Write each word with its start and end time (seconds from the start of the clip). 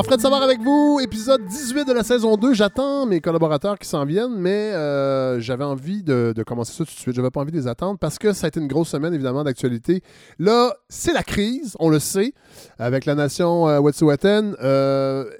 Alors, 0.00 0.06
Fred 0.06 0.20
Savard 0.22 0.42
avec 0.42 0.62
vous, 0.62 0.98
épisode 1.02 1.44
18 1.44 1.84
de 1.84 1.92
la 1.92 2.02
saison 2.02 2.38
2. 2.38 2.54
J'attends 2.54 3.04
mes 3.04 3.20
collaborateurs 3.20 3.78
qui 3.78 3.86
s'en 3.86 4.06
viennent, 4.06 4.34
mais 4.34 4.72
euh, 4.72 5.40
j'avais 5.40 5.64
envie 5.64 6.02
de, 6.02 6.32
commencer 6.46 6.72
ça 6.72 6.86
tout 6.86 6.94
de 6.94 6.98
suite. 6.98 7.14
J'avais 7.14 7.30
pas 7.30 7.40
envie 7.42 7.52
de 7.52 7.58
les 7.58 7.66
attendre 7.66 7.98
parce 7.98 8.18
que 8.18 8.32
ça 8.32 8.46
a 8.46 8.48
été 8.48 8.60
une 8.60 8.66
grosse 8.66 8.88
semaine, 8.88 9.12
évidemment, 9.12 9.44
d'actualité. 9.44 10.02
Là, 10.38 10.74
c'est 10.88 11.12
la 11.12 11.22
crise, 11.22 11.76
on 11.80 11.90
le 11.90 11.98
sait, 11.98 12.32
avec 12.78 13.04
la 13.04 13.14
nation 13.14 13.68
euh, 13.68 13.78
Wet'suwet'en. 13.78 14.54
Euh, 14.62 15.30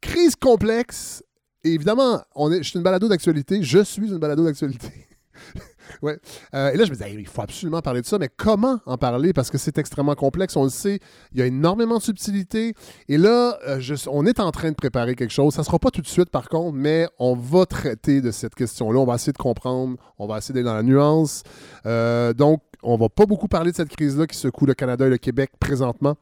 crise 0.00 0.36
complexe. 0.36 1.24
Et 1.64 1.70
évidemment, 1.72 2.22
on 2.36 2.52
est, 2.52 2.58
je 2.58 2.68
suis 2.68 2.76
une 2.78 2.84
balado 2.84 3.08
d'actualité. 3.08 3.60
Je 3.64 3.80
suis 3.80 4.06
une 4.06 4.18
balado 4.18 4.44
d'actualité. 4.44 5.08
ouais. 6.02 6.18
Euh, 6.54 6.70
et 6.70 6.76
là, 6.76 6.84
je 6.84 6.90
me 6.90 6.96
disais, 6.96 7.12
il 7.12 7.26
faut 7.26 7.42
absolument 7.42 7.80
parler 7.80 8.00
de 8.00 8.06
ça, 8.06 8.18
mais 8.18 8.28
comment 8.34 8.80
en 8.86 8.96
parler? 8.98 9.32
Parce 9.32 9.50
que 9.50 9.58
c'est 9.58 9.78
extrêmement 9.78 10.14
complexe, 10.14 10.56
on 10.56 10.64
le 10.64 10.70
sait. 10.70 11.00
Il 11.32 11.38
y 11.38 11.42
a 11.42 11.46
énormément 11.46 11.98
de 11.98 12.02
subtilité. 12.02 12.74
Et 13.08 13.18
là, 13.18 13.58
euh, 13.66 13.80
on 14.08 14.26
est 14.26 14.40
en 14.40 14.50
train 14.50 14.70
de 14.70 14.76
préparer 14.76 15.14
quelque 15.14 15.32
chose. 15.32 15.54
Ça 15.54 15.62
ne 15.62 15.66
sera 15.66 15.78
pas 15.78 15.90
tout 15.90 16.02
de 16.02 16.06
suite, 16.06 16.30
par 16.30 16.48
contre, 16.48 16.76
mais 16.76 17.08
on 17.18 17.34
va 17.34 17.66
traiter 17.66 18.20
de 18.20 18.30
cette 18.30 18.54
question-là. 18.54 18.98
On 18.98 19.06
va 19.06 19.14
essayer 19.14 19.32
de 19.32 19.38
comprendre. 19.38 19.96
On 20.18 20.26
va 20.26 20.38
essayer 20.38 20.54
d'aller 20.54 20.64
dans 20.64 20.74
la 20.74 20.82
nuance. 20.82 21.42
Euh, 21.86 22.32
donc, 22.32 22.60
on 22.86 22.96
va 22.96 23.08
pas 23.08 23.26
beaucoup 23.26 23.48
parler 23.48 23.72
de 23.72 23.76
cette 23.76 23.88
crise-là 23.88 24.26
qui 24.26 24.36
secoue 24.36 24.64
le 24.64 24.74
Canada 24.74 25.06
et 25.06 25.10
le 25.10 25.18
Québec 25.18 25.50
présentement, 25.58 26.14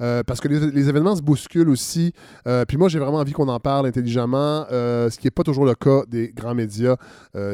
euh, 0.00 0.22
parce 0.22 0.40
que 0.40 0.48
les, 0.48 0.88
événements 0.88 1.14
se 1.14 1.20
bousculent 1.20 1.68
aussi. 1.68 2.12
Euh, 2.48 2.64
puis 2.64 2.78
moi, 2.78 2.88
j'ai 2.88 2.98
vraiment 2.98 3.18
envie 3.18 3.32
qu'on 3.32 3.48
en 3.48 3.60
parle 3.60 3.86
intelligemment, 3.86 4.66
euh, 4.72 5.10
ce 5.10 5.18
qui 5.18 5.26
n'est 5.26 5.30
pas 5.30 5.42
toujours 5.42 5.66
le 5.66 5.74
cas 5.74 6.02
des 6.08 6.32
grands 6.34 6.54
médias. 6.54 6.96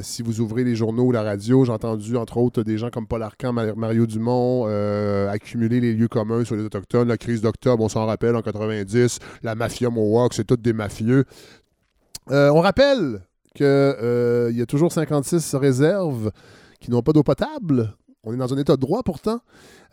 Si 0.03 0.23
vous 0.23 0.41
ouvrez 0.41 0.63
les 0.63 0.77
journaux 0.77 1.05
ou 1.05 1.13
la 1.13 1.23
radio, 1.23 1.65
j'ai 1.65 1.73
entendu, 1.73 2.17
entre 2.17 2.37
autres, 2.37 2.63
des 2.63 2.79
gens 2.79 2.91
comme 2.91 3.07
Paul 3.07 3.23
Arcan, 3.23 3.53
Ma- 3.53 3.75
Mario 3.75 4.07
Dumont, 4.07 4.67
accumuler 5.29 5.81
les 5.81 5.93
lieux 5.93 6.09
communs 6.09 6.45
sur 6.45 6.55
les 6.55 6.63
Autochtones. 6.63 7.09
La 7.09 7.19
crise 7.19 7.41
d'octobre, 7.41 7.83
on 7.83 7.89
s'en 7.89 8.07
rappelle, 8.07 8.37
en 8.37 8.43
90, 8.43 9.19
la 9.43 9.55
mafia 9.57 9.91
Mohawk, 9.91 10.35
c'est 10.35 10.45
tous 10.45 10.57
des 10.57 10.73
mafieux. 10.73 11.25
On 12.31 12.61
rappelle 12.61 13.23
qu'il 13.55 13.67
y 13.67 14.63
a 14.63 14.67
toujours 14.67 14.93
56 14.93 15.57
réserves 15.57 16.31
qui 16.81 16.91
n'ont 16.91 17.03
pas 17.03 17.13
d'eau 17.13 17.23
potable. 17.23 17.95
On 18.25 18.33
est 18.33 18.37
dans 18.37 18.55
un 18.55 18.59
état 18.59 18.77
de 18.77 18.81
droit 18.81 19.03
pourtant. 19.03 19.41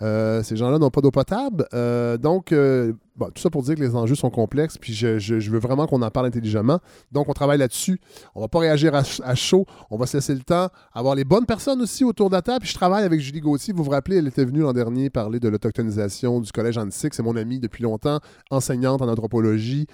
Euh, 0.04 0.44
ces 0.44 0.56
gens-là 0.56 0.78
n'ont 0.78 0.92
pas 0.92 1.02
d'eau 1.02 1.10
potable. 1.10 1.66
Euh, 1.74 2.16
donc, 2.16 2.52
euh, 2.52 2.94
tout 3.18 3.42
ça 3.42 3.50
pour 3.50 3.64
dire 3.64 3.74
que 3.74 3.82
les 3.82 3.96
enjeux 3.96 4.14
sont 4.14 4.30
complexes, 4.30 4.78
puis 4.78 4.94
je, 4.94 5.50
veux 5.50 5.58
vraiment 5.58 5.88
qu'on 5.88 6.04
en 6.04 6.12
parle 6.12 6.28
intelligemment. 6.28 6.80
Donc, 7.12 7.28
on 7.28 7.34
travaille 7.34 7.58
là-dessus. 7.58 8.00
On 8.36 8.42
va 8.42 8.48
pas 8.48 8.60
réagir 8.60 8.94
à, 8.94 9.04
ch- 9.04 9.22
à 9.26 9.34
chaud. 9.34 9.66
On 9.90 9.98
va 9.98 10.06
se 10.06 10.16
laisser 10.16 10.36
le 10.36 10.42
temps, 10.42 10.70
avoir 10.94 11.16
les 11.16 11.24
bonnes 11.24 11.48
personnes 11.48 11.82
aussi 11.82 12.04
autour 12.04 12.30
de 12.30 12.36
la 12.36 12.44
table. 12.44 12.60
Puis 12.60 12.70
je 12.70 12.76
travaille 12.76 13.04
avec 13.04 13.20
Julie 13.20 13.42
Gauthier. 13.42 13.74
Vous 13.74 13.84
vous 13.84 13.90
rappelez, 13.90 14.18
elle 14.18 14.28
était 14.28 14.46
venue 14.46 14.60
l'an 14.60 14.74
dernier 14.74 15.10
parler 15.10 15.40
de 15.40 15.50
l'autochtonisation 15.50 16.40
du 16.40 16.52
Collège 16.52 16.78
Antique. 16.78 17.16
C'est 17.16 17.24
mon 17.24 17.36
amie 17.36 17.60
depuis 17.60 17.82
longtemps, 17.82 18.20
enseignante 18.52 19.02
en 19.02 19.08
anthropologie, 19.10 19.88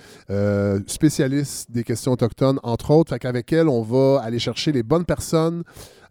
spécialiste 0.88 1.72
des 1.72 1.86
questions 1.86 2.11
autochtones, 2.11 2.59
entre 2.63 2.91
autres. 2.91 3.11
Fait 3.11 3.19
qu'avec 3.19 3.53
elle, 3.53 3.69
on 3.69 3.81
va 3.81 4.22
aller 4.22 4.39
chercher 4.39 4.73
les 4.73 4.83
bonnes 4.83 5.06
personnes. 5.06 5.63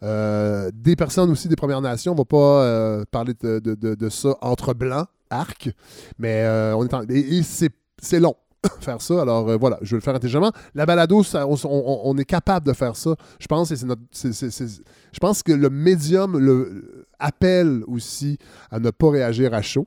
Euh, 0.04 0.70
des 0.74 0.96
personnes 0.96 1.30
aussi 1.30 1.48
des 1.48 1.56
Premières 1.56 1.80
Nations. 1.80 2.12
On 2.12 2.16
va 2.16 2.24
pas 2.24 2.62
euh, 2.64 3.04
parler 3.10 3.32
de, 3.40 4.08
ça 4.10 4.36
entre 4.42 4.74
blancs, 4.74 5.06
arc, 5.30 5.70
mais 6.18 6.42
euh, 6.42 6.76
on 6.76 6.86
est 6.86 7.10
et, 7.10 7.42
c'est, 7.42 8.20
long. 8.20 8.34
faire 8.80 9.00
ça, 9.00 9.20
alors 9.22 9.58
voilà, 9.58 9.78
je 9.82 9.90
vais 9.90 9.96
le 9.96 10.02
faire 10.02 10.14
intelligemment. 10.14 10.52
La 10.74 10.86
balado, 10.86 11.22
ça, 11.22 11.46
on, 11.46 12.16
est 12.16 12.24
capable 12.24 12.66
de 12.66 12.72
faire 12.72 12.96
ça. 12.96 13.14
Je 13.38 13.46
pense 13.46 13.72
je 13.72 15.18
pense 15.20 15.42
que 15.42 15.52
le 15.52 15.68
médium 15.68 16.38
le 16.38 17.06
appelle 17.18 17.82
aussi 17.86 18.38
à 18.70 18.80
ne 18.80 18.90
pas 18.90 19.10
réagir 19.10 19.52
à 19.52 19.60
chaud. 19.60 19.86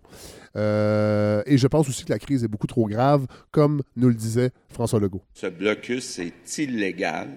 Et 0.55 1.57
je 1.57 1.67
pense 1.67 1.89
aussi 1.89 2.05
que 2.05 2.11
la 2.11 2.19
crise 2.19 2.43
est 2.43 2.47
beaucoup 2.47 2.67
trop 2.67 2.87
grave, 2.87 3.25
comme 3.51 3.81
nous 3.95 4.09
le 4.09 4.15
disait 4.15 4.51
François 4.69 4.99
Legault. 4.99 5.23
Ce 5.33 5.47
blocus 5.47 6.19
est 6.19 6.57
illégal 6.59 7.29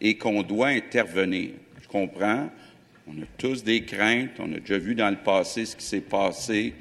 et 0.00 0.18
qu'on 0.18 0.42
doit 0.42 0.68
intervenir. 0.68 1.50
Comprends. 1.92 2.48
On 3.06 3.12
a 3.20 3.26
tous 3.36 3.62
des 3.62 3.84
craintes. 3.84 4.30
On 4.38 4.50
a 4.54 4.58
déjà 4.58 4.78
vu 4.78 4.94
dans 4.94 5.10
le 5.10 5.16
passé 5.16 5.66
ce 5.66 5.76
qui 5.76 5.84
s'est 5.84 6.00
passé 6.00 6.74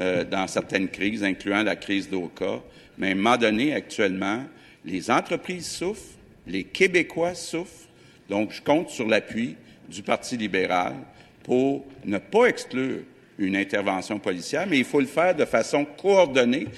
euh, 0.00 0.24
dans 0.24 0.46
certaines 0.46 0.88
crises, 0.88 1.22
incluant 1.22 1.62
la 1.62 1.76
crise 1.76 2.08
d'Oka. 2.08 2.62
Mais 2.96 3.08
à 3.08 3.12
un 3.12 3.14
moment 3.14 3.36
donné, 3.36 3.74
actuellement, 3.74 4.42
les 4.84 5.10
entreprises 5.10 5.68
souffrent, 5.68 6.16
les 6.46 6.64
Québécois 6.64 7.34
souffrent. 7.34 7.88
Donc, 8.30 8.52
je 8.52 8.62
compte 8.62 8.88
sur 8.88 9.06
l'appui 9.06 9.56
du 9.88 10.02
Parti 10.02 10.38
libéral 10.38 10.94
pour 11.42 11.84
ne 12.06 12.16
pas 12.16 12.46
exclure 12.46 13.02
une 13.36 13.56
intervention 13.56 14.18
policière, 14.18 14.66
mais 14.66 14.78
il 14.78 14.84
faut 14.84 15.00
le 15.00 15.06
faire 15.06 15.34
de 15.34 15.44
façon 15.44 15.84
coordonnée 15.84 16.68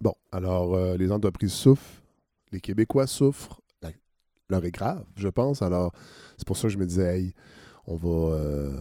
Bon, 0.00 0.14
alors 0.30 0.74
euh, 0.74 0.96
les 0.96 1.10
entreprises 1.10 1.52
souffrent, 1.52 2.02
les 2.52 2.60
Québécois 2.60 3.06
souffrent, 3.06 3.60
l'heure 4.50 4.64
est 4.64 4.70
grave, 4.70 5.04
je 5.16 5.28
pense. 5.28 5.62
Alors, 5.62 5.92
c'est 6.36 6.46
pour 6.46 6.56
ça 6.56 6.68
que 6.68 6.74
je 6.74 6.78
me 6.78 6.86
disais, 6.86 7.18
hey, 7.18 7.34
on 7.86 7.96
va, 7.96 8.34
euh, 8.34 8.76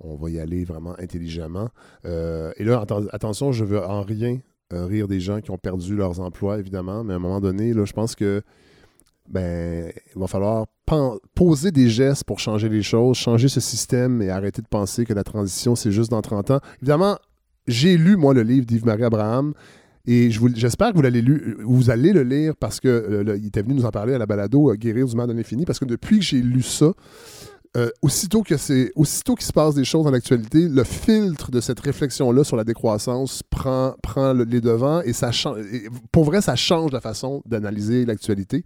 on 0.00 0.16
va 0.16 0.30
y 0.30 0.40
aller 0.40 0.64
vraiment 0.64 0.94
intelligemment. 0.98 1.68
Euh, 2.04 2.52
et 2.56 2.64
là, 2.64 2.84
atten- 2.84 3.08
attention, 3.12 3.52
je 3.52 3.64
veux 3.64 3.82
en 3.84 4.02
rien 4.02 4.38
euh, 4.72 4.86
rire 4.86 5.08
des 5.08 5.20
gens 5.20 5.40
qui 5.40 5.50
ont 5.50 5.58
perdu 5.58 5.94
leurs 5.96 6.20
emplois, 6.20 6.58
évidemment, 6.58 7.04
mais 7.04 7.12
à 7.12 7.16
un 7.16 7.20
moment 7.20 7.40
donné, 7.40 7.72
là, 7.72 7.84
je 7.84 7.92
pense 7.92 8.14
que 8.14 8.42
ben, 9.28 9.90
il 10.14 10.20
va 10.20 10.26
falloir 10.26 10.66
poser 11.34 11.70
des 11.70 11.88
gestes 11.88 12.24
pour 12.24 12.40
changer 12.40 12.68
les 12.68 12.82
choses, 12.82 13.16
changer 13.16 13.48
ce 13.48 13.60
système 13.60 14.20
et 14.20 14.28
arrêter 14.30 14.60
de 14.60 14.68
penser 14.68 15.06
que 15.06 15.14
la 15.14 15.24
transition, 15.24 15.74
c'est 15.74 15.92
juste 15.92 16.10
dans 16.10 16.20
30 16.20 16.50
ans. 16.50 16.60
Évidemment, 16.82 17.16
j'ai 17.66 17.96
lu, 17.96 18.16
moi, 18.16 18.34
le 18.34 18.42
livre 18.42 18.66
d'Yves-Marie 18.66 19.04
Abraham. 19.04 19.54
Et 20.06 20.30
j'espère 20.30 20.92
que 20.92 20.98
vous 20.98 21.06
allez, 21.06 21.22
lu- 21.22 21.56
vous 21.64 21.88
allez 21.90 22.12
le 22.12 22.22
lire 22.22 22.54
parce 22.56 22.78
que 22.78 22.88
euh, 22.88 23.36
il 23.38 23.46
était 23.46 23.62
venu 23.62 23.74
nous 23.74 23.86
en 23.86 23.90
parler 23.90 24.12
à 24.14 24.18
la 24.18 24.26
balado 24.26 24.70
euh, 24.70 24.74
Guérir 24.74 25.06
du 25.06 25.16
mal 25.16 25.28
de 25.28 25.32
l'infini. 25.32 25.64
Parce 25.64 25.78
que 25.78 25.86
depuis 25.86 26.18
que 26.18 26.24
j'ai 26.24 26.42
lu 26.42 26.60
ça, 26.62 26.92
euh, 27.76 27.90
aussitôt 28.02 28.42
que 28.42 28.56
c'est 28.56 28.92
aussitôt 28.94 29.34
qu'il 29.34 29.46
se 29.46 29.52
passe 29.52 29.74
des 29.74 29.84
choses 29.84 30.04
dans 30.04 30.10
l'actualité, 30.10 30.68
le 30.68 30.84
filtre 30.84 31.50
de 31.50 31.60
cette 31.60 31.80
réflexion-là 31.80 32.44
sur 32.44 32.56
la 32.56 32.64
décroissance 32.64 33.42
prend, 33.50 33.94
prend 34.02 34.32
le- 34.32 34.44
les 34.44 34.60
devants 34.60 35.00
et 35.02 35.12
ça 35.12 35.32
change. 35.32 35.58
Pour 36.12 36.24
vrai, 36.24 36.40
ça 36.40 36.54
change 36.56 36.92
la 36.92 37.00
façon 37.00 37.42
d'analyser 37.46 38.04
l'actualité. 38.04 38.62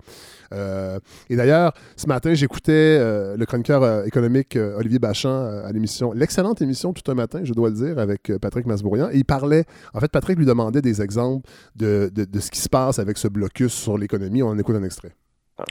Euh, 0.53 0.99
et 1.31 1.37
d'ailleurs, 1.37 1.73
ce 1.97 2.07
matin, 2.07 2.35
j'écoutais 2.35 2.73
euh, 3.01 3.37
le 3.37 3.47
chroniqueur 3.47 4.05
économique 4.07 4.57
Olivier 4.77 4.99
Bachand 4.99 5.63
à 5.65 5.73
l'émission, 5.73 6.13
l'excellente 6.13 6.61
émission 6.63 6.93
Tout 6.93 7.11
un 7.11 7.15
matin, 7.15 7.41
je 7.45 7.53
dois 7.53 7.71
le 7.71 7.75
dire, 7.77 7.99
avec 7.99 8.33
Patrick 8.41 8.67
Masbourian. 8.67 9.09
Et 9.11 9.19
il 9.19 9.25
parlait, 9.25 9.65
en 9.95 10.01
fait, 10.01 10.09
Patrick 10.11 10.39
lui 10.39 10.47
demandait 10.47 10.83
des 10.83 11.01
exemples 11.03 11.49
de, 11.77 12.11
de- 12.15 12.25
de 12.25 12.41
ce 12.41 12.51
qui 12.51 12.61
se 12.61 12.69
passe 12.69 12.99
avec 12.99 13.17
ce 13.19 13.29
blocus 13.29 13.73
sur 13.73 13.97
l'économie. 13.99 14.43
On 14.43 14.49
en 14.49 14.59
écoute 14.59 14.77
un 14.77 14.85
extrait. 14.85 15.13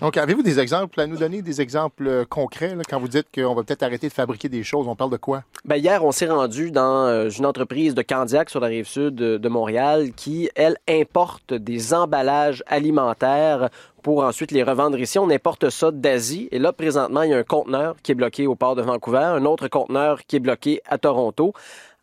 Donc, 0.01 0.17
avez-vous 0.17 0.43
des 0.43 0.59
exemples 0.59 0.99
à 0.99 1.07
nous 1.07 1.17
donner, 1.17 1.41
des 1.41 1.61
exemples 1.61 2.07
euh, 2.07 2.25
concrets, 2.25 2.75
là, 2.75 2.83
quand 2.87 2.99
vous 2.99 3.07
dites 3.07 3.27
qu'on 3.33 3.55
va 3.55 3.63
peut-être 3.63 3.83
arrêter 3.83 4.07
de 4.07 4.13
fabriquer 4.13 4.49
des 4.49 4.63
choses? 4.63 4.87
On 4.87 4.95
parle 4.95 5.11
de 5.11 5.17
quoi? 5.17 5.43
Ben, 5.65 5.77
hier, 5.77 6.03
on 6.03 6.11
s'est 6.11 6.27
rendu 6.27 6.71
dans 6.71 7.05
euh, 7.07 7.29
une 7.29 7.45
entreprise 7.45 7.95
de 7.95 8.01
Candiac 8.01 8.49
sur 8.49 8.59
la 8.59 8.67
rive 8.67 8.87
sud 8.87 9.15
de, 9.15 9.37
de 9.37 9.49
Montréal 9.49 10.11
qui, 10.15 10.49
elle, 10.55 10.77
importe 10.89 11.53
des 11.53 11.93
emballages 11.93 12.63
alimentaires 12.67 13.69
pour 14.03 14.23
ensuite 14.23 14.51
les 14.51 14.63
revendre 14.63 14.99
ici. 14.99 15.19
On 15.19 15.29
importe 15.29 15.69
ça 15.69 15.91
d'Asie. 15.91 16.47
Et 16.51 16.59
là, 16.59 16.73
présentement, 16.73 17.23
il 17.23 17.31
y 17.31 17.33
a 17.33 17.37
un 17.37 17.43
conteneur 17.43 17.95
qui 18.03 18.11
est 18.11 18.15
bloqué 18.15 18.47
au 18.47 18.55
port 18.55 18.75
de 18.75 18.81
Vancouver, 18.81 19.17
un 19.17 19.45
autre 19.45 19.67
conteneur 19.67 20.21
qui 20.25 20.37
est 20.37 20.39
bloqué 20.39 20.81
à 20.85 20.97
Toronto. 20.97 21.53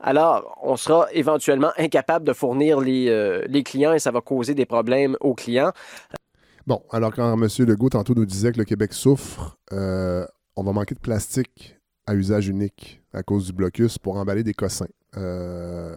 Alors, 0.01 0.59
on 0.63 0.77
sera 0.77 1.07
éventuellement 1.13 1.71
incapable 1.79 2.27
de 2.27 2.33
fournir 2.33 2.81
les, 2.81 3.09
euh, 3.09 3.45
les 3.49 3.63
clients 3.63 3.95
et 3.95 3.99
ça 3.99 4.11
va 4.11 4.21
causer 4.21 4.55
des 4.55 4.67
problèmes 4.67 5.17
aux 5.21 5.35
clients. 5.35 5.73
Bon, 6.67 6.83
alors 6.91 7.13
quand 7.15 7.35
M. 7.35 7.49
Legault 7.67 7.91
tantôt 7.91 8.15
nous 8.15 8.25
disait 8.25 8.53
que 8.53 8.59
le 8.59 8.65
Québec 8.65 8.95
souffre, 8.95 9.59
euh, 9.73 10.25
on 10.57 10.63
va 10.63 10.73
manquer 10.73 10.95
de 10.95 11.01
plastique 11.01 11.77
à 12.07 12.15
usage 12.15 12.49
unique 12.49 13.03
à 13.13 13.23
cause 13.23 13.47
du 13.47 13.53
blocus 13.53 13.99
pour 13.99 14.17
emballer 14.17 14.43
des 14.43 14.55
cossins. 14.55 14.89
Euh, 15.17 15.97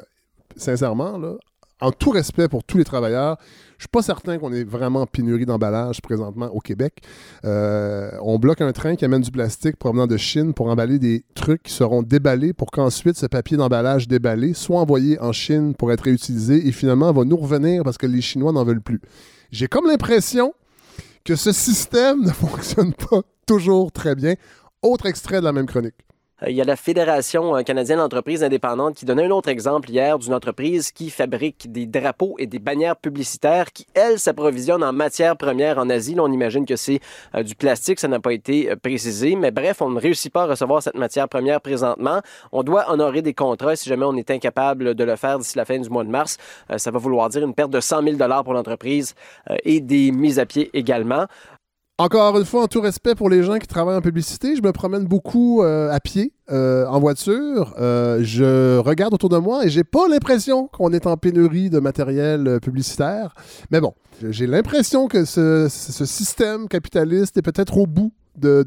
sincèrement, 0.58 1.18
là, 1.18 1.36
en 1.80 1.92
tout 1.92 2.10
respect 2.10 2.50
pour 2.50 2.64
tous 2.64 2.78
les 2.78 2.84
travailleurs, 2.84 3.38
je 3.78 3.84
suis 3.84 3.90
pas 3.90 4.02
certain 4.02 4.40
qu'on 4.40 4.52
ait 4.52 4.64
vraiment 4.64 5.06
pénurie 5.06 5.46
d'emballage 5.46 6.02
présentement 6.02 6.48
au 6.48 6.60
Québec. 6.60 7.02
Euh, 7.46 8.12
on 8.22 8.40
bloque 8.40 8.62
un 8.62 8.74
train 8.74 8.96
qui 8.96 9.06
amène 9.06 9.22
du 9.22 9.32
plastique 9.32 9.78
provenant 9.78 10.08
de 10.08 10.18
Chine 10.18 10.54
pour 10.54 10.68
emballer 10.68 11.00
des 11.00 11.24
trucs 11.36 11.64
qui 11.64 11.72
seront 11.72 12.02
déballés 12.02 12.54
pour 12.54 12.72
qu'ensuite 12.72 13.16
ce 13.16 13.28
papier 13.28 13.56
d'emballage 13.56 14.08
déballé 14.08 14.54
soit 14.54 14.80
envoyé 14.80 15.20
en 15.20 15.32
Chine 15.32 15.76
pour 15.76 15.92
être 15.92 16.02
réutilisé 16.02 16.68
et 16.68 16.72
finalement 16.72 17.14
va 17.14 17.24
nous 17.24 17.38
revenir 17.38 17.84
parce 17.84 17.98
que 17.98 18.08
les 18.08 18.22
Chinois 18.22 18.52
n'en 18.52 18.66
veulent 18.66 18.82
plus. 18.82 19.02
J'ai 19.52 19.68
comme 19.68 19.88
l'impression 19.88 20.54
que 21.24 21.36
ce 21.36 21.52
système 21.52 22.22
ne 22.26 22.32
fonctionne 22.32 22.94
pas 22.94 23.22
toujours 23.46 23.92
très 23.92 24.16
bien. 24.16 24.36
Autre 24.82 25.06
extrait 25.06 25.40
de 25.40 25.46
la 25.46 25.54
même 25.54 25.66
chronique. 25.66 26.07
Euh, 26.44 26.50
il 26.50 26.56
y 26.56 26.62
a 26.62 26.66
la 26.66 26.76
Fédération 26.76 27.56
euh, 27.56 27.64
canadienne 27.64 27.98
d'entreprises 27.98 28.44
indépendantes 28.44 28.96
qui 28.96 29.06
donnait 29.06 29.26
un 29.26 29.32
autre 29.32 29.50
exemple 29.50 29.90
hier 29.90 30.20
d'une 30.20 30.34
entreprise 30.34 30.92
qui 30.92 31.10
fabrique 31.10 31.72
des 31.72 31.86
drapeaux 31.86 32.36
et 32.38 32.46
des 32.46 32.60
bannières 32.60 32.96
publicitaires 32.96 33.72
qui, 33.72 33.88
elle, 33.94 34.20
s'approvisionne 34.20 34.84
en 34.84 34.94
matières 34.94 35.36
premières 35.36 35.78
en 35.78 35.90
Asie. 35.90 36.16
On 36.20 36.32
imagine 36.32 36.66
que 36.66 36.76
c'est 36.76 37.00
euh, 37.36 37.44
du 37.44 37.56
plastique, 37.56 38.00
ça 38.00 38.08
n'a 38.08 38.20
pas 38.20 38.34
été 38.34 38.76
précisé. 38.76 39.36
Mais 39.36 39.52
bref, 39.52 39.82
on 39.82 39.90
ne 39.90 40.00
réussit 40.00 40.32
pas 40.32 40.44
à 40.44 40.48
recevoir 40.48 40.84
cette 40.84 40.96
matière 40.98 41.28
première 41.28 41.62
présentement. 41.62 42.22
On 42.52 42.64
doit 42.64 42.92
honorer 42.92 43.22
des 43.22 43.34
contrats 43.34 43.76
si 43.76 43.90
jamais 43.90 44.06
on 44.06 44.16
est 44.16 44.30
incapable 44.32 44.96
de 44.96 45.04
le 45.04 45.16
faire 45.16 45.40
d'ici 45.40 45.58
la 45.58 45.66
fin 45.66 45.80
du 45.80 45.90
mois 45.90 46.04
de 46.04 46.10
mars. 46.10 46.38
ça 46.78 46.92
va 46.92 47.00
vouloir 47.00 47.30
dire 47.30 47.44
une 47.44 47.54
perte 47.54 47.72
de 47.72 47.80
100 47.80 48.04
000 48.04 48.44
pour 48.44 48.54
l'entreprise 48.54 49.16
et 49.64 49.80
des 49.80 50.12
mises 50.12 50.40
à 50.40 50.46
pied 50.46 50.70
également. 50.74 51.26
Encore 52.00 52.38
une 52.38 52.46
fois, 52.46 52.62
en 52.62 52.68
tout 52.68 52.80
respect 52.80 53.16
pour 53.16 53.28
les 53.28 53.42
gens 53.42 53.58
qui 53.58 53.66
travaillent 53.66 53.98
en 53.98 54.02
publicité, 54.02 54.56
je 54.56 54.62
me 54.62 54.72
promène 54.72 55.06
beaucoup 55.06 55.64
euh, 55.64 55.90
à 55.92 56.00
pied, 56.00 56.32
euh, 56.52 56.86
en 56.86 57.00
voiture. 57.00 57.74
Euh, 57.80 58.20
je 58.22 58.78
regarde 58.78 59.16
autour 59.16 59.30
de 59.30 59.38
moi 59.38 59.66
et 59.66 59.70
j'ai 59.70 59.84
pas 59.84 60.08
l'impression 60.08 60.68
qu'on 60.68 60.94
est 60.94 61.08
en 61.08 61.18
pénurie 61.18 61.72
de 61.72 61.80
matériel 61.80 62.60
publicitaire. 62.62 63.34
Mais 63.72 63.82
bon, 63.82 63.96
j'ai 64.30 64.46
l'impression 64.46 65.08
que 65.08 65.26
ce, 65.26 65.70
système 65.70 66.68
capitaliste 66.68 67.36
est 67.38 67.42
peut-être 67.42 67.80
au 67.80 67.88
bout 67.88 68.14
de, 68.38 68.64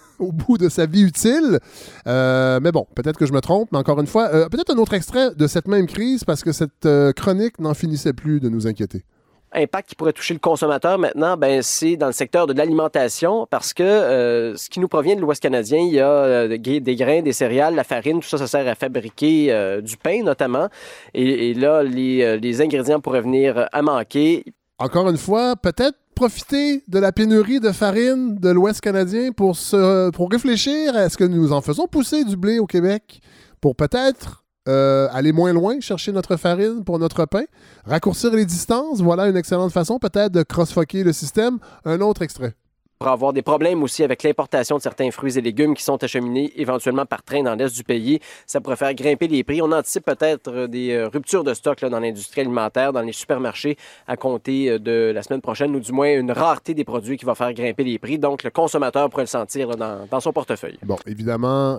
au 0.18 0.32
bout 0.32 0.58
de 0.58 0.68
sa 0.68 0.86
vie 0.86 1.02
utile. 1.02 1.60
mais 2.06 2.72
bon, 2.72 2.88
peut-être 2.96 3.18
que 3.18 3.26
je 3.26 3.32
me 3.32 3.40
trompe, 3.40 3.68
mais 3.70 3.78
encore 3.78 4.00
une 4.00 4.08
fois, 4.08 4.48
peut-être 4.48 4.74
un 4.74 4.78
autre 4.78 4.94
extrait 4.94 5.32
de 5.32 5.46
cette 5.46 5.68
même 5.68 5.86
crise 5.86 6.24
parce 6.24 6.42
que 6.42 6.50
cette 6.50 6.88
chronique 7.14 7.60
n'en 7.60 7.74
finissait 7.74 8.14
plus 8.14 8.40
de 8.40 8.48
nous 8.48 8.66
inquiéter 8.66 9.04
impact 9.54 9.90
qui 9.90 9.94
pourrait 9.94 10.12
toucher 10.12 10.34
le 10.34 10.40
consommateur 10.40 10.98
maintenant, 10.98 11.36
ben, 11.36 11.62
c'est 11.62 11.96
dans 11.96 12.06
le 12.06 12.12
secteur 12.12 12.46
de 12.46 12.52
l'alimentation 12.52 13.46
parce 13.50 13.72
que 13.72 13.82
euh, 13.82 14.56
ce 14.56 14.68
qui 14.68 14.80
nous 14.80 14.88
provient 14.88 15.16
de 15.16 15.20
l'Ouest 15.20 15.42
canadien, 15.42 15.78
il 15.78 15.94
y 15.94 16.00
a 16.00 16.08
euh, 16.08 16.58
des 16.58 16.96
grains, 16.96 17.22
des 17.22 17.32
céréales, 17.32 17.74
la 17.74 17.84
farine, 17.84 18.20
tout 18.20 18.28
ça, 18.28 18.38
ça 18.38 18.46
sert 18.46 18.66
à 18.68 18.74
fabriquer 18.74 19.52
euh, 19.52 19.80
du 19.80 19.96
pain 19.96 20.22
notamment. 20.22 20.68
Et, 21.14 21.54
là, 21.54 21.82
les, 21.82 22.60
ingrédients 22.60 23.00
pourraient 23.00 23.22
venir 23.22 23.68
à 23.72 23.82
manquer. 23.82 24.44
Encore 24.78 25.08
une 25.08 25.16
fois, 25.16 25.56
peut-être 25.56 25.98
profiter 26.14 26.82
de 26.86 26.98
la 26.98 27.10
pénurie 27.10 27.58
de 27.58 27.72
farine 27.72 28.36
de 28.36 28.50
l'Ouest 28.50 28.80
canadien 28.80 29.32
pour, 29.32 29.56
se, 29.56 30.10
pour 30.10 30.30
réfléchir 30.30 30.94
à 30.96 31.08
ce 31.08 31.16
que 31.16 31.24
nous 31.24 31.52
en 31.52 31.60
faisons 31.60 31.86
pousser 31.88 32.24
du 32.24 32.36
blé 32.36 32.58
au 32.58 32.66
Québec 32.66 33.20
pour 33.60 33.74
peut-être 33.74 34.43
euh, 34.68 35.08
aller 35.12 35.32
moins 35.32 35.52
loin, 35.52 35.80
chercher 35.80 36.12
notre 36.12 36.36
farine 36.36 36.84
pour 36.84 36.98
notre 36.98 37.26
pain, 37.26 37.44
raccourcir 37.84 38.30
les 38.32 38.46
distances, 38.46 39.00
voilà 39.00 39.28
une 39.28 39.36
excellente 39.36 39.72
façon 39.72 39.98
peut-être 39.98 40.32
de 40.32 40.42
cross-focker 40.42 41.04
le 41.04 41.12
système. 41.12 41.58
Un 41.84 42.00
autre 42.00 42.22
extrait 42.22 42.54
pour 42.98 43.08
avoir 43.08 43.32
des 43.32 43.42
problèmes 43.42 43.82
aussi 43.82 44.02
avec 44.02 44.22
l'importation 44.22 44.76
de 44.76 44.82
certains 44.82 45.10
fruits 45.10 45.36
et 45.36 45.40
légumes 45.40 45.74
qui 45.74 45.82
sont 45.82 46.02
acheminés 46.02 46.52
éventuellement 46.56 47.06
par 47.06 47.22
train 47.22 47.42
dans 47.42 47.54
l'est 47.54 47.74
du 47.74 47.84
pays. 47.84 48.20
Ça 48.46 48.60
pourrait 48.60 48.76
faire 48.76 48.94
grimper 48.94 49.28
les 49.28 49.42
prix. 49.44 49.60
On 49.62 49.72
anticipe 49.72 50.04
peut-être 50.04 50.50
euh, 50.50 50.66
des 50.68 50.92
euh, 50.92 51.08
ruptures 51.08 51.44
de 51.44 51.54
stock 51.54 51.84
dans 51.84 52.00
l'industrie 52.00 52.42
alimentaire, 52.42 52.92
dans 52.92 53.02
les 53.02 53.12
supermarchés 53.12 53.76
à 54.06 54.16
compter 54.16 54.70
euh, 54.70 54.78
de 54.78 55.12
la 55.14 55.22
semaine 55.22 55.40
prochaine, 55.40 55.74
ou 55.74 55.80
du 55.80 55.92
moins 55.92 56.14
une 56.14 56.30
rareté 56.30 56.74
des 56.74 56.84
produits 56.84 57.16
qui 57.16 57.24
va 57.24 57.34
faire 57.34 57.52
grimper 57.52 57.84
les 57.84 57.98
prix. 57.98 58.18
Donc, 58.18 58.42
le 58.42 58.50
consommateur 58.50 59.10
pourrait 59.10 59.24
le 59.24 59.28
sentir 59.28 59.76
dans, 59.76 60.20
son 60.20 60.32
portefeuille. 60.32 60.78
Bon, 60.82 60.96
évidemment, 61.06 61.78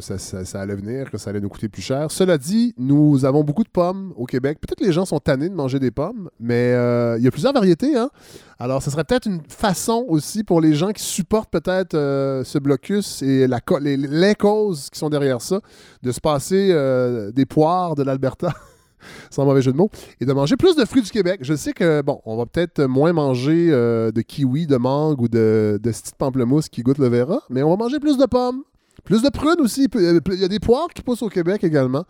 ça, 0.00 0.18
ça, 0.18 0.60
allait 0.60 0.74
venir, 0.74 1.10
que 1.10 1.18
ça 1.18 1.30
allait 1.30 1.40
nous 1.40 1.48
coûter 1.48 1.68
plus 1.68 1.82
cher. 1.82 2.10
Cela 2.10 2.38
dit, 2.38 2.74
nous 2.78 3.24
avons 3.24 3.42
beaucoup 3.42 3.64
de 3.64 3.68
pommes 3.68 4.12
au 4.16 4.26
Québec. 4.26 4.58
Peut-être 4.60 4.78
que 4.78 4.84
les 4.84 4.92
gens 4.92 5.06
sont 5.06 5.18
tannés 5.18 5.48
de 5.48 5.54
manger 5.54 5.78
des 5.78 5.90
pommes, 5.90 6.30
mais 6.38 6.70
il 7.18 7.24
y 7.24 7.26
a 7.26 7.30
plusieurs 7.30 7.52
variétés. 7.52 7.96
Hein? 7.96 8.10
Alors, 8.58 8.82
ce 8.82 8.90
serait 8.90 9.04
peut-être 9.04 9.26
une 9.26 9.42
façon 9.48 10.06
aussi 10.08 10.42
pour 10.42 10.62
les 10.62 10.74
gens 10.74 10.92
qui 10.92 11.02
supportent 11.02 11.50
peut-être 11.50 11.94
euh, 11.94 12.42
ce 12.42 12.58
blocus 12.58 13.22
et 13.22 13.46
les, 13.46 14.34
causes 14.34 14.88
qui 14.88 14.98
sont 14.98 15.10
derrière 15.10 15.42
ça, 15.42 15.60
de 16.02 16.10
se 16.10 16.20
passer 16.20 16.70
euh, 16.72 17.30
des 17.32 17.44
poires 17.44 17.94
de 17.94 18.02
l'Alberta. 18.02 18.54
sans 19.30 19.44
mauvais 19.44 19.62
jeu 19.62 19.72
de 19.72 19.76
mots, 19.76 19.90
et 20.20 20.24
de 20.24 20.32
manger 20.32 20.56
plus 20.56 20.74
de 20.74 20.84
fruits 20.84 21.02
du 21.02 21.10
Québec. 21.10 21.40
Je 21.42 21.54
sais 21.54 21.72
que, 21.72 22.00
bon, 22.02 22.20
on 22.24 22.36
va 22.36 22.46
peut-être 22.46 22.82
moins 22.86 23.12
manger 23.12 23.68
euh, 23.70 24.10
de 24.10 24.20
kiwi, 24.22 24.66
de 24.66 24.78
mangue 24.78 25.20
ou 25.20 25.28
de, 25.28 25.78
de 25.80 25.92
pamplemousse 26.18 26.68
qui 26.68 26.82
goûte 26.82 26.98
le 26.98 27.08
verra, 27.08 27.40
mais 27.50 27.62
on 27.62 27.70
va 27.70 27.76
manger 27.76 28.00
plus 28.00 28.16
de 28.16 28.24
pommes, 28.24 28.62
plus 29.04 29.22
de 29.22 29.28
prunes 29.28 29.60
aussi. 29.60 29.86
Il 29.94 30.40
y 30.40 30.44
a 30.44 30.48
des 30.48 30.58
poires 30.58 30.88
qui 30.94 31.02
poussent 31.02 31.22
au 31.22 31.28
Québec 31.28 31.62
également 31.62 32.04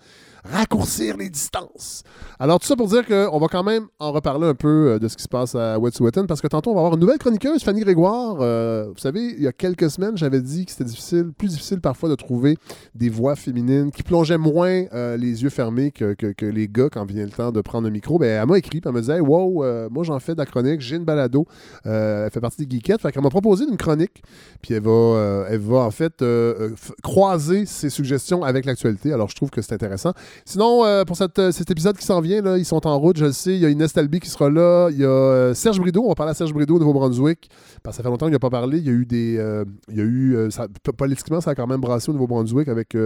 raccourcir 0.44 1.17
les 1.17 1.29
distances. 1.29 2.03
Alors, 2.38 2.61
tout 2.61 2.67
ça 2.67 2.77
pour 2.77 2.88
dire 2.88 3.06
qu'on 3.06 3.38
va 3.38 3.47
quand 3.49 3.62
même 3.62 3.87
en 3.99 4.12
reparler 4.12 4.47
un 4.47 4.55
peu 4.55 4.91
euh, 4.93 4.99
de 4.99 5.09
ce 5.09 5.17
qui 5.17 5.23
se 5.23 5.29
passe 5.29 5.55
à 5.55 5.79
Wet'suwet'en 5.79 6.27
parce 6.27 6.41
que 6.41 6.47
tantôt, 6.47 6.71
on 6.71 6.75
va 6.75 6.81
avoir 6.81 6.94
une 6.94 7.00
nouvelle 7.00 7.19
chroniqueuse, 7.19 7.62
Fanny 7.62 7.81
Grégoire. 7.81 8.37
Euh, 8.41 8.87
vous 8.88 8.99
savez, 8.99 9.35
il 9.37 9.43
y 9.43 9.47
a 9.47 9.53
quelques 9.53 9.91
semaines, 9.91 10.17
j'avais 10.17 10.41
dit 10.41 10.67
que 10.67 10.73
c'était 10.73 10.85
difficile, 10.85 11.33
plus 11.37 11.49
difficile 11.49 11.81
parfois 11.81 12.09
de 12.09 12.15
trouver 12.15 12.59
des 12.94 13.09
voix 13.09 13.37
féminines 13.37 13.91
qui 13.91 14.03
plongeaient 14.03 14.38
moins 14.38 14.85
euh, 14.93 15.17
les 15.17 15.43
yeux 15.43 15.50
fermés 15.50 15.91
que, 15.91 16.15
les 16.43 16.69
gars 16.69 16.88
quand 16.91 17.05
vient 17.06 17.25
le 17.25 17.31
temps 17.31 17.53
de 17.53 17.61
prendre 17.61 17.88
un 17.88 17.91
micro. 17.91 18.19
Ben, 18.19 18.43
elle 18.43 18.49
m'a 18.49 18.59
écrit, 18.59 18.81
elle 18.85 18.93
me 18.93 19.00
disait 19.00 19.21
Wow, 19.21 19.91
moi 19.91 20.05
j'en 20.05 20.19
fais 20.21 20.35
de 20.35 20.38
la 20.38 20.47
chronique, 20.47 20.81
j'ai 20.81 20.97
une 20.97 21.05
balado. 21.05 21.47
elle 21.85 22.31
fait 22.31 22.41
partie 22.41 22.67
des 22.67 22.77
geekettes. 22.77 23.00
Fait 23.00 23.12
qu'elle 23.12 23.23
m'a 23.23 23.31
proposé 23.31 23.65
une 23.65 23.77
chronique, 23.77 24.23
puis 24.62 24.75
elle 24.75 24.83
va, 24.83 25.47
elle 25.49 25.61
va 25.61 25.79
en 25.79 25.91
fait 25.91 26.25
croiser 27.03 27.67
ses 27.67 27.91
suggestions 27.91 28.43
avec 28.43 28.65
l'actualité. 28.65 29.12
Alors, 29.12 29.29
je 29.29 29.37
trouve 29.37 29.50
que 29.50 29.62
c'est 29.62 29.75
intéressant. 29.75 30.12
Sinon, 30.44 30.85
euh, 30.85 31.05
pour 31.05 31.17
euh, 31.21 31.50
cet 31.50 31.71
épisode 31.71 31.97
qui 31.97 32.05
s'en 32.05 32.21
vient, 32.21 32.56
ils 32.56 32.65
sont 32.65 32.87
en 32.87 32.99
route, 32.99 33.17
je 33.17 33.27
le 33.27 33.33
sais. 33.33 33.55
Il 33.55 33.61
y 33.61 33.67
a 33.67 33.71
Inès 33.71 33.93
Talby 33.93 34.21
qui 34.21 34.29
sera 34.29 34.50
là. 34.50 34.88
Il 34.91 34.99
y 34.99 35.05
a 35.05 35.09
euh, 35.09 35.55
Serge 35.55 35.81
Brideau. 35.81 36.05
On 36.05 36.09
va 36.09 36.15
parler 36.15 36.31
à 36.31 36.35
Serge 36.35 36.53
Brideau 36.53 36.77
au 36.77 36.79
Nouveau-Brunswick. 36.79 37.49
Parce 37.83 37.97
que 37.97 37.99
ça 37.99 38.03
fait 38.03 38.11
longtemps 38.11 38.27
qu'il 38.27 38.33
n'a 38.33 38.38
pas 38.38 38.50
parlé. 38.50 38.79
Il 38.79 38.87
y 38.87 38.91
a 38.91 38.93
eu 38.93 39.06
des. 39.06 39.65
il 39.88 39.97
y 39.97 40.00
a 40.00 40.05
eu. 40.05 40.49
politiquement, 40.97 41.41
ça 41.41 41.50
a 41.53 41.55
quand 41.55 41.67
même 41.67 41.81
brassé 41.81 42.11
au 42.11 42.12
Nouveau-Brunswick 42.12 42.69
avec 42.69 42.97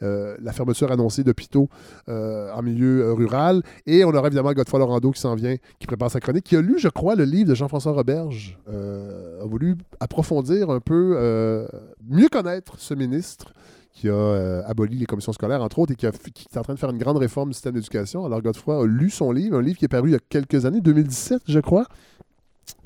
la 0.00 0.52
fermeture 0.52 0.90
annoncée 0.90 1.24
d'hôpitaux 1.24 1.68
en 2.08 2.62
milieu 2.62 3.12
rural. 3.12 3.62
Et 3.86 4.04
on 4.04 4.10
aura 4.10 4.28
évidemment 4.28 4.52
Godefroy 4.52 4.80
Lorando 4.80 5.10
qui 5.10 5.20
s'en 5.20 5.34
vient, 5.34 5.56
qui 5.78 5.86
prépare 5.86 6.10
sa 6.10 6.20
chronique, 6.20 6.44
qui 6.44 6.56
a 6.56 6.60
lu, 6.60 6.78
je 6.78 6.88
crois, 6.88 7.14
le 7.14 7.24
livre 7.24 7.50
de 7.50 7.54
Jean-François 7.54 7.92
Roberge. 7.92 8.58
a 8.68 9.44
voulu 9.44 9.76
approfondir 10.00 10.70
un 10.70 10.80
peu, 10.80 11.66
mieux 12.08 12.28
connaître 12.28 12.78
ce 12.78 12.94
ministre 12.94 13.52
qui 13.92 14.08
a 14.08 14.12
euh, 14.12 14.62
aboli 14.66 14.96
les 14.96 15.06
commissions 15.06 15.32
scolaires, 15.32 15.62
entre 15.62 15.78
autres, 15.78 15.92
et 15.92 15.96
qui, 15.96 16.06
est 16.06 16.58
en 16.58 16.62
train 16.62 16.74
de 16.74 16.78
faire 16.78 16.90
une 16.90 16.98
grande 16.98 17.18
réforme 17.18 17.50
du 17.50 17.54
système 17.54 17.74
d'éducation. 17.74 18.24
Alors, 18.24 18.40
Godefroy 18.40 18.82
a 18.82 18.86
lu 18.86 19.10
son 19.10 19.32
livre, 19.32 19.58
un 19.58 19.62
livre 19.62 19.78
qui 19.78 19.84
est 19.84 19.88
paru 19.88 20.08
il 20.08 20.12
y 20.12 20.16
a 20.16 20.20
quelques 20.28 20.64
années, 20.64 20.80
2017, 20.80 21.42
je 21.46 21.60
crois. 21.60 21.86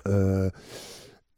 Euh, 0.08 0.50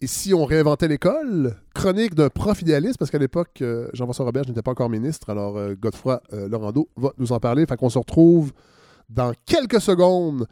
et 0.00 0.06
si 0.06 0.32
on 0.32 0.44
réinventait 0.44 0.88
l'école, 0.88 1.56
chronique 1.74 2.14
d'un 2.14 2.30
prof 2.30 2.62
idéaliste, 2.62 2.98
parce 2.98 3.10
qu'à 3.10 3.18
l'époque, 3.18 3.60
euh, 3.60 3.88
Jean-François 3.92 4.24
Robert 4.24 4.46
n'était 4.46 4.62
pas 4.62 4.70
encore 4.70 4.88
ministre, 4.88 5.30
alors 5.30 5.58
Godefroy 5.74 6.22
Laurando 6.32 6.88
va 6.96 7.12
nous 7.18 7.32
en 7.32 7.40
parler. 7.40 7.66
Fait 7.66 7.76
qu'on 7.76 7.90
se 7.90 7.98
retrouve 7.98 8.52
dans 9.08 9.32
quelques 9.44 9.80
secondes. 9.80 10.46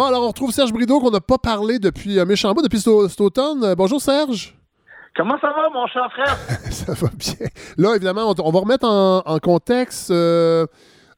Bon, 0.00 0.06
alors 0.06 0.22
on 0.22 0.28
retrouve 0.28 0.50
Serge 0.50 0.72
Brideau 0.72 0.98
qu'on 0.98 1.10
n'a 1.10 1.20
pas 1.20 1.36
parlé 1.36 1.78
depuis 1.78 2.18
bout, 2.24 2.62
depuis 2.62 2.80
cet, 2.80 3.20
automne. 3.20 3.62
Euh, 3.62 3.74
bonjour 3.74 4.00
Serge. 4.00 4.56
Comment 5.14 5.38
ça 5.42 5.48
va, 5.48 5.68
mon 5.68 5.86
cher 5.88 6.10
frère? 6.10 6.38
ça 6.70 6.94
va 6.94 7.08
bien. 7.14 7.46
Là, 7.76 7.96
évidemment, 7.96 8.34
on, 8.38 8.50
va 8.50 8.60
remettre 8.60 8.88
en, 8.88 9.38
contexte. 9.40 10.10
Euh, 10.10 10.64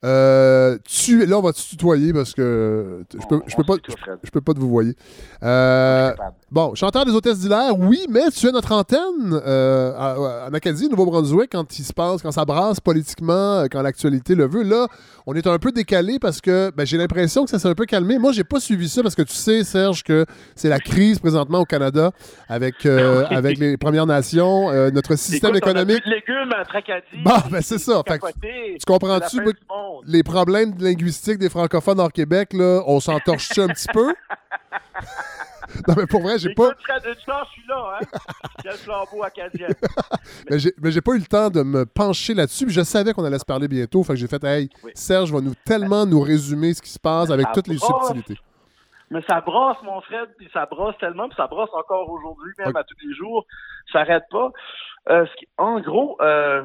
euh, 0.04 0.78
tu, 0.84 1.24
là, 1.26 1.38
on 1.38 1.42
va 1.42 1.52
te 1.52 1.60
tutoyer 1.60 2.12
parce 2.12 2.32
que 2.34 3.04
je 3.12 3.26
peux, 3.28 3.40
je 3.46 3.54
peux, 3.54 3.62
pas, 3.62 3.74
je, 4.22 4.30
peux 4.30 4.40
pas 4.40 4.52
te 4.52 4.58
vous 4.58 4.68
voyer. 4.68 4.96
Euh, 5.44 6.12
bon, 6.50 6.74
chanteur 6.74 7.04
des 7.04 7.12
hôtesses 7.12 7.38
d'hilaire, 7.38 7.78
oui, 7.78 8.06
mais 8.10 8.30
tu 8.30 8.48
es 8.48 8.50
notre 8.50 8.72
antenne 8.72 9.32
euh, 9.32 10.48
en 10.48 10.52
Acadie, 10.52 10.88
Nouveau-Brunswick, 10.88 11.52
quand 11.52 11.78
il 11.78 11.84
se 11.84 11.92
passe, 11.92 12.20
quand 12.20 12.32
ça 12.32 12.44
brasse 12.44 12.80
politiquement, 12.80 13.64
quand 13.70 13.80
l'actualité 13.80 14.34
le 14.34 14.48
veut. 14.48 14.64
Là, 14.64 14.88
on 15.26 15.34
est 15.34 15.46
un 15.46 15.58
peu 15.58 15.70
décalé 15.70 16.18
parce 16.18 16.40
que 16.40 16.72
ben, 16.76 16.84
j'ai 16.84 16.98
l'impression 16.98 17.44
que 17.44 17.50
ça 17.50 17.60
s'est 17.60 17.68
un 17.68 17.74
peu 17.76 17.86
calmé. 17.86 18.18
Moi, 18.18 18.32
j'ai 18.32 18.44
pas 18.44 18.58
suivi 18.58 18.88
ça 18.88 19.02
parce 19.02 19.14
que 19.14 19.22
tu 19.22 19.34
sais, 19.34 19.62
Serge, 19.62 20.02
que 20.02 20.26
c'est 20.56 20.68
la 20.68 20.80
crise 20.80 21.20
présentement 21.20 21.60
au 21.60 21.64
Canada 21.64 22.10
avec, 22.48 22.86
avec 22.86 23.58
les 23.58 23.76
Premières 23.76 24.06
Nations, 24.06 24.72
notre 24.90 25.14
système 25.14 25.54
économique. 25.54 26.02
On 26.04 26.10
a 26.10 26.14
légumes 26.14 26.52
à 26.58 26.64
Tracadie. 26.64 27.22
Bon, 27.24 27.38
ben 27.52 27.60
c'est 27.62 27.78
ça. 27.78 28.02
tu 28.04 28.84
comprends-tu? 28.84 29.38
Les 30.06 30.22
problèmes 30.22 30.74
linguistiques 30.78 31.38
des 31.38 31.48
francophones 31.48 32.00
hors 32.00 32.12
Québec, 32.12 32.52
là, 32.52 32.82
on 32.86 33.00
s'entorche 33.00 33.58
un 33.58 33.68
petit 33.68 33.88
peu? 33.92 34.14
non, 35.88 35.94
mais 35.96 36.06
pour 36.06 36.22
vrai, 36.22 36.38
j'ai 36.38 36.54
pas. 36.54 36.70
je 36.70 37.14
suis 37.50 37.66
là, 37.68 37.98
hein? 38.00 38.06
Quel 38.62 38.72
flambeau 38.72 39.22
acadien. 39.22 39.68
mais 40.50 40.90
j'ai 40.90 41.00
pas 41.00 41.12
eu 41.12 41.18
le 41.18 41.26
temps 41.26 41.50
de 41.50 41.62
me 41.62 41.86
pencher 41.86 42.34
là-dessus. 42.34 42.68
Je 42.68 42.82
savais 42.82 43.12
qu'on 43.12 43.24
allait 43.24 43.38
se 43.38 43.44
parler 43.44 43.68
bientôt. 43.68 44.02
Fait 44.02 44.14
que 44.14 44.18
j'ai 44.18 44.28
fait, 44.28 44.42
hey, 44.44 44.68
Serge 44.94 45.32
va 45.32 45.40
nous 45.40 45.54
tellement 45.64 46.06
nous 46.06 46.20
résumer 46.20 46.74
ce 46.74 46.82
qui 46.82 46.90
se 46.90 46.98
passe 46.98 47.30
avec 47.30 47.46
toutes 47.52 47.68
les 47.68 47.78
subtilités. 47.78 48.38
Mais 49.10 49.20
ça 49.28 49.42
brosse, 49.42 49.76
mon 49.82 50.00
frère, 50.00 50.24
puis 50.38 50.48
ça 50.54 50.64
brosse 50.64 50.96
tellement, 50.98 51.28
puis 51.28 51.36
ça 51.36 51.46
brosse 51.46 51.68
encore 51.74 52.08
aujourd'hui, 52.08 52.50
même 52.58 52.74
à 52.74 52.82
tous 52.82 52.96
les 53.04 53.14
jours. 53.14 53.44
Ça 53.92 54.00
n'arrête 54.00 54.24
pas. 54.30 54.50
Euh, 55.10 55.26
en 55.58 55.80
gros, 55.80 56.16
euh, 56.22 56.62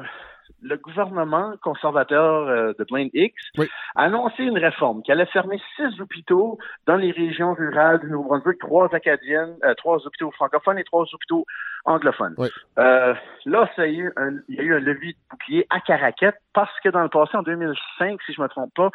le 0.62 0.76
gouvernement 0.76 1.54
conservateur 1.62 2.48
euh, 2.48 2.72
de 2.78 2.84
Blaine 2.84 3.10
Hicks 3.14 3.34
Oui. 3.56 3.68
a 3.94 4.02
annoncé 4.04 4.42
une 4.42 4.58
réforme 4.58 5.02
qui 5.02 5.12
allait 5.12 5.26
fermer 5.26 5.60
six 5.76 6.00
hôpitaux 6.00 6.58
dans 6.86 6.96
les 6.96 7.10
régions 7.12 7.54
rurales 7.54 8.00
du 8.00 8.10
Nouveau-Brunswick, 8.10 8.58
trois 8.58 8.92
acadiennes, 8.94 9.54
euh, 9.64 9.74
trois 9.74 10.04
hôpitaux 10.06 10.30
francophones 10.32 10.78
et 10.78 10.84
trois 10.84 11.04
hôpitaux 11.12 11.44
anglophones. 11.84 12.34
Oui. 12.38 12.48
Euh, 12.78 13.14
là, 13.46 13.70
ça 13.76 13.82
a 13.82 13.86
eu 13.86 14.12
un, 14.16 14.32
il 14.48 14.56
y 14.56 14.60
a 14.60 14.62
eu 14.62 14.74
un 14.74 14.80
levier 14.80 15.12
de 15.12 15.18
bouclier 15.30 15.66
à 15.70 15.80
Caraquette 15.80 16.36
parce 16.52 16.72
que 16.80 16.88
dans 16.88 17.02
le 17.02 17.08
passé, 17.08 17.36
en 17.36 17.42
2005, 17.42 18.20
si 18.26 18.32
je 18.32 18.40
me 18.42 18.48
trompe 18.48 18.74
pas, 18.74 18.90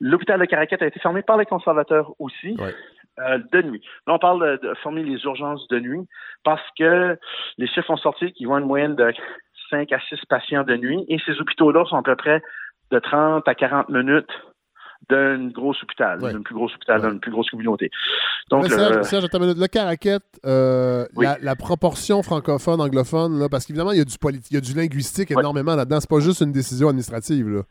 l'hôpital 0.00 0.40
de 0.40 0.44
Caraquette 0.44 0.82
a 0.82 0.86
été 0.86 0.98
fermé 1.00 1.22
par 1.22 1.36
les 1.36 1.46
conservateurs 1.46 2.12
aussi. 2.18 2.56
Oui. 2.58 2.70
euh, 3.18 3.38
de 3.52 3.62
nuit. 3.62 3.82
Là, 4.06 4.12
on 4.14 4.18
parle 4.18 4.58
de, 4.60 4.68
de 4.68 4.74
fermer 4.82 5.02
les 5.02 5.22
urgences 5.24 5.66
de 5.68 5.78
nuit 5.80 6.06
parce 6.44 6.60
que 6.78 7.18
les 7.56 7.66
chiffres 7.66 7.90
ont 7.90 7.96
sorti 7.96 8.30
qu'ils 8.34 8.46
vont 8.46 8.58
une 8.58 8.66
moyenne 8.66 8.94
de 8.94 9.10
5 9.70 9.92
à 9.92 10.00
6 10.08 10.16
patients 10.28 10.64
de 10.64 10.76
nuit 10.76 11.04
et 11.08 11.18
ces 11.26 11.40
hôpitaux-là 11.40 11.84
sont 11.86 11.96
à 11.96 12.02
peu 12.02 12.16
près 12.16 12.42
de 12.90 12.98
30 12.98 13.46
à 13.48 13.54
40 13.54 13.88
minutes 13.88 14.30
d'un 15.10 15.48
gros 15.48 15.74
hôpital, 15.82 16.20
Ouais. 16.22 16.32
d'un 16.32 16.42
plus 16.42 16.54
gros 16.54 16.66
hôpital, 16.72 17.00
Ouais. 17.00 17.10
d'une 17.10 17.20
plus 17.20 17.30
grosse 17.30 17.48
communauté. 17.50 17.90
Donc, 18.50 18.68
Là, 18.68 18.90
le- 18.96 19.02
Serge. 19.02 19.24
Le 19.32 19.66
caraquette, 19.66 20.22
euh, 20.44 21.04
Oui. 21.14 21.26
la, 21.26 21.36
la 21.40 21.54
proportion 21.54 22.22
francophone, 22.22 22.80
anglophone, 22.80 23.38
là, 23.38 23.48
parce 23.50 23.66
qu'évidemment, 23.66 23.92
il 23.92 23.98
y 23.98 24.00
a 24.00 24.04
du 24.04 24.16
politi- 24.18 24.48
il 24.50 24.54
y 24.54 24.56
a 24.56 24.60
du 24.60 24.74
linguistique 24.74 25.30
Ouais. 25.30 25.40
énormément 25.40 25.76
là-dedans. 25.76 26.00
C'est 26.00 26.10
pas 26.10 26.20
juste 26.20 26.40
une 26.40 26.52
décision 26.52 26.88
administrative. 26.88 27.48
Là. 27.48 27.62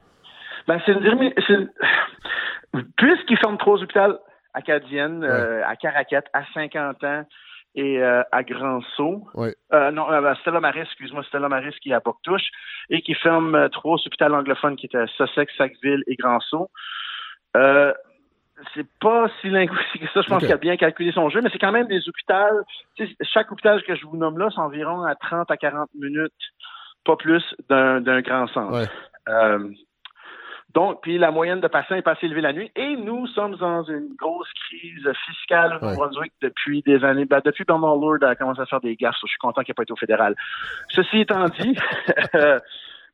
Ben, 0.67 0.79
c'est 0.85 0.91
une, 0.93 0.99
dirmi- 1.01 1.33
c'est 1.47 1.53
une- 1.53 1.69
Puisqu'ils 2.97 3.37
ferment 3.37 3.57
trois 3.57 3.81
hôpitaux 3.81 4.17
acadiennes, 4.53 5.23
euh, 5.23 5.61
à 5.65 5.75
Caraquette, 5.75 6.25
à 6.33 6.43
50 6.53 7.03
ans 7.03 7.23
et 7.75 8.01
euh, 8.01 8.24
à 8.32 8.44
Grand-Sault, 8.44 9.27
Ouais. 9.34 9.53
euh, 9.74 9.91
non, 9.91 10.10
euh, 10.12 10.24
à 10.32 10.36
Stella 10.36 10.60
Maris, 10.60 10.82
excuse-moi, 10.82 11.24
Stella 11.24 11.50
Maris 11.50 11.75
qui 11.82 11.91
est 11.91 11.94
à 11.94 12.00
Boctouche, 12.00 12.48
et 12.89 13.01
qui 13.01 13.13
ferme 13.15 13.55
euh, 13.55 13.70
trois 13.70 13.96
hôpitaux 13.96 14.25
anglophones 14.25 14.75
qui 14.77 14.86
étaient 14.86 14.98
à 14.98 15.08
Sussex, 15.08 15.53
Sackville 15.58 16.03
et 16.08 16.15
Grand-Sault. 16.15 16.70
Euh, 17.58 17.94
c'est 18.74 18.88
pas 19.01 19.27
si 19.41 19.50
linguistique 19.50 20.01
que 20.01 20.08
ça. 20.13 20.22
Je 20.22 20.27
pense 20.29 20.39
qu'il 20.39 20.51
a 20.53 20.58
bien 20.58 20.77
calculé 20.77 21.12
son 21.12 21.29
jeu, 21.29 21.41
mais 21.41 21.50
c'est 21.51 21.60
quand 21.60 21.74
même 21.74 21.88
des 21.88 22.08
hôpitaux. 22.08 22.63
Chaque 23.34 23.51
hôpital 23.51 23.84
que 23.84 23.96
je 23.96 24.05
vous 24.05 24.15
nomme 24.15 24.38
là, 24.38 24.48
c'est 24.53 24.62
environ 24.62 25.03
à 25.03 25.15
30 25.15 25.51
à 25.51 25.58
40 25.58 25.89
minutes, 25.96 26.32
pas 27.03 27.17
plus, 27.17 27.44
d'un 27.70 28.00
d'un 28.00 28.22
grand 28.22 28.48
centre. 28.48 28.72
Ouais. 28.74 28.88
Donc, 30.75 31.01
puis 31.01 31.17
la 31.17 31.32
moyenne 31.32 31.62
de 31.62 31.67
patients 31.67 31.96
est 31.96 32.01
pas 32.01 32.12
assez 32.12 32.25
élevée 32.25 32.41
la 32.41 32.51
nuit. 32.53 32.70
Et 32.75 32.98
nous 32.98 33.25
sommes 33.27 33.55
dans 33.55 33.84
une 33.84 34.10
grosse 34.20 34.51
crise 34.67 35.10
fiscale 35.25 35.72
au 35.82 35.86
Ouais. 35.86 35.91
Nouveau-Brunswick 35.91 36.34
depuis 36.41 36.82
des 36.84 37.03
années. 37.03 37.25
Ben, 37.25 37.41
depuis 37.44 37.63
Bernard 37.63 37.96
Lourdes 37.96 38.24
a 38.25 38.36
commencé 38.36 38.60
à 38.62 38.65
faire 38.65 38.82
des 38.82 38.96
gaffes. 38.98 39.15
Je 39.22 39.27
suis 39.27 39.38
content 39.38 39.62
qu'il 39.63 39.72
n'ait 39.72 39.75
pas 39.75 39.84
été 39.84 39.94
au 39.94 39.96
fédéral. 39.96 40.36
Ceci 40.89 41.22
étant 41.22 41.46
dit, 41.46 41.75
euh, 42.36 42.60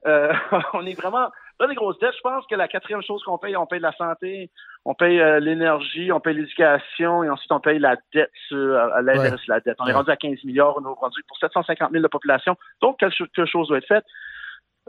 euh, 0.08 0.34
on 0.74 0.86
est 0.88 1.00
vraiment 1.00 1.30
dans 1.60 1.68
des 1.68 1.75
grosses 1.75 2.00
dettes. 2.00 2.15
Je 2.18 2.22
pense 2.22 2.48
que 2.48 2.56
la 2.56 2.68
quatrième 2.68 3.03
chose 3.03 3.24
qu'on 3.24 3.38
paye, 3.38 3.56
on 3.56 3.68
paye 3.68 3.80
la 3.80 3.91
santé, 3.91 4.50
on 4.84 4.96
paye 4.96 5.20
euh, 5.22 5.39
l'énergie, 5.39 6.12
on 6.12 6.20
paye 6.20 6.34
l'éducation 6.36 7.24
et 7.24 7.30
ensuite 7.30 7.51
on 7.51 7.60
paye 7.60 7.77
la 7.77 7.96
dette 8.12 8.32
sur 8.48 8.58
euh, 8.58 9.03
Ouais. 9.03 9.38
sur 9.38 9.53
la 9.53 9.60
dette. 9.60 9.75
On 9.80 9.86
Ouais. 9.86 9.91
est 9.91 9.94
rendu 9.94 10.10
à 10.10 10.15
15 10.15 10.44
milliards 10.46 10.75
au 10.77 10.82
Nouveau-Brunswick 10.82 11.27
pour 11.27 11.38
750 11.38 11.91
000 11.91 12.01
de 12.01 12.08
population. 12.08 12.56
Donc, 12.82 12.98
quelque 12.98 13.46
chose 13.46 13.68
doit 13.68 13.77
être 13.77 13.88
fait. 13.88 14.03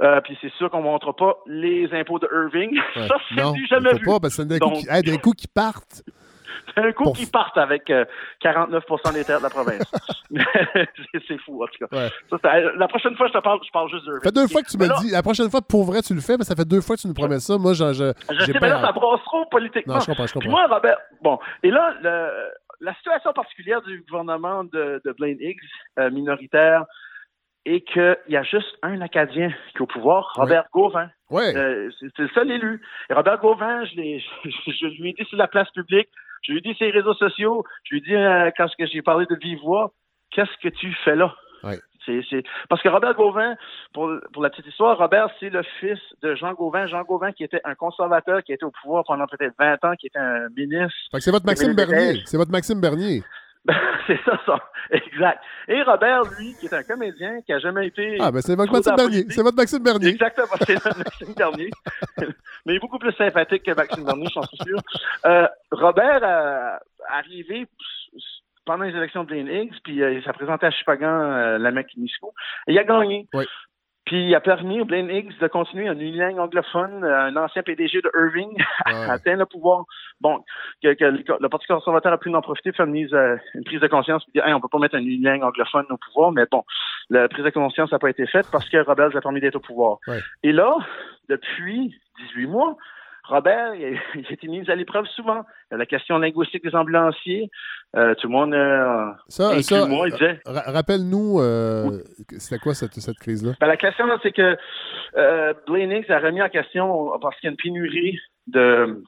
Euh, 0.00 0.20
puis 0.22 0.36
c'est 0.40 0.52
sûr 0.54 0.70
qu'on 0.70 0.78
ne 0.78 0.84
montre 0.84 1.12
pas 1.12 1.36
les 1.46 1.88
impôts 1.92 2.18
de 2.18 2.28
Irving. 2.32 2.78
Ouais. 2.96 3.08
Ça, 3.08 3.16
c'est 3.28 3.52
du 3.52 3.66
jamais 3.66 3.92
vu. 3.94 4.04
pas, 4.04 4.20
parce 4.20 4.36
que 4.36 4.42
c'est 4.42 4.48
d'un 4.48 4.58
coup, 4.58 4.72
qui, 4.72 4.86
hey, 4.88 5.18
coup 5.18 5.32
qui 5.32 5.48
partent. 5.48 6.02
Un 6.76 6.92
coup 6.92 7.04
Pour- 7.04 7.12
qui 7.16 7.26
partent 7.26 7.58
avec 7.58 7.90
euh, 7.90 8.04
49% 8.42 9.12
des 9.12 9.24
terres 9.24 9.38
de 9.38 9.42
la 9.42 9.50
province. 9.50 9.82
c'est 11.28 11.38
fou, 11.44 11.62
en 11.62 11.66
tout 11.66 11.86
cas. 11.86 11.96
Ouais. 11.96 12.08
Ça, 12.30 12.36
c'est- 12.42 12.76
la 12.76 12.88
prochaine 12.88 13.14
fois, 13.16 13.26
je 13.28 13.32
te 13.32 13.38
parle, 13.38 13.60
je 13.66 13.70
parle 13.70 13.90
juste 13.90 14.04
d'Irving. 14.04 14.22
Ça 14.22 14.28
fait 14.30 14.34
deux 14.34 14.48
fois 14.48 14.62
que 14.62 14.68
tu 14.70 14.78
me 14.78 14.86
là, 14.86 14.94
dis. 15.00 15.10
La 15.10 15.22
prochaine 15.22 15.50
fois, 15.50 15.60
pour 15.60 15.84
vrai, 15.84 16.00
tu 16.02 16.14
le 16.14 16.20
fais, 16.20 16.36
mais 16.38 16.44
ça 16.44 16.54
fait 16.54 16.64
deux 16.66 16.80
fois 16.80 16.96
que 16.96 17.02
tu 17.02 17.08
nous 17.08 17.14
promets 17.14 17.40
ça. 17.40 17.58
Moi, 17.58 17.74
je, 17.74 17.92
je, 17.92 18.12
sais, 18.44 18.52
pas 18.54 18.60
mais 18.60 18.68
là, 18.68 18.80
ça 18.80 18.92
brasse 18.92 19.20
trop 19.24 19.44
politiquement. 19.46 19.94
Non, 19.94 20.00
je 20.00 20.06
comprends, 20.06 20.26
je 20.26 20.32
Puis 20.32 20.48
comprends. 20.48 20.66
moi, 20.68 20.74
Robert, 20.74 20.98
bon, 21.22 21.38
et 21.62 21.70
là, 21.70 21.94
le- 22.02 22.50
la 22.80 22.94
situation 22.94 23.32
particulière 23.32 23.82
du 23.82 24.04
gouvernement 24.08 24.64
de, 24.64 25.00
de 25.04 25.12
Blaine 25.12 25.38
Higgs, 25.40 25.58
euh, 25.98 26.10
minoritaire, 26.10 26.84
est 27.64 27.80
qu'il 27.82 28.16
y 28.28 28.36
a 28.36 28.42
juste 28.42 28.76
un 28.82 29.00
Acadien 29.00 29.48
qui 29.70 29.76
est 29.78 29.80
au 29.80 29.86
pouvoir, 29.86 30.32
Robert 30.36 30.64
Gauvin. 30.72 31.08
Ouais. 31.30 31.56
Euh, 31.56 31.90
c'est 31.98 32.06
c'est 32.16 32.22
le 32.22 32.28
seul 32.30 32.50
élu. 32.50 32.82
Et 33.10 33.14
Robert 33.14 33.38
Gauvin, 33.38 33.84
je, 33.84 33.94
l'ai- 33.96 34.18
je 34.44 34.86
lui 35.00 35.10
ai 35.10 35.12
dit 35.12 35.24
sur 35.28 35.38
la 35.38 35.48
place 35.48 35.70
publique, 35.70 36.08
je 36.42 36.52
lui 36.52 36.58
ai 36.58 36.62
dit 36.62 36.74
sur 36.74 36.86
les 36.86 36.92
réseaux 36.92 37.14
sociaux, 37.14 37.64
je 37.84 37.94
lui 37.94 37.98
ai 38.02 38.04
dit 38.04 38.14
euh, 38.16 38.50
quand 38.56 38.66
j'ai 38.78 39.02
parlé 39.02 39.26
de 39.26 39.36
vive 39.36 39.60
voix, 39.60 39.92
qu'est-ce 40.30 40.56
que 40.62 40.68
tu 40.74 40.92
fais 41.04 41.14
là? 41.16 41.34
C'est- 42.28 42.42
Parce 42.68 42.82
que 42.82 42.88
Robert 42.88 43.14
Gauvin, 43.14 43.54
pour, 43.94 44.10
pour 44.32 44.42
la 44.42 44.50
petite 44.50 44.66
histoire, 44.66 44.98
Robert, 44.98 45.28
c'est 45.38 45.50
le 45.50 45.62
fils 45.78 46.00
de 46.20 46.34
Jean 46.34 46.52
Gauvin. 46.52 46.88
Jean 46.88 47.02
Gauvin, 47.04 47.30
qui 47.30 47.44
était 47.44 47.60
un 47.62 47.76
conservateur, 47.76 48.42
qui 48.42 48.52
était 48.52 48.64
au 48.64 48.72
pouvoir 48.82 49.04
pendant 49.06 49.26
peut-être 49.28 49.54
20 49.56 49.84
ans, 49.84 49.94
qui 49.94 50.08
était 50.08 50.18
un 50.18 50.48
ministre. 50.56 50.90
Fait 51.12 51.18
que 51.18 51.22
c'est 51.22 51.30
votre 51.30 51.46
Maxime 51.46 51.74
Bernier. 51.76 52.20
C'est 52.26 52.36
votre 52.36 52.50
Maxime 52.50 52.80
Bernier. 52.80 53.22
c'est 54.06 54.18
ça, 54.24 54.40
ça. 54.44 54.58
Exact. 54.90 55.40
Et 55.68 55.82
Robert, 55.82 56.22
lui, 56.38 56.54
qui 56.58 56.66
est 56.66 56.74
un 56.74 56.82
comédien, 56.82 57.40
qui 57.42 57.52
a 57.52 57.58
jamais 57.60 57.86
été... 57.86 58.18
Ah, 58.20 58.32
ben 58.32 58.40
c'est 58.40 58.56
votre 58.56 58.72
Maxime 58.72 58.96
Bernier. 58.96 59.26
C'est 59.28 59.42
votre 59.42 59.56
Maxime 59.56 59.82
Bernier. 59.82 60.08
Exactement, 60.08 60.56
c'est 60.66 60.84
le 60.84 60.98
Maxime 60.98 61.34
Bernier. 61.36 61.70
Mais 62.66 62.74
il 62.74 62.76
est 62.76 62.80
beaucoup 62.80 62.98
plus 62.98 63.12
sympathique 63.12 63.62
que 63.62 63.72
Maxime 63.72 64.04
Bernier, 64.04 64.26
j'en 64.34 64.42
suis 64.42 64.58
sûr. 64.58 64.78
Euh, 65.26 65.46
Robert 65.70 66.24
a 66.24 66.80
arrivé 67.08 67.68
pendant 68.64 68.84
les 68.84 68.96
élections 68.96 69.22
de 69.24 69.28
Blaine 69.28 69.48
Higgs, 69.48 69.74
puis 69.82 70.02
euh, 70.02 70.12
il 70.12 70.22
s'est 70.22 70.32
présenté 70.32 70.66
à 70.66 70.70
Chupagan, 70.70 71.08
euh, 71.08 71.58
la 71.58 71.70
Nisco, 71.72 72.32
et 72.66 72.72
il 72.72 72.78
a 72.78 72.84
gagné. 72.84 73.28
Oui. 73.34 73.44
Puis 74.04 74.26
il 74.26 74.34
a 74.34 74.40
permis 74.40 74.80
au 74.80 74.84
Blaine 74.84 75.08
Higgs 75.10 75.38
de 75.40 75.46
continuer 75.46 75.88
en 75.88 75.98
une 75.98 76.16
langue 76.16 76.38
anglophone, 76.38 77.04
euh, 77.04 77.26
un 77.26 77.36
ancien 77.36 77.62
PDG 77.62 78.00
de 78.02 78.10
Irving, 78.18 78.52
Ouais. 78.86 78.92
a 78.94 79.12
atteint 79.12 79.36
le 79.36 79.46
pouvoir. 79.46 79.84
Bon, 80.20 80.44
que, 80.82 80.92
que 80.94 81.04
le, 81.04 81.22
le 81.40 81.48
Parti 81.48 81.66
conservateur 81.68 82.12
a 82.12 82.18
pu 82.18 82.34
en 82.34 82.40
profiter, 82.42 82.72
faire 82.72 82.86
une, 82.86 82.92
mise, 82.92 83.14
euh, 83.14 83.36
une 83.54 83.64
prise 83.64 83.80
de 83.80 83.86
conscience, 83.86 84.24
puis 84.24 84.32
dire, 84.32 84.46
hey, 84.46 84.54
on 84.54 84.60
peut 84.60 84.68
pas 84.68 84.78
mettre 84.78 84.96
une 84.96 85.22
langue 85.22 85.44
anglophone 85.44 85.86
au 85.90 85.96
pouvoir, 85.96 86.32
mais 86.32 86.44
bon, 86.50 86.64
la 87.10 87.28
prise 87.28 87.44
de 87.44 87.50
conscience 87.50 87.92
n'a 87.92 87.98
pas 87.98 88.10
été 88.10 88.26
faite 88.26 88.46
parce 88.50 88.68
que 88.68 88.76
lui 88.76 88.84
a 89.16 89.20
permis 89.20 89.40
d'être 89.40 89.56
au 89.56 89.60
pouvoir. 89.60 89.98
Ouais. 90.08 90.18
Et 90.42 90.52
là, 90.52 90.74
depuis 91.28 91.94
18 92.34 92.46
mois, 92.46 92.76
Robert, 93.24 93.74
il 93.74 93.84
a, 93.84 93.88
il 94.16 94.26
a 94.26 94.32
été 94.32 94.48
mis 94.48 94.68
à 94.70 94.74
l'épreuve 94.74 95.06
souvent. 95.06 95.44
Il 95.70 95.72
y 95.72 95.74
a 95.74 95.78
la 95.78 95.86
question 95.86 96.18
linguistique 96.18 96.64
des 96.64 96.74
ambulanciers. 96.74 97.50
Euh, 97.96 98.14
tout 98.16 98.26
le 98.28 98.32
monde, 98.32 98.54
euh, 98.54 99.10
Ça, 99.28 99.60
ça 99.62 99.86
moi, 99.86 100.08
il 100.08 100.12
disait, 100.12 100.40
ra- 100.46 100.70
rappelle-nous, 100.72 101.40
euh, 101.40 102.02
c'était 102.38 102.58
quoi 102.58 102.74
cette, 102.74 102.94
cette 102.94 103.18
crise-là? 103.18 103.52
ben, 103.60 103.66
la 103.66 103.76
question, 103.76 104.06
c'est 104.22 104.32
que 104.32 104.56
euh, 105.16 105.52
a 106.08 106.18
remis 106.18 106.42
en 106.42 106.48
question 106.48 107.18
parce 107.20 107.38
qu'il 107.38 107.46
y 107.46 107.48
a 107.48 107.52
une 107.52 107.56
pénurie 107.56 108.18
de 108.48 109.02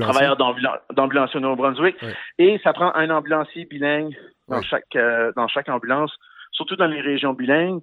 travailleurs 0.00 0.36
d'ambulan- 0.36 0.78
d'ambulanciers 0.92 1.38
au 1.38 1.40
Nouveau-Brunswick. 1.40 1.96
Ouais. 2.02 2.14
Et 2.38 2.60
ça 2.62 2.72
prend 2.72 2.94
un 2.94 3.08
ambulancier 3.10 3.64
bilingue 3.64 4.14
dans, 4.48 4.56
Ouais. 4.58 4.62
chaque, 4.64 4.94
euh, 4.96 5.32
dans 5.36 5.48
chaque 5.48 5.68
ambulance, 5.68 6.12
surtout 6.52 6.76
dans 6.76 6.86
les 6.86 7.00
régions 7.00 7.32
bilingues, 7.32 7.80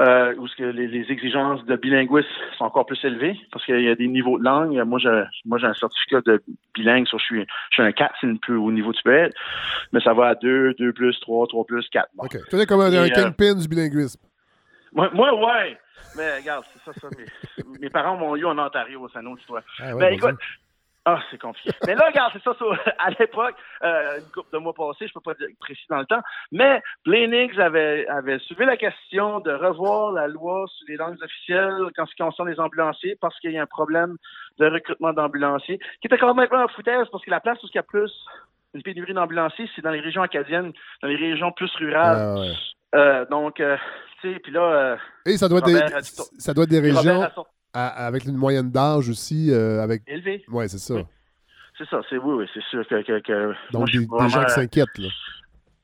euh, 0.00 0.34
où 0.36 0.46
que 0.56 0.64
les, 0.64 0.86
les 0.86 1.10
exigences 1.12 1.64
de 1.66 1.76
bilinguisme 1.76 2.28
sont 2.56 2.64
encore 2.64 2.86
plus 2.86 2.98
élevées, 3.04 3.38
parce 3.50 3.64
qu'il 3.66 3.80
y 3.80 3.88
a 3.88 3.94
des 3.94 4.08
niveaux 4.08 4.38
de 4.38 4.44
langue. 4.44 4.80
Moi, 4.86 4.98
j'ai, 4.98 5.22
moi, 5.44 5.58
j'ai 5.58 5.66
un 5.66 5.74
certificat 5.74 6.20
de 6.24 6.42
bilingue, 6.74 7.06
sur 7.06 7.18
je 7.18 7.24
suis, 7.24 7.40
je 7.40 7.74
suis 7.74 7.82
un 7.82 7.92
4, 7.92 8.14
c'est 8.20 8.40
plus 8.40 8.56
haut 8.56 8.72
niveau 8.72 8.92
tu 8.92 9.02
peux 9.02 9.14
être, 9.14 9.36
mais 9.92 10.00
ça 10.00 10.14
va 10.14 10.28
à 10.28 10.34
2, 10.34 10.74
2 10.74 10.92
plus, 10.92 11.18
3, 11.20 11.46
3 11.46 11.64
plus, 11.66 11.88
4. 11.90 12.08
Bon. 12.14 12.24
OK. 12.24 12.38
Tu 12.48 12.56
es 12.56 12.66
comme 12.66 12.80
un, 12.80 12.92
un 12.92 13.04
euh, 13.04 13.08
kingpin 13.08 13.54
du 13.54 13.68
bilinguisme. 13.68 14.20
Moi, 14.94 15.10
moi, 15.12 15.34
ouais. 15.34 15.78
Mais 16.16 16.38
regarde, 16.38 16.64
c'est 16.72 16.90
ça, 16.92 16.98
ça. 17.00 17.08
Mes, 17.16 17.78
mes 17.80 17.90
parents 17.90 18.16
m'ont 18.16 18.36
eu 18.36 18.44
en 18.44 18.58
Ontario, 18.58 19.08
c'est 19.12 19.20
une 19.20 19.28
autre 19.28 19.40
histoire. 19.40 19.62
Ah, 19.78 19.94
ouais, 19.94 20.14
écoute, 20.14 20.36
ah, 21.04 21.20
c'est 21.30 21.40
compliqué. 21.40 21.70
Mais 21.84 21.96
là, 21.96 22.06
regarde, 22.06 22.32
c'est 22.32 22.42
ça, 22.44 22.54
ça, 22.56 22.64
à 22.98 23.10
l'époque, 23.10 23.56
euh, 23.82 24.18
une 24.18 24.30
couple 24.30 24.52
de 24.52 24.58
mois 24.58 24.72
passés, 24.72 25.08
je 25.08 25.12
peux 25.12 25.20
pas 25.20 25.34
dire 25.34 25.48
précis 25.58 25.84
dans 25.90 25.98
le 25.98 26.06
temps, 26.06 26.20
mais 26.52 26.80
Higgs 27.06 27.58
avait, 27.60 28.06
avait 28.06 28.38
soulevé 28.40 28.66
la 28.66 28.76
question 28.76 29.40
de 29.40 29.50
revoir 29.50 30.12
la 30.12 30.28
loi 30.28 30.64
sur 30.68 30.86
les 30.88 30.96
langues 30.96 31.20
officielles 31.20 31.90
quand 31.96 32.06
ce 32.06 32.14
qui 32.14 32.22
concerne 32.22 32.48
les 32.48 32.60
ambulanciers, 32.60 33.16
parce 33.20 33.38
qu'il 33.40 33.50
y 33.50 33.58
a 33.58 33.62
un 33.62 33.66
problème 33.66 34.16
de 34.58 34.66
recrutement 34.66 35.12
d'ambulanciers, 35.12 35.78
qui 36.00 36.06
était 36.06 36.18
quand 36.18 36.34
même 36.34 36.48
un 36.52 36.68
foutaise, 36.68 37.08
parce 37.10 37.24
que 37.24 37.30
la 37.30 37.40
place 37.40 37.60
où 37.64 37.66
il 37.66 37.74
y 37.74 37.78
a 37.78 37.82
plus 37.82 38.12
une 38.74 38.82
pénurie 38.82 39.12
d'ambulanciers, 39.12 39.68
c'est 39.74 39.82
dans 39.82 39.90
les 39.90 40.00
régions 40.00 40.22
acadiennes, 40.22 40.72
dans 41.02 41.08
les 41.08 41.16
régions 41.16 41.50
plus 41.50 41.70
rurales. 41.76 42.16
Ah, 42.16 42.40
ouais. 42.40 42.52
Euh, 42.94 43.26
donc, 43.26 43.58
euh, 43.58 43.76
tu 44.20 44.32
sais, 44.32 44.38
puis 44.38 44.52
là... 44.52 44.98
Et 45.26 45.36
ça 45.36 45.48
doit, 45.48 45.58
être 45.58 45.66
Robert 45.66 45.88
des, 45.88 46.02
ça 46.02 46.54
doit 46.54 46.64
être 46.64 46.70
des 46.70 46.80
régions 46.80 47.28
à- 47.74 48.06
avec 48.06 48.24
une 48.24 48.36
moyenne 48.36 48.70
d'âge 48.70 49.08
aussi. 49.08 49.50
euh, 49.50 49.80
avec... 49.82 50.02
élevé. 50.06 50.44
Ouais, 50.48 50.68
c'est 50.68 50.78
ça. 50.78 50.94
Oui. 50.94 51.04
C'est 51.78 51.88
ça, 51.88 52.00
c'est 52.10 52.18
oui, 52.18 52.34
oui, 52.34 52.46
c'est 52.52 52.62
sûr 52.64 52.86
que, 52.86 53.20
que, 53.20 53.54
Donc, 53.72 53.90
des, 53.90 53.98
des 54.00 54.06
gens 54.28 54.40
qui 54.40 54.44
euh, 54.44 54.48
s'inquiètent. 54.48 54.98
là. 54.98 55.08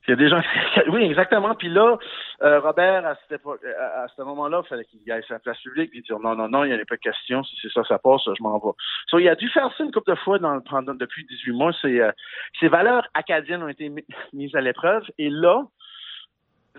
Il 0.07 0.13
y 0.13 0.15
a 0.15 0.17
des 0.17 0.29
gens 0.31 0.41
qui... 0.41 0.89
Oui, 0.91 1.03
exactement. 1.03 1.55
Puis 1.55 1.69
là, 1.69 1.99
euh, 2.43 2.61
Robert, 2.61 3.07
à, 3.07 3.15
cette 3.17 3.41
époque- 3.41 3.61
à, 3.65 4.03
à 4.05 4.09
ce 4.09 4.23
moment-là, 4.23 4.63
il 4.65 4.69
fallait 4.69 4.85
qu'il 4.85 5.11
aille 5.13 5.23
sur 5.25 5.35
la 5.35 5.39
place 5.41 5.59
publique 5.61 5.91
et 5.95 6.01
dire 6.03 6.19
non, 6.19 6.35
non, 6.35 6.49
non, 6.49 6.65
il 6.65 6.69
n'y 6.71 6.75
en 6.77 6.81
a 6.81 6.85
pas 6.87 6.97
de 6.97 7.01
question. 7.01 7.43
Si 7.45 7.57
c'est 7.61 7.71
ça, 7.73 7.83
ça 7.85 7.99
passe, 7.99 8.21
je 8.27 8.43
m'en 8.43 8.59
vais. 8.59 8.71
So, 9.09 9.19
il 9.19 9.29
a 9.29 9.35
dû 9.35 9.49
faire 9.51 9.71
ça 9.77 9.85
une 9.85 9.91
couple 9.93 10.11
de 10.13 10.17
fois 10.17 10.39
dans, 10.39 10.61
pendant, 10.61 10.95
depuis 10.95 11.27
18 11.27 11.53
mois. 11.53 11.73
Ses, 11.83 12.01
euh, 12.01 12.11
ses 12.61 12.69
valeurs 12.69 13.07
acadiennes 13.15 13.63
ont 13.63 13.69
été 13.69 13.89
mi- 13.89 14.05
mises 14.33 14.55
à 14.55 14.61
l'épreuve. 14.61 15.03
Et 15.19 15.29
là, 15.31 15.63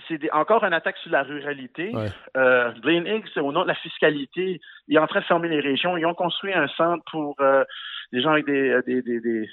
c'est 0.08 0.18
des- 0.18 0.30
encore 0.32 0.64
une 0.64 0.74
attaque 0.74 0.98
sur 0.98 1.12
la 1.12 1.24
ruralité. 1.24 1.92
Ouais. 1.96 2.08
Euh, 2.38 2.72
Blaine 2.82 3.06
Higgs, 3.08 3.28
au 3.38 3.52
nom 3.52 3.64
de 3.64 3.68
la 3.68 3.76
fiscalité, 3.76 4.60
il 4.88 4.96
est 4.96 5.00
en 5.00 5.08
train 5.08 5.20
de 5.20 5.26
fermer 5.26 5.48
les 5.50 5.60
régions. 5.60 5.98
Ils 5.98 6.06
ont 6.06 6.14
construit 6.14 6.54
un 6.54 6.68
centre 6.70 7.04
pour 7.12 7.36
euh, 7.42 7.64
les 8.12 8.22
gens 8.22 8.32
avec 8.32 8.46
des, 8.46 8.70
euh, 8.70 8.82
des, 8.86 9.02
des, 9.02 9.20
des, 9.20 9.50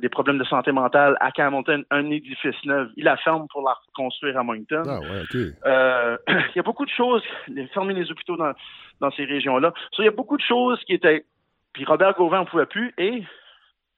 des 0.00 0.08
problèmes 0.08 0.38
de 0.38 0.44
santé 0.44 0.72
mentale 0.72 1.16
à 1.20 1.30
Campbellton, 1.32 1.84
un 1.90 2.10
édifice 2.10 2.54
neuf. 2.64 2.88
Il 2.96 3.04
la 3.04 3.16
ferme 3.16 3.46
pour 3.48 3.62
la 3.62 3.74
reconstruire 3.88 4.38
à 4.38 4.42
Moncton. 4.42 4.82
Ah, 4.86 4.98
ouais. 5.00 5.50
Euh, 5.66 6.16
il 6.28 6.56
y 6.56 6.60
a 6.60 6.62
beaucoup 6.62 6.84
de 6.84 6.90
choses, 6.90 7.22
fermer 7.72 7.94
les 7.94 8.10
hôpitaux 8.10 8.36
dans, 8.36 8.52
dans 9.00 9.10
ces 9.12 9.24
régions-là. 9.24 9.72
So, 9.92 10.02
il 10.02 10.06
y 10.06 10.08
a 10.08 10.12
beaucoup 10.12 10.36
de 10.36 10.42
choses 10.42 10.80
qui 10.84 10.94
étaient. 10.94 11.24
Puis 11.72 11.84
Robert 11.84 12.14
Gauvin 12.14 12.40
ne 12.40 12.46
pouvait 12.46 12.66
plus. 12.66 12.92
Et, 12.98 13.22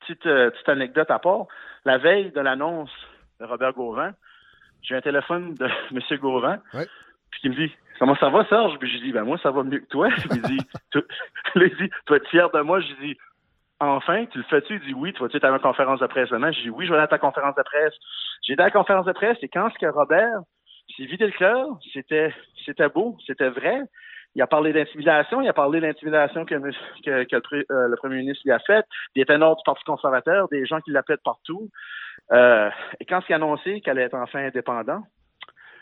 petite, 0.00 0.26
euh, 0.26 0.50
petite 0.50 0.68
anecdote 0.68 1.10
à 1.10 1.18
part, 1.18 1.46
la 1.84 1.98
veille 1.98 2.30
de 2.30 2.40
l'annonce 2.40 2.90
de 3.40 3.46
Robert 3.46 3.72
Gauvin, 3.72 4.12
j'ai 4.84 4.94
un 4.96 5.00
téléphone 5.00 5.54
de 5.54 5.66
M. 5.90 6.18
Gauvin. 6.20 6.58
Ouais. 6.72 6.86
Puis 7.30 7.40
il 7.44 7.50
me 7.50 7.56
dit 7.56 7.72
Comment 7.98 8.16
ça 8.16 8.28
va, 8.28 8.44
Serge? 8.46 8.78
Puis 8.78 8.90
j'ai 8.90 9.00
dit 9.00 9.12
Ben 9.12 9.24
moi, 9.24 9.38
ça 9.42 9.50
va 9.50 9.62
mieux 9.64 9.78
que 9.80 9.88
toi. 9.88 10.08
Il 10.30 10.40
me 10.40 10.46
dit 10.48 10.58
Tu 10.92 11.00
vas 12.08 12.16
être 12.16 12.28
fier 12.28 12.48
de 12.50 12.60
moi? 12.60 12.80
J'ai 12.80 12.94
dit 13.00 13.16
Enfin, 13.80 14.24
tu 14.26 14.38
le 14.38 14.44
fais-tu? 14.44 14.74
Il 14.74 14.80
dit 14.80 14.94
oui, 14.94 15.12
tu 15.12 15.20
vas-tu 15.22 15.36
être 15.36 15.44
à 15.44 15.50
ma 15.50 15.58
conférence 15.58 16.00
de 16.00 16.06
presse 16.06 16.30
demain? 16.30 16.52
J'ai 16.52 16.62
dit 16.62 16.70
oui, 16.70 16.86
je 16.86 16.90
vais 16.90 16.96
aller 16.96 17.04
à 17.04 17.08
ta 17.08 17.18
conférence 17.18 17.56
de 17.56 17.62
presse. 17.62 17.92
J'ai 18.46 18.52
été 18.54 18.62
à 18.62 18.66
la 18.66 18.70
conférence 18.70 19.06
de 19.06 19.12
presse 19.12 19.36
et 19.42 19.48
quand 19.48 19.68
ce 19.70 19.78
que 19.78 19.90
Robert 19.90 20.40
s'est 20.96 21.04
vidé 21.06 21.26
le 21.26 21.32
cœur, 21.32 21.66
c'était 21.92 22.32
c'était 22.64 22.88
beau, 22.88 23.16
c'était 23.26 23.48
vrai. 23.48 23.80
Il 24.36 24.42
a 24.42 24.46
parlé 24.48 24.72
d'intimidation, 24.72 25.40
il 25.40 25.48
a 25.48 25.52
parlé 25.52 25.80
de 25.80 25.86
l'intimidation 25.86 26.44
que, 26.44 26.54
que, 26.56 27.24
que 27.24 27.36
le, 27.36 27.40
pré- 27.40 27.66
euh, 27.70 27.86
le 27.88 27.96
premier 27.96 28.16
ministre 28.16 28.42
lui 28.44 28.50
a 28.52 28.58
faite, 28.58 28.84
des 29.14 29.24
ténors 29.24 29.54
du 29.56 29.62
Parti 29.64 29.84
conservateur, 29.84 30.48
des 30.48 30.66
gens 30.66 30.80
qui 30.80 30.90
l'appellent 30.90 31.18
partout. 31.24 31.70
Euh, 32.32 32.70
et 33.00 33.04
quand 33.04 33.20
il 33.28 33.32
a 33.32 33.36
annoncé 33.36 33.80
qu'elle 33.80 33.98
allait 33.98 34.06
être 34.06 34.14
enfin 34.14 34.46
indépendant, 34.46 35.02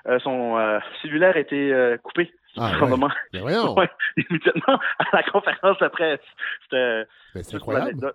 euh, 0.09 0.19
son 0.21 0.59
euh, 0.59 0.79
cellulaire 1.01 1.37
était 1.37 1.71
euh, 1.73 1.97
coupé. 1.99 2.33
Ah, 2.57 2.73
ouais. 2.83 2.89
moment- 2.89 3.11
voyons. 3.35 3.75
Ouais, 3.79 3.89
immédiatement 4.17 4.79
à 4.99 5.05
la 5.17 5.23
conférence 5.23 5.79
de 5.79 5.89
presse. 5.89 6.21
C'était 6.65 7.05
Ben, 7.35 7.43
c'est 7.43 7.57
incroyable. 7.57 8.13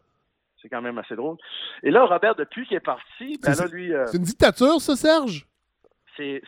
C'est 0.62 0.70
quand 0.70 0.82
même 0.82 0.98
assez 0.98 1.16
drôle. 1.16 1.38
Et 1.84 1.92
là, 1.92 2.04
Robert, 2.06 2.36
depuis 2.36 2.66
qu'il 2.68 2.76
est 2.78 2.82
parti, 2.82 3.40
ben 3.42 3.54
C'est- 3.54 3.64
là, 3.64 3.70
lui, 3.72 3.94
C'est 4.08 4.18
une 4.18 4.24
dictature, 4.24 4.82
ça, 4.82 4.96
Serge? 4.96 5.46
c'est. 6.18 6.42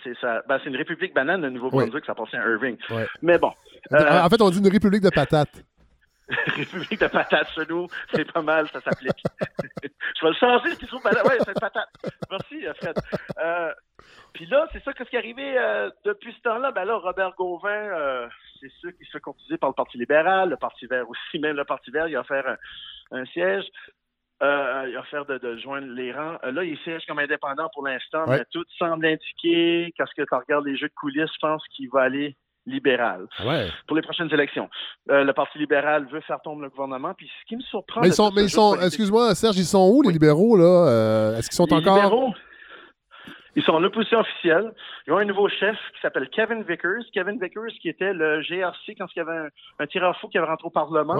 Ben, 0.48 0.60
c'est 0.64 0.70
une 0.70 0.76
république 0.78 1.14
banane, 1.14 1.42
le 1.44 1.52
Nouveau-Brunswick, 1.52 2.04
ça 2.06 2.14
appartient 2.14 2.36
à 2.36 2.42
Irving. 2.50 2.76
Ouais. 2.90 3.06
Mais 3.22 3.38
bon, 3.38 3.54
En 3.92 4.28
fait, 4.30 4.42
on 4.42 4.50
dit 4.50 4.58
une 4.60 4.68
république 4.68 5.04
de 5.04 5.12
patates. 5.12 5.64
république 6.56 7.00
de 7.00 7.08
patates 7.08 7.50
chez 7.54 7.66
nous, 7.70 7.88
c'est 8.14 8.32
pas 8.32 8.42
mal, 8.42 8.68
ça 8.70 8.82
s'applique. 8.82 9.24
Je 9.84 10.26
vais 10.26 10.30
le 10.30 10.34
changer, 10.34 10.70
c'est 10.80 10.88
trop 10.88 11.00
banane. 11.00 11.26
Ouais, 11.26 11.38
c'est 11.40 11.52
une 11.52 11.60
patate. 11.60 11.90
Merci, 12.30 12.68
euh, 12.68 12.74
Fred. 12.76 12.96
Euh, 13.40 13.74
puis 14.34 14.46
là, 14.46 14.68
c'est 14.72 14.84
ça, 14.84 14.94
qu'est-ce 14.94 15.10
qui 15.10 15.16
est 15.16 15.20
arrivé 15.20 15.58
euh, 15.58 15.90
depuis 16.06 16.34
ce 16.34 16.42
temps-là? 16.42 16.72
Ben 16.72 16.86
là, 16.86 16.98
Robert 16.98 17.34
Gauvin, 17.38 17.70
euh, 17.70 18.28
c'est 18.60 18.72
sûr 18.80 18.96
qu'il 18.96 19.06
se 19.06 19.12
fait 19.12 19.20
courtiser 19.20 19.58
par 19.58 19.70
le 19.70 19.76
Parti 19.76 19.98
libéral, 19.98 20.50
le 20.50 20.58
Parti 20.58 20.86
vert 20.88 21.10
aussi, 21.10 21.40
même 21.40 21.56
le 21.56 21.66
Parti 21.66 21.92
vert, 21.92 22.08
il 22.08 22.16
a 22.16 22.22
offert 22.22 22.46
un, 23.12 23.20
un 23.20 23.26
siège. 23.28 23.66
Euh, 24.42 24.86
il 24.88 24.96
a 24.96 25.02
offert 25.02 25.26
de, 25.26 25.38
de 25.38 25.58
joindre 25.58 25.88
les 25.88 26.14
rangs. 26.14 26.38
Euh, 26.46 26.52
là, 26.52 26.64
il 26.64 26.78
siège 26.80 27.06
comme 27.08 27.20
indépendant 27.20 27.70
pour 27.74 27.86
l'instant, 27.86 28.26
Ouais. 28.26 28.38
mais 28.40 28.46
tout 28.52 28.64
semble 28.78 29.06
indiquer, 29.06 29.94
quand 29.98 30.06
tu 30.16 30.24
regardes 30.32 30.66
les 30.66 30.78
jeux 30.78 30.88
de 30.88 30.94
coulisses, 30.94 31.30
je 31.34 31.40
pense 31.42 31.62
qu'il 31.76 31.90
va 31.90 32.04
aller 32.04 32.38
libéral 32.66 33.26
Ah 33.40 33.48
Ouais. 33.48 33.68
pour 33.88 33.96
les 33.96 34.02
prochaines 34.04 34.32
élections. 34.34 34.70
Euh, 35.10 35.24
le 35.24 35.34
Parti 35.34 35.58
libéral 35.58 36.06
veut 36.12 36.22
faire 36.22 36.42
tomber 36.42 36.64
le 36.64 36.70
gouvernement, 36.70 37.14
puis 37.16 37.30
ce 37.42 37.46
qui 37.48 37.56
me 37.56 37.62
surprend... 37.62 38.02
Mais 38.02 38.08
ils 38.10 38.14
sont, 38.14 38.32
mais 38.32 38.44
ils 38.44 38.86
excuse-moi, 38.86 39.34
Serge, 39.36 39.58
ils 39.58 39.66
sont 39.66 39.90
où, 39.92 40.02
les 40.02 40.08
Oui. 40.10 40.14
libéraux, 40.14 40.56
là? 40.58 40.88
Euh, 40.88 41.36
Est-ce 41.38 41.50
qu'ils 41.50 41.56
sont 41.58 41.66
Les 41.70 41.76
encore. 41.78 41.96
libéraux, 41.96 42.34
ils 43.56 43.64
sont 43.64 43.72
en 43.74 43.84
opposition 43.84 44.20
officielle. 44.20 44.72
Ils 45.08 45.14
ont 45.14 45.18
un 45.18 45.26
nouveau 45.26 45.50
chef 45.50 45.76
qui 45.96 46.02
s'appelle 46.02 46.30
Kevin 46.30 46.64
Vickers. 46.64 47.02
Kevin 47.14 47.40
Vickers, 47.42 47.74
qui 47.82 47.90
était 47.90 48.14
le 48.14 48.42
GRC 48.42 48.96
quand 48.96 49.08
il 49.16 49.18
y 49.18 49.22
avait 49.22 49.38
un, 49.38 49.48
un 49.80 49.88
tireur 49.88 50.16
fou 50.20 50.28
qui 50.30 50.38
avait 50.38 50.48
rentré 50.48 50.68
au 50.68 50.70
Parlement. 50.70 51.16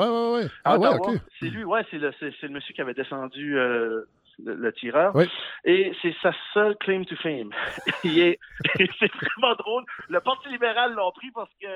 Ah, 0.64 0.78
ouais, 0.78 0.88
Ottawa. 0.88 0.96
OK. 1.10 1.20
C'est 1.40 1.48
lui, 1.50 1.64
ouais, 1.64 1.82
c'est 1.90 1.98
le, 1.98 2.14
c'est, 2.20 2.32
c'est 2.40 2.48
le 2.48 2.54
monsieur 2.54 2.74
qui 2.74 2.82
avait 2.82 2.94
descendu 2.94 3.58
euh, 3.58 4.06
le, 4.44 4.56
le 4.56 4.74
tireur. 4.74 5.16
Oui. 5.16 5.30
Et 5.66 5.92
c'est 6.02 6.16
sa 6.22 6.32
seule 6.54 6.76
claim 6.78 7.04
to 7.06 7.16
fame. 7.18 7.50
C'est 8.04 9.12
vraiment 9.14 9.56
drôle. 9.58 9.84
Le 10.10 10.20
Parti 10.20 10.50
libéral 10.50 10.94
l'ont 10.94 11.12
pris 11.12 11.32
parce 11.32 11.52
que 11.62 11.68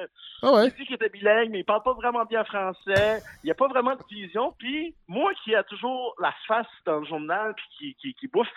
Ah, 0.41 0.53
ouais. 0.53 0.67
il 0.67 0.73
dit 0.73 0.85
qu'il 0.85 0.95
était 0.95 1.09
bilingue, 1.09 1.49
mais 1.51 1.59
il 1.59 1.65
parle 1.65 1.83
pas 1.83 1.93
vraiment 1.93 2.25
bien 2.25 2.43
français. 2.43 3.21
Il 3.43 3.47
n'y 3.47 3.51
a 3.51 3.55
pas 3.55 3.67
vraiment 3.67 3.95
de 3.95 4.03
vision. 4.09 4.53
Puis 4.57 4.95
moi 5.07 5.31
qui 5.43 5.55
a 5.55 5.63
toujours 5.63 6.15
la 6.19 6.33
face 6.47 6.67
dans 6.85 6.99
le 6.99 7.05
journal 7.05 7.53
puis 7.55 7.65
qui, 7.77 7.95
qui, 7.95 8.13
qui 8.13 8.27
bouffe 8.27 8.47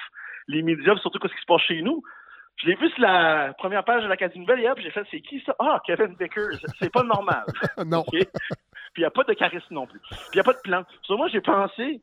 les 0.48 0.62
médias, 0.62 0.96
surtout 0.98 1.18
ce 1.22 1.32
qui 1.34 1.40
se 1.40 1.46
passe 1.46 1.62
chez 1.62 1.82
nous. 1.82 2.02
Je 2.56 2.68
l'ai 2.68 2.74
vu 2.76 2.88
sur 2.90 3.02
la 3.02 3.52
première 3.58 3.84
page 3.84 4.02
de 4.02 4.08
l'Acadie 4.08 4.38
Nouvelle 4.38 4.60
hier, 4.60 4.74
puis 4.74 4.82
j'ai 4.82 4.90
fait 4.90 5.04
c'est 5.10 5.20
qui 5.20 5.40
ça? 5.44 5.54
Ah, 5.58 5.78
Kevin 5.84 6.14
Vickers. 6.18 6.58
C'est 6.78 6.90
pas 6.92 7.02
normal. 7.02 7.44
Non. 7.84 8.02
Puis 8.10 8.22
il 8.96 9.00
n'y 9.00 9.04
a 9.04 9.10
pas 9.10 9.24
de 9.24 9.34
charisme 9.34 9.74
non 9.74 9.86
plus. 9.86 10.00
Puis 10.00 10.16
il 10.32 10.36
n'y 10.36 10.40
a 10.40 10.44
pas 10.44 10.54
de 10.54 10.60
plan. 10.62 10.82
Sur 11.02 11.18
moi, 11.18 11.28
j'ai 11.28 11.42
pensé 11.42 12.00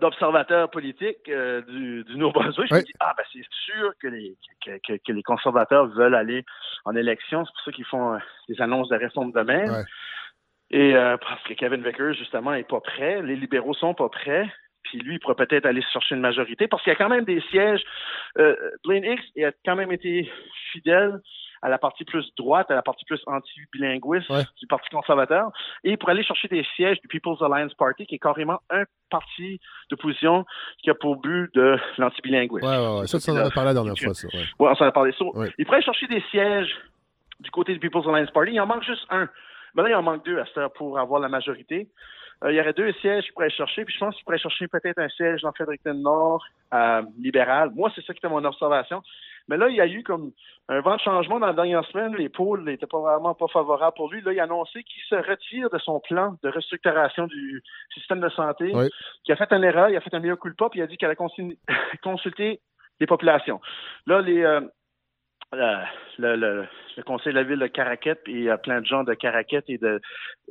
d'observateur 0.00 0.70
politique 0.70 1.28
euh, 1.28 1.60
du, 1.62 2.04
du 2.04 2.16
Nouveau-Brunswick. 2.16 2.68
Je 2.70 2.74
me 2.74 2.80
dis, 2.82 2.92
ah, 3.00 3.14
ben 3.16 3.24
c'est 3.32 3.44
sûr 3.50 3.92
que 4.00 4.08
les, 4.08 4.36
que, 4.64 4.70
que- 4.86 4.98
que 5.06 5.12
les 5.12 5.22
conservateurs 5.22 5.86
veulent 5.88 6.14
aller 6.14 6.44
en 6.84 6.96
élection. 6.96 7.44
C'est 7.44 7.52
pour 7.52 7.62
ça 7.64 7.72
qu'ils 7.72 7.84
font 7.84 8.14
euh, 8.14 8.18
des 8.48 8.60
annonces 8.60 8.88
de 8.88 8.96
réforme 8.96 9.32
demain. 9.32 9.70
Ouais. 9.70 9.84
Et 10.70 10.94
euh, 10.96 11.16
parce 11.18 11.42
que 11.44 11.54
Kevin 11.54 11.82
Vickers, 11.82 12.14
justement, 12.14 12.54
est 12.54 12.68
pas 12.68 12.80
prêt. 12.80 13.22
Les 13.22 13.36
libéraux 13.36 13.74
sont 13.74 13.92
pas 13.94 14.08
prêts. 14.08 14.50
Puis 14.84 14.98
lui, 14.98 15.16
il 15.16 15.18
pourrait 15.20 15.34
peut-être 15.34 15.66
aller 15.66 15.82
se 15.82 15.90
chercher 15.90 16.14
une 16.14 16.22
majorité 16.22 16.66
parce 16.66 16.82
qu'il 16.82 16.90
y 16.92 16.96
a 16.96 16.98
quand 16.98 17.10
même 17.10 17.24
des 17.26 17.42
sièges. 17.50 17.82
Euh, 18.38 18.56
Blaine 18.84 19.04
Hicks 19.04 19.24
il 19.36 19.44
a 19.44 19.52
quand 19.64 19.76
même 19.76 19.92
été 19.92 20.30
fidèle 20.72 21.20
à 21.62 21.68
la 21.68 21.78
partie 21.78 22.04
plus 22.04 22.24
droite, 22.36 22.70
à 22.70 22.74
la 22.74 22.82
partie 22.82 23.04
plus 23.04 23.20
anti-bilinguiste 23.26 24.30
Ouais. 24.30 24.42
du 24.58 24.66
Parti 24.66 24.88
conservateur, 24.90 25.50
et 25.84 25.96
pour 25.96 26.08
aller 26.08 26.22
chercher 26.22 26.48
des 26.48 26.64
sièges 26.76 27.00
du 27.00 27.08
People's 27.08 27.40
Alliance 27.42 27.74
Party, 27.74 28.06
qui 28.06 28.14
est 28.14 28.18
carrément 28.18 28.60
un 28.70 28.84
parti 29.10 29.60
d'opposition 29.90 30.44
qui 30.82 30.90
a 30.90 30.94
pour 30.94 31.16
but 31.16 31.50
de 31.54 31.76
l'anti-bilinguisme. 31.98 32.66
Ouais, 32.66 32.78
ouais, 32.78 33.00
ouais. 33.00 33.06
Ça, 33.06 33.18
tu 33.18 33.30
en 33.30 33.36
avais 33.36 33.50
parlé 33.50 33.68
la 33.68 33.74
dernière 33.74 33.96
fois, 33.98 34.14
ça. 34.14 34.28
Ouais. 34.28 34.44
Ouais, 34.58 34.70
on 34.70 34.74
s'en 34.74 34.86
a 34.86 34.92
parlé. 34.92 35.12
So, 35.12 35.32
Ouais. 35.36 35.52
Il 35.58 35.64
pourrait 35.64 35.78
aller 35.78 35.84
chercher 35.84 36.06
des 36.06 36.22
sièges 36.30 36.74
du 37.40 37.50
côté 37.50 37.72
du 37.72 37.80
People's 37.80 38.06
Alliance 38.06 38.30
Party. 38.30 38.52
Il 38.52 38.60
en 38.60 38.66
manque 38.66 38.84
juste 38.84 39.06
un. 39.10 39.28
Mais 39.74 39.82
là, 39.84 39.88
il 39.90 39.94
en 39.94 40.02
manque 40.02 40.24
deux 40.24 40.38
à 40.38 40.46
cette 40.46 40.58
heure 40.58 40.72
pour 40.72 40.98
avoir 40.98 41.20
la 41.20 41.28
majorité. 41.28 41.88
Euh, 42.42 42.50
il 42.52 42.56
y 42.56 42.60
aurait 42.60 42.72
deux 42.72 42.92
sièges 42.94 43.24
qu'il 43.24 43.32
pourrait 43.34 43.50
chercher. 43.50 43.84
Puis 43.84 43.94
je 43.94 43.98
pense 44.00 44.14
qu'il 44.16 44.24
pourrait 44.24 44.38
chercher 44.38 44.66
peut-être 44.66 44.98
un 44.98 45.08
siège 45.10 45.42
dans 45.42 45.52
Fredericton 45.52 45.94
Nord, 45.94 46.44
euh, 46.74 47.02
libéral. 47.18 47.70
Moi, 47.74 47.90
c'est 47.94 48.04
ça 48.04 48.12
qui 48.14 48.18
était 48.18 48.28
mon 48.28 48.42
observation. 48.44 49.02
Mais 49.50 49.56
là, 49.56 49.68
il 49.68 49.74
y 49.74 49.80
a 49.80 49.86
eu 49.86 50.04
comme 50.04 50.30
un 50.68 50.80
vent 50.80 50.94
de 50.94 51.00
changement 51.00 51.40
dans 51.40 51.48
la 51.48 51.52
dernière 51.52 51.84
semaine. 51.86 52.14
Les 52.14 52.28
pôles 52.28 52.62
n'étaient 52.62 52.86
pas 52.86 53.00
vraiment 53.00 53.34
pas 53.34 53.48
favorables 53.48 53.96
pour 53.96 54.10
lui. 54.10 54.22
Là, 54.22 54.32
il 54.32 54.38
a 54.38 54.44
annoncé 54.44 54.84
qu'il 54.84 55.02
se 55.08 55.16
retire 55.16 55.68
de 55.70 55.78
son 55.78 55.98
plan 55.98 56.36
de 56.44 56.48
restructuration 56.48 57.26
du 57.26 57.60
système 57.92 58.20
de 58.20 58.28
santé, 58.28 58.70
Oui. 58.72 58.88
qu'il 59.24 59.32
a 59.32 59.36
fait 59.36 59.52
une 59.52 59.64
erreur, 59.64 59.88
il 59.90 59.96
a 59.96 60.00
fait 60.00 60.14
un 60.14 60.20
meilleur 60.20 60.38
coup 60.38 60.48
de 60.48 60.54
pas, 60.54 60.70
puis 60.70 60.78
il 60.78 60.82
a 60.84 60.86
dit 60.86 60.96
qu'il 60.96 61.06
allait 61.06 61.16
consulter 62.02 62.60
les 63.00 63.06
populations. 63.06 63.60
Là, 64.06 64.20
les, 64.20 64.42
euh, 64.42 64.60
euh, 65.54 65.76
le, 66.18 66.36
le, 66.36 66.66
le 66.96 67.02
conseil 67.02 67.32
de 67.32 67.38
la 67.38 67.44
ville 67.44 67.58
de 67.58 67.66
Caraquet, 67.66 68.14
puis 68.14 68.32
il 68.34 68.42
y 68.42 68.50
a 68.50 68.58
plein 68.58 68.80
de 68.80 68.86
gens 68.86 69.04
de 69.04 69.14
Caraquet 69.14 69.62
et 69.68 69.78
de 69.78 70.00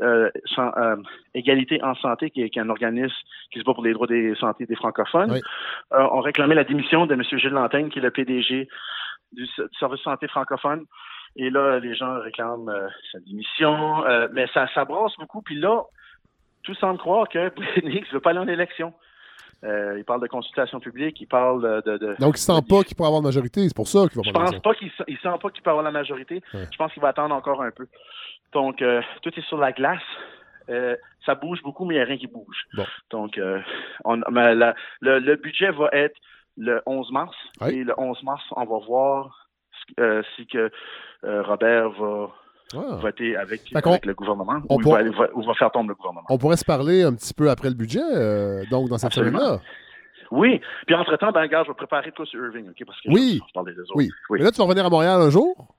euh, 0.01 0.29
euh, 0.57 0.95
Égalité 1.33 1.81
en 1.83 1.95
santé, 1.95 2.29
qui 2.31 2.41
est, 2.41 2.49
qui 2.49 2.59
est 2.59 2.61
un 2.61 2.69
organisme 2.69 3.15
qui 3.51 3.59
se 3.59 3.63
bat 3.63 3.73
pour 3.73 3.83
les 3.83 3.93
droits 3.93 4.07
des 4.07 4.35
santé 4.35 4.65
des 4.65 4.75
francophones, 4.75 5.31
Oui. 5.31 5.41
euh, 5.93 6.01
ont 6.11 6.21
réclamé 6.21 6.55
la 6.55 6.63
démission 6.63 7.05
de 7.05 7.13
M. 7.13 7.23
Gilles 7.23 7.49
Lantaigne, 7.51 7.89
qui 7.89 7.99
est 7.99 8.01
le 8.01 8.11
PDG 8.11 8.67
du, 9.31 9.43
du 9.43 9.49
service 9.79 9.99
de 9.99 10.03
santé 10.03 10.27
francophone. 10.27 10.85
Et 11.35 11.49
là, 11.49 11.79
les 11.79 11.95
gens 11.95 12.19
réclament 12.19 12.69
euh, 12.69 12.87
sa 13.11 13.19
démission, 13.19 14.05
euh, 14.05 14.27
mais 14.33 14.47
ça, 14.53 14.67
ça 14.73 14.85
brasse 14.85 15.15
beaucoup. 15.17 15.41
Puis 15.41 15.55
là, 15.55 15.83
tout 16.63 16.73
semble 16.75 16.97
croire 16.99 17.29
que 17.29 17.49
Brian 17.55 18.01
ne 18.01 18.11
veut 18.13 18.19
pas 18.19 18.31
aller 18.31 18.39
en 18.39 18.47
élection. 18.47 18.93
Euh, 19.63 19.95
il 19.97 20.05
parle 20.05 20.21
de 20.21 20.27
consultation 20.27 20.79
publique, 20.79 21.19
il 21.19 21.27
parle 21.27 21.81
de- 21.83 22.15
Donc, 22.19 22.37
il 22.37 22.41
sent 22.41 22.61
pas 22.69 22.83
qu'il 22.83 22.95
pourrait 22.95 23.07
avoir 23.07 23.19
une 23.21 23.27
majorité. 23.27 23.61
C'est 23.67 23.75
pour 23.75 23.87
ça 23.87 24.07
qu'il 24.07 24.17
va 24.17 24.23
je 24.25 24.31
pense 24.31 24.59
pas 24.61 24.73
qu'il 24.75 24.89
sent, 24.91 25.03
il 25.07 25.17
sent 25.17 25.29
pas 25.41 25.49
qu'il 25.49 25.61
peut 25.61 25.69
avoir 25.69 25.83
la 25.83 25.91
majorité. 25.91 26.41
Ouais. 26.53 26.65
Je 26.71 26.77
pense 26.77 26.93
qu'il 26.93 27.01
va 27.01 27.09
attendre 27.09 27.35
encore 27.35 27.61
un 27.61 27.71
peu. 27.71 27.87
Donc, 28.53 28.81
euh, 28.81 29.01
tout 29.21 29.31
est 29.37 29.45
sur 29.47 29.57
la 29.57 29.71
glace. 29.73 30.01
Euh, 30.69 30.95
ça 31.25 31.35
bouge 31.35 31.61
beaucoup, 31.61 31.83
mais 31.85 31.95
il 31.95 31.97
n'y 31.97 32.03
a 32.03 32.05
rien 32.05 32.17
qui 32.17 32.27
bouge. 32.27 32.65
Bon. 32.73 32.85
Donc, 33.09 33.39
on, 34.05 34.15
la- 34.31 34.75
le, 35.01 35.19
le 35.19 35.35
budget 35.35 35.71
va 35.71 35.89
être 35.91 36.15
le 36.57 36.81
11 36.85 37.11
mars. 37.11 37.35
Et 37.73 37.83
le 37.83 37.93
11 37.97 38.23
mars, 38.23 38.43
on 38.55 38.63
va 38.65 38.77
voir 38.85 39.49
si 40.35 40.45
que 40.47 40.71
Robert 41.23 41.89
va 41.91 42.29
Ah. 42.75 42.97
voter 43.01 43.35
avec, 43.35 43.61
avec 43.73 44.05
le 44.05 44.13
gouvernement 44.13 44.61
on 44.69 44.75
ou, 44.77 44.97
il 44.99 45.11
va, 45.15 45.27
ou 45.33 45.53
faire 45.55 45.71
tomber 45.71 45.89
le 45.89 45.95
gouvernement. 45.95 46.25
On 46.29 46.37
pourrait 46.37 46.57
se 46.57 46.65
parler 46.65 47.01
un 47.01 47.13
petit 47.13 47.33
peu 47.33 47.49
après 47.49 47.69
le 47.69 47.75
budget, 47.75 47.99
euh, 48.13 48.63
donc 48.69 48.89
dans 48.89 48.97
cette 48.99 49.13
semaine-là. 49.13 49.59
Oui. 50.31 50.61
Puis 50.85 50.95
entre-temps, 50.95 51.31
ben, 51.31 51.41
regarde, 51.41 51.65
je 51.65 51.71
vais 51.71 51.75
préparer 51.75 52.11
toi 52.11 52.25
sur 52.27 52.39
Irving, 52.45 52.69
OK? 52.69 52.85
Parce 52.85 53.01
que 53.01 53.09
Oui. 53.09 53.39
je, 53.55 53.63
des 53.63 53.79
autres. 53.79 53.91
Oui. 53.95 54.09
oui. 54.29 54.39
Mais 54.39 54.45
là, 54.45 54.51
tu 54.51 54.57
vas 54.57 54.65
revenir 54.65 54.85
à 54.85 54.89
Montréal 54.89 55.19
un 55.19 55.31
jour? 55.31 55.75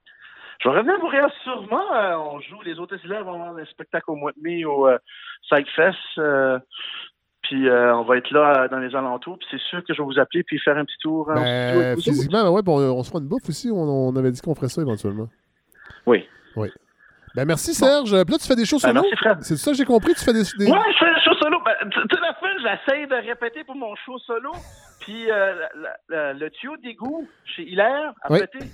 Je 0.61 0.69
vais 0.69 0.75
revenir 0.77 0.97
à 0.97 0.99
Montréal 0.99 1.31
sûrement. 1.45 1.95
Euh, 1.95 2.17
on 2.17 2.41
joue, 2.41 2.61
les 2.65 2.79
autres 2.79 2.97
élèves 3.05 3.23
vont 3.23 3.35
avoir 3.35 3.57
un 3.57 3.65
spectacle 3.67 4.11
au 4.11 4.17
mois 4.17 4.33
de 4.33 4.43
mai 4.43 4.65
au 4.65 4.89
euh, 4.89 4.99
euh, 6.19 6.59
Puis 7.43 7.71
on 7.71 8.03
va 8.03 8.17
être 8.17 8.31
là 8.33 8.69
dans 8.69 8.79
les 8.79 8.95
alentours. 8.95 9.39
Puis 9.39 9.47
c'est 9.53 9.61
sûr 9.71 9.85
que 9.85 9.95
je 9.95 10.03
vais 10.03 10.07
vous 10.07 10.19
appeler 10.19 10.43
puis 10.43 10.59
faire 10.59 10.77
un 10.77 10.85
petit 10.85 10.99
tour 11.01 11.31
Ben, 11.33 11.97
physiquement, 11.97 12.43
ben 12.43 12.51
ouais, 12.51 12.63
on, 12.67 12.99
on 12.99 13.03
se 13.05 13.09
fera 13.09 13.21
une 13.21 13.29
bouffe 13.29 13.49
aussi. 13.49 13.71
On, 13.71 14.09
on 14.09 14.17
avait 14.17 14.33
dit 14.33 14.41
qu'on 14.41 14.55
ferait 14.57 14.69
ça 14.69 14.83
éventuellement. 14.83 15.29
Oui. 16.07 16.27
Ben 17.35 17.45
merci 17.45 17.75
Serge. 17.75 18.11
Puis 18.11 18.33
là, 18.33 18.39
tu 18.39 18.47
fais 18.47 18.57
des 18.57 18.65
shows 18.65 18.79
Ben, 18.83 18.89
solo? 18.95 19.05
C'est 19.43 19.57
ça 19.57 19.71
que 19.71 19.77
j'ai 19.77 19.85
compris? 19.85 20.15
Tu 20.15 20.25
fais 20.25 20.33
des. 20.33 20.43
des- 20.59 20.67
Ouais, 20.71 20.79
je 20.93 20.99
fais 20.99 21.11
le 21.11 21.21
show 21.23 21.35
solo. 21.41 21.59
Ben, 21.65 21.75
toute 21.91 22.21
la 22.21 22.35
fin, 22.35 22.49
j'essaie 22.61 23.07
de 23.07 23.15
répéter 23.15 23.63
pour 23.65 23.77
mon 23.77 23.95
show 24.05 24.19
solo. 24.19 24.51
Puis 25.01 25.31
euh, 25.31 25.55
la- 25.77 25.97
la- 26.09 26.33
le 26.33 26.51
tuyau 26.51 26.77
d'égout 26.79 27.29
chez 27.45 27.63
Hilaire 27.63 28.13
a 28.23 28.33
Oui. 28.33 28.41
pété. 28.41 28.67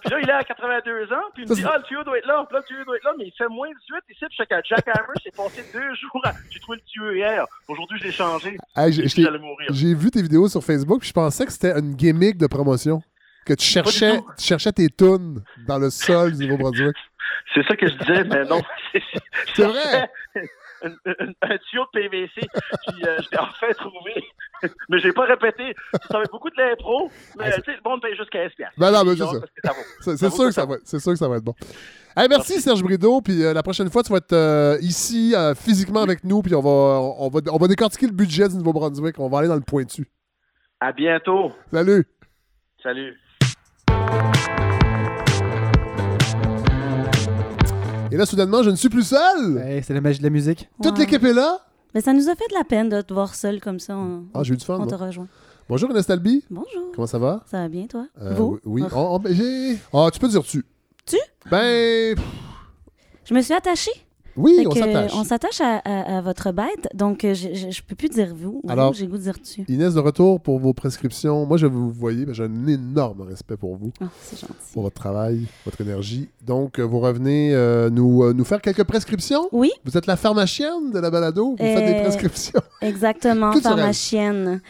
Puis 0.00 0.10
là, 0.10 0.20
Hilaire 0.20 0.36
a 0.38 0.44
82 0.44 1.10
ans. 1.12 1.16
Puis 1.32 1.44
il 1.44 1.48
me 1.50 1.54
dit 1.54 1.64
Ah, 1.66 1.78
le 1.78 1.84
tuyau 1.84 2.04
doit 2.04 2.18
être 2.18 2.26
là. 2.26 2.44
Puis 2.46 2.54
là, 2.54 2.60
le 2.60 2.66
tuyau 2.66 2.84
doit 2.84 2.96
être 2.96 3.04
là. 3.04 3.12
Mais 3.18 3.24
il 3.28 3.32
fait 3.32 3.48
moins 3.48 3.68
18 3.68 4.14
ici. 4.14 4.24
Puis 4.28 4.36
je 4.38 4.44
Jack 4.68 4.88
Hammer, 4.88 5.14
j'ai 5.24 5.30
passé 5.30 5.64
deux 5.72 5.94
jours. 5.94 6.20
à- 6.24 6.32
J'ai 6.50 6.60
trouvé 6.60 6.78
le 6.78 6.84
tuyau 6.84 7.12
hier. 7.12 7.46
Aujourd'hui, 7.66 7.98
je 7.98 8.04
l'ai 8.04 8.12
changé. 8.12 8.58
Hey. 8.76 8.92
J'ai 8.92 9.94
vu 9.94 10.10
tes 10.10 10.20
vidéos 10.22 10.48
sur 10.48 10.62
Facebook, 10.62 11.00
puis 11.00 11.08
je 11.08 11.14
pensais 11.14 11.46
que 11.46 11.52
c'était 11.52 11.78
une 11.78 11.94
gimmick 11.94 12.36
de 12.36 12.46
promotion. 12.46 13.00
Que 13.46 13.54
tu 13.54 13.64
cherchais, 13.64 14.18
tu 14.36 14.44
cherchais 14.44 14.72
tes 14.72 14.88
tunes 14.88 15.42
dans 15.66 15.78
le 15.78 15.88
sol 15.90 16.36
du 16.36 16.46
Nouveau-Brunswick. 16.48 16.96
C'est 17.54 17.64
ça 17.66 17.76
que 17.76 17.88
je 17.88 17.94
disais, 17.96 18.24
mais 18.24 18.44
non. 18.44 18.60
C'est 19.54 19.64
vrai. 19.64 20.10
Un, 20.82 20.90
un- 20.90 21.32
un 21.42 21.58
tuyau 21.58 21.84
de 21.94 22.00
PVC. 22.00 22.32
Puis 22.34 23.04
euh, 23.06 23.16
je 23.22 23.30
l'ai 23.32 23.38
enfin 23.38 23.68
trouvé. 23.78 24.14
mais 24.88 24.98
j'ai 24.98 25.12
pas 25.12 25.24
répété. 25.24 25.74
Ça 26.10 26.18
va 26.18 26.24
être 26.24 26.30
beaucoup 26.32 26.50
de 26.50 26.56
l'impro. 26.60 27.10
Mais 27.38 27.44
Ah, 27.46 27.52
c'est- 27.52 27.62
tu 27.62 27.70
sais, 27.72 27.78
le 27.82 27.88
monde 27.90 28.02
paye 28.02 28.14
juste 28.16 28.30
15 28.30 28.52
piastres. 28.56 28.74
Ben 28.78 28.90
non, 28.90 29.04
mais 29.04 29.12
c'est 29.16 29.24
ça. 29.24 30.16
ça 30.16 30.30
sûr, 30.30 30.44
que 30.46 30.50
ça 30.50 30.66
va, 30.66 30.74
c'est 30.84 30.98
sûr 30.98 31.12
que 31.12 31.18
ça 31.18 31.28
va 31.28 31.36
être 31.36 31.44
bon. 31.44 31.54
Hey, 32.16 32.28
merci, 32.28 32.60
Serge 32.60 32.82
Brideau, 32.82 33.20
puis 33.20 33.42
euh, 33.44 33.52
la 33.54 33.62
prochaine 33.62 33.90
fois, 33.90 34.02
tu 34.02 34.10
vas 34.10 34.18
être 34.18 34.32
euh, 34.32 34.76
ici 34.80 35.34
euh, 35.34 35.54
physiquement 35.54 36.02
avec 36.02 36.24
nous, 36.24 36.42
puis 36.42 36.54
on 36.54 36.62
va, 36.62 36.70
on, 36.70 37.28
va, 37.28 37.40
on 37.52 37.58
va 37.58 37.68
décortiquer 37.68 38.06
le 38.06 38.12
budget 38.12 38.48
du 38.48 38.56
Nouveau-Brunswick. 38.56 39.18
On 39.18 39.28
va 39.28 39.38
aller 39.38 39.48
dans 39.48 39.54
le 39.54 39.60
pointu. 39.62 40.06
À 40.80 40.92
bientôt. 40.92 41.52
Salut! 41.72 42.04
Salut. 42.82 43.16
Et 48.12 48.16
là, 48.16 48.24
soudainement, 48.24 48.62
je 48.62 48.70
ne 48.70 48.76
suis 48.76 48.88
plus 48.88 49.02
seul! 49.02 49.58
Hey, 49.58 49.82
c'est 49.82 49.92
la 49.92 50.00
magie 50.00 50.18
de 50.18 50.24
la 50.24 50.30
musique. 50.30 50.68
Toute 50.82 50.92
Ouais. 50.94 51.00
l'équipe 51.00 51.22
est 51.24 51.32
là! 51.32 51.58
Mais 51.94 52.00
ça 52.00 52.12
nous 52.12 52.28
a 52.28 52.34
fait 52.34 52.48
de 52.50 52.54
la 52.54 52.64
peine 52.64 52.88
de 52.88 53.00
te 53.00 53.12
voir 53.12 53.34
seul 53.34 53.60
comme 53.60 53.80
ça. 53.80 53.96
On, 53.96 54.24
Ah, 54.34 54.42
j'ai 54.42 54.54
eu 54.54 54.56
du 54.56 54.64
fun, 54.64 54.78
on 54.80 54.86
te 54.86 54.94
moi. 54.94 55.06
rejoint. 55.06 55.28
Bonjour, 55.68 55.90
Talby. 56.06 56.44
Bonjour. 56.50 56.92
Comment 56.94 57.06
ça 57.06 57.18
va? 57.18 57.42
Ça 57.50 57.58
va 57.58 57.68
bien, 57.68 57.86
toi? 57.86 58.06
Euh, 58.22 58.34
Vous? 58.34 58.60
Oui. 58.64 58.82
Ah. 58.86 58.94
On- 58.96 59.14
on- 59.16 59.18
ben, 59.18 59.34
j'ai- 59.34 59.78
Ah, 59.92 60.08
tu 60.12 60.18
peux 60.20 60.28
dire 60.28 60.42
tu. 60.44 60.64
Tu? 61.04 61.16
Ben, 61.50 62.14
pff, 62.14 62.24
Je 63.24 63.34
me 63.34 63.40
suis 63.42 63.54
attachée. 63.54 63.90
Oui, 64.36 64.56
Fait 64.60 64.66
on 64.66 64.70
s'attache. 64.74 65.12
On 65.14 65.24
s'attache 65.24 65.60
à, 65.60 65.76
à- 65.78 66.18
à 66.18 66.20
votre 66.20 66.52
bête, 66.52 66.88
donc 66.94 67.24
euh, 67.24 67.34
je, 67.34 67.70
je 67.70 67.82
peux 67.82 67.94
plus 67.94 68.08
dire 68.08 68.34
vous. 68.34 68.60
ou 68.62 68.70
Alors- 68.70 68.92
J'ai 68.94 69.06
goût 69.06 69.16
de 69.18 69.22
dire 69.22 69.40
tu. 69.42 69.64
Inès, 69.68 69.94
de 69.94 70.00
retour 70.00 70.40
pour 70.40 70.58
vos 70.58 70.72
prescriptions. 70.72 71.46
Moi, 71.46 71.56
je 71.56 71.66
vous 71.66 71.90
voyez, 71.90 72.26
j'ai 72.32 72.44
un 72.44 72.66
énorme 72.66 73.22
respect 73.22 73.56
pour 73.56 73.76
vous, 73.76 73.92
Ah, 74.00 74.06
c'est 74.22 74.38
gentil. 74.40 74.52
pour 74.72 74.82
votre 74.82 74.94
travail, 74.96 75.46
votre 75.64 75.80
énergie. 75.80 76.28
Donc, 76.46 76.78
euh, 76.78 76.82
vous 76.82 77.00
revenez 77.00 77.54
euh, 77.54 77.90
nous, 77.90 78.22
euh, 78.24 78.32
nous 78.32 78.44
faire 78.44 78.60
quelques 78.60 78.84
prescriptions? 78.84 79.48
Oui, 79.52 79.70
Vous 79.84 79.96
êtes 79.96 80.06
la 80.06 80.16
pharmacienne 80.16 80.90
de 80.92 80.98
la 80.98 81.10
balado? 81.10 81.50
Vous 81.50 81.56
faites 81.56 81.86
des 81.96 82.00
prescriptions? 82.02 82.60
exactement, 82.82 83.52
pharmacienne. 83.60 84.60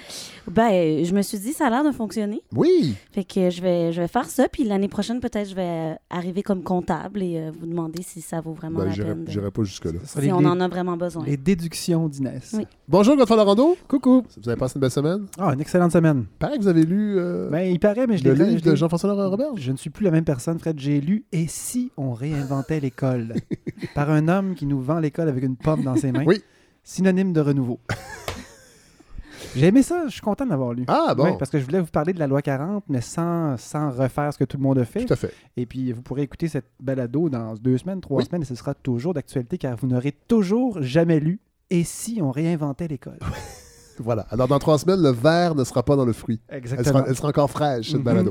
Ben, 0.50 1.04
je 1.04 1.12
me 1.14 1.22
suis 1.22 1.38
dit, 1.38 1.52
ça 1.52 1.66
a 1.66 1.70
l'air 1.70 1.84
de 1.84 1.90
fonctionner. 1.90 2.40
Oui. 2.54 2.94
Fait 3.12 3.24
que 3.24 3.50
je 3.50 3.60
vais, 3.60 3.92
je 3.92 4.00
vais 4.00 4.08
faire 4.08 4.26
ça, 4.26 4.48
puis 4.48 4.64
l'année 4.64 4.88
prochaine, 4.88 5.20
peut-être, 5.20 5.48
je 5.50 5.54
vais 5.54 5.96
arriver 6.10 6.42
comme 6.42 6.62
comptable 6.62 7.22
et 7.22 7.36
euh, 7.38 7.50
vous 7.58 7.66
demander 7.66 8.02
si 8.02 8.20
ça 8.20 8.40
vaut 8.40 8.52
vraiment 8.52 8.78
Ben, 8.80 8.84
la 8.86 8.90
j'irai 8.92 9.08
peine. 9.08 9.24
de- 9.24 9.30
j'irai 9.30 9.50
pas 9.50 9.62
jusque-là. 9.64 9.98
Ce 10.04 10.08
sera 10.12 10.20
Si 10.20 10.26
les, 10.26 10.32
on 10.32 10.38
en 10.38 10.60
a 10.60 10.68
vraiment 10.68 10.96
besoin. 10.96 11.24
les 11.24 11.36
déductions 11.36 12.08
d'Inès. 12.08 12.52
Oui. 12.56 12.66
Bonjour, 12.88 13.16
Godfrey 13.16 13.36
Lorando. 13.36 13.76
Coucou. 13.88 14.22
Vous 14.40 14.48
avez 14.48 14.58
passé 14.58 14.74
une 14.76 14.80
belle 14.80 14.90
semaine? 14.90 15.26
Ah, 15.38 15.52
une 15.52 15.60
excellente 15.60 15.92
semaine. 15.92 16.26
Pareil 16.38 16.58
que 16.58 16.62
vous 16.62 16.68
avez 16.68 16.84
lu 16.84 17.16
euh, 17.18 17.48
Ben, 17.50 17.62
il 17.70 17.80
paraît, 17.80 18.06
mais 18.06 18.16
je 18.18 18.24
le 18.24 18.32
l'ai 18.34 18.44
livre 18.46 18.58
je 18.60 18.64
l'ai- 18.64 18.70
de 18.70 18.76
Jean-François 18.76 19.12
Roberge. 19.28 19.60
Je 19.60 19.72
ne 19.72 19.76
suis 19.76 19.90
plus 19.90 20.04
la 20.04 20.10
même 20.10 20.24
personne, 20.24 20.58
Fred. 20.58 20.78
J'ai 20.78 21.00
lu 21.00 21.24
Et 21.32 21.46
si 21.48 21.90
on 21.96 22.12
réinventait 22.12 22.80
l'école 22.80 23.34
par 23.94 24.10
un 24.10 24.28
homme 24.28 24.54
qui 24.54 24.66
nous 24.66 24.80
vend 24.80 25.00
l'école 25.00 25.28
avec 25.28 25.42
une 25.44 25.56
pomme 25.56 25.82
dans 25.82 25.96
ses 25.96 26.12
mains. 26.12 26.24
Oui. 26.26 26.40
Synonyme 26.84 27.32
de 27.32 27.40
renouveau. 27.40 27.80
J'ai 29.56 29.66
aimé 29.66 29.82
ça, 29.82 30.04
je 30.06 30.12
suis 30.12 30.20
content 30.20 30.46
d'avoir 30.46 30.72
lu. 30.74 30.84
Ah, 30.88 31.14
bon. 31.16 31.24
Oui, 31.24 31.30
parce 31.38 31.50
que 31.50 31.58
je 31.58 31.64
voulais 31.64 31.80
vous 31.80 31.86
parler 31.86 32.12
de 32.12 32.18
la 32.18 32.26
loi 32.26 32.42
40, 32.42 32.84
mais 32.88 33.00
sans, 33.00 33.56
sans 33.56 33.90
refaire 33.90 34.32
ce 34.32 34.38
que 34.38 34.44
tout 34.44 34.56
le 34.56 34.62
monde 34.62 34.78
a 34.78 34.84
fait. 34.84 35.04
Tout 35.04 35.12
à 35.12 35.16
fait. 35.16 35.32
Et 35.56 35.66
puis, 35.66 35.92
vous 35.92 36.02
pourrez 36.02 36.22
écouter 36.22 36.48
cette 36.48 36.66
balado 36.80 37.28
dans 37.28 37.54
deux 37.54 37.78
semaines, 37.78 38.00
trois 38.00 38.18
Oui. 38.18 38.24
semaines, 38.26 38.42
et 38.42 38.46
ce 38.46 38.54
sera 38.54 38.74
toujours 38.74 39.14
d'actualité, 39.14 39.58
car 39.58 39.76
vous 39.76 39.86
n'aurez 39.86 40.12
toujours 40.12 40.82
jamais 40.82 41.20
lu 41.20 41.40
Et 41.70 41.84
si 41.84 42.20
on 42.22 42.30
réinventait 42.30 42.88
l'école 42.88 43.18
Voilà. 44.00 44.26
Alors, 44.30 44.48
dans 44.48 44.58
trois 44.58 44.78
semaines, 44.78 45.02
le 45.02 45.10
verre 45.10 45.54
ne 45.54 45.64
sera 45.64 45.82
pas 45.82 45.96
dans 45.96 46.04
le 46.04 46.12
fruit. 46.12 46.40
Elle 46.48 46.58
Exactement. 46.58 46.98
sera, 47.00 47.04
elle 47.08 47.16
sera 47.16 47.28
encore 47.28 47.50
fraîche, 47.50 47.86
cette 47.88 47.98
Mhm. 47.98 48.02
balado. 48.04 48.30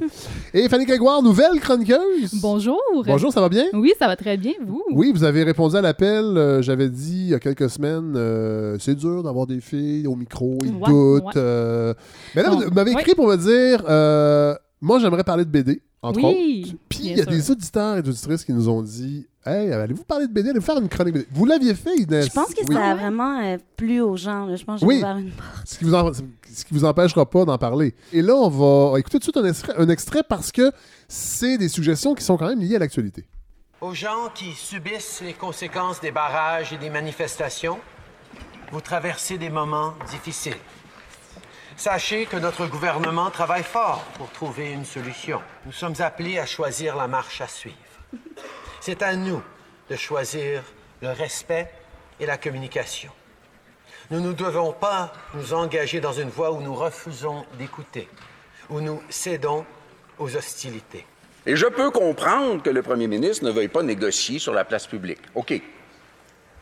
Et 0.53 0.67
Fanny 0.69 0.85
Grégoire, 0.85 1.21
nouvelle 1.21 1.59
chroniqueuse. 1.59 2.33
Bonjour. 2.41 2.79
Bonjour, 3.05 3.31
ça 3.33 3.41
va 3.41 3.49
bien? 3.49 3.65
Oui, 3.73 3.93
ça 3.99 4.07
va 4.07 4.15
très 4.15 4.37
bien, 4.37 4.53
vous? 4.65 4.83
Oui, 4.93 5.11
vous 5.13 5.23
avez 5.23 5.43
répondu 5.43 5.75
à 5.75 5.81
l'appel. 5.81 6.23
euh, 6.37 6.61
J'avais 6.61 6.89
dit 6.89 7.21
il 7.25 7.27
y 7.29 7.33
a 7.33 7.39
quelques 7.39 7.69
semaines, 7.69 8.13
euh, 8.15 8.77
c'est 8.79 8.95
dur 8.95 9.23
d'avoir 9.23 9.47
des 9.47 9.59
filles 9.61 10.07
au 10.07 10.15
micro, 10.15 10.57
ils 10.63 10.71
Ouais, 10.71 10.87
doutent. 10.89 11.23
ouais. 11.25 11.31
euh. 11.37 11.93
Mais 12.35 12.43
là, 12.43 12.49
vous 12.51 12.71
m'avez 12.73 12.91
écrit 12.91 13.15
pour 13.15 13.27
me 13.27 13.35
dire, 13.35 13.83
euh, 13.89 14.55
moi, 14.81 14.99
j'aimerais 14.99 15.23
parler 15.23 15.45
de 15.45 15.49
BD, 15.49 15.81
entre 16.01 16.19
Oui, 16.23 16.65
autres. 16.67 16.75
Puis 16.89 16.99
il 17.03 17.09
y 17.17 17.21
a 17.21 17.23
sûr. 17.23 17.31
des 17.31 17.51
auditeurs 17.51 17.97
et 17.97 18.01
des 18.01 18.09
auditrices 18.09 18.43
qui 18.45 18.53
nous 18.53 18.69
ont 18.69 18.81
dit, 18.81 19.27
hey, 19.45 19.71
allez-vous 19.71 20.03
parler 20.03 20.27
de 20.27 20.33
BD, 20.33 20.49
allez-vous 20.49 20.65
faire 20.65 20.77
une 20.77 20.89
chronique 20.89 21.13
BD. 21.13 21.27
Vous 21.31 21.45
l'aviez 21.45 21.75
fait, 21.75 21.95
Inès. 21.95 22.25
Je 22.25 22.31
pense 22.31 22.53
que 22.53 22.65
Oui. 22.67 22.75
ça 22.75 22.91
a 22.91 22.95
vraiment 22.95 23.39
euh, 23.43 23.57
plu 23.77 24.01
aux 24.01 24.15
gens. 24.17 24.45
là. 24.45 24.55
Je 24.55 24.63
pense 24.65 24.79
que 24.79 24.85
j'ai 24.85 24.87
Oui. 24.87 24.97
ouvert 24.99 25.17
une 25.17 25.31
porte. 25.31 25.49
Ce 25.65 25.77
qui, 25.77 25.83
vous 25.85 25.93
en- 25.93 26.11
ce 26.13 26.65
qui 26.65 26.73
vous 26.73 26.85
empêchera 26.85 27.29
pas 27.29 27.45
d'en 27.45 27.57
parler. 27.57 27.93
Et 28.11 28.21
là, 28.21 28.35
on 28.35 28.49
va 28.49 28.99
écouter 28.99 29.19
tout 29.19 29.31
de 29.31 29.33
suite 29.33 29.37
un 29.37 29.45
extrait, 29.45 29.73
un 29.77 29.89
extrait 29.89 30.23
parce 30.27 30.51
que 30.51 30.71
c'est 31.07 31.57
des 31.57 31.69
suggestions 31.69 32.15
qui 32.15 32.23
sont 32.23 32.37
quand 32.37 32.47
même 32.47 32.59
liées 32.59 32.75
à 32.75 32.79
l'actualité. 32.79 33.25
Aux 33.81 33.93
gens 33.93 34.29
qui 34.33 34.51
subissent 34.53 35.21
les 35.21 35.33
conséquences 35.33 35.99
des 36.01 36.11
barrages 36.11 36.73
et 36.73 36.77
des 36.77 36.89
manifestations, 36.89 37.77
vous 38.71 38.81
traversez 38.81 39.37
des 39.37 39.49
moments 39.49 39.93
difficiles. 40.09 40.55
Sachez 41.77 42.25
que 42.25 42.37
notre 42.37 42.67
gouvernement 42.67 43.29
travaille 43.29 43.63
fort 43.63 44.03
pour 44.17 44.29
trouver 44.31 44.71
une 44.71 44.85
solution. 44.85 45.41
Nous 45.65 45.73
sommes 45.73 45.93
appelés 45.99 46.39
à 46.39 46.45
choisir 46.45 46.95
la 46.95 47.07
marche 47.07 47.41
à 47.41 47.47
suivre. 47.47 47.75
C'est 48.85 49.01
à 49.01 49.15
nous 49.15 49.41
de 49.89 49.95
choisir 49.95 50.61
le 51.01 51.09
respect 51.09 51.71
et 52.19 52.27
la 52.27 52.37
communication. 52.37 53.09
Nous 54.11 54.19
ne 54.19 54.31
devons 54.31 54.73
pas 54.73 55.11
nous 55.33 55.55
engager 55.55 55.99
dans 55.99 56.13
une 56.13 56.29
voie 56.29 56.51
où 56.51 56.61
nous 56.61 56.75
refusons 56.75 57.47
d'écouter, 57.57 58.07
où 58.69 58.81
nous 58.81 59.01
cédons 59.09 59.65
aux 60.19 60.35
hostilités. 60.35 61.03
Et 61.47 61.55
je 61.55 61.65
peux 61.65 61.89
comprendre 61.89 62.61
que 62.61 62.69
le 62.69 62.83
premier 62.83 63.07
ministre 63.07 63.43
ne 63.45 63.49
veuille 63.49 63.69
pas 63.69 63.81
négocier 63.81 64.37
sur 64.37 64.53
la 64.53 64.63
place 64.63 64.85
publique. 64.85 65.21
OK. 65.33 65.59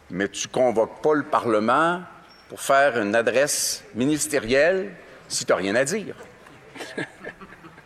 Mais 0.10 0.30
tu 0.30 0.48
convoques 0.48 1.02
pas 1.02 1.16
le 1.16 1.24
Parlement 1.24 2.04
pour 2.48 2.62
faire 2.62 3.02
une 3.02 3.16
adresse 3.16 3.84
ministérielle 3.96 4.94
si 5.28 5.44
tu 5.44 5.52
n'as 5.52 5.58
rien 5.58 5.76
à 5.76 5.84
dire. 5.84 6.16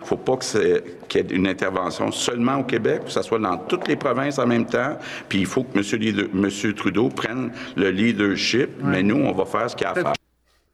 faut 0.07 0.17
pas 0.17 0.37
que 0.37 0.45
c'est- 0.45 0.83
qu'il 1.07 1.21
y 1.21 1.23
ait 1.33 1.35
une 1.35 1.47
intervention 1.47 2.11
seulement 2.11 2.57
au 2.59 2.63
Québec, 2.63 3.05
que 3.05 3.11
ça 3.11 3.23
soit 3.23 3.39
dans 3.39 3.57
toutes 3.57 3.87
les 3.87 3.95
provinces 3.95 4.39
en 4.39 4.47
même 4.47 4.65
temps. 4.65 4.97
Puis 5.29 5.39
il 5.39 5.45
faut 5.45 5.63
que 5.63 5.77
M. 5.77 5.99
Leader- 5.99 6.27
M. 6.33 6.73
Trudeau 6.73 7.09
prenne 7.09 7.51
le 7.75 7.89
leadership, 7.91 8.69
mais 8.83 9.03
nous, 9.03 9.17
on 9.17 9.33
va 9.33 9.45
faire 9.45 9.69
ce 9.69 9.75
qu'il 9.75 9.83
y 9.85 9.87
a 9.87 9.91
à 9.91 9.93
faire. 9.95 10.13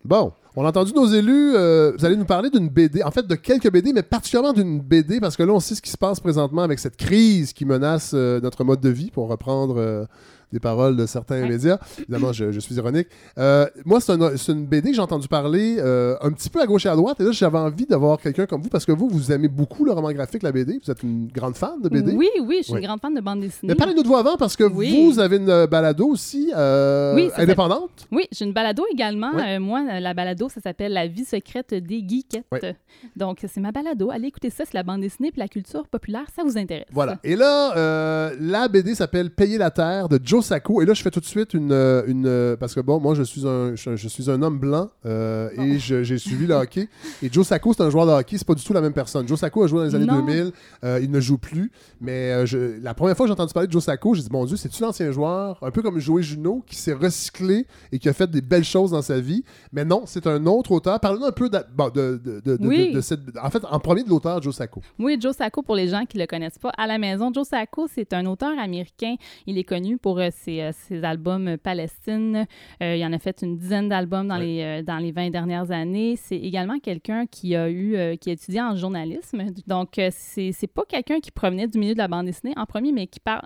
Bon, 0.05 0.33
on 0.55 0.65
a 0.65 0.69
entendu 0.69 0.91
nos 0.93 1.05
élus. 1.07 1.53
euh, 1.55 1.93
vous 1.97 2.05
allez 2.05 2.17
nous 2.17 2.25
parler 2.25 2.49
d'une 2.49 2.67
BD, 2.69 3.01
en 3.03 3.11
fait 3.11 3.25
de 3.25 3.35
quelques 3.35 3.71
BD, 3.71 3.93
mais 3.93 4.03
particulièrement 4.03 4.51
d'une 4.53 4.79
BD, 4.81 5.19
parce 5.19 5.37
que 5.37 5.43
là, 5.43 5.53
on 5.53 5.59
sait 5.61 5.75
ce 5.75 5.81
qui 5.81 5.89
se 5.89 5.97
passe 5.97 6.19
présentement 6.19 6.61
avec 6.61 6.77
cette 6.79 6.97
crise 6.97 7.53
qui 7.53 7.63
menace 7.65 8.11
euh, 8.13 8.39
notre 8.41 8.63
mode 8.65 8.81
de 8.81 8.89
vie, 8.89 9.11
pour 9.11 9.29
reprendre 9.29 9.75
euh, 9.77 10.05
des 10.53 10.59
paroles 10.59 10.95
de 10.95 11.05
certains 11.05 11.45
médias. 11.47 11.77
Évidemment, 11.99 12.31
je, 12.31 12.51
je 12.51 12.59
suis 12.59 12.75
ironique. 12.75 13.07
Euh, 13.37 13.65
moi, 13.85 13.99
c'est 13.99 14.13
un- 14.13 14.37
c'est 14.37 14.51
une 14.53 14.65
BD 14.65 14.91
que 14.91 14.95
j'ai 14.95 15.01
entendu 15.01 15.27
parler 15.27 15.77
euh, 15.79 16.15
un 16.21 16.31
petit 16.31 16.49
peu 16.49 16.61
à 16.61 16.65
gauche 16.65 16.85
et 16.85 16.89
à 16.89 16.95
droite, 16.95 17.19
et 17.19 17.23
là, 17.23 17.31
j'avais 17.31 17.57
envie 17.57 17.85
d'avoir 17.85 18.19
quelqu'un 18.19 18.45
comme 18.45 18.61
vous, 18.61 18.69
parce 18.69 18.85
que 18.85 18.91
vous, 18.91 19.09
vous 19.09 19.31
aimez 19.31 19.47
beaucoup 19.47 19.83
le 19.83 19.91
roman 19.91 20.11
graphique, 20.13 20.43
la 20.43 20.51
BD. 20.51 20.79
Vous 20.83 20.91
êtes 20.91 21.03
une 21.03 21.27
grande 21.27 21.55
fan 21.55 21.81
de 21.81 21.89
BD. 21.89 22.13
Oui, 22.13 22.29
oui, 22.45 22.57
je 22.59 22.63
suis 22.65 22.73
Oui. 22.73 22.79
une 22.79 22.85
grande 22.85 23.01
fan 23.01 23.13
de 23.13 23.21
bande 23.21 23.39
dessinée. 23.41 23.71
Mais 23.73 23.75
parlez-nous 23.75 24.03
de 24.03 24.07
vous 24.07 24.15
avant, 24.15 24.37
parce 24.37 24.55
que 24.55 24.63
Oui. 24.63 25.09
vous 25.11 25.19
avez 25.19 25.37
une 25.37 25.65
balado 25.65 26.07
aussi 26.07 26.51
euh, 26.55 27.15
Oui, 27.15 27.29
indépendante. 27.35 28.07
Oui, 28.11 28.27
j'ai 28.31 28.45
une 28.45 28.53
balado 28.53 28.83
également. 28.91 29.31
Moi, 29.59 29.99
la 29.99 30.13
balado, 30.13 30.49
ça 30.49 30.61
s'appelle 30.61 30.93
La 30.93 31.07
vie 31.07 31.25
secrète 31.25 31.73
des 31.73 32.03
geekettes. 32.07 32.75
Donc, 33.15 33.39
c'est 33.51 33.59
ma 33.61 33.71
balado. 33.71 34.11
Allez 34.11 34.27
écouter 34.27 34.49
ça, 34.51 34.63
c'est 34.65 34.73
la 34.75 34.83
bande 34.83 35.01
dessinée 35.01 35.31
puis 35.31 35.39
la 35.39 35.47
culture 35.47 35.87
populaire, 35.87 36.25
ça 36.35 36.43
vous 36.43 36.57
intéresse. 36.57 36.85
Voilà. 36.91 37.17
Et 37.23 37.35
là, 37.35 38.29
la 38.39 38.67
BD 38.67 38.93
s'appelle 38.95 39.31
Payer 39.31 39.57
la 39.57 39.71
terre 39.71 40.09
de 40.09 40.19
Joe 40.23 40.42
Sacco, 40.43 40.81
et 40.81 40.85
là, 40.85 40.93
je 40.93 41.01
fais 41.01 41.09
tout 41.09 41.19
de 41.19 41.25
suite 41.25 41.53
une. 41.55 41.71
euh, 41.71 42.03
une 42.07 42.25
euh, 42.27 42.55
parce 42.55 42.75
que 42.75 42.79
bon, 42.81 42.99
moi, 42.99 43.15
je 43.15 43.23
suis 43.23 43.47
un, 43.47 43.75
je, 43.75 43.95
je 43.95 44.07
suis 44.07 44.29
un 44.29 44.41
homme 44.43 44.59
blanc 44.59 44.89
euh, 45.05 45.49
et 45.57 45.79
j'ai 45.79 46.17
suivi 46.19 46.45
le 46.45 46.53
hockey. 46.53 46.87
Et 47.23 47.29
Joe 47.31 47.45
Sacco, 47.47 47.73
c'est 47.73 47.81
un 47.83 47.89
joueur 47.89 48.05
de 48.05 48.11
hockey, 48.11 48.37
c'est 48.37 48.45
pas 48.47 48.53
du 48.53 48.63
tout 48.63 48.73
la 48.73 48.81
même 48.81 48.93
personne. 48.93 49.27
Joe 49.27 49.39
Sacco 49.39 49.63
a 49.63 49.67
joué 49.67 49.79
dans 49.79 49.85
les 49.85 49.95
années 49.95 50.05
Non. 50.05 50.19
2000, 50.25 50.51
euh, 50.83 50.99
il 51.01 51.09
ne 51.09 51.19
joue 51.19 51.37
plus. 51.37 51.71
Mais 52.01 52.45
je- 52.45 52.79
la 52.81 52.93
première 52.93 53.15
fois 53.17 53.25
que 53.25 53.29
j'ai 53.29 53.33
entendu 53.33 53.53
parler 53.53 53.67
de 53.67 53.71
Joe 53.73 53.83
Sacco, 53.83 54.13
j'ai 54.13 54.21
dit, 54.21 54.29
mon 54.31 54.45
Dieu, 54.45 54.57
c'est-tu 54.57 54.81
l'ancien 54.83 55.11
joueur, 55.11 55.57
un 55.61 55.71
peu 55.71 55.81
comme 55.81 55.99
Joey 55.99 56.21
Juno, 56.23 56.63
qui 56.67 56.75
s'est 56.75 56.93
recyclé 56.93 57.65
et 57.91 57.99
qui 57.99 58.09
a 58.09 58.13
fait 58.13 58.29
des 58.29 58.41
belles 58.41 58.63
choses 58.63 58.91
dans 58.91 59.01
sa 59.01 59.19
vie. 59.19 59.43
Mais 59.71 59.85
non, 59.85 60.03
c'est 60.05 60.27
un 60.27 60.45
autre 60.45 60.71
auteur. 60.71 60.99
Parlez-nous 60.99 61.25
un 61.25 61.31
peu 61.31 61.49
de, 61.49 61.59
bon, 61.75 61.89
de, 61.89 62.19
de- 62.23 62.39
de- 62.43 62.57
de- 62.57 62.67
Oui. 62.67 62.89
de- 62.91 62.95
de 62.97 63.01
cette. 63.01 63.21
En 63.41 63.49
fait, 63.49 63.63
en 63.69 63.79
premier 63.79 64.03
de 64.03 64.09
l'auteur, 64.09 64.41
Joe 64.41 64.53
Sacco. 64.55 64.81
Oui, 64.99 65.17
Joe 65.21 65.35
Sacco, 65.35 65.61
pour 65.61 65.75
les 65.75 65.87
gens 65.87 66.05
qui 66.05 66.17
ne 66.17 66.23
le 66.23 66.27
connaissent 66.27 66.57
pas, 66.59 66.71
à 66.77 66.87
la 66.87 66.97
maison, 66.97 67.31
Joe 67.33 67.47
Sacco, 67.47 67.87
c'est 67.93 68.13
un 68.13 68.25
auteur 68.25 68.51
américain. 68.59 69.15
Il 69.47 69.57
est 69.57 69.63
connu 69.63 69.97
pour 69.97 70.19
euh, 70.19 70.29
ses, 70.33 70.61
euh, 70.61 70.71
ses 70.73 71.03
albums 71.03 71.57
Palestine. 71.57 72.45
Euh, 72.81 72.95
il 72.95 73.05
en 73.05 73.13
a 73.13 73.19
fait 73.19 73.41
une 73.41 73.57
dizaine 73.57 73.89
d'albums 73.89 74.27
dans, 74.27 74.37
les, 74.37 74.61
euh, 74.61 74.83
dans 74.83 74.97
les 74.97 75.11
20 75.11 75.29
dernières 75.29 75.71
années. 75.71 76.15
C'est 76.21 76.37
également 76.37 76.79
quelqu'un 76.79 77.25
qui 77.25 77.55
a 77.55 77.69
eu, 77.69 78.17
qui 78.19 78.29
a 78.29 78.33
étudié 78.33 78.61
en 78.61 78.75
journalisme. 78.75 79.43
Donc, 79.67 79.99
c'est 80.11 80.51
c'est 80.51 80.67
pas 80.67 80.83
quelqu'un 80.87 81.19
qui 81.19 81.31
provenait 81.31 81.67
du 81.67 81.77
milieu 81.79 81.93
de 81.93 81.99
la 81.99 82.07
bande 82.07 82.25
dessinée 82.25 82.53
en 82.57 82.65
premier, 82.65 82.91
mais 82.91 83.07
qui 83.07 83.19
parle. 83.19 83.41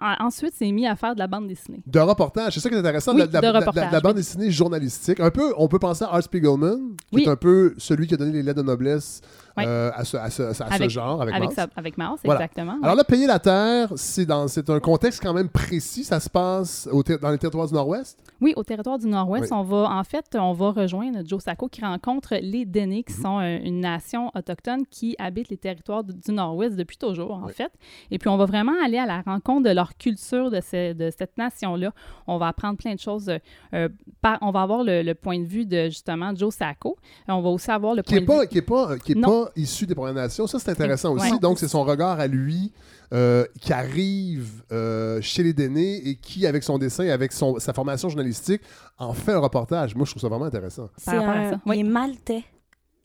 en- 0.00 0.26
Ensuite, 0.26 0.54
s'est 0.54 0.70
mis 0.70 0.86
à 0.86 0.94
faire 0.94 1.14
de 1.14 1.18
la 1.18 1.26
bande 1.26 1.48
dessinée. 1.48 1.82
De 1.84 1.98
reportage, 1.98 2.54
c'est 2.54 2.60
ça 2.60 2.68
qui 2.68 2.76
est 2.76 2.78
intéressant, 2.78 3.12
Oui, 3.16 3.26
de, 3.26 3.32
la, 3.32 3.40
de 3.40 3.46
la- 3.46 3.52
la- 3.52 3.58
reportage, 3.58 3.90
la 3.92 4.00
bande 4.00 4.14
dessinée 4.14 4.48
journalistique. 4.52 5.18
Un 5.18 5.30
peu, 5.32 5.52
on 5.58 5.66
peut 5.66 5.80
penser 5.80 6.04
à 6.04 6.10
Art 6.14 6.22
Spiegelman, 6.22 6.94
qui 7.10 7.16
Oui. 7.16 7.22
est 7.24 7.28
un 7.28 7.34
peu 7.34 7.74
celui 7.78 8.06
qui 8.06 8.14
a 8.14 8.16
donné 8.16 8.30
les 8.30 8.44
lettres 8.44 8.62
de 8.62 8.66
noblesse 8.66 9.22
Oui. 9.58 9.64
euh, 9.66 9.90
à, 9.94 10.04
ce, 10.04 10.16
à 10.16 10.30
ce- 10.30 10.42
à 10.42 10.54
ce 10.54 10.62
Avec- 10.62 10.90
genre, 10.90 11.20
avec, 11.22 11.34
Avec, 11.34 11.56
Mars. 11.56 11.70
avec 11.76 11.98
Mars, 11.98 12.20
Voilà. 12.24 12.40
exactement. 12.40 12.76
Alors 12.82 12.96
là, 12.96 13.04
Payer 13.04 13.26
la 13.26 13.38
Terre, 13.38 13.92
c'est 13.96 14.26
dans 14.26 14.48
c'est 14.48 14.68
un 14.70 14.80
contexte 14.80 15.22
quand 15.22 15.32
même 15.34 15.48
précis. 15.48 16.04
Ça 16.04 16.20
se 16.20 16.28
passe 16.30 16.88
au 16.92 17.02
ter- 17.02 17.18
dans 17.18 17.30
les 17.30 17.38
territoires 17.38 17.66
du 17.66 17.74
Nord-Ouest? 17.74 18.18
Oui, 18.40 18.52
au 18.56 18.62
territoire 18.64 18.98
du 18.98 19.06
Nord-Ouest, 19.08 19.50
Oui. 19.50 19.58
on 19.58 19.62
va 19.62 19.90
en 19.90 20.04
fait, 20.04 20.24
on 20.38 20.52
va 20.52 20.70
rejoindre 20.70 21.18
Joe 21.24 21.42
Sacco 21.42 21.68
qui 21.68 21.80
rencontre 21.84 22.34
les 22.40 22.64
Dénés, 22.64 23.02
qui 23.02 23.12
sont 23.14 23.38
euh, 23.40 23.58
une 23.64 23.80
nation 23.80 24.30
autochtone 24.34 24.86
qui 24.90 25.16
habite 25.18 25.48
les 25.48 25.56
territoires 25.56 26.04
du, 26.04 26.14
du 26.14 26.32
Nord-Ouest 26.32 26.76
depuis 26.76 26.96
toujours, 26.96 27.32
en 27.32 27.46
Oui. 27.46 27.52
fait. 27.52 27.72
Et 28.10 28.18
puis, 28.18 28.28
on 28.28 28.36
va 28.36 28.44
vraiment 28.46 28.72
aller 28.84 28.98
à 28.98 29.06
la 29.06 29.22
rencontre 29.22 29.68
de 29.68 29.74
leur 29.74 29.96
culture, 29.96 30.50
de, 30.50 30.60
ce- 30.60 30.92
de 30.92 31.10
cette 31.16 31.36
nation-là. 31.36 31.92
On 32.26 32.38
va 32.38 32.48
apprendre 32.48 32.76
plein 32.78 32.94
de 32.94 33.00
choses. 33.00 33.30
euh, 33.74 33.88
par- 34.22 34.38
on 34.42 34.50
va 34.50 34.62
avoir 34.62 34.84
le, 34.84 35.02
le 35.02 35.14
point 35.14 35.38
de 35.38 35.44
vue 35.44 35.66
de, 35.66 35.84
justement, 35.86 36.34
Joe 36.34 36.54
Sacco. 36.54 36.96
On 37.26 37.40
va 37.40 37.48
aussi 37.50 37.70
avoir 37.70 37.94
le 37.94 38.02
Qui 38.02 38.10
point 38.10 38.20
n'est 38.20 38.20
de 38.22 38.26
pas, 38.26 38.40
vue... 38.42 38.48
qui 38.48 38.58
est 38.58 38.62
pas, 38.62 38.98
qui 38.98 39.12
est 39.12 39.14
Non. 39.14 39.44
pas 39.44 39.47
issu 39.56 39.86
des 39.86 39.94
Premières 39.94 40.14
Nations. 40.14 40.46
Ça, 40.46 40.58
c'est 40.58 40.70
intéressant 40.70 41.12
aussi. 41.14 41.32
Ouais. 41.32 41.38
Donc, 41.38 41.58
c'est 41.58 41.68
son 41.68 41.84
regard 41.84 42.20
à 42.20 42.26
lui 42.26 42.72
euh, 43.12 43.44
qui 43.60 43.72
arrive 43.72 44.62
euh, 44.72 45.20
chez 45.22 45.42
les 45.42 45.52
Dénés 45.52 45.96
et 46.08 46.16
qui, 46.16 46.46
avec 46.46 46.62
son 46.62 46.78
dessin, 46.78 47.08
avec 47.08 47.32
son, 47.32 47.58
sa 47.58 47.72
formation 47.72 48.08
journalistique, 48.08 48.62
en 48.98 49.12
fait 49.14 49.32
un 49.32 49.38
reportage. 49.38 49.94
Moi, 49.94 50.04
je 50.04 50.10
trouve 50.12 50.20
ça 50.22 50.28
vraiment 50.28 50.44
intéressant. 50.46 50.88
C'est 50.96 51.10
un- 51.10 51.50
ça, 51.52 51.60
oui. 51.66 51.76
Il 51.78 51.80
est 51.80 51.90
maltais, 51.90 52.44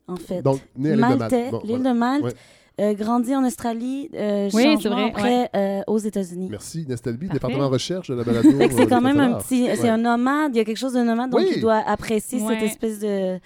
en 0.08 0.16
fait. 0.18 0.42
Donc, 0.42 0.60
né 0.76 0.92
à 0.92 0.96
l'île 0.96 1.02
de 1.02 1.08
Malte. 1.08 1.20
Maltais, 1.20 1.50
Bon, 1.52 1.62
l'île 1.64 1.78
voilà. 1.78 1.94
de 1.94 1.98
Malte, 2.00 2.24
Ouais. 2.26 2.34
euh, 2.82 2.94
grandi 2.96 3.36
en 3.36 3.46
Australie, 3.46 4.10
euh, 4.16 4.50
Oui, 4.54 4.76
vrai, 4.84 5.04
après 5.10 5.50
euh, 5.56 5.82
aux 5.88 6.00
États-Unis. 6.00 6.48
Merci, 6.50 6.86
Nestelby, 6.90 7.28
Parfait. 7.28 7.34
département 7.40 7.70
recherche 7.70 8.10
de 8.10 8.16
la 8.16 8.24
balado. 8.24 8.50
C'est 8.58 8.82
euh, 8.82 8.86
quand 8.88 9.00
de 9.00 9.04
même 9.04 9.20
un 9.20 9.34
petit, 9.36 9.68
c'est 9.76 9.84
Ouais. 9.84 9.90
un 9.90 9.98
nomade. 9.98 10.52
Il 10.56 10.58
y 10.58 10.62
a 10.62 10.66
quelque 10.66 10.78
chose 10.78 10.94
de 10.94 11.02
nomade, 11.02 11.30
donc 11.30 11.40
Oui. 11.42 11.52
il 11.56 11.62
doit 11.62 11.78
apprécier 11.88 12.40
cette 12.40 12.62
espèce 12.64 13.00
de, 13.00 13.40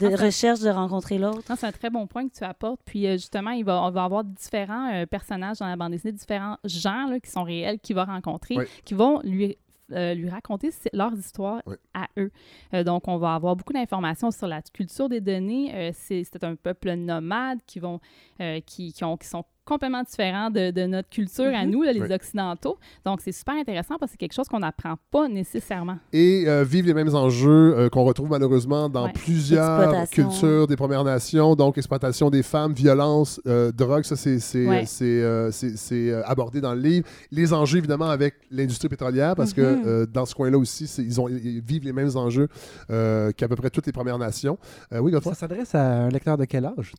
de 0.00 0.06
Ah, 0.06 0.16
ça- 0.16 0.24
recherche 0.24 0.60
de 0.60 0.70
rencontrer 0.70 1.18
l'autre. 1.18 1.42
Non, 1.48 1.56
c'est 1.56 1.66
un 1.66 1.72
très 1.72 1.90
bon 1.90 2.06
point 2.06 2.28
que 2.28 2.34
tu 2.36 2.44
apportes. 2.44 2.80
Puis 2.84 3.06
euh, 3.06 3.12
justement, 3.12 3.50
il 3.50 3.64
va, 3.64 3.82
on 3.82 3.90
va 3.90 4.04
avoir 4.04 4.24
différents 4.24 4.92
euh, 4.92 5.06
personnages 5.06 5.58
dans 5.58 5.66
la 5.68 5.76
bande 5.76 5.92
dessinée, 5.92 6.12
différents 6.12 6.56
gens 6.64 7.06
là, 7.08 7.20
qui 7.20 7.30
sont 7.30 7.42
réels, 7.44 7.78
qu'il 7.80 7.94
va 7.96 8.04
rencontrer, 8.04 8.56
Oui. 8.56 8.64
qui 8.84 8.94
vont 8.94 9.20
lui, 9.22 9.56
euh, 9.92 10.14
lui 10.14 10.28
raconter 10.30 10.70
leurs 10.92 11.14
histoires 11.14 11.62
Oui. 11.66 11.76
à 11.94 12.06
eux. 12.18 12.30
Euh, 12.74 12.84
donc, 12.84 13.08
on 13.08 13.16
va 13.18 13.34
avoir 13.34 13.56
beaucoup 13.56 13.72
d'informations 13.72 14.30
sur 14.30 14.46
la 14.46 14.62
culture 14.62 15.08
des 15.08 15.20
données. 15.20 15.74
Euh, 15.74 15.90
c'est 15.94 16.24
c'est 16.24 16.42
un 16.44 16.54
peuple 16.56 16.92
nomade 16.94 17.58
qui, 17.66 17.78
vont, 17.80 18.00
euh, 18.40 18.60
qui, 18.64 18.92
qui, 18.92 19.04
ont, 19.04 19.16
qui 19.16 19.26
sont 19.28 19.44
complètement 19.70 20.02
différents 20.02 20.50
de, 20.50 20.70
de 20.70 20.86
notre 20.86 21.08
culture 21.08 21.46
à 21.54 21.64
Mhm. 21.64 21.70
nous, 21.70 21.82
là, 21.82 21.92
les 21.92 22.00
Oui. 22.02 22.12
Occidentaux. 22.12 22.76
Donc, 23.04 23.20
c'est 23.22 23.32
super 23.32 23.54
intéressant 23.54 23.96
parce 23.98 24.10
que 24.10 24.18
c'est 24.18 24.18
quelque 24.26 24.34
chose 24.34 24.48
qu'on 24.48 24.58
n'apprend 24.60 24.96
pas 25.10 25.28
nécessairement. 25.28 25.96
et 26.12 26.44
euh, 26.46 26.64
vivent 26.64 26.86
les 26.86 26.94
mêmes 26.94 27.14
enjeux 27.14 27.74
euh, 27.78 27.88
qu'on 27.88 28.04
retrouve 28.04 28.28
malheureusement 28.30 28.88
dans 28.88 29.06
Ouais. 29.06 29.12
plusieurs 29.14 30.08
cultures 30.10 30.66
des 30.66 30.76
Premières 30.76 31.04
Nations, 31.04 31.54
donc 31.54 31.78
exploitation 31.78 32.30
des 32.30 32.42
femmes, 32.42 32.72
violence, 32.72 33.40
euh, 33.46 33.72
drogue, 33.72 34.04
ça 34.04 34.16
c'est 34.16 34.38
c'est, 34.40 34.66
Ouais. 34.66 34.84
c'est, 34.86 35.04
euh, 35.22 35.50
euh, 35.92 36.22
abordé 36.26 36.60
dans 36.60 36.74
le 36.74 36.80
livre. 36.80 37.06
Les 37.30 37.52
enjeux 37.52 37.78
évidemment 37.78 38.10
avec 38.10 38.34
l'industrie 38.50 38.88
pétrolière, 38.88 39.34
parce 39.36 39.52
que 39.52 39.60
Mhm. 39.60 39.82
euh, 39.86 40.06
dans 40.06 40.26
ce 40.26 40.34
coin-là 40.34 40.58
aussi, 40.58 40.84
ils, 40.98 41.20
ont, 41.20 41.28
ils 41.28 41.60
vivent 41.60 41.84
les 41.84 41.92
mêmes 41.92 42.10
enjeux 42.16 42.48
euh, 42.90 43.32
qu'à 43.32 43.48
peu 43.48 43.56
près 43.56 43.70
toutes 43.70 43.86
les 43.86 43.92
Premières 43.92 44.18
Nations. 44.18 44.58
Euh, 44.92 44.98
oui, 44.98 45.12
Godefroy? 45.12 45.34
Ça 45.34 45.40
s'adresse 45.40 45.74
à 45.74 45.82
un 46.04 46.08
lecteur 46.08 46.36
de 46.36 46.44
quel 46.44 46.64
âge? 46.64 46.92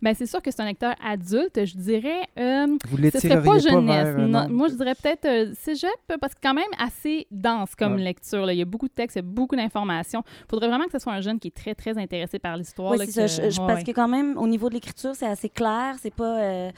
Ben, 0.00 0.14
c'est 0.14 0.26
sûr 0.26 0.40
que 0.42 0.50
c'est 0.50 0.60
un 0.62 0.66
lecteur 0.66 0.94
adulte. 1.04 1.64
Je 1.64 1.76
dirais. 1.76 2.11
Euh, 2.38 2.66
Vous 2.88 2.96
Ce 3.10 3.20
serait 3.20 3.42
pas 3.42 3.58
jeunesse. 3.58 4.14
vers 4.16 4.28
Non, 4.28 4.48
moi, 4.48 4.68
je 4.68 4.74
dirais 4.74 4.94
peut-être 4.94 5.24
euh, 5.24 5.52
cégep, 5.58 5.90
parce 6.20 6.34
que 6.34 6.40
quand 6.42 6.54
même 6.54 6.64
assez 6.78 7.26
dense 7.30 7.74
comme 7.74 7.94
Ouais. 7.94 8.02
lecture. 8.02 8.46
là. 8.46 8.52
Il 8.52 8.58
y 8.58 8.62
a 8.62 8.66
beaucoup 8.66 8.88
de 8.88 8.92
textes, 8.92 9.16
il 9.16 9.20
y 9.20 9.24
a 9.24 9.28
beaucoup 9.28 9.56
d'informations. 9.56 10.22
Il 10.26 10.46
faudrait 10.50 10.68
vraiment 10.68 10.84
que 10.86 10.92
ce 10.92 10.98
soit 10.98 11.12
un 11.12 11.20
jeune 11.20 11.38
qui 11.38 11.48
est 11.48 11.56
très, 11.56 11.74
très 11.74 11.96
intéressé 11.98 12.38
par 12.38 12.56
l'histoire. 12.56 12.92
Oui, 12.92 12.98
là, 12.98 13.04
c'est 13.06 13.28
ça. 13.28 13.42
que- 13.42 13.50
Je- 13.50 13.54
je- 13.56 13.60
ouais, 13.60 13.66
parce 13.66 13.78
ouais. 13.80 13.84
que 13.84 13.92
quand 13.92 14.08
même, 14.08 14.36
au 14.38 14.46
niveau 14.46 14.68
de 14.68 14.74
l'écriture, 14.74 15.12
c'est 15.14 15.26
assez 15.26 15.48
clair. 15.48 15.96
C'est 16.00 16.14
pas. 16.14 16.38
euh, 16.40 16.70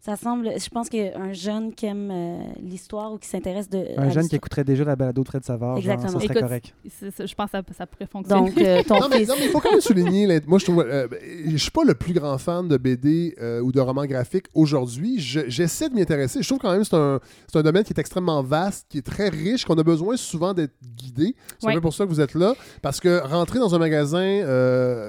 ça 0.00 0.16
semble. 0.16 0.50
Je 0.58 0.68
pense 0.70 0.88
qu'un 0.88 1.32
jeune 1.32 1.74
qui 1.74 1.86
aime 1.86 2.10
euh, 2.10 2.40
l'histoire 2.62 3.12
ou 3.12 3.18
qui 3.18 3.28
s'intéresse 3.28 3.68
de. 3.68 3.84
à 3.98 4.02
Un 4.02 4.10
jeune 4.10 4.28
qui 4.28 4.36
écouterait 4.36 4.64
déjà 4.64 4.82
la 4.84 4.96
balado 4.96 5.22
de 5.22 5.28
Fred 5.28 5.44
Savard, 5.44 5.76
genre, 5.80 5.92
Exactement. 5.92 6.08
ça 6.08 6.14
serait 6.14 6.24
Écoute, 6.34 6.40
correct. 6.42 6.74
C'est- 6.88 7.10
c'est- 7.10 7.26
je 7.26 7.34
pense 7.34 7.46
que 7.50 7.58
ça, 7.58 7.62
ça 7.76 7.86
pourrait 7.86 8.06
fonctionner. 8.10 8.50
Donc, 8.50 8.58
euh, 8.58 8.82
ton 8.82 8.98
Non 9.00 9.08
mais, 9.10 9.18
fils. 9.18 9.28
non, 9.28 9.34
mais 9.38 9.44
il 9.46 9.50
faut 9.50 9.60
quand 9.60 9.70
même 9.72 9.80
souligner, 9.80 10.40
moi 10.46 10.58
je 10.58 10.64
trouve, 10.64 10.80
euh, 10.86 11.06
je 11.46 11.56
suis 11.56 11.70
pas 11.70 11.84
le 11.84 11.94
plus 11.94 12.12
grand 12.14 12.38
fan 12.38 12.66
de 12.66 12.76
BD 12.76 13.34
euh, 13.40 13.60
ou 13.60 13.72
de 13.72 13.80
romans 13.80 14.06
graphiques 14.06 14.46
aujourd'hui. 14.54 15.18
Je- 15.20 15.48
J'essaie 15.48 15.88
de 15.88 15.94
m'y 15.94 16.00
intéresser. 16.02 16.42
Je 16.42 16.48
trouve 16.48 16.58
quand 16.60 16.70
même 16.72 16.80
que 16.82 16.86
c'est 16.88 16.96
un, 16.96 17.20
c'est 17.52 17.58
un 17.58 17.62
domaine 17.62 17.84
qui 17.84 17.92
est 17.92 17.98
extrêmement 17.98 18.42
vaste, 18.42 18.86
qui 18.88 18.98
est 18.98 19.02
très 19.06 19.28
riche, 19.28 19.64
qu'on 19.64 19.76
a 19.78 19.82
besoin 19.82 20.16
souvent 20.16 20.54
d'être 20.54 20.74
guidé. 20.96 21.34
C'est 21.58 21.66
Ouais. 21.66 21.72
un 21.72 21.76
peu 21.76 21.80
pour 21.82 21.92
ça 21.94 22.04
que 22.04 22.08
vous 22.10 22.20
êtes 22.20 22.34
là. 22.34 22.54
Parce 22.82 23.00
que 23.00 23.20
rentrer 23.26 23.58
dans 23.58 23.74
un 23.74 23.78
magasin, 23.78 24.20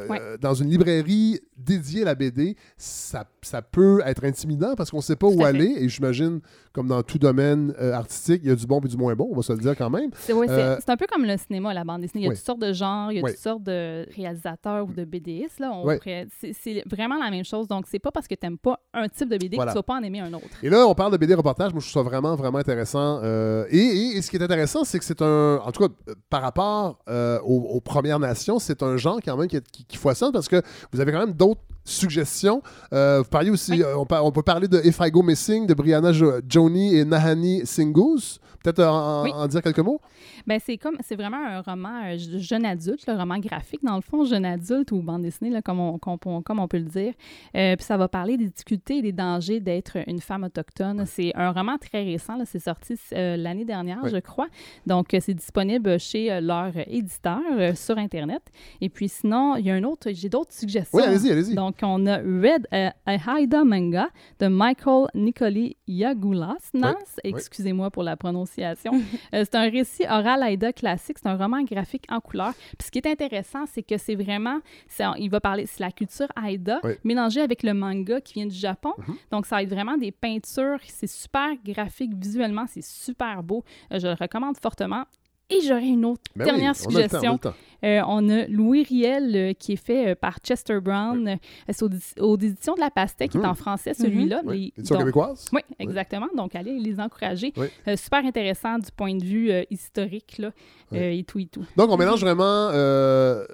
Ouais. 0.10 0.20
dans 0.42 0.54
une 0.54 0.70
librairie 0.70 1.40
dédiée 1.58 2.02
à 2.02 2.06
la 2.06 2.16
BD, 2.16 2.56
ça, 2.78 3.26
ça 3.42 3.62
peut 3.62 4.02
être 4.06 4.24
intimidant 4.26 4.74
parce 4.82 4.92
qu'on 4.92 5.02
sait 5.02 5.16
pas 5.16 5.28
où 5.28 5.44
aller. 5.46 5.74
Et 5.80 5.88
j'imagine, 5.90 6.42
comme 6.74 6.88
dans 6.88 7.02
tout 7.04 7.18
domaine 7.18 7.74
euh, 7.80 7.94
artistique, 7.94 8.42
il 8.44 8.50
y 8.50 8.52
a 8.52 8.56
du 8.56 8.66
bon 8.66 8.80
et 8.82 8.88
du 8.88 8.98
moins 8.98 9.14
bon, 9.16 9.30
on 9.32 9.36
va 9.36 9.42
se 9.42 9.54
le 9.54 9.60
dire 9.60 9.76
quand 9.78 9.90
même. 9.90 10.10
C'est 10.16 10.34
ouais, 10.34 10.48
c'est- 10.48 10.54
Euh, 10.54 10.76
c'est 10.80 10.90
un 10.90 10.98
peu 10.98 11.06
comme 11.12 11.26
le 11.26 11.38
cinéma, 11.38 11.74
la 11.74 11.84
bande 11.84 12.02
dessinée. 12.02 12.22
Il 12.22 12.26
y 12.26 12.28
a 12.28 12.30
Oui. 12.32 12.36
toutes 12.36 12.46
sortes 12.46 12.62
de 12.62 12.74
genres, 12.74 13.12
il 13.12 13.18
y 13.18 13.20
a 13.20 13.24
Oui. 13.24 13.32
toutes 13.32 13.40
sortes 13.40 13.64
de 13.64 14.06
réalisateurs 14.16 14.86
ou 14.88 14.94
de 14.94 15.06
BDistes. 15.06 15.62
Oui. 15.84 15.96
c'est, 16.54 16.84
vraiment 16.90 17.18
la 17.18 17.30
même 17.32 17.46
chose. 17.46 17.68
Donc, 17.68 17.86
c'est 17.90 18.00
pas 18.00 18.12
parce 18.12 18.28
que 18.28 18.36
tu 18.36 18.46
n'aimes 18.46 18.58
pas 18.58 18.80
un 18.94 19.08
type 19.08 19.30
de 19.30 19.38
BD 19.38 19.56
Voilà. 19.56 19.72
que 19.72 19.76
tu 19.78 19.80
vas 19.80 19.84
pas 19.84 19.96
en 19.96 20.04
aimer 20.04 20.20
un 20.22 20.34
autre. 20.34 20.46
Et 20.64 20.70
là, 20.70 20.88
on 20.88 20.94
parle 20.96 21.12
de 21.12 21.18
BD 21.18 21.34
reportage. 21.36 21.72
Moi, 21.74 21.82
je 21.86 21.90
trouve 21.92 22.04
ça 22.04 22.10
vraiment, 22.10 22.36
vraiment 22.36 22.58
intéressant. 22.60 23.20
Euh, 23.24 23.66
et, 23.70 23.78
et- 23.78 24.18
et 24.18 24.22
ce 24.22 24.30
qui 24.30 24.38
est 24.38 24.44
intéressant, 24.44 24.84
c'est 24.84 24.98
que 25.00 25.06
c'est 25.06 25.22
un. 25.22 25.60
En 25.64 25.72
tout 25.72 25.88
cas, 25.88 25.94
par 26.30 26.42
rapport 26.42 27.00
aux, 27.08 27.58
aux 27.76 27.82
Premières 27.82 28.20
Nations, 28.20 28.60
c'est 28.60 28.82
un 28.84 28.98
genre 28.98 29.20
quand 29.24 29.36
même 29.38 29.48
qui, 29.48 29.60
qui, 29.72 29.86
qui 29.86 29.98
foisonne 29.98 30.32
parce 30.32 30.48
que 30.48 30.62
vous 30.92 31.00
avez 31.00 31.12
quand 31.12 31.20
même 31.20 31.34
d'autres 31.34 31.62
suggestions. 31.92 32.62
Euh, 32.94 33.20
vous 33.20 33.30
parliez 33.30 33.50
aussi. 33.52 33.72
Oui. 33.74 33.84
euh, 33.84 33.96
on, 33.98 34.06
par- 34.06 34.26
on 34.26 34.32
peut 34.32 34.42
parler 34.44 34.68
de 34.68 34.82
If 34.84 34.98
I 35.02 35.12
Go 35.12 35.22
Missing 35.22 35.68
de 35.68 35.74
Brianna 35.74 36.12
Jo- 36.14 36.40
Joni 36.48 36.96
et 36.96 37.06
Nahani 37.06 37.62
Singus. 37.66 38.40
Peut-être 38.64 38.80
en, 38.88 39.24
Oui. 39.24 39.32
en 39.34 39.48
dire 39.48 39.62
quelques 39.62 39.80
mots? 39.80 40.00
Ben, 40.46 40.60
c'est 40.64 40.78
comme 40.78 40.98
c'est 41.02 41.16
vraiment 41.16 41.38
un 41.44 41.62
roman 41.62 42.04
euh, 42.06 42.18
je- 42.18 42.38
jeune 42.38 42.66
adulte, 42.66 43.06
le 43.08 43.14
roman 43.14 43.40
graphique 43.40 43.84
dans 43.84 43.96
le 43.96 44.02
fond, 44.02 44.24
jeune 44.24 44.46
adulte 44.46 44.92
ou 44.92 45.02
bande 45.02 45.24
dessinée 45.24 45.50
là, 45.50 45.62
comme, 45.62 45.80
on, 45.80 45.98
comme, 45.98 46.18
on- 46.26 46.42
comme 46.42 46.60
on 46.60 46.68
peut 46.68 46.78
le 46.78 46.86
dire. 46.86 47.14
Euh, 47.56 47.76
puis 47.76 47.84
ça 47.86 47.98
va 47.98 48.08
parler 48.08 48.38
des 48.38 48.48
difficultés 48.50 48.98
et 48.98 49.02
des 49.02 49.12
dangers 49.12 49.60
d'être 49.60 49.98
une 50.08 50.20
femme 50.20 50.44
autochtone. 50.44 51.06
C'est 51.08 51.32
un 51.36 51.52
roman 51.52 51.78
très 51.78 52.04
récent, 52.04 52.36
là, 52.38 52.46
c'est 52.46 52.60
sorti 52.60 52.96
euh, 53.14 53.36
l'année 53.38 53.66
dernière, 53.66 54.00
Oui. 54.04 54.10
je 54.14 54.18
crois. 54.18 54.48
Donc 54.86 55.08
c'est 55.20 55.34
disponible 55.34 56.00
chez 56.00 56.40
leur 56.42 56.72
éditeur 56.88 57.40
sur 57.76 57.98
internet. 57.98 58.42
Et 58.82 58.90
puis 58.90 59.10
sinon, 59.10 59.56
il 59.56 59.66
y 59.66 59.72
a 59.72 59.74
un 59.76 59.84
autre, 59.84 60.10
j'ai 60.12 60.30
d'autres 60.30 60.54
suggestions. 60.54 60.98
Oui, 61.00 61.04
allez-y, 61.06 61.32
allez-y. 61.32 61.56
Donc 61.56 61.78
on 61.82 62.06
a 62.06 62.18
Red 62.18 62.68
Haida 63.08 63.64
Manga 63.64 64.08
de 64.40 64.48
Michael 64.48 65.08
Nicoli 65.16 65.78
Yagoulas. 65.88 66.58
Oui. 66.74 66.82
excusez-moi 67.24 67.90
pour 67.90 68.04
la 68.04 68.16
prononciation. 68.18 68.51
Euh, 68.60 69.44
c'est 69.46 69.56
un 69.56 69.70
récit 69.70 70.04
oral 70.04 70.44
Aïda 70.44 70.74
classique. 70.74 71.18
C'est 71.22 71.28
un 71.30 71.38
roman 71.38 71.64
graphique 71.64 72.06
en 72.10 72.20
couleur. 72.20 72.54
Puis 72.78 72.86
ce 72.88 72.92
qui 72.92 73.00
est 73.00 73.08
intéressant, 73.08 73.66
c'est 73.66 73.84
que 73.84 73.98
c'est 73.98 74.16
vraiment, 74.16 74.60
il 75.18 75.30
va 75.30 75.40
parler, 75.40 75.66
c'est 75.66 75.80
la 75.82 75.92
culture 75.92 76.28
Aïda 76.36 76.80
Oui. 76.84 76.94
mélangée 77.04 77.42
avec 77.42 77.64
le 77.64 77.74
manga 77.74 78.20
qui 78.22 78.34
vient 78.36 78.46
du 78.48 78.56
Japon. 78.56 78.94
Mhm. 78.98 79.16
Donc 79.32 79.46
ça 79.46 79.56
va 79.58 79.64
être 79.64 79.70
vraiment 79.70 79.98
des 79.98 80.12
peintures. 80.12 80.80
C'est 80.88 81.08
super 81.08 81.50
graphique 81.66 82.14
visuellement, 82.16 82.66
c'est 82.68 82.84
super 82.84 83.42
beau. 83.44 83.64
Euh, 83.94 84.00
je 84.00 84.08
le 84.08 84.14
recommande 84.14 84.58
fortement. 84.58 85.06
Et 85.52 85.62
j'aurais 85.68 85.88
une 85.88 86.06
autre 86.06 86.22
Ben 86.36 86.46
dernière 86.46 86.74
oui, 86.80 86.86
on 86.88 86.90
a 86.96 87.04
suggestion. 87.04 87.40
Euh, 87.84 88.00
on 88.08 88.30
a 88.30 88.46
Louis 88.46 88.84
Riel 88.84 89.36
euh, 89.36 89.54
qui 89.54 89.74
est 89.74 89.76
fait 89.84 90.10
euh, 90.12 90.16
par 90.16 90.38
Chester 90.44 90.80
Brown. 90.80 91.28
Euh, 91.28 91.36
C'est 91.72 91.82
aux, 91.84 91.90
aux 92.20 92.38
éditions 92.38 92.76
de 92.76 92.80
La 92.80 92.92
Pastèque, 92.92 93.32
qui 93.32 93.38
est 93.40 93.46
en 93.46 93.56
français, 93.56 93.96
celui-là. 93.96 94.42
Oui. 94.46 94.72
Les- 94.78 94.82
Édition 94.82 94.98
québécoise? 95.00 95.48
Oui, 95.52 95.62
exactement. 95.80 96.28
Donc, 96.38 96.54
allez 96.56 96.78
les 96.78 97.00
encourager. 97.00 97.52
Oui. 97.58 97.68
Euh, 97.88 97.96
super 97.98 98.24
intéressant 98.24 98.78
du 98.78 98.92
point 98.96 99.16
de 99.16 99.24
vue 99.24 99.50
euh, 99.50 99.64
historique, 99.72 100.36
là, 100.38 100.52
Oui. 100.92 101.00
euh, 101.00 101.12
et 101.12 101.24
tout 101.24 101.40
et 101.40 101.48
tout. 101.48 101.64
Donc, 101.76 101.90
on 101.90 101.98
mélange 101.98 102.22
vraiment 102.22 102.44
euh, 102.72 103.46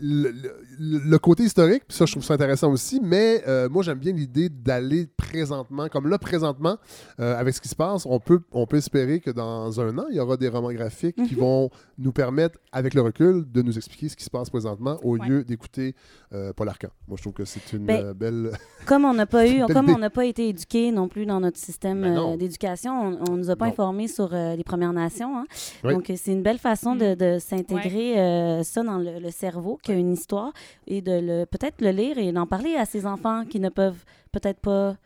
le, 0.00 0.30
le- 0.30 0.56
le 0.78 1.16
côté 1.18 1.42
historique, 1.44 1.82
puis 1.86 1.96
ça, 1.96 2.06
je 2.06 2.12
trouve 2.12 2.24
ça 2.24 2.34
intéressant 2.34 2.70
aussi, 2.70 3.00
mais 3.02 3.42
euh, 3.46 3.68
moi, 3.68 3.82
j'aime 3.82 3.98
bien 3.98 4.12
l'idée 4.12 4.48
d'aller 4.48 5.06
présentement, 5.16 5.88
comme 5.88 6.08
là, 6.08 6.18
présentement, 6.18 6.76
euh, 7.20 7.36
avec 7.38 7.54
ce 7.54 7.60
qui 7.60 7.68
se 7.68 7.74
passe, 7.76 8.06
on 8.06 8.20
peut, 8.20 8.40
on 8.52 8.66
peut 8.66 8.76
espérer 8.76 9.20
que 9.20 9.30
dans 9.30 9.80
un 9.80 9.96
an, 9.98 10.06
il 10.10 10.16
y 10.16 10.20
aura 10.20 10.36
des 10.36 10.48
romans 10.48 10.72
graphiques 10.72 11.16
qui 11.28 11.34
vont 11.34 11.70
nous 11.98 12.12
permettre, 12.12 12.58
avec 12.72 12.94
le 12.94 13.02
recul, 13.02 13.44
de 13.50 13.62
nous 13.62 13.76
expliquer 13.76 14.08
ce 14.08 14.16
qui 14.16 14.24
se 14.24 14.30
passe 14.30 14.50
présentement 14.50 14.98
au 15.02 15.14
Ouais. 15.18 15.28
lieu 15.28 15.44
d'écouter 15.44 15.94
euh, 16.32 16.52
Paul 16.52 16.68
Arcan. 16.68 16.88
Moi, 17.06 17.16
je 17.16 17.22
trouve 17.22 17.34
que 17.34 17.44
c'est 17.44 17.72
une 17.72 17.86
Ben, 17.86 18.04
euh, 18.06 18.14
belle... 18.14 18.50
Comme 18.86 19.04
on 19.04 19.14
n'a 19.14 19.26
pas 19.26 19.46
eu, 19.48 19.64
comme 19.72 19.88
on 19.88 19.98
n'a 19.98 20.10
pas 20.10 20.26
été 20.26 20.48
éduqué 20.48 20.90
non 20.92 21.08
plus 21.08 21.24
dans 21.24 21.40
notre 21.40 21.56
système 21.58 22.02
Ben 22.02 22.18
euh, 22.18 22.36
d'éducation, 22.36 22.92
on, 22.92 23.32
on 23.32 23.36
nous 23.36 23.48
a 23.50 23.56
pas 23.56 23.66
informés 23.66 24.08
sur 24.08 24.34
euh, 24.34 24.56
les 24.56 24.64
Premières 24.64 24.92
Nations. 24.92 25.38
hein. 25.38 25.44
Oui. 25.84 25.94
Donc 25.94 26.12
c'est 26.16 26.32
une 26.32 26.42
belle 26.42 26.58
façon 26.58 26.94
de, 26.96 27.14
de 27.14 27.38
s'intégrer 27.38 28.18
euh, 28.18 28.62
ça 28.62 28.82
dans 28.82 28.98
le, 28.98 29.20
le 29.20 29.30
cerveau, 29.30 29.78
qu'il 29.82 29.94
y 29.94 29.96
a 29.96 30.00
une 30.00 30.12
histoire, 30.12 30.52
et 30.86 31.00
de 31.00 31.12
le 31.12 31.44
peut-être 31.44 31.80
le 31.80 31.90
lire 31.90 32.18
et 32.18 32.32
d'en 32.32 32.46
parler 32.46 32.76
à 32.76 32.84
ces 32.84 33.06
enfants 33.06 33.44
qui 33.44 33.60
ne 33.60 33.68
peuvent 33.68 34.04
peut-être 34.32 34.60
pas. 34.60 34.96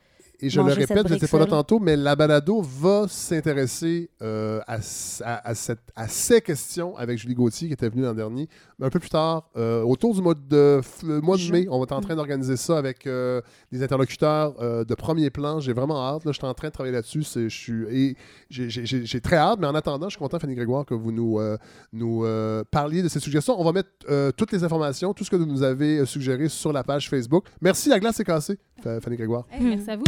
Et 0.40 0.50
je 0.50 0.58
le 0.58 0.62
manger 0.64 0.80
répète, 0.82 1.08
je 1.08 1.14
n'étais 1.14 1.26
pas 1.26 1.38
là 1.38 1.46
tantôt, 1.50 1.80
mais 1.80 1.96
la 1.96 2.14
balado 2.14 2.62
va 2.62 3.06
s'intéresser 3.08 4.08
euh, 4.22 4.60
à, 4.68 4.76
s- 4.78 5.20
à- 5.24 5.48
à 5.48 5.54
cette- 5.54 5.90
à 5.96 6.06
ces 6.06 6.40
questions 6.40 6.96
avec 6.96 7.18
Julie 7.18 7.34
Gauthier 7.34 7.66
qui 7.68 7.74
était 7.74 7.88
venue 7.88 8.02
l'an 8.02 8.14
dernier. 8.14 8.48
Mais 8.78 8.86
un 8.86 8.90
peu 8.90 9.00
plus 9.00 9.08
tard, 9.10 9.50
euh, 9.56 9.82
autour 9.82 10.14
du 10.14 10.22
mois 10.22 10.34
de, 10.34 10.80
mois 11.20 11.36
de 11.36 11.50
mai, 11.52 11.66
on 11.70 11.78
va 11.78 11.82
être 11.84 11.92
en 11.92 12.00
train 12.00 12.14
d'organiser 12.14 12.56
ça 12.56 12.78
avec 12.78 13.06
euh, 13.08 13.40
des 13.72 13.82
interlocuteurs 13.82 14.54
euh, 14.60 14.84
de 14.84 14.94
premier 14.94 15.30
plan. 15.30 15.58
J'ai 15.58 15.72
vraiment 15.72 16.00
hâte. 16.06 16.24
Là, 16.24 16.30
je 16.32 16.38
suis 16.38 16.46
en 16.46 16.54
train 16.54 16.68
de 16.68 16.72
travailler 16.72 16.94
là-dessus. 16.94 17.22
Je 17.24 17.48
suis 17.48 17.82
et 17.90 18.16
j'ai- 18.48 19.20
très 19.20 19.36
hâte, 19.36 19.58
mais 19.60 19.66
en 19.66 19.74
attendant, 19.74 20.06
je 20.08 20.12
suis 20.14 20.18
content, 20.20 20.38
Fanny 20.38 20.54
Grégoire, 20.54 20.84
que 20.86 20.94
vous 20.94 21.10
nous, 21.10 21.40
euh, 21.40 21.56
nous 21.92 22.24
euh, 22.24 22.62
parliez 22.70 23.02
de 23.02 23.08
ces 23.08 23.18
suggestions. 23.18 23.60
On 23.60 23.64
va 23.64 23.72
mettre 23.72 23.88
euh, 24.08 24.30
toutes 24.30 24.52
les 24.52 24.62
informations, 24.62 25.12
tout 25.14 25.24
ce 25.24 25.30
que 25.30 25.36
vous 25.36 25.46
nous 25.46 25.64
avez 25.64 26.06
suggéré 26.06 26.48
sur 26.48 26.72
la 26.72 26.84
page 26.84 27.10
Facebook. 27.10 27.44
Merci, 27.60 27.88
la 27.88 27.98
glace 27.98 28.20
est 28.20 28.24
cassée, 28.24 28.58
Fa- 28.82 29.00
Fanny 29.00 29.16
Grégoire. 29.16 29.44
Hey, 29.50 29.62
Merci 29.64 29.90
à 29.90 29.96
vous. 29.96 30.04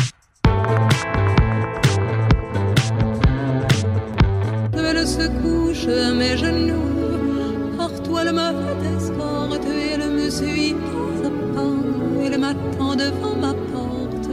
Elle 5.00 5.06
se 5.06 5.26
couche 5.40 5.86
à 5.88 6.12
mes 6.12 6.36
genoux. 6.36 7.76
Par 7.78 7.92
toi, 8.02 8.24
le 8.24 8.32
mauvais 8.32 8.96
escorte. 8.96 9.66
Et 9.66 9.92
elle 9.94 10.10
me 10.10 10.28
suit 10.28 10.74
pas 10.74 11.26
à 11.26 11.30
pas. 11.54 11.76
Elle 12.24 12.38
m'attend 12.38 12.94
devant 12.96 13.36
ma 13.40 13.54
porte. 13.54 14.28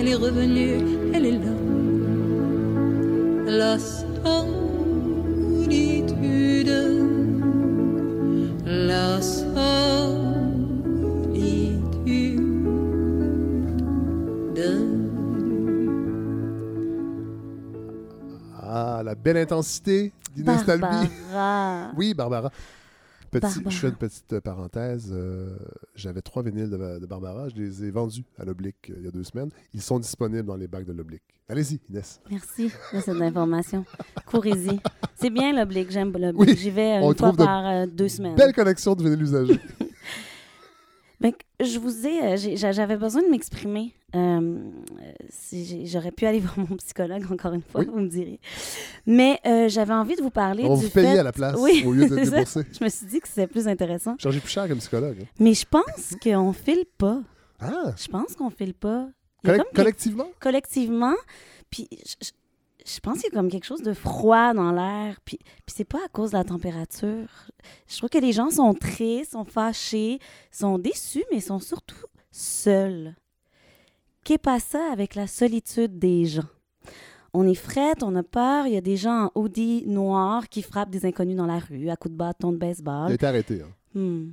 Elle 0.00 0.08
est 0.08 0.14
revenue, 0.14 0.78
elle 1.14 1.26
est 1.26 1.38
là. 1.44 1.54
La 3.46 3.78
solitude. 3.78 4.52
La 8.66 9.20
solitude. 9.20 9.97
La 19.08 19.14
belle 19.14 19.38
intensité 19.38 20.12
d'Inès. 20.36 20.64
Barbara. 20.66 21.92
Oui, 21.96 22.12
Barbara. 22.14 22.50
Petit, 23.30 23.40
Barbara. 23.42 23.70
Je 23.70 23.76
fais 23.78 23.88
une 23.88 23.94
petite 23.94 24.32
euh, 24.34 24.40
parenthèse. 24.40 25.10
euh, 25.12 25.56
J'avais 25.94 26.20
trois 26.22 26.42
vinyles 26.42 26.70
de, 26.70 26.98
de 26.98 27.06
Barbara. 27.06 27.48
Je 27.48 27.56
les 27.56 27.84
ai 27.84 27.90
vendus 27.90 28.24
à 28.38 28.44
l'Oblique 28.44 28.90
euh, 28.90 28.94
il 28.98 29.04
y 29.04 29.08
a 29.08 29.10
deux 29.10 29.24
semaines. 29.24 29.50
Ils 29.74 29.82
sont 29.82 29.98
disponibles 29.98 30.44
dans 30.46 30.56
les 30.56 30.68
bacs 30.68 30.84
de 30.84 30.92
l'Oblique. 30.92 31.22
Allez-y, 31.48 31.80
Inès. 31.90 32.20
Merci 32.30 32.70
de 32.92 33.00
cette 33.00 33.20
information. 33.22 33.84
Courez-y. 34.26 34.78
C'est 35.14 35.30
bien 35.30 35.52
l'oblique, 35.58 35.90
j'aime 35.90 36.12
l'oblique. 36.12 36.48
Oui, 36.48 36.56
J'y 36.56 36.70
vais 36.70 37.02
une 37.02 37.14
fois 37.16 37.32
de 37.32 37.36
par 37.38 37.66
euh, 37.66 37.86
deux 37.86 38.08
semaines. 38.08 38.34
Belle 38.34 38.52
collection 38.52 38.94
de 38.94 39.02
vinyles 39.02 39.22
usagés. 39.22 39.60
Je 41.60 41.78
vous 41.78 42.06
ai, 42.06 42.22
euh, 42.22 42.36
j'a- 42.56 42.72
j'avais 42.72 42.96
besoin 42.96 43.22
de 43.22 43.28
m'exprimer. 43.28 43.92
Euh, 44.14 44.58
si 45.28 45.86
J'aurais 45.86 46.12
pu 46.12 46.24
aller 46.26 46.38
voir 46.40 46.58
mon 46.58 46.76
psychologue 46.76 47.24
encore 47.32 47.52
une 47.52 47.62
fois, 47.62 47.80
Oui. 47.80 47.88
vous 47.92 47.98
me 48.00 48.08
direz. 48.08 48.38
Mais 49.06 49.40
euh, 49.46 49.68
j'avais 49.68 49.92
envie 49.94 50.14
de 50.16 50.22
vous 50.22 50.30
parler 50.30 50.64
On 50.64 50.76
du 50.76 50.84
vous 50.84 50.90
fait... 50.90 51.18
à 51.18 51.22
la 51.22 51.32
place 51.32 51.56
oui, 51.58 51.82
au 51.84 51.92
lieu 51.92 52.08
de 52.08 52.14
débourser. 52.24 52.62
Je 52.78 52.84
me 52.84 52.88
suis 52.88 53.06
dit 53.06 53.20
que 53.20 53.28
c'était 53.28 53.46
plus 53.48 53.66
intéressant. 53.66 54.16
Chargé 54.18 54.38
plus 54.40 54.50
cher 54.50 54.68
comme 54.68 54.78
psychologue. 54.78 55.16
hein. 55.22 55.26
Mais 55.40 55.54
je 55.54 55.66
pense 55.68 56.14
qu'on 56.22 56.52
file 56.52 56.84
pas. 56.96 57.20
Ah, 57.60 57.92
Je 57.96 58.06
pense 58.08 58.34
qu'on 58.36 58.50
file 58.50 58.74
pas. 58.74 59.08
Comme 59.44 59.62
collectivement? 59.74 60.28
collectivement. 60.40 61.14
Puis 61.70 61.88
je, 61.92 62.30
je- 62.88 63.00
pense 63.00 63.16
qu'il 63.20 63.24
y 63.32 63.36
a 63.36 63.38
comme 63.38 63.50
quelque 63.50 63.66
chose 63.66 63.82
de 63.82 63.92
froid 63.92 64.54
dans 64.54 64.72
l'air. 64.72 65.20
Puis, 65.24 65.38
puis 65.38 65.74
c'est 65.76 65.84
pas 65.84 66.04
à 66.04 66.08
cause 66.08 66.30
de 66.32 66.36
la 66.36 66.44
température. 66.44 67.28
Je 67.86 67.96
trouve 67.98 68.10
que 68.10 68.18
les 68.18 68.32
gens 68.32 68.50
sont 68.50 68.74
tristes, 68.74 69.32
sont 69.32 69.44
fâchés, 69.44 70.18
sont 70.50 70.78
déçus, 70.78 71.24
mais 71.30 71.40
sont 71.40 71.58
surtout 71.60 72.06
seuls. 72.30 73.14
Qu'est 74.24 74.38
pas 74.38 74.60
ça 74.60 74.92
avec 74.92 75.14
la 75.14 75.26
solitude 75.26 75.98
des 75.98 76.26
gens? 76.26 76.42
On 77.34 77.46
est 77.46 77.54
frette, 77.54 78.02
on 78.02 78.14
a 78.16 78.22
peur. 78.22 78.66
Il 78.66 78.72
y 78.72 78.76
a 78.76 78.80
des 78.80 78.96
gens 78.96 79.26
en 79.26 79.40
hoodie 79.40 79.84
noir 79.86 80.48
qui 80.48 80.62
frappent 80.62 80.90
des 80.90 81.04
inconnus 81.06 81.36
dans 81.36 81.46
la 81.46 81.58
rue 81.58 81.88
à 81.90 81.96
coups 81.96 82.12
de 82.12 82.16
bâton 82.18 82.52
de 82.52 82.56
Il 82.56 82.62
a 82.64 82.66
baseball. 82.66 83.12
été 83.12 83.26
arrêté. 83.26 83.62
hein. 83.62 83.70
Hmm. 83.94 84.32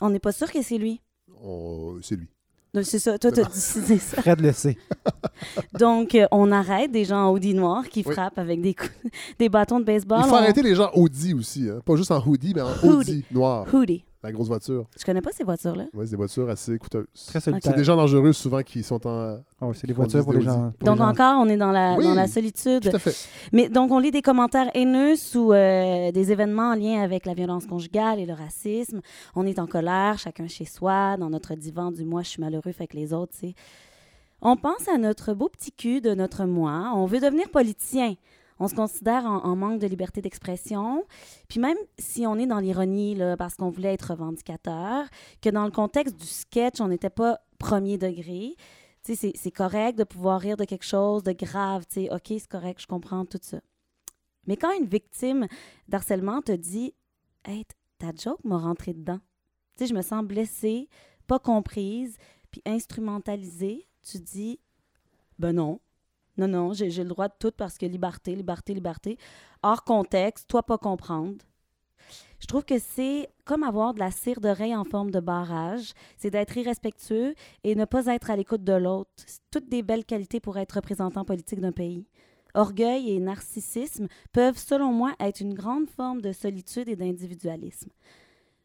On 0.00 0.10
n'est 0.10 0.18
pas 0.18 0.32
sûr 0.32 0.50
que 0.50 0.60
c'est 0.62 0.78
lui. 0.78 1.00
On- 1.42 1.98
C'est 2.02 2.16
lui. 2.16 2.28
Donc, 2.74 2.84
C'est 2.84 2.98
ça, 2.98 3.16
toi, 3.18 3.30
t'as 3.30 3.44
décidé 3.44 3.98
ça. 3.98 4.20
Fred 4.20 4.40
le 4.40 4.52
sait. 4.52 4.76
Donc, 5.78 6.14
euh, 6.14 6.26
on 6.32 6.50
arrête 6.52 6.90
des 6.90 7.04
gens 7.04 7.28
en 7.28 7.32
hoodie 7.32 7.54
noir 7.54 7.88
qui 7.88 8.02
Oui. 8.04 8.12
frappent 8.12 8.38
avec 8.38 8.60
des, 8.60 8.74
coups- 8.74 8.90
des 9.38 9.48
bâtons 9.48 9.78
de 9.80 9.84
baseball. 9.84 10.20
Il 10.24 10.28
faut 10.28 10.32
On- 10.34 10.38
arrêter 10.38 10.62
les 10.62 10.74
gens 10.74 10.90
Audi 10.94 11.34
aussi. 11.34 11.68
hein. 11.70 11.80
Pas 11.84 11.96
juste 11.96 12.10
en 12.10 12.20
hoodie, 12.24 12.52
mais 12.54 12.62
en 12.62 12.70
Hoodie. 12.82 12.88
Audi 12.96 13.24
noir. 13.30 13.66
Hoodie. 13.72 14.04
La 14.24 14.32
grosse 14.32 14.48
voiture. 14.48 14.86
Je 14.98 15.04
connais 15.04 15.20
pas 15.20 15.32
ces 15.32 15.44
voitures-là. 15.44 15.84
Oui, 15.92 16.06
c'est 16.06 16.12
des 16.12 16.16
voitures 16.16 16.48
assez 16.48 16.78
coûteuses. 16.78 17.04
Très 17.12 17.40
C'est 17.40 17.50
solitaire. 17.50 17.74
des 17.76 17.84
gens 17.84 17.94
dangereux 17.96 18.32
souvent 18.32 18.62
qui 18.62 18.82
sont 18.82 19.06
en. 19.06 19.38
Oh, 19.60 19.72
c'est 19.74 19.86
des 19.86 19.92
voitures 19.92 20.24
pour 20.24 20.32
des 20.32 20.38
les 20.40 20.44
gens. 20.46 20.72
pour 20.78 20.86
Donc, 20.86 20.96
les 20.96 21.04
gens. 21.04 21.10
encore, 21.10 21.40
on 21.42 21.48
est 21.48 21.58
dans 21.58 21.70
la, 21.70 21.94
Oui, 21.98 22.04
dans 22.04 22.14
la 22.14 22.26
solitude. 22.26 22.88
Tout 22.90 22.96
à 22.96 22.98
fait. 22.98 23.14
Mais 23.52 23.68
donc, 23.68 23.90
on 23.92 23.98
lit 23.98 24.10
des 24.10 24.22
commentaires 24.22 24.70
haineux 24.74 25.16
sous 25.16 25.52
euh, 25.52 26.10
des 26.10 26.32
événements 26.32 26.70
en 26.70 26.74
lien 26.74 27.02
avec 27.02 27.26
la 27.26 27.34
violence 27.34 27.66
conjugale 27.66 28.18
et 28.18 28.24
le 28.24 28.32
racisme. 28.32 29.02
On 29.36 29.44
est 29.46 29.58
en 29.58 29.66
colère, 29.66 30.18
chacun 30.18 30.48
chez 30.48 30.64
soi, 30.64 31.18
dans 31.18 31.28
notre 31.28 31.54
divan 31.54 31.92
du 31.92 32.04
moi, 32.06 32.22
je 32.22 32.28
suis 32.30 32.40
malheureux, 32.40 32.72
fait 32.72 32.86
que 32.86 32.96
les 32.96 33.12
autres, 33.12 33.32
tu 33.38 33.48
sais. 33.48 33.54
On 34.40 34.56
pense 34.56 34.88
à 34.88 34.96
notre 34.96 35.34
beau 35.34 35.50
petit 35.50 35.72
cul 35.72 36.00
de 36.00 36.14
notre 36.14 36.44
moi. 36.46 36.92
On 36.94 37.04
veut 37.04 37.20
devenir 37.20 37.48
politicien. 37.50 38.14
On 38.60 38.68
se 38.68 38.74
considère 38.74 39.24
en, 39.26 39.56
manque 39.56 39.80
de 39.80 39.86
liberté 39.86 40.20
d'expression. 40.20 41.04
Puis 41.48 41.58
même 41.58 41.76
si 41.98 42.26
on 42.26 42.36
est 42.36 42.46
dans 42.46 42.60
l'ironie, 42.60 43.18
parce 43.38 43.54
qu'on 43.56 43.70
voulait 43.70 43.94
être 43.94 44.10
revendicateur, 44.10 45.06
que 45.42 45.50
dans 45.50 45.64
le 45.64 45.70
contexte 45.70 46.16
du 46.16 46.26
sketch, 46.26 46.80
on 46.80 46.88
n'était 46.88 47.10
pas 47.10 47.40
premier 47.58 47.98
degré, 47.98 48.54
c'est- 49.02 49.50
correct 49.50 49.98
de 49.98 50.04
pouvoir 50.04 50.40
rire 50.40 50.56
de 50.56 50.64
quelque 50.64 50.84
chose 50.84 51.22
de 51.22 51.32
grave, 51.32 51.84
tu 51.86 52.06
sais, 52.06 52.14
OK, 52.14 52.26
c'est 52.28 52.48
correct, 52.48 52.80
je 52.80 52.86
comprends 52.86 53.24
tout 53.24 53.38
ça. 53.42 53.60
Mais 54.46 54.56
quand 54.56 54.72
une 54.78 54.86
victime 54.86 55.46
d'harcèlement 55.88 56.42
te 56.42 56.52
dit 56.52 56.94
«Hey, 57.44 57.64
ta 57.98 58.12
joke 58.16 58.42
m'a 58.44 58.58
rentré 58.58 58.92
dedans.» 58.94 59.20
Tu 59.76 59.84
sais, 59.84 59.86
je 59.86 59.94
me 59.94 60.02
sens 60.02 60.24
blessée, 60.24 60.88
pas 61.26 61.38
comprise, 61.38 62.16
puis 62.50 62.62
instrumentalisée, 62.66 63.86
tu 64.02 64.18
dis 64.18 64.60
«Ben 65.38 65.52
non, 65.52 65.80
non, 66.36 66.48
non, 66.48 66.72
j'ai 66.72 66.90
le 66.90 67.08
droit 67.08 67.28
de 67.28 67.34
tout 67.38 67.52
parce 67.56 67.78
que 67.78 67.86
liberté, 67.86 68.34
liberté, 68.34 68.74
liberté.» 68.74 69.18
Hors 69.62 69.84
contexte, 69.84 70.48
toi 70.48 70.62
pas 70.62 70.78
comprendre. 70.78 71.36
Je 72.40 72.46
trouve 72.46 72.64
que 72.64 72.78
c'est 72.78 73.30
comme 73.44 73.62
avoir 73.62 73.94
de 73.94 74.00
la 74.00 74.10
cire 74.10 74.40
d'oreille 74.40 74.76
en 74.76 74.84
forme 74.84 75.10
de 75.10 75.20
barrage. 75.20 75.94
C'est 76.18 76.30
d'être 76.30 76.56
irrespectueux 76.56 77.34
et 77.62 77.74
ne 77.74 77.86
pas 77.86 78.06
être 78.06 78.30
à 78.30 78.36
l'écoute 78.36 78.64
de 78.64 78.74
l'autre. 78.74 79.10
Toutes 79.50 79.68
des 79.68 79.82
belles 79.82 80.04
qualités 80.04 80.40
pour 80.40 80.58
être 80.58 80.72
représentant 80.72 81.24
politique 81.24 81.60
d'un 81.60 81.72
pays. 81.72 82.06
Orgueil 82.52 83.10
et 83.10 83.18
narcissisme 83.18 84.08
peuvent, 84.32 84.58
selon 84.58 84.92
moi, 84.92 85.14
être 85.18 85.40
une 85.40 85.54
grande 85.54 85.88
forme 85.88 86.20
de 86.20 86.32
solitude 86.32 86.88
et 86.88 86.96
d'individualisme. 86.96 87.90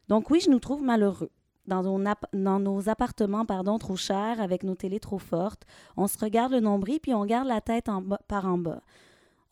Donc 0.08 0.28
oui, 0.30 0.40
je 0.40 0.50
nous 0.50 0.60
trouve 0.60 0.82
malheureux. 0.82 1.30
Dans 1.70 2.60
nos, 2.60 2.88
appartements 2.88 3.46
pardon, 3.46 3.78
trop 3.78 3.96
chers, 3.96 4.40
avec 4.40 4.64
nos 4.64 4.74
télés 4.74 5.00
trop 5.00 5.18
fortes, 5.18 5.64
on 5.96 6.08
se 6.08 6.18
regarde 6.18 6.52
le 6.52 6.60
nombril 6.60 7.00
puis 7.00 7.14
on 7.14 7.24
garde 7.24 7.46
la 7.46 7.60
tête 7.60 7.88
en 7.88 8.02
par 8.02 8.46
en 8.46 8.58
bas. 8.58 8.82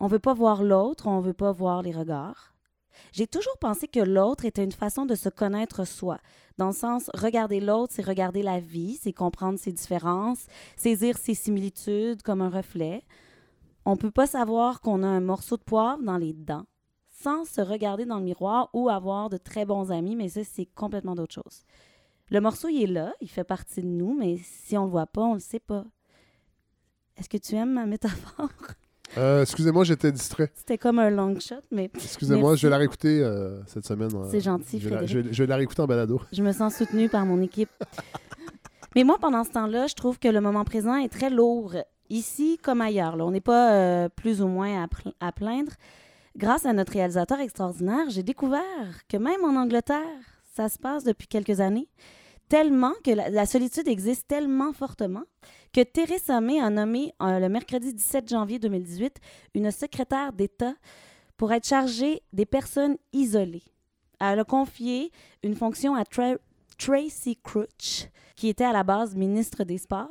On 0.00 0.08
veut 0.08 0.18
pas 0.18 0.34
voir 0.34 0.62
l'autre, 0.62 1.06
on 1.06 1.20
veut 1.20 1.32
pas 1.32 1.52
voir 1.52 1.82
les 1.82 1.92
regards. 1.92 2.54
J'ai 3.12 3.26
toujours 3.26 3.56
pensé 3.60 3.86
que 3.86 4.00
l'autre 4.00 4.44
était 4.44 4.64
une 4.64 4.72
façon 4.72 5.06
de 5.06 5.14
se 5.14 5.28
connaître 5.28 5.86
soi. 5.86 6.18
Dans 6.56 6.68
le 6.68 6.72
sens, 6.72 7.10
regarder 7.14 7.60
l'autre, 7.60 7.92
c'est 7.94 8.04
regarder 8.04 8.42
la 8.42 8.58
vie, 8.58 8.98
c'est 9.00 9.12
comprendre 9.12 9.58
ses 9.58 9.72
différences, 9.72 10.46
saisir 10.76 11.16
ses 11.16 11.34
similitudes 11.34 12.22
comme 12.22 12.42
un 12.42 12.50
reflet. 12.50 13.04
On 13.84 13.96
peut 13.96 14.10
pas 14.10 14.26
savoir 14.26 14.80
qu'on 14.80 15.04
a 15.04 15.06
un 15.06 15.20
morceau 15.20 15.56
de 15.56 15.62
poivre 15.62 16.02
dans 16.02 16.16
les 16.16 16.32
dents 16.32 16.66
sans 17.22 17.44
se 17.44 17.60
regarder 17.60 18.04
dans 18.04 18.18
le 18.18 18.24
miroir 18.24 18.70
ou 18.72 18.88
avoir 18.88 19.28
de 19.28 19.38
très 19.38 19.64
bons 19.64 19.90
amis, 19.90 20.14
mais 20.14 20.28
ça, 20.28 20.44
c'est 20.44 20.66
complètement 20.66 21.14
d'autre 21.14 21.34
chose. 21.34 21.64
Le 22.30 22.40
morceau, 22.40 22.68
il 22.68 22.82
est 22.82 22.86
là, 22.86 23.12
il 23.20 23.28
fait 23.28 23.44
partie 23.44 23.80
de 23.82 23.86
nous, 23.86 24.14
mais 24.18 24.38
si 24.42 24.76
on 24.76 24.84
le 24.84 24.90
voit 24.90 25.06
pas, 25.06 25.22
on 25.22 25.34
le 25.34 25.40
sait 25.40 25.60
pas. 25.60 25.84
Est-ce 27.16 27.28
que 27.28 27.38
tu 27.38 27.54
aimes 27.56 27.72
ma 27.74 27.86
métaphore? 27.86 28.48
Euh, 29.16 29.40
Excusez-moi, 29.40 29.84
j'étais 29.84 30.12
distrait. 30.12 30.52
C'était 30.54 30.76
comme 30.76 30.98
un 30.98 31.08
long 31.08 31.40
shot, 31.40 31.62
mais 31.70 31.90
Excusez-moi, 31.94 32.56
je 32.56 32.66
vais 32.66 32.70
la 32.70 32.76
réécouter 32.76 33.22
euh, 33.24 33.58
cette 33.64 33.86
semaine. 33.86 34.10
euh, 34.14 34.28
C'est 34.30 34.40
gentil, 34.42 34.78
je 34.78 34.84
vais, 34.90 34.94
la, 34.96 34.96
Frédéric. 34.98 35.08
je 35.24 35.28
vais- 35.30 35.32
je 35.34 35.42
vais 35.42 35.46
la 35.46 35.56
réécouter 35.56 35.80
en 35.80 35.86
balado. 35.86 36.20
je 36.30 36.42
me 36.42 36.52
sens 36.52 36.76
soutenue 36.76 37.08
par 37.08 37.24
mon 37.24 37.40
équipe. 37.40 37.70
Mais 38.94 39.04
moi, 39.04 39.16
pendant 39.18 39.44
ce 39.44 39.50
temps-là, 39.52 39.86
je 39.86 39.94
trouve 39.94 40.18
que 40.18 40.28
le 40.28 40.42
moment 40.42 40.62
présent 40.64 40.94
est 40.96 41.08
très 41.08 41.30
lourd, 41.30 41.72
ici 42.10 42.58
comme 42.62 42.82
ailleurs. 42.82 43.16
là. 43.16 43.24
On 43.24 43.30
n'est 43.30 43.40
pas 43.40 44.10
plus 44.10 44.42
ou 44.42 44.46
moins 44.46 44.84
à, 44.84 45.26
à 45.26 45.32
plaindre. 45.32 45.72
Grâce 46.36 46.66
à 46.66 46.74
notre 46.74 46.92
réalisateur 46.92 47.40
extraordinaire, 47.40 48.10
j'ai 48.10 48.22
découvert 48.22 49.06
que 49.08 49.16
même 49.16 49.42
en 49.42 49.56
Angleterre, 49.58 50.04
ça 50.54 50.68
se 50.68 50.78
passe 50.78 51.02
depuis 51.02 51.28
quelques 51.28 51.60
années. 51.60 51.88
Tellement 52.48 52.94
que 53.04 53.10
la, 53.10 53.46
solitude 53.46 53.88
existe 53.88 54.26
tellement 54.26 54.72
fortement 54.72 55.24
que 55.72 55.82
Theresa 55.82 56.40
May 56.40 56.60
a 56.60 56.70
nommé 56.70 57.12
euh, 57.22 57.38
le 57.38 57.48
mercredi 57.50 57.92
17 57.92 58.28
janvier 58.28 58.58
2018 58.58 59.16
une 59.54 59.70
secrétaire 59.70 60.32
d'État 60.32 60.74
pour 61.36 61.52
être 61.52 61.66
chargée 61.66 62.22
des 62.32 62.46
personnes 62.46 62.96
isolées. 63.12 63.64
Elle 64.18 64.40
a 64.40 64.44
confié 64.44 65.12
une 65.42 65.54
fonction 65.54 65.94
à 65.94 66.04
Tra- 66.04 66.38
Tracy 66.78 67.36
Crouch, 67.42 68.08
qui 68.34 68.48
était 68.48 68.64
à 68.64 68.72
la 68.72 68.82
base 68.82 69.14
ministre 69.14 69.64
des 69.64 69.78
Sports, 69.78 70.08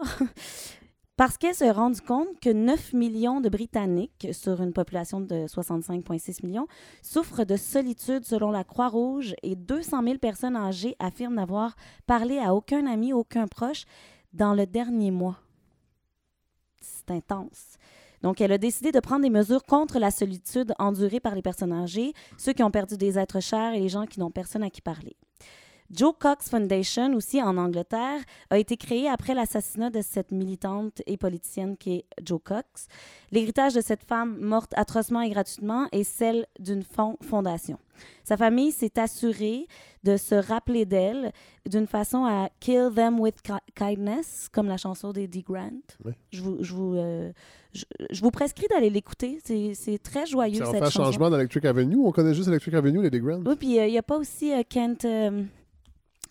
parce 1.17 1.39
qu'elle 1.39 1.55
s'est 1.55 1.71
rendue 1.71 1.99
compte 1.99 2.39
que 2.39 2.51
9 2.51 2.93
millions 2.93 3.41
de 3.41 3.49
Britanniques, 3.49 4.27
sur 4.31 4.61
une 4.61 4.71
population 4.71 5.19
de 5.19 5.47
65,6 5.47 6.45
millions, 6.45 6.67
souffrent 7.01 7.43
de 7.43 7.57
solitude 7.57 8.23
selon 8.23 8.51
la 8.51 8.63
Croix-Rouge 8.63 9.33
et 9.41 9.55
200 9.55 10.03
000 10.03 10.17
personnes 10.19 10.55
âgées 10.55 10.95
affirment 10.99 11.33
n'avoir 11.33 11.75
parlé 12.05 12.37
à 12.37 12.53
aucun 12.53 12.85
ami, 12.85 13.13
aucun 13.13 13.47
proche 13.47 13.85
dans 14.31 14.53
le 14.53 14.67
dernier 14.67 15.09
mois. 15.09 15.39
C'est 16.79 17.09
intense. 17.09 17.77
Donc, 18.21 18.39
elle 18.39 18.51
a 18.51 18.59
décidé 18.59 18.91
de 18.91 18.99
prendre 18.99 19.23
des 19.23 19.31
mesures 19.31 19.63
contre 19.63 19.97
la 19.97 20.11
solitude 20.11 20.73
endurée 20.77 21.19
par 21.19 21.33
les 21.33 21.41
personnes 21.41 21.73
âgées, 21.73 22.13
ceux 22.37 22.53
qui 22.53 22.61
ont 22.61 22.71
perdu 22.71 22.95
des 22.95 23.17
êtres 23.17 23.39
chers 23.39 23.73
et 23.73 23.79
les 23.79 23.89
gens 23.89 24.05
qui 24.05 24.19
n'ont 24.19 24.31
personne 24.31 24.63
à 24.63 24.69
qui 24.69 24.81
parler. 24.81 25.15
Joe 25.91 26.13
Cox 26.19 26.49
Foundation, 26.49 27.13
aussi 27.13 27.41
en 27.41 27.57
Angleterre, 27.57 28.19
a 28.49 28.57
été 28.57 28.75
créée 28.77 29.07
après 29.09 29.33
l'assassinat 29.33 29.89
de 29.89 30.01
cette 30.01 30.31
militante 30.31 31.01
et 31.07 31.17
politicienne 31.17 31.77
qui 31.77 31.93
est 31.97 32.05
Joe 32.23 32.41
Cox. 32.43 32.87
L'héritage 33.31 33.73
de 33.73 33.81
cette 33.81 34.03
femme 34.03 34.37
morte 34.39 34.73
atrocement 34.75 35.21
et 35.21 35.29
gratuitement 35.29 35.87
est 35.91 36.03
celle 36.03 36.45
d'une 36.59 36.83
fond- 36.83 37.17
fondation. 37.21 37.77
Sa 38.23 38.37
famille 38.37 38.71
s'est 38.71 38.99
assurée 38.99 39.67
de 40.03 40.17
se 40.17 40.35
rappeler 40.35 40.85
d'elle 40.85 41.31
d'une 41.67 41.87
façon 41.87 42.25
à 42.25 42.49
kill 42.59 42.89
them 42.93 43.19
with 43.19 43.41
ki- 43.41 43.53
kindness, 43.75 44.49
comme 44.51 44.67
la 44.67 44.77
chanson 44.77 45.11
d'Eddie 45.11 45.41
Grant. 45.41 45.71
Oui. 46.05 46.11
Je, 46.31 46.41
vous, 46.41 46.57
je, 46.61 46.73
vous, 46.73 46.95
euh, 46.95 47.31
je, 47.73 47.85
je 48.11 48.21
vous 48.21 48.29
prescris 48.29 48.67
d'aller 48.69 48.89
l'écouter. 48.91 49.39
C'est 49.43 49.97
très 50.03 50.25
joyeux, 50.27 50.59
Ça 50.59 50.65
va 50.65 50.71
cette 50.71 50.79
faire 50.79 50.91
chanson. 50.91 51.05
changement 51.05 51.29
dans 51.31 51.37
Electric 51.39 51.65
Avenue. 51.65 51.97
On 51.97 52.11
connaît 52.11 52.35
juste 52.35 52.49
Electric 52.49 52.75
Avenue, 52.75 53.09
les 53.09 53.19
Grand. 53.19 53.41
Oui, 53.45 53.55
puis 53.55 53.79
euh, 53.79 53.87
il 53.87 53.91
n'y 53.91 53.97
a 53.97 54.03
pas 54.03 54.17
aussi 54.17 54.53
euh, 54.53 54.61
Kent. 54.69 55.05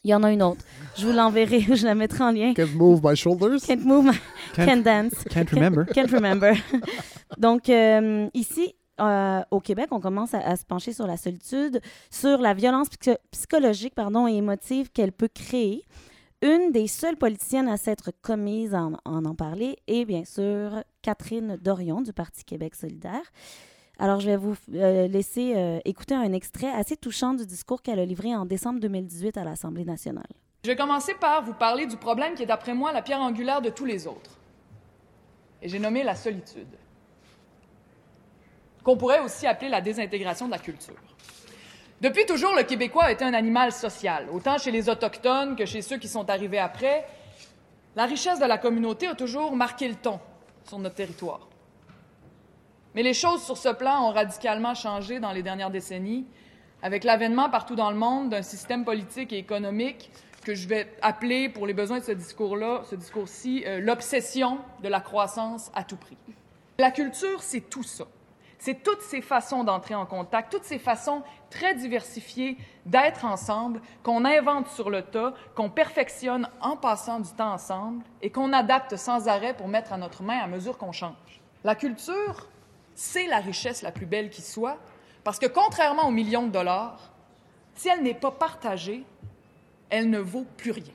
Il 0.07 0.11
y 0.11 0.15
en 0.15 0.23
a 0.23 0.31
une 0.31 0.43
autre. 0.45 0.65
Je 0.97 1.05
vous 1.05 1.13
l'enverrai, 1.13 1.61
je 1.75 1.85
la 1.85 1.97
mettrai 1.97 2.23
en 2.23 2.31
lien. 2.31 2.55
Can't 2.55 2.73
move 2.77 3.01
my 3.03 3.17
shoulders. 3.17 3.59
Can't 3.67 3.85
move, 3.85 4.05
my- 4.05 4.13
Can't- 4.55 4.65
can't 4.67 4.83
dance. 4.85 5.25
can't 5.29 5.51
remember. 5.51 5.85
Can't 5.95 6.11
remember. 6.13 6.53
Donc, 7.39 7.69
euh, 7.69 8.29
ici, 8.33 8.77
euh, 9.01 9.41
au 9.51 9.59
Québec, 9.59 9.89
on 9.91 9.99
commence 9.99 10.33
à, 10.33 10.39
à 10.39 10.55
se 10.55 10.65
pencher 10.65 10.93
sur 10.93 11.09
la 11.09 11.17
solitude, 11.17 11.81
sur 12.09 12.39
la 12.39 12.55
violence 12.55 12.89
psycho- 12.89 13.19
psychologique 13.33 13.97
pardon, 13.97 14.29
et 14.29 14.35
émotive 14.35 14.91
qu'elle 14.93 15.11
peut 15.13 15.29
créer. 15.29 15.83
Une 16.41 16.71
des 16.71 16.87
seules 16.87 17.17
politiciennes 17.17 17.69
à 17.69 17.77
s'être 17.77 18.13
commise 18.23 18.75
à 18.75 18.83
en, 18.85 18.93
en 19.05 19.25
en 19.25 19.35
parler 19.35 19.77
est 19.89 20.05
bien 20.05 20.25
sûr 20.25 20.85
Catherine 21.03 21.59
Dorion 21.61 22.01
du 22.01 22.13
Parti 22.13 22.45
Québec 22.45 22.77
solidaire. 22.77 23.23
Alors, 23.99 24.21
je 24.21 24.27
vais 24.27 24.37
vous 24.37 24.55
euh, 24.75 25.09
laisser 25.09 25.55
euh, 25.57 25.79
écouter 25.87 26.15
un 26.15 26.33
extrait 26.33 26.71
assez 26.71 26.97
touchant 26.97 27.33
du 27.33 27.47
discours 27.47 27.81
qu'elle 27.81 27.99
a 27.99 28.05
livré 28.05 28.35
en 28.35 28.45
décembre 28.45 28.79
2018 28.81 29.39
à 29.39 29.45
l'Assemblée 29.45 29.85
nationale. 29.85 30.27
Je 30.65 30.71
vais 30.71 30.77
commencer 30.77 31.15
par 31.15 31.43
vous 31.43 31.55
parler 31.55 31.87
du 31.87 31.97
problème 31.97 32.35
qui 32.35 32.43
est, 32.43 32.47
d'après 32.47 32.75
moi, 32.75 32.93
la 32.93 33.01
pierre 33.01 33.21
angulaire 33.21 33.63
de 33.63 33.71
tous 33.71 33.87
les 33.87 34.07
autres. 34.07 34.33
Et 35.63 35.69
j'ai 35.69 35.79
nommé 35.79 36.03
la 36.03 36.15
solitude, 36.15 36.67
qu'on 38.85 38.99
pourrait 38.99 39.21
aussi 39.21 39.47
appeler 39.47 39.71
la 39.71 39.81
désintégration 39.81 40.47
de 40.47 40.51
la 40.51 40.59
culture. 40.59 40.95
Depuis 42.03 42.27
toujours, 42.27 42.55
le 42.55 42.65
Québécois 42.65 43.05
a 43.05 43.13
été 43.13 43.25
un 43.25 43.33
animal 43.33 43.73
social, 43.73 44.27
autant 44.31 44.59
chez 44.59 44.71
les 44.71 44.91
Autochtones 44.91 45.57
que 45.57 45.65
chez 45.65 45.81
ceux 45.81 45.97
qui 45.97 46.09
sont 46.09 46.29
arrivés 46.29 46.59
après. 46.59 47.07
La 47.95 48.05
richesse 48.05 48.39
de 48.39 48.45
la 48.45 48.59
communauté 48.59 49.07
a 49.07 49.15
toujours 49.15 49.57
marqué 49.57 49.89
le 49.89 49.95
ton 49.95 50.21
sur 50.69 50.79
notre 50.79 50.97
territoire. 50.97 51.49
Mais 52.97 53.03
les 53.03 53.13
choses 53.13 53.43
sur 53.43 53.59
ce 53.59 53.69
plan 53.69 54.09
ont 54.09 54.11
radicalement 54.11 54.75
changé 54.75 55.21
dans 55.21 55.33
les 55.33 55.43
dernières 55.43 55.71
décennies, 55.71 56.27
avec 56.83 57.05
l'avènement 57.05 57.51
partout 57.51 57.77
dans 57.77 57.91
le 57.91 57.97
monde 57.97 58.31
d'un 58.31 58.41
système 58.41 58.87
politique 58.87 59.35
et 59.35 59.39
économique 59.39 60.11
que 60.45 60.55
je 60.55 60.67
vais 60.67 60.91
appeler, 61.03 61.51
pour 61.51 61.67
les 61.67 61.75
besoins 61.75 61.99
de 61.99 62.05
ce 62.05 62.13
discours-là, 62.13 62.81
ce 62.89 62.95
discours-ci, 62.95 63.65
euh, 63.67 63.81
l'obsession 63.81 64.61
de 64.83 64.89
la 64.89 65.01
croissance 65.01 65.71
à 65.75 65.85
tout 65.85 65.97
prix. 65.97 66.17
La 66.79 66.91
culture, 66.91 67.43
c'est 67.43 67.69
tout 67.69 67.83
ça. 67.83 68.05
C'est 68.59 68.83
toutes 68.83 69.03
ces 69.03 69.21
façons 69.21 69.63
d'entrer 69.63 69.95
en 69.95 70.07
contact, 70.07 70.51
toutes 70.51 70.65
ces 70.65 70.79
façons 70.79 71.23
très 71.51 71.75
diversifiées 71.75 72.57
d'être 72.87 73.27
ensemble, 73.27 73.83
qu'on 74.05 74.25
invente 74.25 74.69
sur 74.69 74.89
le 74.89 75.03
tas, 75.03 75.35
qu'on 75.55 75.69
perfectionne 75.69 76.49
en 76.63 76.79
passant 76.79 77.21
du 77.21 77.31
temps 77.33 77.53
ensemble 77.53 78.03
et 78.23 78.31
qu'on 78.31 78.55
adapte 78.55 78.97
sans 78.97 79.29
arrêt 79.29 79.53
pour 79.53 79.69
mettre 79.69 79.93
à 79.93 79.99
notre 79.99 80.23
main 80.23 80.39
à 80.39 80.47
mesure 80.47 80.79
qu'on 80.79 80.93
change. 80.93 81.43
La 81.63 81.75
culture, 81.75 82.49
c'est 82.97 83.27
la 83.27 83.39
richesse 83.39 83.83
la 83.83 83.93
plus 83.93 84.07
belle 84.07 84.31
qui 84.31 84.43
soit, 84.43 84.79
parce 85.23 85.39
que 85.39 85.47
contrairement 85.47 86.09
aux 86.09 86.11
millions 86.11 86.47
de 86.47 86.53
dollars, 86.53 87.13
si 87.75 87.89
elle 87.89 88.03
n'est 88.03 88.15
pas 88.15 88.33
partagée, 88.33 89.05
elle 89.91 90.11
ne 90.11 90.19
vaut 90.19 90.47
plus 90.57 90.73
rien. 90.73 90.95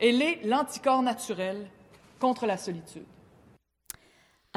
Elle 0.00 0.22
est 0.22 0.40
l'anticorps 0.44 1.02
naturel 1.02 1.68
contre 2.18 2.46
la 2.46 2.56
solitude. 2.56 3.04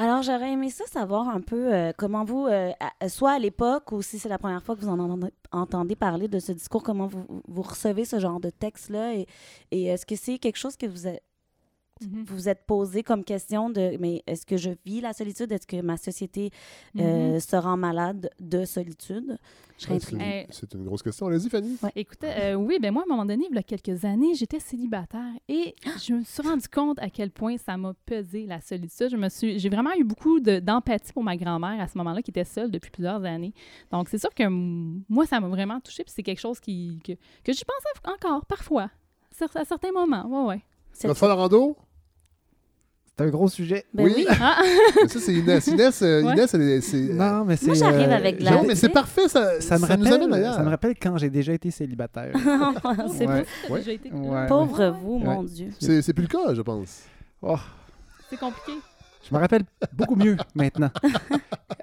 Alors, 0.00 0.22
j'aurais 0.22 0.52
aimé 0.52 0.70
ça 0.70 0.86
savoir 0.86 1.28
un 1.28 1.40
peu 1.40 1.74
euh, 1.74 1.92
comment 1.96 2.24
vous, 2.24 2.46
euh, 2.46 2.70
soit 3.08 3.32
à 3.32 3.38
l'époque 3.38 3.90
ou 3.90 4.00
si 4.00 4.18
c'est 4.18 4.28
la 4.28 4.38
première 4.38 4.62
fois 4.62 4.76
que 4.76 4.80
vous 4.80 4.88
en 4.88 5.28
entendez, 5.50 5.96
parler 5.96 6.28
de 6.28 6.38
ce 6.38 6.52
discours, 6.52 6.84
comment 6.84 7.08
vous, 7.08 7.62
recevez 7.62 8.04
ce 8.04 8.20
genre 8.20 8.38
de 8.38 8.50
texte-là 8.50 9.14
et 9.14 9.26
est-ce 9.72 10.06
que 10.06 10.14
c'est 10.14 10.38
quelque 10.38 10.56
chose 10.56 10.76
que 10.76 10.86
vous 10.86 11.08
êtes, 12.02 12.08
Mhm. 12.10 12.24
vous 12.24 12.34
vous 12.36 12.48
êtes 12.48 12.64
posé 12.66 13.02
comme 13.02 13.24
question 13.24 13.70
de 13.70 13.96
mais 14.00 14.22
est-ce 14.26 14.46
que 14.46 14.56
je 14.56 14.70
vis 14.84 15.00
la 15.00 15.12
solitude? 15.12 15.50
Est-ce 15.52 15.66
que 15.66 15.80
ma 15.80 15.96
société 15.96 16.50
euh, 16.98 17.34
Mhm. 17.34 17.40
se 17.40 17.56
rend 17.56 17.76
malade 17.76 18.30
de 18.40 18.64
solitude? 18.64 19.30
Ouais, 19.30 19.38
c'est, 19.78 19.92
intriguée. 19.92 20.46
Euh, 20.50 20.66
une 20.78 20.84
grosse 20.86 21.02
question. 21.04 21.28
Allez-y, 21.28 21.48
Fanny. 21.48 21.76
Écoutez, 21.94 22.26
euh, 22.26 22.54
oui, 22.54 22.78
ben 22.80 22.92
moi, 22.92 23.02
à 23.02 23.06
un 23.06 23.08
moment 23.14 23.24
donné, 23.24 23.46
il 23.48 23.54
y 23.54 23.58
a 23.58 23.62
quelques 23.62 24.04
années, 24.04 24.34
j'étais 24.34 24.58
célibataire 24.58 25.32
et 25.48 25.76
je 26.04 26.14
me 26.14 26.24
suis 26.24 26.42
rendu 26.42 26.66
compte 26.68 26.98
à 26.98 27.08
quel 27.10 27.30
point 27.30 27.56
ça 27.58 27.76
m'a 27.76 27.94
pesé 28.04 28.44
la 28.46 28.60
solitude. 28.60 29.08
Je 29.10 29.16
me 29.16 29.28
suis, 29.28 29.58
j'ai 29.60 29.68
vraiment 29.68 29.92
eu 29.96 30.02
beaucoup 30.02 30.40
de- 30.40 30.58
d'empathie 30.58 31.12
pour 31.12 31.22
ma 31.22 31.36
grand-mère 31.36 31.80
à 31.80 31.86
ce 31.86 31.96
moment-là, 31.98 32.22
qui 32.22 32.32
était 32.32 32.42
seule 32.42 32.72
depuis 32.72 32.90
plusieurs 32.90 33.24
années. 33.24 33.54
Donc, 33.92 34.08
c'est 34.08 34.18
sûr 34.18 34.34
que 34.34 34.48
moi, 34.48 35.26
ça 35.26 35.38
m'a 35.38 35.46
vraiment 35.48 35.78
touchée, 35.78 36.02
puis 36.02 36.12
c'est 36.12 36.24
quelque 36.24 36.40
chose 36.40 36.58
qui, 36.58 36.98
que, 37.04 37.12
que 37.44 37.52
j'y 37.52 37.64
pense 37.64 38.12
encore, 38.14 38.46
parfois, 38.46 38.90
à 39.54 39.64
certains 39.64 39.92
moments. 39.92 40.26
Ouais, 40.26 40.48
ouais. 40.56 40.62
Godefroy 41.00 41.28
Larando? 41.28 41.76
C'est 43.18 43.24
un 43.24 43.28
gros 43.30 43.48
sujet. 43.48 43.84
Ben 43.92 44.04
oui. 44.04 44.26
Ah! 44.40 44.62
Mais 45.02 45.08
ça, 45.08 45.18
c'est 45.18 45.34
Inès. 45.34 45.66
Inès, 45.66 46.02
euh, 46.02 46.22
Ouais. 46.22 46.34
Inès, 46.34 46.54
elle 46.54 46.62
est- 46.62 46.80
c'est... 46.80 47.00
Non, 47.00 47.44
mais 47.44 47.56
c'est. 47.56 47.66
Moi, 47.66 47.74
j'arrive 47.74 48.08
euh, 48.08 48.14
avec 48.16 48.40
la- 48.40 48.50
Non, 48.52 48.62
mais 48.64 48.76
c'est 48.76 48.90
parfait, 48.90 49.26
ça, 49.28 49.60
Ça 49.60 49.74
me 49.76 49.86
ça 49.86 49.96
nous 49.96 50.04
rappelle, 50.04 50.22
amène 50.22 50.32
ailleurs. 50.34 50.54
ça 50.54 50.62
me 50.62 50.68
rappelle 50.70 50.94
quand 51.02 51.16
j'ai 51.18 51.28
déjà 51.28 51.52
été 51.52 51.70
célibataire. 51.72 52.32
c'est 53.16 53.26
Ouais. 53.26 53.44
T'as 53.66 53.72
Ouais. 53.72 53.78
déjà 53.80 53.92
été- 53.92 54.10
Ouais, 54.12 54.46
Pauvre 54.46 54.78
ouais. 54.78 54.90
vous, 55.02 55.18
mon 55.18 55.42
Dieu. 55.42 55.70
C'est, 55.80 56.00
c'est 56.00 56.12
plus 56.12 56.22
le 56.22 56.28
cas, 56.28 56.54
je 56.54 56.62
pense. 56.62 57.02
Oh, 57.42 57.56
C'est 58.30 58.38
compliqué. 58.38 58.72
je 59.28 59.34
me 59.34 59.40
rappelle 59.40 59.62
beaucoup 59.94 60.14
mieux 60.16 60.36
maintenant. 60.54 60.90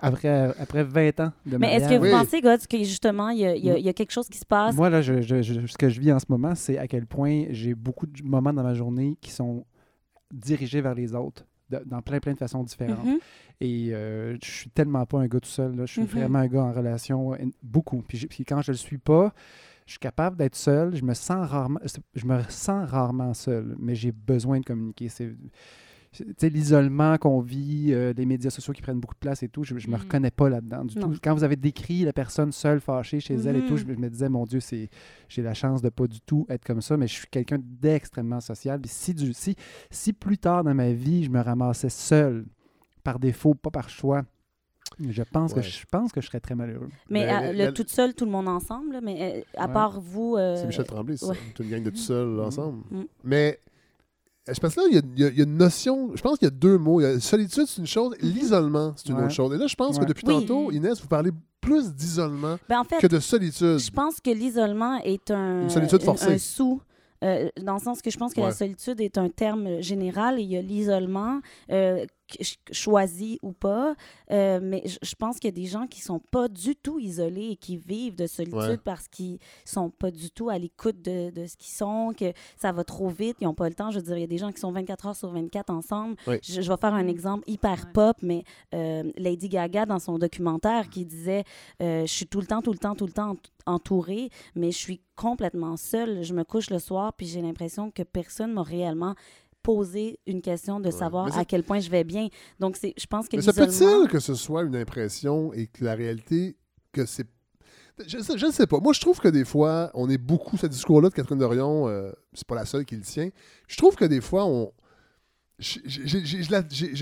après, 0.02 0.54
après 0.60 0.84
20 0.86 1.20
ans 1.20 1.32
de 1.46 1.58
Mais 1.58 1.76
est-ce 1.76 1.90
que 1.90 1.96
vous 1.96 2.04
Oui. 2.04 2.12
pensez, 2.12 2.40
God, 2.42 2.66
que 2.66 2.78
justement, 2.78 3.28
il 3.30 3.40
y 3.40 3.46
a, 3.46 3.56
il 3.56 3.66
y 3.66 3.72
a- 3.72 3.78
il 3.78 3.86
y 3.86 3.90
a 3.90 3.94
quelque 3.94 4.12
chose 4.12 4.30
qui 4.30 4.38
se 4.38 4.46
passe? 4.46 4.74
Moi, 4.76 4.90
là, 4.90 5.02
je- 5.02 5.22
je- 5.22 5.42
je- 5.42 5.66
ce 5.68 5.78
que 5.78 5.90
je 5.90 6.00
vis 6.00 6.12
en 6.14 6.20
ce 6.20 6.26
moment, 6.30 6.56
c'est 6.56 6.78
à 6.78 6.88
quel 6.88 7.06
point 7.06 7.46
j'ai 7.50 7.74
beaucoup 7.76 8.06
de 8.06 8.24
moments 8.24 8.54
dans 8.54 8.64
ma 8.64 8.74
journée 8.74 9.18
qui 9.22 9.32
sont 9.32 9.66
dirigés 10.36 10.82
vers 10.82 10.94
les 10.96 11.16
autres, 11.16 11.46
de- 11.70 11.82
dans 11.86 12.02
plein, 12.02 12.20
plein 12.20 12.34
de 12.34 12.38
façons 12.38 12.64
différentes. 12.64 13.06
Mhm. 13.06 13.18
Et 13.62 13.90
euh, 13.94 14.36
je 14.44 14.50
suis 14.52 14.70
tellement 14.70 15.06
pas 15.06 15.20
un 15.20 15.28
gars 15.28 15.40
tout 15.40 15.50
seul. 15.50 15.76
là. 15.76 15.86
Je 15.86 15.92
suis 15.94 16.02
Mhm. 16.02 16.08
vraiment 16.08 16.40
un 16.40 16.48
gars 16.48 16.64
en 16.64 16.72
relation 16.74 17.36
beaucoup. 17.64 18.02
Puis, 18.08 18.28
quand 18.46 18.62
je 18.62 18.72
le 18.72 18.78
suis 18.78 18.98
pas, 18.98 19.34
je 19.86 19.92
suis 19.94 20.00
capable 20.00 20.36
d'être 20.38 20.56
seul. 20.56 20.96
Je 20.96 21.04
me 21.04 21.14
sens 21.14 21.48
rarement, 21.50 21.80
je 22.16 22.26
me 22.26 22.42
sens 22.50 22.90
rarement 22.90 23.34
seul, 23.34 23.76
mais 23.80 23.96
j'ai 23.96 24.12
besoin 24.12 24.60
de 24.60 24.66
communiquer. 24.66 25.10
C'est, 25.10 25.32
l'isolement 26.42 27.18
qu'on 27.18 27.40
vit, 27.42 27.88
euh, 27.92 28.14
les 28.16 28.26
médias 28.26 28.50
sociaux 28.50 28.74
qui 28.74 28.82
prennent 28.82 29.00
beaucoup 29.00 29.14
de 29.16 29.20
place 29.20 29.44
et 29.44 29.50
tout, 29.50 29.64
je, 29.64 29.78
je 29.78 29.88
me 29.88 29.96
Mhm. 29.96 30.02
reconnais 30.04 30.32
pas 30.32 30.50
là-dedans 30.50 30.86
du 30.86 30.98
Non. 30.98 31.10
tout. 31.10 31.20
Quand 31.24 31.34
vous 31.34 31.44
avez 31.44 31.56
décrit 31.56 32.04
la 32.04 32.14
personne 32.14 32.52
seule, 32.52 32.80
fâchée 32.80 33.20
chez 33.20 33.36
elle 33.36 33.58
et 33.58 33.66
tout, 33.66 33.74
Mhm. 33.74 33.78
je, 33.78 33.86
me- 33.86 33.94
je 33.96 34.00
me 34.00 34.10
disais, 34.10 34.30
mon 34.30 34.46
Dieu, 34.46 34.60
c'est 34.60 34.90
j'ai 35.30 35.42
la 35.42 35.54
chance 35.54 35.82
de 35.82 35.90
pas 35.90 36.08
du 36.08 36.22
tout 36.22 36.46
être 36.50 36.64
comme 36.66 36.82
ça, 36.82 36.98
mais 36.98 37.08
je 37.08 37.14
suis 37.14 37.28
quelqu'un 37.28 37.58
d'extrêmement 37.62 38.40
social. 38.42 38.80
Puis 38.82 38.90
si, 38.94 39.14
du, 39.14 39.34
si, 39.34 39.56
si 39.90 40.14
plus 40.14 40.38
tard 40.38 40.64
dans 40.64 40.74
ma 40.74 40.92
vie, 40.94 41.24
je 41.24 41.30
me 41.30 41.40
ramassais 41.42 41.90
seul, 41.90 42.46
par 43.04 43.20
défaut, 43.20 43.54
pas 43.54 43.70
par 43.72 43.90
choix, 43.90 44.24
je 45.00 45.24
pense, 45.24 45.52
Ouais. 45.54 45.62
que, 45.62 45.68
je 45.68 45.86
pense 45.92 46.12
que 46.12 46.22
je 46.22 46.28
serais 46.28 46.40
très 46.40 46.56
malheureux. 46.56 46.90
Mais 47.10 47.26
le 47.52 47.58
la- 47.58 47.72
toute 47.72 47.90
seul, 47.90 48.14
tout 48.14 48.26
le 48.26 48.32
monde 48.32 48.48
ensemble, 48.48 49.00
mais 49.04 49.44
euh, 49.58 49.60
à 49.62 49.68
Ouais. 49.68 49.74
part 49.74 50.00
vous. 50.00 50.36
euh, 50.38 50.56
C'est 50.56 50.68
Michel 50.68 50.86
Tremblay, 50.86 51.18
c'est 51.18 51.26
ouais. 51.26 51.34
ça. 51.36 51.40
C'est 51.58 51.64
une 51.64 51.70
gang 51.70 51.84
de 51.84 51.90
tout 51.90 52.40
ensemble. 52.42 52.84
Mm. 52.92 53.04
Mais 53.24 53.60
je 54.48 54.60
pense 54.60 54.76
que 54.76 54.82
là, 54.82 54.88
il 54.90 54.96
y 54.96 54.98
a, 54.98 55.02
il 55.16 55.20
y 55.22 55.26
a- 55.26 55.30
il 55.30 55.38
y 55.38 55.42
a 55.42 55.44
une 55.44 55.58
notion. 55.58 56.12
Je 56.16 56.22
pense 56.22 56.38
qu'il 56.38 56.46
y 56.46 56.52
a 56.52 56.56
deux 56.56 56.78
mots. 56.78 57.00
Il 57.02 57.04
y 57.04 57.08
a 57.08 57.20
solitude, 57.20 57.66
c'est 57.68 57.82
une 57.82 57.88
chose. 57.88 58.14
L'isolement, 58.22 58.94
c'est 58.96 59.10
une 59.10 59.16
Ouais. 59.18 59.24
autre 59.24 59.34
chose. 59.34 59.54
Et 59.54 59.58
là, 59.58 59.68
je 59.68 59.76
pense 59.76 59.96
Ouais. 59.98 60.04
que 60.04 60.08
depuis 60.10 60.24
Oui. 60.28 60.34
tantôt, 60.42 60.72
Inès, 60.72 61.02
vous 61.02 61.08
parlez 61.08 61.32
plus 61.62 61.94
d'isolement 61.94 62.58
Ben, 62.70 62.80
en 62.80 62.84
fait, 62.84 63.00
que 63.00 63.08
de 63.08 63.20
solitude. 63.20 63.80
je 63.80 63.90
pense 63.92 64.20
que 64.22 64.30
l'isolement 64.30 64.98
est 65.04 65.32
un, 65.32 65.64
Une 65.64 65.70
solitude 65.70 66.02
un- 66.02 66.06
forcée. 66.06 66.34
un 66.34 66.38
sous. 66.38 66.82
euh, 67.24 67.50
dans 67.64 67.76
le 67.76 67.80
sens 67.80 68.02
que 68.04 68.12
je 68.12 68.18
pense 68.18 68.34
que 68.36 68.42
Ouais. 68.42 68.48
la 68.48 68.52
solitude 68.54 69.02
est 69.02 69.18
un 69.18 69.30
terme 69.30 69.82
général 69.82 70.38
et 70.38 70.44
il 70.44 70.52
y 70.52 70.58
a 70.58 70.62
l'isolement, 70.62 71.40
euh, 71.72 72.06
choisi 72.72 73.40
ou 73.42 73.52
pas. 73.52 73.96
euh, 74.32 74.60
mais 74.62 74.84
je 74.86 75.16
pense 75.16 75.36
qu'il 75.40 75.48
y 75.50 75.54
a 75.54 75.56
des 75.64 75.66
gens 75.68 75.88
qui 75.88 76.02
sont 76.02 76.20
pas 76.20 76.48
du 76.48 76.76
tout 76.76 77.00
isolés 77.00 77.50
et 77.52 77.56
qui 77.56 77.78
vivent 77.78 78.16
de 78.16 78.28
solitude 78.28 78.56
Ouais. 78.56 78.78
parce 78.78 79.08
qu'ils 79.08 79.38
sont 79.66 79.90
pas 79.90 80.12
du 80.12 80.32
tout 80.32 80.50
à 80.50 80.58
l'écoute 80.58 81.02
de, 81.02 81.30
de 81.30 81.46
ce 81.46 81.56
qu'ils 81.58 81.74
sont, 81.74 82.14
que 82.18 82.32
ça 82.58 82.72
va 82.72 82.84
trop 82.84 83.10
vite, 83.10 83.38
ils 83.42 83.44
n'ont 83.46 83.54
pas 83.54 83.68
le 83.70 83.76
temps. 83.76 83.92
Je 83.92 83.98
veux 84.00 84.04
dire, 84.06 84.18
il 84.18 84.22
y 84.22 84.24
a 84.24 84.28
des 84.28 84.38
gens 84.38 84.52
qui 84.52 84.60
sont 84.60 84.72
24 84.72 85.08
heures 85.08 85.16
sur 85.16 85.30
24 85.32 85.70
ensemble. 85.70 86.16
Oui. 86.28 86.38
Je, 86.42 86.62
je 86.62 86.72
vais 86.72 86.78
faire 86.78 86.94
un 86.94 87.08
exemple 87.08 87.44
hyper 87.48 87.86
Ouais. 87.86 87.92
pop, 87.94 88.18
mais 88.22 88.44
euh, 88.74 89.12
Lady 89.18 89.50
Gaga, 89.50 89.86
dans 89.86 90.00
son 90.00 90.18
documentaire, 90.18 90.90
qui 90.90 91.06
disait 91.06 91.44
euh, 91.82 92.02
Je 92.06 92.12
suis 92.12 92.28
tout 92.28 92.40
le 92.40 92.48
temps, 92.48 92.62
tout 92.62 92.72
le 92.72 92.78
temps, 92.78 92.96
tout 92.96 93.06
le 93.06 93.12
temps 93.12 93.32
ent- 93.32 93.38
entourée, 93.74 94.30
mais 94.56 94.72
je 94.72 94.78
suis 94.78 95.02
complètement 95.16 95.76
seule. 95.78 96.24
Je 96.24 96.34
me 96.34 96.44
couche 96.44 96.70
le 96.70 96.80
soir, 96.80 97.14
puis 97.14 97.26
j'ai 97.28 97.42
l'impression 97.42 97.92
que 97.92 98.04
personne 98.04 98.54
m'a 98.54 98.64
réellement 98.64 99.16
posé 99.66 100.20
une 100.28 100.42
question 100.42 100.80
de 100.80 100.86
Ouais. 100.86 100.92
savoir 100.92 101.38
à 101.38 101.44
quel 101.46 101.64
point 101.64 101.80
je 101.80 101.90
vais 101.90 102.04
bien. 102.04 102.28
Donc, 102.60 102.78
c'est, 102.78 102.94
je 102.98 103.06
pense 103.08 103.28
que 103.28 103.36
Mais 103.36 103.42
ça 103.42 103.52
peut-il 103.54 104.08
que 104.08 104.20
ce 104.20 104.36
soit 104.36 104.64
une 104.64 104.76
impression 104.76 105.52
et 105.54 105.68
que 105.68 105.84
la 105.84 105.96
réalité, 105.96 106.56
que 106.92 107.06
c'est. 107.06 107.28
Je 108.08 108.18
je 108.38 108.52
sais 108.52 108.68
pas. 108.68 108.80
Moi, 108.80 108.92
je 108.94 109.00
trouve 109.02 109.20
que 109.20 109.30
des 109.30 109.46
fois, 109.46 109.90
on 109.94 110.10
est 110.10 110.18
beaucoup. 110.18 110.58
Ce 110.58 110.68
discours-là 110.68 111.10
de 111.10 111.14
Catherine 111.16 111.40
Dorion, 111.40 111.88
euh, 111.88 112.12
c'est 112.34 112.46
pas 112.46 112.56
la 112.56 112.66
seule 112.66 112.86
qui 112.86 112.96
le 112.96 113.02
tient. 113.04 113.30
Je 113.68 113.78
trouve 113.78 113.96
que 113.96 114.06
des 114.06 114.22
fois, 114.22 114.46
on. 114.46 114.72
J'ai 115.58 115.80
de 115.82 116.52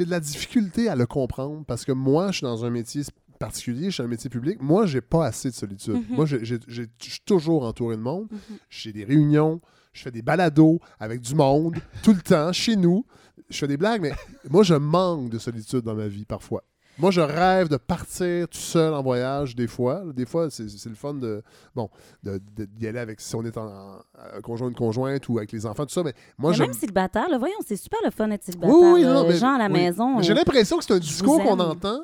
la- 0.09 0.20
de 0.20 0.24
difficulté 0.26 0.88
à 0.88 0.95
le 0.95 1.05
comprendre 1.07 1.64
parce 1.66 1.84
que 1.86 1.91
moi, 1.91 2.28
je 2.32 2.38
suis 2.38 2.43
dans 2.45 2.64
un 2.66 2.70
métier 2.70 3.01
particulier, 3.39 3.86
je 3.86 3.95
suis 3.95 4.03
un 4.03 4.07
métier 4.07 4.30
public. 4.30 4.61
Moi, 4.61 4.86
j'ai 4.86 5.01
pas 5.01 5.26
assez 5.26 5.49
de 5.49 5.55
solitude. 5.55 6.03
Moi, 6.09 6.26
j'ai- 6.28 6.45
j'ai- 6.45 6.59
j'ai- 6.68 6.88
je 7.03 7.09
suis 7.09 7.22
toujours 7.26 7.64
entouré 7.66 7.97
de 7.97 8.01
monde. 8.01 8.28
Mhm. 8.32 8.39
J'ai 8.70 8.93
des 8.93 9.03
réunions, 9.05 9.59
je 9.94 10.02
fais 10.04 10.12
des 10.12 10.22
balados 10.22 10.80
avec 11.00 11.22
du 11.22 11.36
monde 11.36 11.76
tout 12.04 12.14
le 12.14 12.22
temps, 12.22 12.52
chez 12.52 12.76
nous. 12.76 13.06
Je 13.50 13.58
fais 13.58 13.68
des 13.68 13.78
blagues, 13.78 14.02
mais 14.02 14.14
moi, 14.50 14.64
je 14.64 14.74
manque 14.76 15.30
de 15.30 15.38
solitude 15.39 15.82
dans 15.82 15.96
ma 15.96 16.08
vie 16.08 16.26
parfois. 16.26 16.64
Moi, 17.00 17.10
je 17.10 17.22
rêve 17.22 17.70
de 17.70 17.78
partir 17.78 18.48
tout 18.48 18.58
seul 18.60 18.94
en 18.94 19.02
voyage 19.02 19.56
des 19.56 19.66
fois. 19.66 20.04
Des 20.14 20.28
fois, 20.28 20.50
c'est 20.52 20.64
le 20.86 20.94
fun 20.96 21.16
de 21.16 21.41
bon 21.76 21.89
d'y 22.22 22.88
aller 22.88 23.00
avec 23.00 23.20
si 23.20 23.36
on 23.36 23.44
est 23.44 23.58
en, 23.58 23.66
en- 23.66 24.41
conjoint 24.44 24.70
une 24.70 24.76
conjointe 24.76 25.28
ou 25.28 25.39
avec 25.39 25.52
les 25.52 25.66
enfants, 25.66 25.88
tout 25.88 25.94
ça. 25.94 26.04
Mais 26.04 26.14
moi, 26.38 26.52
Mais 26.52 26.58
je. 26.58 26.62
même 26.64 26.74
célibataire, 26.74 27.28
là, 27.30 27.39
voyons, 27.39 27.56
c'est 27.66 27.78
super 27.78 28.00
le 28.06 28.12
fun 28.12 28.28
d'être 28.28 28.44
célibataire. 28.44 28.76
Oui, 28.78 28.89
oui, 28.94 29.04
non, 29.04 29.24
Les 29.24 29.30
mais- 29.30 29.38
gens 29.38 29.56
à 29.56 29.58
la 29.58 29.66
oui. 29.68 29.74
maison. 29.74 30.18
Mais 30.18 30.24
J'ai 30.24 30.34
euh, 30.34 30.36
l'impression 30.36 30.78
que 30.78 30.84
c'est 30.84 30.94
un 30.94 31.00
discours 31.00 31.41
qu'on 31.41 31.60
entend, 31.60 32.04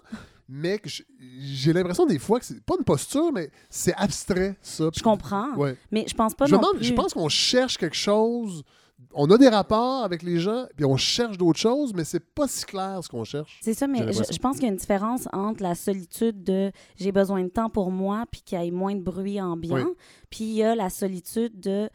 mais 0.52 0.82
j'ai 1.20 1.72
l'impression 1.74 2.08
des 2.08 2.18
fois 2.18 2.40
que 2.40 2.46
c'est 2.46 2.60
pas 2.64 2.74
une 2.78 2.84
posture, 2.84 3.32
mais 3.32 3.52
c'est 3.70 3.94
abstrait, 3.94 4.58
ça. 4.64 4.90
Je 4.94 5.04
comprends. 5.04 5.54
Ouais. 5.56 5.78
Mais 5.92 6.06
je 6.08 6.16
pense 6.16 6.34
pas 6.34 6.48
je, 6.48 6.56
non 6.56 6.62
demande- 6.62 6.78
plus. 6.78 6.86
je 6.86 6.94
pense 6.94 7.14
qu'on 7.14 7.30
cherche 7.30 7.78
quelque 7.78 7.96
chose. 7.96 8.64
On 9.14 9.30
a 9.32 9.38
des 9.38 9.48
rapports 9.48 10.04
avec 10.04 10.24
les 10.24 10.40
gens, 10.40 10.66
puis 10.76 10.86
on 10.86 10.98
cherche 10.98 11.38
d'autres 11.38 11.60
choses, 11.60 11.94
mais 11.94 12.04
c'est 12.04 12.20
pas 12.20 12.48
si 12.48 12.66
clair 12.66 13.00
ce 13.04 13.08
qu'on 13.10 13.24
cherche. 13.24 13.60
C'est 13.64 13.74
ça, 13.74 13.88
mais 13.88 14.12
je, 14.12 14.38
pense 14.40 14.56
qu'il 14.58 14.64
y 14.66 14.70
a 14.70 14.72
une 14.72 14.76
différence 14.78 15.28
entre 15.32 15.64
la 15.64 15.74
solitude 15.76 16.44
de 16.44 16.72
j'ai 16.98 17.12
besoin 17.12 17.44
de 17.44 17.48
temps 17.50 17.70
pour 17.70 17.92
moi 17.92 18.26
puis 18.30 18.42
qu'il 18.42 18.60
y 18.62 18.68
ait 18.68 18.72
moins 18.72 18.96
de 18.96 19.02
bruit 19.02 19.40
ambiant, 19.40 19.76
Oui. 19.76 19.94
puis 20.30 20.44
il 20.46 20.54
y 20.56 20.64
a 20.64 20.76
la 20.76 20.90
solitude 20.90 21.60
de 21.60 21.90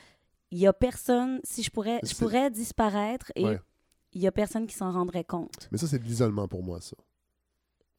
il 0.51 0.59
y 0.59 0.67
a 0.69 0.73
personne, 0.73 1.41
si 1.43 1.63
je 1.65 1.71
pourrais, 1.71 1.99
je 2.05 2.15
pourrais 2.15 2.51
disparaître 2.51 3.33
et 3.35 3.45
Ouais. 3.45 3.61
il 4.13 4.23
y 4.23 4.27
a 4.29 4.33
personne 4.33 4.67
qui 4.69 4.75
s'en 4.77 4.93
rendrait 4.93 5.25
compte. 5.25 5.69
Mais 5.73 5.79
ça, 5.79 5.87
c'est 5.89 5.99
de 5.99 6.05
l'isolement 6.05 6.47
pour 6.49 6.63
moi, 6.63 6.81
ça. 6.81 6.97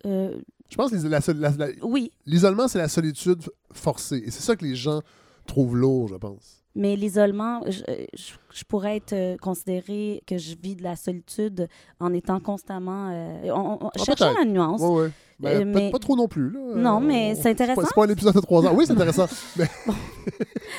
Euh, 0.06 0.38
Je 0.70 0.76
pense 0.76 0.92
que 0.92 0.96
les- 0.96 1.10
la 1.10 1.22
sol- 1.22 1.38
la- 1.38 1.52
la- 1.52 1.68
oui, 1.84 2.12
l'isolement, 2.26 2.68
c'est 2.68 2.80
la 2.80 2.88
solitude 2.88 3.42
forcée. 3.74 4.24
Et 4.26 4.32
c'est 4.32 4.42
ça 4.42 4.56
que 4.56 4.66
les 4.66 4.76
gens 4.76 5.02
trouvent 5.46 5.76
lourd, 5.76 6.08
je 6.08 6.16
pense. 6.16 6.62
mais 6.78 6.96
l'isolement, 6.98 7.62
je, 7.68 7.84
je- 8.14 8.34
je 8.54 8.64
pourrais 8.66 8.98
être 8.98 9.14
euh, 9.14 9.38
considérée 9.38 10.22
que 10.28 10.38
je 10.38 10.56
vis 10.62 10.76
de 10.76 10.84
la 10.84 10.96
solitude 10.98 11.68
en 12.00 12.12
étant 12.14 12.40
constamment. 12.42 13.10
euh, 13.14 13.50
on, 13.54 13.78
on- 13.86 13.88
Ah, 13.88 14.04
peut-être. 14.06 14.34
la 14.40 14.44
nuance. 14.46 14.82
Ouais, 14.82 15.04
ouais. 15.04 15.12
Ben, 15.40 15.62
Euh, 15.62 15.66
mais- 15.66 15.92
pas 15.92 16.00
trop 16.00 16.16
non 16.16 16.28
plus. 16.30 16.50
Là. 16.50 16.60
Non, 16.76 17.00
mais 17.02 17.34
On- 17.38 17.42
c'est 17.42 17.50
intéressant. 17.52 17.82
C'est 17.86 17.94
pas 17.94 18.06
un 18.06 18.10
épisode 18.10 18.34
de 18.36 18.40
trois 18.42 18.66
ans. 18.66 18.74
Oui, 18.74 18.86
c'est 18.88 18.94
intéressant. 18.94 19.28
mais... 19.58 19.66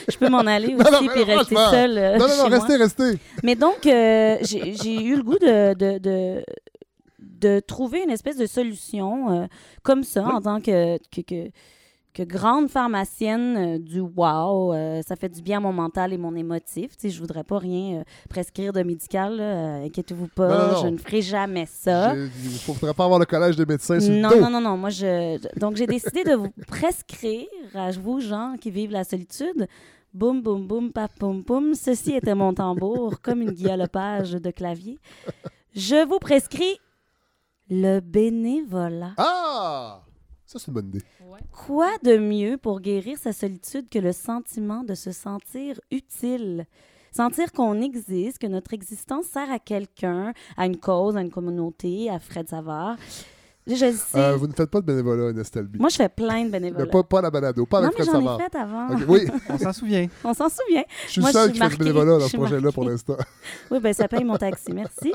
Je 0.08 0.16
peux 0.18 0.28
m'en 0.28 0.38
aller 0.40 0.74
aussi 0.78 1.08
puis 1.08 1.22
rester 1.24 1.54
seule. 1.56 1.98
euh, 1.98 2.18
non, 2.18 2.26
non, 2.28 2.36
non, 2.38 2.48
restez, 2.48 2.76
restez. 2.76 3.18
Mais 3.42 3.54
donc, 3.54 3.86
euh, 3.86 4.36
j'ai 4.42 4.74
j'ai 4.74 5.02
eu 5.02 5.16
le 5.16 5.22
goût 5.22 5.38
de, 5.38 5.74
de, 5.74 5.98
de, 5.98 6.44
de 7.40 7.60
trouver 7.60 8.02
une 8.02 8.10
espèce 8.10 8.36
de 8.36 8.46
solution 8.46 9.30
euh, 9.30 9.46
comme 9.82 10.02
ça 10.04 10.24
Oui. 10.26 10.32
en 10.32 10.40
tant 10.40 10.60
que, 10.60 10.96
que, 11.14 11.20
que, 11.20 11.50
que 12.14 12.22
grande 12.22 12.68
pharmacienne 12.68 13.56
euh, 13.56 13.78
du 13.78 14.00
wow. 14.00 14.72
euh, 14.72 15.02
ça 15.06 15.16
fait 15.16 15.28
du 15.28 15.42
bien 15.42 15.58
à 15.58 15.60
mon 15.60 15.72
mental 15.72 16.12
et 16.12 16.18
mon 16.18 16.34
émotif. 16.34 16.96
Tu 16.96 17.08
sais, 17.08 17.10
je 17.10 17.20
voudrais 17.20 17.44
pas 17.44 17.58
rien 17.58 18.04
prescrire 18.30 18.72
de 18.72 18.82
médical. 18.82 19.40
Inquiétez-vous 19.40 20.28
pas, 20.28 20.48
Non, 20.48 20.58
non, 20.68 20.72
non. 20.72 20.82
je 20.82 20.88
ne 20.88 20.96
ferai 20.98 21.20
jamais 21.22 21.66
ça. 21.66 22.14
Il 22.16 22.22
ne 22.24 22.58
faudrait 22.58 22.94
pas 22.94 23.04
avoir 23.04 23.18
le 23.18 23.26
collège 23.26 23.56
des 23.56 23.66
médecins 23.66 24.00
sur 24.00 24.12
Non, 24.14 24.30
le 24.30 24.34
dos. 24.36 24.40
non, 24.40 24.50
non, 24.50 24.60
non. 24.60 24.76
Moi, 24.76 24.90
je... 24.90 25.58
Donc, 25.58 25.76
j'ai 25.76 25.86
décidé 25.86 26.24
de 26.24 26.34
vous 26.34 26.50
prescrire 26.66 27.46
à 27.74 27.90
vous, 27.90 28.20
gens 28.20 28.54
qui 28.60 28.70
vivent 28.70 28.92
la 28.92 29.04
solitude. 29.04 29.66
Boum, 30.14 30.40
boum, 30.40 30.66
boum, 30.66 30.92
pap, 30.92 31.12
poum, 31.18 31.44
poum. 31.44 31.74
Ceci 31.74 32.12
était 32.14 32.34
mon 32.34 32.54
tambour, 32.54 33.20
comme 33.20 33.42
une 33.42 33.50
guilloppage 33.50 34.32
de 34.32 34.50
clavier. 34.50 34.98
Je 35.74 36.06
vous 36.08 36.18
prescris 36.18 36.78
le 37.68 38.00
bénévolat. 38.00 39.14
Ah! 39.16 40.02
Ça, 40.44 40.58
c'est 40.58 40.68
une 40.68 40.74
bonne 40.74 40.88
idée. 40.88 41.02
Quoi 41.50 41.90
de 42.04 42.16
mieux 42.16 42.56
pour 42.56 42.80
guérir 42.80 43.18
sa 43.18 43.32
solitude 43.32 43.88
que 43.88 43.98
le 43.98 44.12
sentiment 44.12 44.84
de 44.84 44.94
se 44.94 45.10
sentir 45.10 45.80
utile? 45.90 46.66
Sentir 47.12 47.50
qu'on 47.50 47.80
existe, 47.80 48.38
que 48.38 48.46
notre 48.46 48.74
existence 48.74 49.26
sert 49.26 49.50
à 49.50 49.58
quelqu'un, 49.58 50.34
à 50.56 50.66
une 50.66 50.76
cause, 50.76 51.16
à 51.16 51.22
une 51.22 51.30
communauté, 51.30 52.10
à 52.10 52.18
Fred 52.18 52.48
Savard. 52.48 52.96
Je 53.68 53.74
sais. 53.74 54.16
Euh, 54.18 54.36
vous 54.36 54.46
ne 54.46 54.52
faites 54.52 54.70
pas 54.70 54.80
de 54.80 54.86
bénévolat, 54.86 55.32
Nestelby. 55.32 55.80
Moi, 55.80 55.88
je 55.88 55.96
fais 55.96 56.08
plein 56.08 56.44
de 56.44 56.50
Mais 56.50 56.60
bénévolat. 56.60 56.86
pas, 56.86 57.02
pas 57.02 57.20
la 57.20 57.30
balado, 57.30 57.66
pas 57.66 57.80
non, 57.80 57.86
avec 57.88 57.98
mais 57.98 58.04
Fred 58.04 58.14
j'en 58.14 58.20
ai 58.20 58.24
Savard. 58.24 58.40
fait 58.40 58.56
avant. 58.58 58.88
Ok, 58.94 59.00
Oui, 59.08 59.20
On 59.48 59.58
s'en 59.58 59.72
souvient. 59.72 60.06
On 60.22 60.34
s'en 60.34 60.48
souvient. 60.48 60.84
je 61.06 61.10
suis 61.10 61.20
Moi, 61.20 61.32
seul 61.32 61.50
qui 61.52 61.58
fait 61.58 61.68
du 61.70 61.76
bénévolat 61.78 62.18
dans 62.18 62.28
ce 62.28 62.36
projet-là 62.36 62.70
pour 62.70 62.84
l'instant. 62.84 63.16
Oui, 63.72 63.80
ben 63.80 63.92
ça 63.92 64.06
paye 64.06 64.22
mon 64.24 64.36
taxi, 64.36 64.72
merci. 64.72 65.12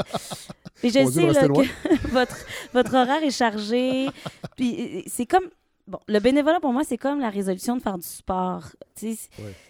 Et 0.84 0.89
je 0.89 0.99
Mon 0.99 1.12
sais 1.12 1.28
là, 1.32 1.47
que 1.47 2.08
votre, 2.10 2.36
votre 2.74 2.93
horaire 2.95 3.24
est 3.24 3.32
chargé. 3.32 4.10
Puis 4.58 4.97
euh, 4.97 5.02
c'est 5.08 5.26
comme. 5.26 5.45
Bon, 5.88 5.99
le 6.08 6.20
bénévolat, 6.20 6.60
pour 6.60 6.72
moi, 6.74 6.84
c'est 6.86 6.97
comme 6.97 7.20
la 7.20 7.30
résolution 7.30 7.76
de 7.76 7.82
faire 7.82 7.97
du 7.97 8.08
sport. 8.08 8.66
Ouais. 9.02 9.16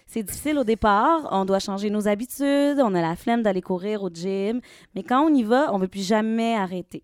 C'est 0.06 0.22
difficile 0.22 0.58
au 0.58 0.64
départ. 0.64 1.26
On 1.32 1.44
doit 1.44 1.58
changer 1.58 1.88
nos 1.90 2.06
habitudes. 2.06 2.78
On 2.80 2.94
a 2.94 3.00
la 3.00 3.16
flemme 3.16 3.42
d'aller 3.42 3.62
courir 3.62 4.02
au 4.02 4.10
gym. 4.10 4.60
Mais 4.94 5.02
quand 5.02 5.22
on 5.22 5.34
y 5.34 5.42
va, 5.42 5.72
on 5.72 5.78
ne 5.78 5.82
veut 5.82 5.88
plus 5.88 6.06
jamais 6.06 6.54
arrêter. 6.54 7.02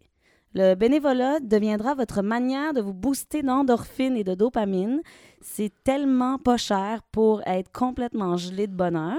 Le 0.61 0.75
bénévolat 0.75 1.39
deviendra 1.39 1.95
votre 1.95 2.21
manière 2.21 2.73
de 2.75 2.81
vous 2.81 2.93
booster 2.93 3.45
d'endorphine 3.45 4.17
et 4.17 4.25
de 4.25 4.35
dopamine. 4.35 5.03
C'est 5.41 5.71
tellement 5.85 6.37
pas 6.37 6.57
cher 6.57 7.03
pour 7.13 7.43
être 7.47 7.71
complètement 7.71 8.37
gelé 8.37 8.67
de 8.67 8.75
bonheur. 8.75 9.19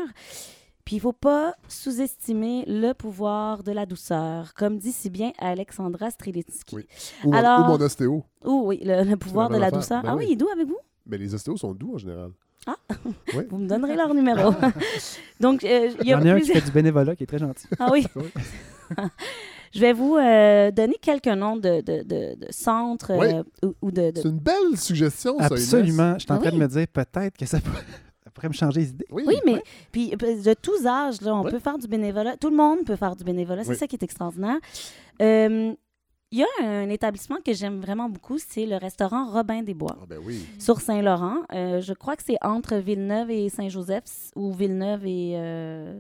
Puis 0.84 0.98
il 0.98 1.00
faut 1.00 1.14
pas 1.14 1.54
sous-estimer 1.70 2.66
le 2.68 2.92
pouvoir 2.92 3.64
de 3.64 3.72
la 3.72 3.86
douceur, 3.86 4.54
comme 4.54 4.80
dit 4.80 4.92
si 4.92 5.10
bien 5.10 5.32
Alexandra 5.38 6.10
Strelitsky. 6.12 6.76
Oui. 6.76 6.88
Ou, 7.24 7.34
Alors- 7.34 7.62
ou 7.62 7.72
mon 7.72 7.86
ostéo. 7.86 8.22
Oh 8.44 8.64
oui, 8.66 8.82
le, 8.84 9.06
le 9.10 9.16
pouvoir 9.16 9.48
la 9.50 9.56
de 9.56 9.62
la 9.62 9.68
affaire. 9.68 9.80
douceur. 9.80 10.02
Ben 10.04 10.10
ah 10.10 10.16
oui. 10.18 10.26
oui, 10.26 10.32
il 10.32 10.34
est 10.34 10.36
doux 10.36 10.50
avec 10.54 10.68
vous? 10.68 10.80
Mais 11.06 11.18
les 11.18 11.34
ostéos 11.34 11.56
sont 11.56 11.74
doux 11.74 11.94
en 11.94 11.98
général. 12.00 12.32
Vous 13.50 13.58
me 13.60 13.66
donnerez 13.68 13.96
leur 13.96 14.14
numéro. 14.14 14.52
Donc, 15.40 15.64
euh, 15.64 15.90
il 16.02 16.02
Il 16.02 16.08
y 16.10 16.14
a 16.14 16.18
en 16.20 16.26
a 16.26 16.34
un 16.34 16.40
qui 16.42 16.52
fait 16.52 16.60
du 16.60 16.72
bénévolat 16.72 17.16
qui 17.16 17.24
est 17.24 17.28
très 17.28 17.38
gentil. 17.40 17.66
Ah 17.80 17.88
oui. 17.94 18.06
Je 19.74 19.80
vais 19.82 19.94
vous 19.94 20.16
euh, 20.18 20.72
donner 20.72 20.96
quelques 21.02 21.28
noms 21.28 21.56
de, 21.58 21.82
de, 21.82 22.04
de, 22.04 22.36
de 22.36 22.48
centres 22.52 23.14
Oui. 23.18 23.28
euh, 23.34 23.44
ou, 23.68 23.74
ou 23.88 23.92
de, 23.92 24.12
de- 24.12 24.22
C'est 24.22 24.28
une 24.30 24.40
belle 24.40 24.78
suggestion, 24.78 25.38
ça. 25.40 25.46
Absolument. 25.46 26.14
Je 26.16 26.20
suis 26.24 26.32
en 26.32 26.36
Ah 26.36 26.40
train 26.40 26.50
oui. 26.52 26.58
de 26.58 26.62
me 26.64 26.68
dire 26.68 26.88
peut-être 26.88 27.38
que 27.38 27.46
ça 27.46 27.60
peut. 27.62 27.72
Pourrait 28.34 28.48
me 28.50 28.54
changer 28.54 28.82
les 28.82 28.90
idées. 28.90 29.06
Oui, 29.12 29.24
Oui, 29.28 29.36
mais 29.46 29.62
puis 29.92 30.14
euh, 30.14 30.42
de 30.42 30.54
tous 30.54 30.86
âges, 30.86 31.20
là, 31.22 31.36
on 31.36 31.44
Ouais. 31.44 31.52
peut 31.52 31.60
faire 31.60 31.78
du 31.78 31.88
bénévolat. 31.88 32.38
Tout 32.38 32.50
le 32.50 32.56
monde 32.56 32.86
peut 32.86 32.96
faire 32.96 33.16
du 33.16 33.24
bénévolat. 33.24 33.64
C'est 33.64 33.72
Oui. 33.72 33.76
ça 33.78 33.88
qui 33.88 33.96
est 33.96 34.04
extraordinaire. 34.04 34.58
Euh, 35.22 35.74
Il 36.32 36.38
y 36.38 36.44
a 36.44 36.48
un 36.64 36.88
établissement 36.90 37.38
que 37.44 37.54
j'aime 37.54 37.82
vraiment 37.82 38.08
beaucoup, 38.08 38.38
c'est 38.38 38.68
le 38.68 38.76
restaurant 38.78 39.32
Robin 39.32 39.64
des 39.64 39.74
Bois 39.74 39.98
Ah, 40.00 40.06
ben 40.08 40.20
oui. 40.24 40.46
sur 40.60 40.80
Saint-Laurent. 40.80 41.38
Euh, 41.56 41.82
je 41.82 41.92
crois 41.94 42.16
que 42.16 42.22
c'est 42.24 42.38
entre 42.44 42.76
Villeneuve 42.76 43.32
et 43.32 43.50
Saint-Joseph 43.50 44.04
ou 44.36 44.54
Villeneuve 44.54 45.08
et 45.08 45.34
euh, 45.38 46.00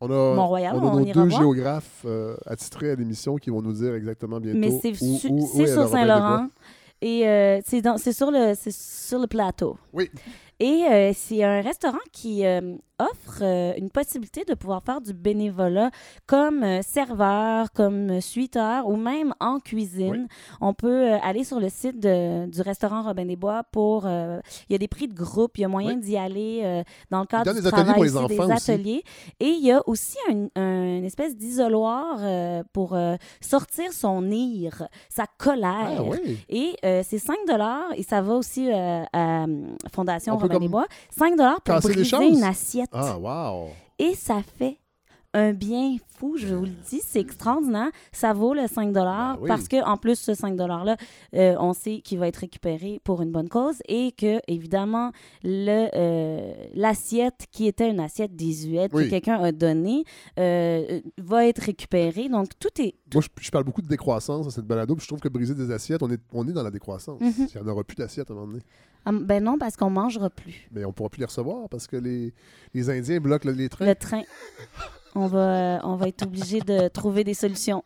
On 0.00 0.10
a, 0.10 0.34
Mont-Royal, 0.34 0.76
on 0.76 0.80
a 0.80 0.90
on 0.92 1.00
nos 1.00 1.04
ira 1.06 1.22
deux 1.22 1.28
voir. 1.28 1.40
géographes 1.40 2.02
euh, 2.04 2.36
attitrés 2.46 2.90
à 2.90 2.94
l'émission 2.94 3.36
qui 3.36 3.50
vont 3.50 3.62
nous 3.62 3.72
dire 3.72 3.94
exactement 3.94 4.40
bientôt. 4.40 4.58
Mais 4.58 4.70
c'est 4.80 4.90
où- 5.02 5.18
su- 5.18 5.28
où- 5.28 5.38
où 5.44 5.46
c'est 5.54 5.62
est 5.62 5.66
sur 5.72 5.88
Saint-Laurent. 5.88 6.48
Et 7.00 7.28
euh, 7.28 7.60
c'est 7.66 7.82
dans- 7.82 7.98
c'est 7.98 8.12
sur, 8.12 8.30
le- 8.30 8.54
c'est 8.54 8.72
sur 8.72 9.18
le 9.18 9.26
plateau. 9.26 9.76
Oui. 9.92 10.10
Et 10.60 10.84
euh, 10.90 11.12
c'est 11.14 11.42
un 11.42 11.60
restaurant 11.60 11.98
qui 12.12 12.46
euh, 12.46 12.76
offre 12.98 13.38
euh, 13.42 13.72
une 13.76 13.90
possibilité 13.90 14.44
de 14.46 14.54
pouvoir 14.54 14.82
faire 14.82 15.00
du 15.00 15.12
bénévolat 15.12 15.90
comme 16.26 16.62
euh, 16.62 16.80
serveur, 16.82 17.72
comme 17.72 18.10
euh, 18.10 18.20
suiteur 18.20 18.86
ou 18.88 18.96
même 18.96 19.34
en 19.40 19.58
cuisine. 19.60 20.28
On 20.60 20.74
peut 20.74 21.12
euh, 21.12 21.18
aller 21.22 21.44
sur 21.44 21.58
le 21.60 21.68
site 21.68 21.98
de- 22.00 22.46
du 22.46 22.60
restaurant 22.62 23.02
Robin 23.02 23.24
des 23.26 23.36
Bois 23.36 23.62
pour... 23.72 24.06
il 24.06 24.40
y 24.72 24.74
a 24.74 24.78
des 24.78 24.88
prix 24.88 25.08
de 25.08 25.14
groupe, 25.14 25.58
il 25.58 25.62
y 25.62 25.64
a 25.64 25.68
moyen 25.68 25.94
Oui. 25.94 26.00
d'y 26.00 26.16
aller 26.16 26.82
dans 27.10 27.20
le 27.20 27.26
cadre 27.26 27.52
du 27.52 27.60
des 27.60 27.66
ateliers 27.66 27.82
travail 27.82 27.94
pour 27.94 28.04
les 28.04 28.16
enfants 28.16 28.46
des 28.46 28.52
aussi. 28.54 28.70
ateliers. 28.70 29.02
Et 29.40 29.48
il 29.48 29.64
y 29.64 29.72
a 29.72 29.80
aussi 29.88 30.16
un, 30.30 30.46
un- 30.60 30.98
une 30.98 31.04
espèce 31.04 31.36
d'isoloir 31.36 32.18
pour 32.72 32.96
sortir 33.40 33.92
son 33.92 34.30
ire, 34.30 34.88
sa 35.08 35.26
colère. 35.26 35.96
Ah 35.98 36.02
oui. 36.02 36.38
Et 36.48 36.74
c'est 37.02 37.18
5 37.18 37.36
et 37.96 38.02
ça 38.02 38.22
va 38.22 38.34
aussi 38.34 38.70
à 38.70 39.06
euh, 39.16 39.46
Fondation 39.92 40.34
On 40.34 40.38
Robin 40.38 40.58
des 40.58 40.68
Bois. 40.68 40.86
5 41.16 41.34
pour 41.64 41.80
briser 41.80 42.28
une 42.28 42.44
assiette. 42.44 42.83
Ah, 42.92 43.16
wow. 43.18 43.70
Et 43.98 44.14
ça 44.14 44.42
fait 44.58 44.78
un 45.34 45.52
bien 45.52 45.96
fou, 46.16 46.36
je 46.38 46.54
vous 46.54 46.64
le 46.64 46.70
dis, 46.88 47.00
c'est 47.04 47.20
extraordinaire. 47.20 47.90
Ça 48.12 48.32
vaut 48.32 48.54
le 48.54 48.66
5 48.68 48.92
Ben 48.92 49.36
oui. 49.40 49.48
parce 49.48 49.68
que 49.68 49.84
en 49.84 49.96
plus 49.96 50.16
ce 50.18 50.32
5 50.32 50.54
$-là, 50.56 50.96
euh, 51.34 51.56
on 51.58 51.72
sait 51.74 52.00
qu'il 52.00 52.18
va 52.20 52.28
être 52.28 52.36
récupéré 52.38 53.00
pour 53.04 53.20
une 53.20 53.32
bonne 53.32 53.48
cause 53.48 53.82
et 53.88 54.12
que, 54.12 54.40
évidemment, 54.48 55.10
le, 55.42 55.88
euh, 55.94 56.54
l'assiette 56.74 57.46
qui 57.50 57.66
était 57.66 57.90
une 57.90 58.00
assiette 58.00 58.34
désuète 58.36 58.92
Oui. 58.94 59.04
que 59.06 59.10
quelqu'un 59.10 59.42
a 59.42 59.50
donnée 59.52 60.04
euh, 60.38 61.00
va 61.18 61.46
être 61.46 61.58
récupérée. 61.62 62.28
Donc, 62.28 62.48
tout 62.58 62.80
est... 62.80 62.94
Moi, 63.12 63.22
je, 63.22 63.28
je 63.44 63.50
parle 63.50 63.64
beaucoup 63.64 63.82
de 63.82 63.88
décroissance 63.88 64.44
dans 64.44 64.50
cette 64.50 64.66
balado, 64.66 64.94
puis 64.94 65.02
je 65.02 65.08
trouve 65.08 65.20
que 65.20 65.28
briser 65.28 65.54
des 65.54 65.70
assiettes, 65.72 66.02
on 66.02 66.10
est, 66.10 66.20
on 66.32 66.46
est 66.48 66.52
dans 66.52 66.62
la 66.62 66.70
décroissance. 66.70 67.20
Mhm. 67.20 67.32
Il 67.54 67.60
n'y 67.60 67.68
en 67.68 67.72
aura 67.72 67.82
plus 67.84 67.96
d'assiettes 67.96 68.30
à 68.30 68.32
un 68.32 68.36
moment 68.36 68.48
donné. 68.52 68.62
Ah, 69.06 69.10
ben 69.12 69.42
non, 69.44 69.58
parce 69.58 69.76
qu'on 69.76 69.90
mangera 69.90 70.30
plus. 70.30 70.66
Mais 70.72 70.84
on 70.84 70.88
ne 70.88 70.92
pourra 70.94 71.10
plus 71.10 71.18
les 71.20 71.26
recevoir 71.26 71.68
parce 71.68 71.86
que 71.86 71.96
les, 71.96 72.32
les 72.72 72.88
Indiens 72.88 73.20
bloquent 73.20 73.46
le- 73.48 73.54
les 73.54 73.68
trains. 73.68 73.84
Le 73.86 73.94
train. 73.94 74.22
On 75.14 75.26
va, 75.26 75.38
euh, 75.38 75.78
on 75.84 75.96
va 75.96 76.08
être 76.08 76.22
obligé 76.24 76.60
de 76.60 76.88
trouver 76.88 77.24
des 77.24 77.34
solutions. 77.34 77.82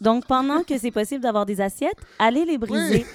Donc, 0.00 0.26
pendant 0.26 0.62
que 0.62 0.76
c'est 0.76 0.90
possible 0.90 1.22
d'avoir 1.22 1.46
des 1.46 1.60
assiettes, 1.62 1.96
allez 2.18 2.44
les 2.44 2.58
briser. 2.58 3.06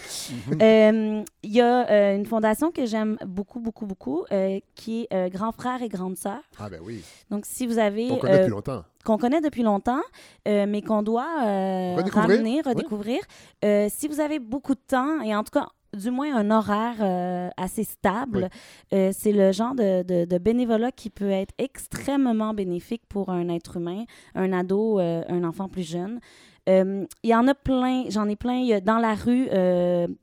Euh, 0.62 1.24
Il 1.43 1.51
y 1.51 1.62
a 1.62 1.88
euh, 1.89 2.16
une 2.16 2.26
fondation 2.26 2.72
que 2.72 2.86
j'aime 2.88 3.18
beaucoup, 3.26 3.60
beaucoup, 3.60 3.86
beaucoup, 3.86 4.26
euh, 4.32 4.60
qui 4.76 5.07
est 5.12 5.30
Grand 5.32 5.51
Frère 5.51 5.84
et 5.84 5.89
Grande 5.89 6.18
Sœur. 6.18 6.39
Ah, 6.57 6.70
ben 6.70 6.80
oui. 6.84 7.03
Donc, 7.30 7.45
si 7.45 7.68
vous 7.68 7.78
avez... 7.78 8.10
On 8.12 8.18
connaît 8.18 8.39
depuis 8.39 8.51
longtemps. 8.51 8.84
qu'on 9.05 9.18
connaît 9.18 9.41
depuis 9.41 9.64
longtemps, 9.64 10.01
mais 10.47 10.82
qu'on 10.82 11.03
doit 11.03 11.95
Redécouvrir. 11.95 12.14
ramener, 12.38 12.62
redécouvrir. 12.62 13.20
Si 13.64 14.07
vous 14.07 14.20
avez 14.20 14.39
beaucoup 14.39 14.74
de 14.74 14.82
temps, 14.88 15.22
et 15.22 15.36
en 15.36 15.43
tout 15.43 15.51
cas, 15.51 15.68
du 15.98 16.12
moins 16.12 16.36
un 16.36 16.52
horaire 16.52 16.96
euh, 17.02 17.50
assez 17.58 17.84
stable, 17.84 18.50
euh, 18.94 19.12
c'est 19.14 19.32
le 19.32 19.52
genre 19.52 19.76
de, 19.76 20.04
de- 20.04 20.26
de 20.26 20.38
bénévolat 20.38 20.92
qui 20.92 21.10
peut 21.10 21.30
être 21.32 21.54
extrêmement 21.58 22.54
bénéfique 22.54 23.04
pour 23.10 23.30
un 23.30 23.50
être 23.50 23.78
humain, 23.78 24.04
un 24.36 24.54
ado, 24.54 25.00
euh, 25.00 25.24
un 25.28 25.44
enfant 25.44 25.68
plus 25.70 25.84
jeune. 25.90 26.20
Il 26.68 27.08
y 27.24 27.34
en 27.34 27.48
a 27.48 27.56
plein, 27.56 28.04
j'en 28.10 28.30
ai 28.30 28.36
plein. 28.36 28.58
Il 28.58 28.68
y 28.68 28.74
a 28.74 28.80
dans 28.80 29.00
la 29.00 29.16
rue 29.16 29.48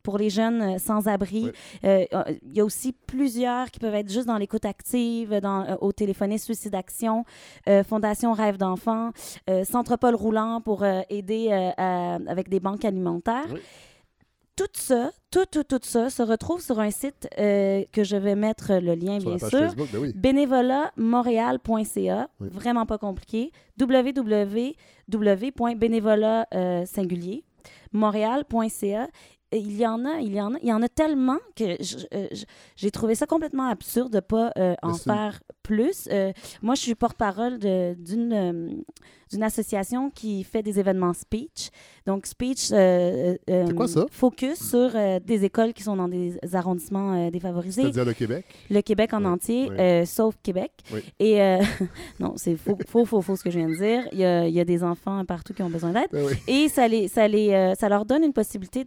pour 0.04 0.16
les 0.16 0.30
jeunes 0.30 0.78
sans-abri. 0.78 1.50
Il 1.82 2.54
y 2.54 2.60
a 2.60 2.64
aussi 2.64 2.92
plusieurs 2.92 3.68
qui 3.72 3.80
peuvent 3.80 3.96
être 3.96 4.08
juste 4.12 4.28
dans 4.28 4.38
l'écoute 4.38 4.64
active, 4.64 5.40
dans, 5.40 5.76
au 5.80 5.90
téléphoné 5.90 6.38
Suicide 6.38 6.76
Action, 6.76 7.24
Fondation 7.88 8.32
Rêve 8.32 8.58
d'enfant, 8.58 9.10
Centre 9.64 9.96
Paul 9.96 10.14
Roulant 10.14 10.60
pour 10.60 10.84
aider 11.10 11.50
à- 11.76 12.14
avec 12.28 12.48
des 12.48 12.60
banques 12.60 12.84
alimentaires. 12.84 13.48
Tout 14.56 14.64
ça, 14.72 15.10
tout, 15.30 15.44
tout, 15.50 15.64
tout 15.64 15.80
ça 15.82 16.08
se 16.08 16.22
retrouve 16.22 16.62
sur 16.62 16.80
un 16.80 16.90
site 16.90 17.28
euh, 17.38 17.84
que 17.92 18.04
je 18.04 18.16
vais 18.16 18.34
mettre 18.34 18.72
le 18.74 18.94
lien, 18.94 19.20
Sur 19.20 19.36
bien 19.36 19.48
sûr. 19.50 19.58
Facebook, 19.58 19.88
ben 19.92 19.98
oui. 20.00 20.12
Vraiment 22.40 22.86
pas 22.86 22.96
compliqué. 22.96 23.52
www.bénévolat 23.78 26.46
euh, 26.54 26.86
singulier, 26.86 27.44
montréal.ca. 27.92 29.08
Et 29.52 29.58
Il 29.58 29.76
y 29.76 29.86
en 29.86 30.04
a, 30.04 30.18
il 30.20 30.34
y 30.34 30.40
en 30.40 30.54
a, 30.54 30.58
il 30.60 30.68
y 30.68 30.72
en 30.72 30.82
a 30.82 30.88
tellement 30.88 31.38
que 31.54 31.76
euh, 32.14 32.26
j'ai 32.74 32.90
trouvé 32.90 33.14
ça 33.14 33.26
complètement 33.26 33.68
absurde 33.68 34.12
de 34.12 34.18
pas 34.20 34.50
euh, 34.58 34.74
en 34.82 34.94
faire 34.94 35.40
plus. 35.62 36.08
Euh, 36.10 36.32
moi, 36.62 36.74
je 36.74 36.80
suis 36.80 36.94
porte-parole 36.96 37.58
d'une 37.60 38.82
d'une 39.32 39.42
association 39.42 40.10
qui 40.10 40.44
fait 40.44 40.62
des 40.62 40.78
événements 40.78 41.12
speech. 41.12 41.70
Donc, 42.06 42.26
speech 42.26 42.68
euh, 42.72 43.36
euh, 43.50 43.66
quoi 43.74 43.88
ça? 43.88 44.06
focus 44.10 44.70
sur 44.70 44.90
euh, 44.94 45.18
des 45.18 45.44
écoles 45.44 45.72
qui 45.72 45.82
sont 45.82 45.96
dans 45.96 46.08
des 46.08 46.38
arrondissements 46.52 47.14
euh, 47.14 47.30
défavorisés. 47.30 47.82
C'est-à-dire 47.82 48.04
le 48.04 48.12
Québec? 48.14 48.44
Le 48.70 48.80
Québec 48.82 49.12
en 49.14 49.24
entier, 49.24 49.68
euh, 49.72 50.04
sauf 50.04 50.36
Québec. 50.42 50.70
Et 51.18 51.40
euh, 51.42 51.58
non, 52.20 52.34
c'est 52.36 52.56
faux, 52.56 52.78
faux, 52.86 53.04
faux, 53.04 53.20
faux 53.22 53.36
ce 53.36 53.42
que 53.42 53.50
je 53.50 53.58
viens 53.58 53.68
de 53.68 53.76
dire. 53.76 54.08
Il 54.12 54.18
y 54.20 54.24
a, 54.24 54.46
il 54.46 54.54
y 54.54 54.60
a 54.60 54.64
des 54.64 54.84
enfants 54.84 55.24
partout 55.24 55.52
qui 55.54 55.62
ont 55.62 55.70
besoin 55.70 55.90
d'aide. 55.92 56.08
Ben 56.12 56.24
oui. 56.26 56.34
Et 56.46 56.68
ça, 56.68 56.86
les, 56.86 57.08
ça, 57.08 57.26
les, 57.26 57.50
euh, 57.52 57.74
ça 57.74 57.88
leur 57.88 58.04
donne 58.06 58.22
une 58.22 58.32
possibilité 58.32 58.84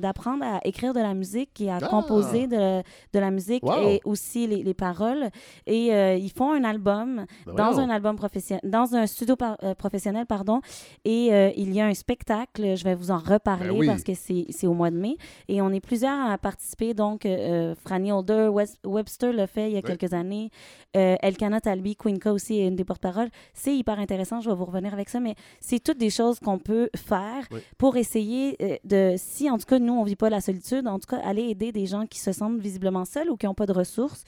d'apprendre 0.00 0.44
à 0.44 0.60
écrire 0.64 0.92
de 0.92 1.00
la 1.00 1.14
musique 1.14 1.60
et 1.60 1.70
à 1.70 1.78
Ah! 1.80 1.86
composer 1.88 2.46
de, 2.46 2.80
de 2.80 3.18
la 3.18 3.30
musique 3.30 3.62
Wow! 3.62 3.88
et 3.88 4.00
aussi 4.04 4.46
les, 4.46 4.62
les 4.62 4.74
paroles. 4.74 5.30
Et 5.66 5.94
euh, 5.94 6.14
ils 6.14 6.30
font 6.30 6.52
un 6.52 6.64
album 6.64 7.24
Ben 7.46 7.54
dans 7.54 7.78
un 7.80 7.88
album 7.88 8.16
professionnel, 8.16 8.60
dans 8.64 8.94
un 8.94 9.06
studio 9.06 9.36
par- 9.36 9.56
euh, 9.78 9.88
professionnel, 9.88 10.26
pardon. 10.26 10.60
Et 11.04 11.32
euh, 11.32 11.50
il 11.56 11.72
y 11.72 11.80
a 11.80 11.86
un 11.86 11.94
spectacle, 11.94 12.76
je 12.76 12.84
vais 12.84 12.94
vous 12.94 13.10
en 13.10 13.18
reparler 13.18 13.68
Ben 13.70 13.76
oui. 13.78 13.86
parce 13.86 14.02
que 14.02 14.12
c'est 14.14 14.66
au 14.66 14.74
mois 14.74 14.90
de 14.90 14.96
mai. 14.96 15.16
Et 15.48 15.62
on 15.62 15.70
est 15.70 15.80
plusieurs 15.80 16.30
à 16.30 16.36
participer. 16.38 16.94
Donc, 16.94 17.24
euh, 17.26 17.74
Franny 17.84 18.12
Holder, 18.12 18.50
Webster 18.84 19.32
l'a 19.32 19.46
fait 19.46 19.70
il 19.70 19.74
y 19.74 19.76
a 19.76 19.80
Oui. 19.84 19.96
quelques 19.96 20.12
années. 20.12 20.50
Euh, 20.96 21.16
Elkanah 21.22 21.60
Talbi, 21.60 21.96
Queenka 21.96 22.32
aussi 22.32 22.58
est 22.60 22.66
une 22.68 22.76
des 22.76 22.84
porte-paroles. 22.84 23.28
C'est 23.54 23.74
hyper 23.76 23.98
intéressant, 23.98 24.40
je 24.40 24.50
vais 24.50 24.56
vous 24.56 24.64
revenir 24.64 24.92
avec 24.92 25.08
ça, 25.08 25.20
mais 25.20 25.34
c'est 25.60 25.80
toutes 25.82 25.98
des 25.98 26.10
choses 26.10 26.40
qu'on 26.40 26.58
peut 26.58 26.88
faire 26.96 27.46
Oui. 27.50 27.60
pour 27.78 27.96
essayer 27.96 28.56
de, 28.84 29.14
si 29.16 29.48
en 29.50 29.58
tout 29.58 29.66
cas 29.66 29.78
nous, 29.78 29.92
on 29.92 30.02
vit 30.02 30.16
pas 30.16 30.30
la 30.30 30.40
solitude, 30.40 30.86
en 30.88 30.98
tout 30.98 31.06
cas, 31.08 31.20
aller 31.24 31.42
aider 31.50 31.72
des 31.72 31.86
gens 31.86 32.06
qui 32.06 32.18
se 32.18 32.32
sentent 32.32 32.58
visiblement 32.60 33.04
seuls 33.04 33.30
ou 33.30 33.36
qui 33.36 33.46
n'ont 33.46 33.54
pas 33.54 33.66
de 33.66 33.72
ressources. 33.72 34.24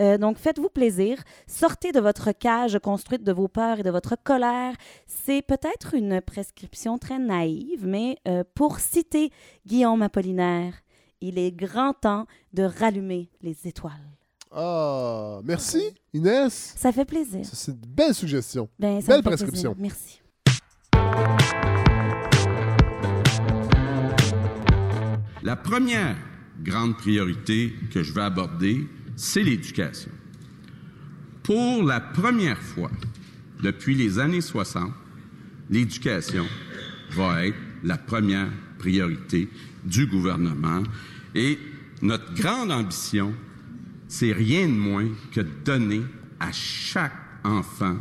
Euh, 0.00 0.18
donc, 0.18 0.38
faites-vous 0.38 0.68
plaisir. 0.68 1.18
Sortez 1.46 1.92
de 1.92 2.00
votre 2.00 2.32
cage 2.32 2.78
construite 2.82 3.24
de 3.24 3.32
vos 3.32 3.48
peurs 3.48 3.80
et 3.80 3.82
de 3.82 3.90
votre 3.90 4.16
colère. 4.22 4.74
C'est 5.06 5.42
peut-être 5.42 5.94
une 5.94 6.20
prescription 6.20 6.98
très 6.98 7.18
naïve, 7.18 7.86
mais 7.86 8.16
euh, 8.28 8.44
pour 8.54 8.80
citer 8.80 9.30
Guillaume 9.66 10.02
Apollinaire, 10.02 10.74
il 11.20 11.38
est 11.38 11.52
grand 11.52 11.92
temps 11.92 12.26
de 12.52 12.62
rallumer 12.62 13.30
les 13.42 13.66
étoiles. 13.66 13.92
Ah, 14.52 15.40
merci, 15.44 15.94
Inès. 16.12 16.74
Ça 16.76 16.90
fait 16.90 17.04
plaisir. 17.04 17.42
C'est 17.44 17.70
une 17.70 17.78
belle 17.78 18.14
suggestion. 18.14 18.68
Ben, 18.78 19.00
belle 19.00 19.22
prescription. 19.22 19.74
plaisir. 19.74 19.76
Merci. 19.78 20.20
La 25.42 25.56
première 25.56 26.16
grande 26.62 26.96
priorité 26.96 27.72
que 27.92 28.02
je 28.02 28.12
vais 28.12 28.20
aborder, 28.22 28.86
c'est 29.20 29.42
l'éducation. 29.42 30.10
Pour 31.42 31.82
la 31.84 32.00
première 32.00 32.58
fois 32.58 32.90
depuis 33.62 33.94
les 33.94 34.18
années 34.18 34.40
60, 34.40 34.90
l'éducation 35.68 36.46
va 37.10 37.44
être 37.44 37.58
la 37.84 37.98
première 37.98 38.48
priorité 38.78 39.50
du 39.84 40.06
gouvernement 40.06 40.82
et 41.34 41.58
notre 42.00 42.32
grande 42.32 42.72
ambition, 42.72 43.34
c'est 44.08 44.32
rien 44.32 44.66
de 44.66 44.72
moins 44.72 45.08
que 45.32 45.42
de 45.42 45.50
donner 45.66 46.00
à 46.40 46.50
chaque 46.50 47.12
enfant 47.44 47.98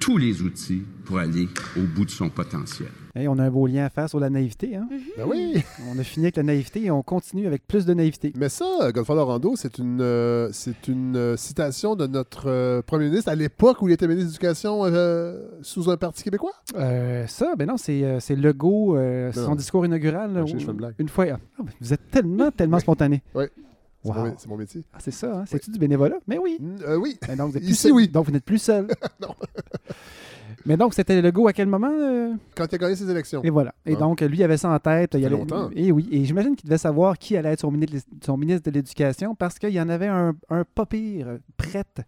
tous 0.00 0.18
les 0.18 0.42
outils 0.42 0.82
pour 1.04 1.20
aller 1.20 1.48
au 1.76 1.82
bout 1.82 2.04
de 2.04 2.10
son 2.10 2.30
potentiel. 2.30 2.90
Hey, 3.16 3.28
on 3.28 3.38
a 3.38 3.44
un 3.44 3.50
beau 3.50 3.68
lien 3.68 3.84
à 3.84 3.90
faire 3.90 4.08
sur 4.08 4.18
la 4.18 4.28
naïveté. 4.28 4.74
Hein? 4.74 4.88
Ben 5.16 5.24
oui. 5.28 5.62
On 5.88 5.96
a 5.98 6.02
fini 6.02 6.26
avec 6.26 6.36
la 6.36 6.42
naïveté 6.42 6.84
et 6.86 6.90
on 6.90 7.02
continue 7.04 7.46
avec 7.46 7.64
plus 7.64 7.86
de 7.86 7.94
naïveté. 7.94 8.32
Mais 8.36 8.48
ça, 8.48 8.90
Godfrey 8.92 9.14
Lorando, 9.14 9.54
c'est 9.54 9.78
une, 9.78 10.00
euh, 10.00 10.48
c'est 10.52 10.88
une 10.88 11.14
euh, 11.16 11.36
citation 11.36 11.94
de 11.94 12.08
notre 12.08 12.48
euh, 12.50 12.82
premier 12.82 13.04
ministre 13.10 13.30
à 13.30 13.36
l'époque 13.36 13.80
où 13.82 13.88
il 13.88 13.92
était 13.92 14.08
ministre 14.08 14.26
de 14.26 14.32
l'Éducation 14.32 14.80
euh, 14.84 15.48
sous 15.62 15.88
un 15.90 15.96
parti 15.96 16.24
québécois? 16.24 16.50
Euh, 16.76 17.24
ça, 17.28 17.54
ben 17.56 17.68
non, 17.68 17.76
c'est 17.76 18.02
euh, 18.02 18.18
c'est 18.18 18.34
Legault, 18.34 18.96
euh, 18.96 19.30
Non. 19.36 19.44
son 19.44 19.54
discours 19.54 19.86
inaugural. 19.86 20.32
là, 20.32 20.44
je 20.44 20.56
où- 20.56 20.58
fais 20.58 20.64
une 20.66 20.72
blague. 20.72 20.94
Une 20.98 21.08
fois. 21.08 21.26
Ah, 21.30 21.38
ben, 21.60 21.66
vous 21.80 21.92
êtes 21.92 22.10
tellement, 22.10 22.50
tellement 22.50 22.80
spontané. 22.80 23.22
Oui. 23.36 23.44
C'est 24.06 24.10
Wow. 24.10 24.16
mon 24.16 24.24
mé- 24.26 24.34
c'est 24.36 24.48
mon 24.48 24.56
métier. 24.58 24.84
Ah, 24.92 24.98
c'est 25.00 25.10
ça, 25.12 25.34
hein? 25.38 25.44
C'est-tu 25.46 25.70
du 25.70 25.78
bénévolat? 25.78 26.16
Mais 26.26 26.36
oui. 26.36 26.58
Euh, 26.86 26.96
oui. 26.96 27.16
Mais 27.26 27.36
donc, 27.36 27.52
vous 27.52 27.56
êtes 27.56 27.62
plus 27.62 27.72
Ici, 27.72 27.82
seul. 27.84 27.92
oui. 27.92 28.06
Donc, 28.08 28.26
vous 28.26 28.32
n'êtes 28.32 28.44
plus 28.44 28.58
seul. 28.58 28.86
Non. 29.22 29.28
Mais 30.66 30.76
donc, 30.76 30.94
c'était 30.94 31.20
le 31.20 31.30
go 31.30 31.46
à 31.48 31.52
quel 31.52 31.66
moment? 31.66 31.90
euh? 31.90 32.32
Quand 32.56 32.66
il 32.70 32.74
a 32.74 32.78
gagné 32.78 32.96
ses 32.96 33.10
élections. 33.10 33.42
Et 33.42 33.50
voilà. 33.50 33.74
Et 33.86 33.94
Ah. 33.94 33.98
donc, 33.98 34.20
lui, 34.20 34.42
avait 34.42 34.56
ça 34.56 34.70
en 34.70 34.78
tête. 34.78 35.12
Il 35.14 35.20
fait 35.20 35.26
allait- 35.26 35.36
longtemps. 35.36 35.70
Et 35.74 35.92
oui. 35.92 36.08
Et 36.10 36.24
j'imagine 36.24 36.56
qu'il 36.56 36.68
devait 36.68 36.78
savoir 36.78 37.18
qui 37.18 37.36
allait 37.36 37.52
être 37.52 37.60
son 37.60 37.70
ministre, 37.70 38.70
de 38.70 38.70
l'Éducation 38.70 39.34
parce 39.34 39.58
qu'il 39.58 39.70
y 39.70 39.80
en 39.80 39.88
avait 39.88 40.06
un, 40.08 40.34
un 40.50 40.64
pas 40.64 40.86
pire, 40.86 41.38
prêtre, 41.56 42.02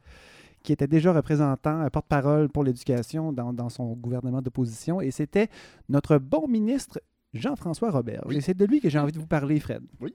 qui 0.62 0.72
était 0.72 0.86
déjà 0.88 1.12
représentant, 1.12 1.82
euh, 1.82 1.88
porte-parole 1.90 2.48
pour 2.48 2.64
l'éducation 2.64 3.32
dans, 3.32 3.52
dans 3.52 3.68
son 3.68 3.92
gouvernement 3.94 4.42
d'opposition. 4.42 5.00
Et 5.00 5.10
c'était 5.10 5.48
notre 5.88 6.18
bon 6.18 6.48
ministre 6.48 7.00
Jean-François 7.38 7.90
Robert. 7.90 8.22
Oui. 8.26 8.36
Et 8.36 8.40
c'est 8.40 8.54
de 8.54 8.64
lui 8.64 8.80
que 8.80 8.88
j'ai 8.88 8.98
envie 8.98 9.12
de 9.12 9.18
vous 9.18 9.26
parler, 9.26 9.60
Fred. 9.60 9.82
Oui. 10.00 10.14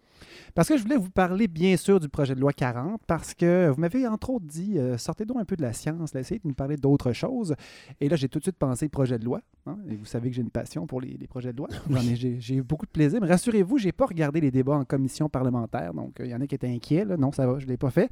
Parce 0.53 0.67
que 0.67 0.77
je 0.77 0.83
voulais 0.83 0.97
vous 0.97 1.09
parler, 1.09 1.47
bien 1.47 1.77
sûr, 1.77 1.99
du 1.99 2.09
projet 2.09 2.35
de 2.35 2.39
loi 2.39 2.53
40, 2.53 3.01
parce 3.07 3.33
que 3.33 3.69
vous 3.69 3.79
m'avez 3.79 4.07
entre 4.07 4.31
autres 4.31 4.45
dit, 4.45 4.77
euh, 4.77 4.97
sortez 4.97 5.25
donc 5.25 5.37
un 5.39 5.45
peu 5.45 5.55
de 5.55 5.61
la 5.61 5.73
science, 5.73 6.13
là, 6.13 6.19
essayez 6.19 6.39
de 6.39 6.47
nous 6.47 6.53
parler 6.53 6.77
d'autres 6.77 7.13
choses. 7.13 7.55
Et 7.99 8.09
là, 8.09 8.15
j'ai 8.15 8.27
tout 8.27 8.39
de 8.39 8.43
suite 8.43 8.57
pensé 8.57 8.89
projet 8.89 9.17
de 9.17 9.25
loi. 9.25 9.41
hein, 9.65 9.77
et 9.89 9.95
vous 9.95 10.05
savez 10.05 10.29
que 10.29 10.35
j'ai 10.35 10.41
une 10.41 10.49
passion 10.49 10.85
pour 10.85 11.01
les, 11.01 11.17
les 11.17 11.27
projets 11.27 11.53
de 11.53 11.57
loi. 11.57 11.67
Ai, 11.95 12.15
j'ai, 12.15 12.55
eu 12.55 12.63
beaucoup 12.63 12.85
de 12.85 12.91
plaisir. 12.91 13.19
Mais 13.21 13.27
rassurez-vous, 13.27 13.77
j'ai 13.77 13.91
pas 13.91 14.05
regardé 14.05 14.41
les 14.41 14.51
débats 14.51 14.75
en 14.75 14.85
commission 14.85 15.29
parlementaire. 15.29 15.93
Donc, 15.93 16.19
euh, 16.19 16.25
il 16.25 16.31
y 16.31 16.35
en 16.35 16.41
a 16.41 16.47
qui 16.47 16.55
étaient 16.55 16.67
inquiets. 16.67 17.05
là. 17.05 17.17
Non, 17.17 17.31
ça 17.31 17.47
va, 17.47 17.59
je 17.59 17.65
ne 17.65 17.71
l'ai 17.71 17.77
pas 17.77 17.89
fait. 17.89 18.09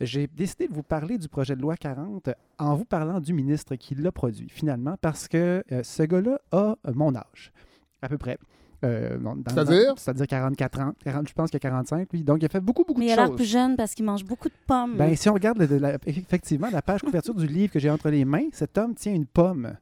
J'ai 0.00 0.26
décidé 0.26 0.68
de 0.68 0.74
vous 0.74 0.82
parler 0.82 1.18
du 1.18 1.28
projet 1.28 1.56
de 1.56 1.60
loi 1.60 1.76
40 1.76 2.30
en 2.58 2.74
vous 2.74 2.84
parlant 2.84 3.20
du 3.20 3.32
ministre 3.32 3.74
qui 3.76 3.94
l'a 3.94 4.12
produit, 4.12 4.48
finalement, 4.48 4.96
parce 5.00 5.28
que 5.28 5.64
euh, 5.72 5.82
ce 5.82 6.02
gars-là 6.02 6.40
a 6.52 6.76
mon 6.94 7.14
âge, 7.14 7.52
à 8.02 8.08
peu 8.08 8.18
près. 8.18 8.38
Euh, 8.84 9.16
C'est-à-dire? 9.48 9.94
C'est-à-dire 9.96 10.26
44 10.26 10.80
ans. 10.80 10.92
40, 11.04 11.28
je 11.28 11.32
pense 11.34 11.50
qu'il 11.50 11.54
y 11.62 11.64
a 11.64 11.70
45, 11.70 12.08
lui. 12.12 12.24
Donc, 12.24 12.38
il 12.42 12.46
a 12.46 12.48
fait 12.48 12.60
beaucoup, 12.60 12.82
beaucoup 12.84 12.98
Mais 12.98 13.06
il 13.06 13.08
de 13.10 13.12
a 13.12 13.16
l'air 13.16 13.26
choses. 13.28 13.36
plus 13.36 13.44
jeune 13.44 13.76
parce 13.76 13.94
qu'il 13.94 14.04
mange 14.04 14.24
beaucoup 14.24 14.48
de 14.48 14.54
pommes. 14.66 14.96
Ben, 14.96 15.14
si 15.14 15.28
on 15.28 15.34
regarde 15.34 15.58
le- 15.58 15.78
la- 15.78 15.98
effectivement 16.04 16.68
la 16.72 16.82
page 16.82 17.00
couverture 17.02 17.34
du 17.34 17.46
livre 17.46 17.72
que 17.72 17.78
j'ai 17.78 17.90
entre 17.90 18.10
les 18.10 18.24
mains, 18.24 18.48
cet 18.52 18.76
homme 18.78 18.94
tient 18.96 19.14
une 19.14 19.26
pomme. 19.26 19.72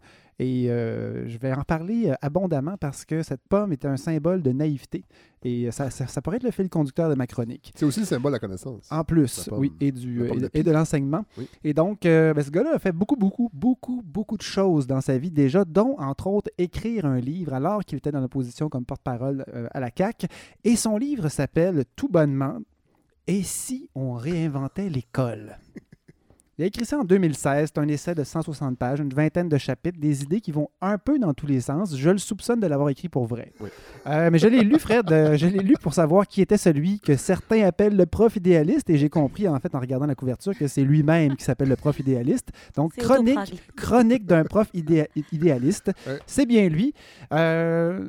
Et 0.42 0.70
euh, 0.70 1.28
je 1.28 1.36
vais 1.36 1.52
en 1.52 1.64
parler 1.64 2.08
euh, 2.08 2.14
abondamment 2.22 2.78
parce 2.78 3.04
que 3.04 3.22
cette 3.22 3.42
pomme 3.46 3.72
est 3.72 3.84
un 3.84 3.98
symbole 3.98 4.40
de 4.42 4.52
naïveté. 4.52 5.04
Et 5.42 5.68
euh, 5.68 5.70
ça, 5.70 5.90
ça- 5.90 6.06
ça 6.06 6.22
pourrait 6.22 6.38
être 6.38 6.44
le 6.44 6.50
fil 6.50 6.70
conducteur 6.70 7.10
de 7.10 7.14
ma 7.14 7.26
chronique. 7.26 7.72
C'est 7.76 7.84
aussi 7.84 8.00
le 8.00 8.06
symbole 8.06 8.32
de 8.32 8.36
la 8.36 8.38
connaissance. 8.38 8.88
En 8.90 9.04
plus, 9.04 9.48
pomme- 9.50 9.58
oui, 9.58 9.72
et, 9.80 9.92
du, 9.92 10.24
et, 10.26 10.30
de 10.38 10.46
et 10.46 10.48
pie. 10.48 10.62
de 10.64 10.70
l'enseignement. 10.70 11.26
Oui. 11.36 11.46
Et 11.62 11.74
donc, 11.74 12.06
euh, 12.06 12.32
ben, 12.32 12.42
ce 12.42 12.50
gars-là 12.50 12.76
a 12.76 12.78
fait 12.78 12.92
beaucoup, 12.92 13.16
beaucoup, 13.16 13.50
beaucoup, 13.52 14.00
beaucoup 14.02 14.38
de 14.38 14.42
choses 14.42 14.86
dans 14.86 15.02
sa 15.02 15.18
vie 15.18 15.30
déjà, 15.30 15.66
dont, 15.66 15.94
entre 15.98 16.26
autres, 16.28 16.50
écrire 16.56 17.04
un 17.04 17.20
livre 17.20 17.52
alors 17.52 17.84
qu'il 17.84 17.98
était 17.98 18.10
dans 18.10 18.20
l'opposition 18.20 18.70
comme 18.70 18.86
porte-parole 18.86 19.44
euh, 19.54 19.68
à 19.72 19.80
la 19.80 19.90
CAQ. 19.94 20.26
Et 20.64 20.74
son 20.76 20.96
livre 20.96 21.28
s'appelle 21.28 21.84
Tout 21.96 22.08
bonnement 22.08 22.58
Et 23.26 23.42
si 23.42 23.90
on 23.94 24.14
réinventait 24.14 24.88
l'école? 24.88 25.58
Il 26.60 26.64
a 26.64 26.66
écrit 26.66 26.84
ça 26.84 26.98
en 26.98 27.04
2016. 27.04 27.70
C'est 27.74 27.80
un 27.80 27.88
essai 27.88 28.14
de 28.14 28.22
160 28.22 28.76
pages, 28.76 28.98
une 29.00 29.08
vingtaine 29.14 29.48
de 29.48 29.56
chapitres, 29.56 29.98
des 29.98 30.22
idées 30.22 30.42
qui 30.42 30.52
vont 30.52 30.68
un 30.82 30.98
peu 30.98 31.18
dans 31.18 31.32
tous 31.32 31.46
les 31.46 31.62
sens. 31.62 31.96
Je 31.96 32.10
le 32.10 32.18
soupçonne 32.18 32.60
de 32.60 32.66
l'avoir 32.66 32.90
écrit 32.90 33.08
pour 33.08 33.24
vrai. 33.24 33.52
Oui. 33.60 33.70
Euh, 34.06 34.28
mais 34.30 34.38
je 34.38 34.46
l'ai 34.46 34.60
lu, 34.60 34.78
Fred. 34.78 35.10
euh, 35.10 35.38
je 35.38 35.46
l'ai 35.46 35.60
lu 35.60 35.74
pour 35.80 35.94
savoir 35.94 36.26
qui 36.26 36.42
était 36.42 36.58
celui 36.58 37.00
que 37.00 37.16
certains 37.16 37.62
appellent 37.64 37.96
le 37.96 38.04
prof 38.04 38.36
idéaliste. 38.36 38.90
Et 38.90 38.98
j'ai 38.98 39.08
compris, 39.08 39.48
en 39.48 39.58
fait, 39.58 39.74
en 39.74 39.80
regardant 39.80 40.04
la 40.06 40.14
couverture, 40.14 40.52
que 40.54 40.68
c'est 40.68 40.82
lui-même 40.84 41.34
qui 41.36 41.44
s'appelle 41.44 41.70
le 41.70 41.76
prof 41.76 41.98
idéaliste. 41.98 42.50
Donc, 42.76 42.94
chronique, 42.94 43.38
chronique 43.74 44.26
d'un 44.26 44.44
prof 44.44 44.68
idéa- 44.74 45.08
idéaliste. 45.32 45.92
Ouais. 46.06 46.18
C'est 46.26 46.44
bien 46.44 46.68
lui. 46.68 46.92
Euh, 47.32 48.06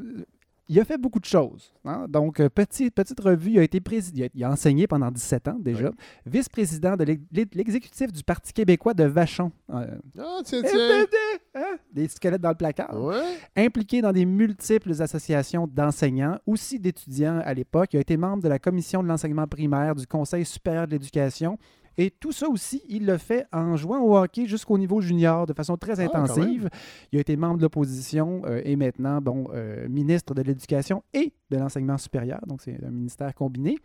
il 0.72 0.80
a 0.80 0.86
fait 0.86 0.98
beaucoup 0.98 1.20
de 1.20 1.26
choses. 1.26 1.74
hein. 1.86 2.06
Donc, 2.08 2.40
euh, 2.40 2.48
petit- 2.50 2.90
petite 2.90 3.20
revue, 3.20 3.52
il 3.52 3.60
a 3.60 3.64
été 3.64 3.80
président, 3.82 4.28
il 4.34 4.44
a 4.44 4.50
enseigné 4.50 4.88
pendant 4.88 5.12
17 5.12 5.48
ans 5.50 5.58
déjà, 5.60 5.92
vice-président 6.26 6.96
de 6.96 7.04
l'ex- 7.04 7.24
l'exécutif 7.54 8.12
du 8.12 8.24
Parti 8.24 8.54
québécois 8.54 8.94
de 8.94 9.04
Vachon. 9.04 9.52
Euh, 9.70 9.86
Ah, 10.18 10.40
tiens, 10.46 10.62
tiens. 10.62 10.70
FDD, 10.72 11.16
hein? 11.56 11.78
Des 11.92 12.08
squelettes 12.08 12.42
dans 12.42 12.50
le 12.50 12.56
placard. 12.56 12.94
Ouais. 13.04 13.22
Impliqué 13.58 14.02
dans 14.02 14.14
des 14.14 14.26
multiples 14.26 14.92
associations 15.02 15.68
d'enseignants, 15.68 16.40
aussi 16.46 16.80
d'étudiants 16.80 17.42
à 17.44 17.54
l'époque. 17.54 17.90
Il 17.94 17.98
a 17.98 18.02
été 18.02 18.16
membre 18.16 18.42
de 18.44 18.48
la 18.48 18.60
commission 18.60 19.04
de 19.04 19.08
l'enseignement 19.10 19.48
primaire 19.48 19.94
du 19.96 20.08
Conseil 20.08 20.46
supérieur 20.46 20.88
de 20.88 20.92
l'éducation. 20.94 21.58
Et 21.98 22.10
tout 22.10 22.32
ça 22.32 22.48
aussi, 22.48 22.82
il 22.88 23.06
le 23.06 23.18
fait 23.18 23.46
en 23.52 23.76
jouant 23.76 24.00
au 24.02 24.18
hockey 24.18 24.46
jusqu'au 24.46 24.78
niveau 24.78 25.02
junior 25.02 25.46
de 25.46 25.54
façon 25.54 25.76
très 25.78 26.00
Ah, 26.00 26.04
intensive. 26.04 26.70
Il 27.12 27.18
a 27.18 27.22
été 27.22 27.36
membre 27.36 27.58
de 27.58 27.64
l'opposition 27.64 28.42
euh, 28.46 28.62
et 28.64 28.76
maintenant, 28.76 29.22
bon, 29.22 29.48
euh, 29.54 29.88
ministre 29.90 30.34
de 30.34 30.42
l'Éducation 30.42 31.04
et 31.14 31.34
de 31.50 31.58
l'enseignement 31.58 31.98
supérieur. 31.98 32.40
Donc, 32.48 32.62
c'est 32.62 32.82
un 32.84 32.92
ministère 32.92 33.36
combiné. 33.36 33.78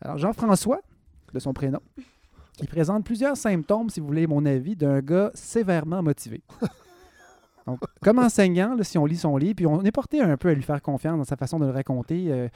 Alors, 0.00 0.16
Jean-François, 0.18 0.80
de 1.34 1.38
son 1.38 1.52
prénom, 1.52 1.80
il 2.60 2.68
présente 2.68 3.04
plusieurs 3.04 3.36
symptômes, 3.36 3.90
si 3.90 4.00
vous 4.00 4.06
voulez 4.06 4.26
mon 4.26 4.44
avis, 4.46 4.74
d'un 4.74 5.00
gars 5.00 5.30
sévèrement 5.34 6.02
motivé. 6.02 6.42
Donc, 7.66 7.78
comme 8.02 8.18
enseignant, 8.18 8.74
là, 8.74 8.82
si 8.82 8.96
on 8.98 9.04
lit 9.04 9.16
son 9.16 9.36
livre, 9.36 9.54
puis 9.54 9.66
on 9.66 9.82
est 9.84 9.92
porté 9.92 10.20
un 10.20 10.36
peu 10.36 10.48
à 10.48 10.54
lui 10.54 10.62
faire 10.62 10.80
confiance 10.82 11.18
dans 11.18 11.24
sa 11.24 11.36
façon 11.36 11.58
de 11.58 11.66
le 11.66 11.70
raconter. 11.72 12.26
euh, 12.30 12.48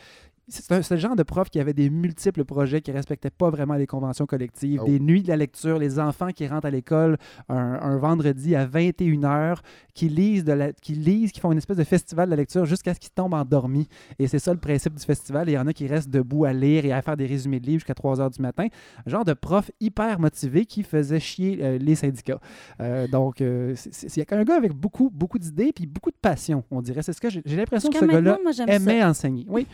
c'est 0.49 0.90
le 0.90 0.97
genre 0.97 1.16
de 1.16 1.22
prof 1.22 1.49
qui 1.51 1.59
avait 1.61 1.72
des 1.72 1.88
multiples 1.90 2.45
projets 2.45 2.80
qui 2.80 2.90
ne 2.90 2.97
respectaient 2.97 3.30
pas 3.30 3.51
vraiment 3.51 3.74
les 3.74 3.86
conventions 3.86 4.26
collectives, 4.26 4.80
Oh. 4.82 4.86
des 4.86 5.01
nuits 5.01 5.22
de 5.22 5.28
la 5.28 5.36
lecture, 5.36 5.78
les 5.78 5.99
enfants 5.99 6.30
qui 6.32 6.47
rentrent 6.47 6.66
à 6.66 6.70
l'école 6.70 7.16
un, 7.49 7.57
un 7.57 7.97
vendredi 7.99 8.55
à 8.55 8.66
21h, 8.66 9.57
qui 9.95 10.09
lisent, 10.09 10.45
de 10.45 10.53
la- 10.53 10.72
qui 10.72 10.92
lisent, 10.92 11.32
qui 11.32 11.40
font 11.40 11.53
une 11.53 11.59
espèce 11.59 11.76
de 11.76 11.84
festival 11.84 12.26
de 12.26 12.30
la 12.30 12.36
lecture 12.36 12.64
jusqu'à 12.66 12.92
ce 12.95 13.01
qu'ils 13.01 13.11
tombent 13.12 13.34
endormis. 13.34 13.88
Et 14.18 14.26
c'est 14.26 14.38
ça 14.38 14.53
le 14.53 14.59
principe 14.61 14.95
du 14.95 15.05
festival. 15.05 15.49
Et 15.49 15.53
il 15.53 15.55
y 15.55 15.59
en 15.59 15.66
a 15.66 15.72
qui 15.72 15.86
restent 15.86 16.11
debout 16.11 16.45
à 16.45 16.53
lire 16.53 16.84
et 16.84 16.92
à 16.92 17.01
faire 17.03 17.16
des 17.16 17.26
résumés 17.26 17.61
de 17.61 17.66
livres 17.66 17.80
jusqu'à 17.80 17.95
3 17.95 18.16
h 18.20 18.34
du 18.36 18.42
matin. 18.42 18.66
Un 19.07 19.11
genre 19.11 19.24
de 19.24 19.32
prof 19.34 19.70
hyper 19.80 20.18
motivé 20.20 20.66
qui 20.66 20.82
faisait 20.82 21.20
chier 21.20 21.59
euh, 21.62 21.78
les 21.78 21.95
syndicats. 21.95 22.40
Euh, 22.80 23.07
donc, 23.09 23.40
euh, 23.40 23.74
il 24.03 24.18
y 24.18 24.20
a 24.34 24.36
un 24.38 24.45
gars 24.45 24.57
avec 24.57 24.72
beaucoup, 24.72 25.11
beaucoup 25.12 25.38
d'idées 25.38 25.72
puis 25.74 25.86
beaucoup 25.86 26.11
de 26.11 26.16
passion, 26.20 26.64
on 26.70 26.82
dirait. 26.82 27.03
C'est 27.03 27.12
ce 27.12 27.20
que 27.20 27.30
j'ai 27.30 27.42
l'impression 27.57 27.88
que 27.90 27.99
ce 27.99 28.05
gars-là 28.05 28.38
aimait 28.68 29.01
ça. 29.01 29.09
enseigner. 29.11 29.47
Oui. 29.49 29.66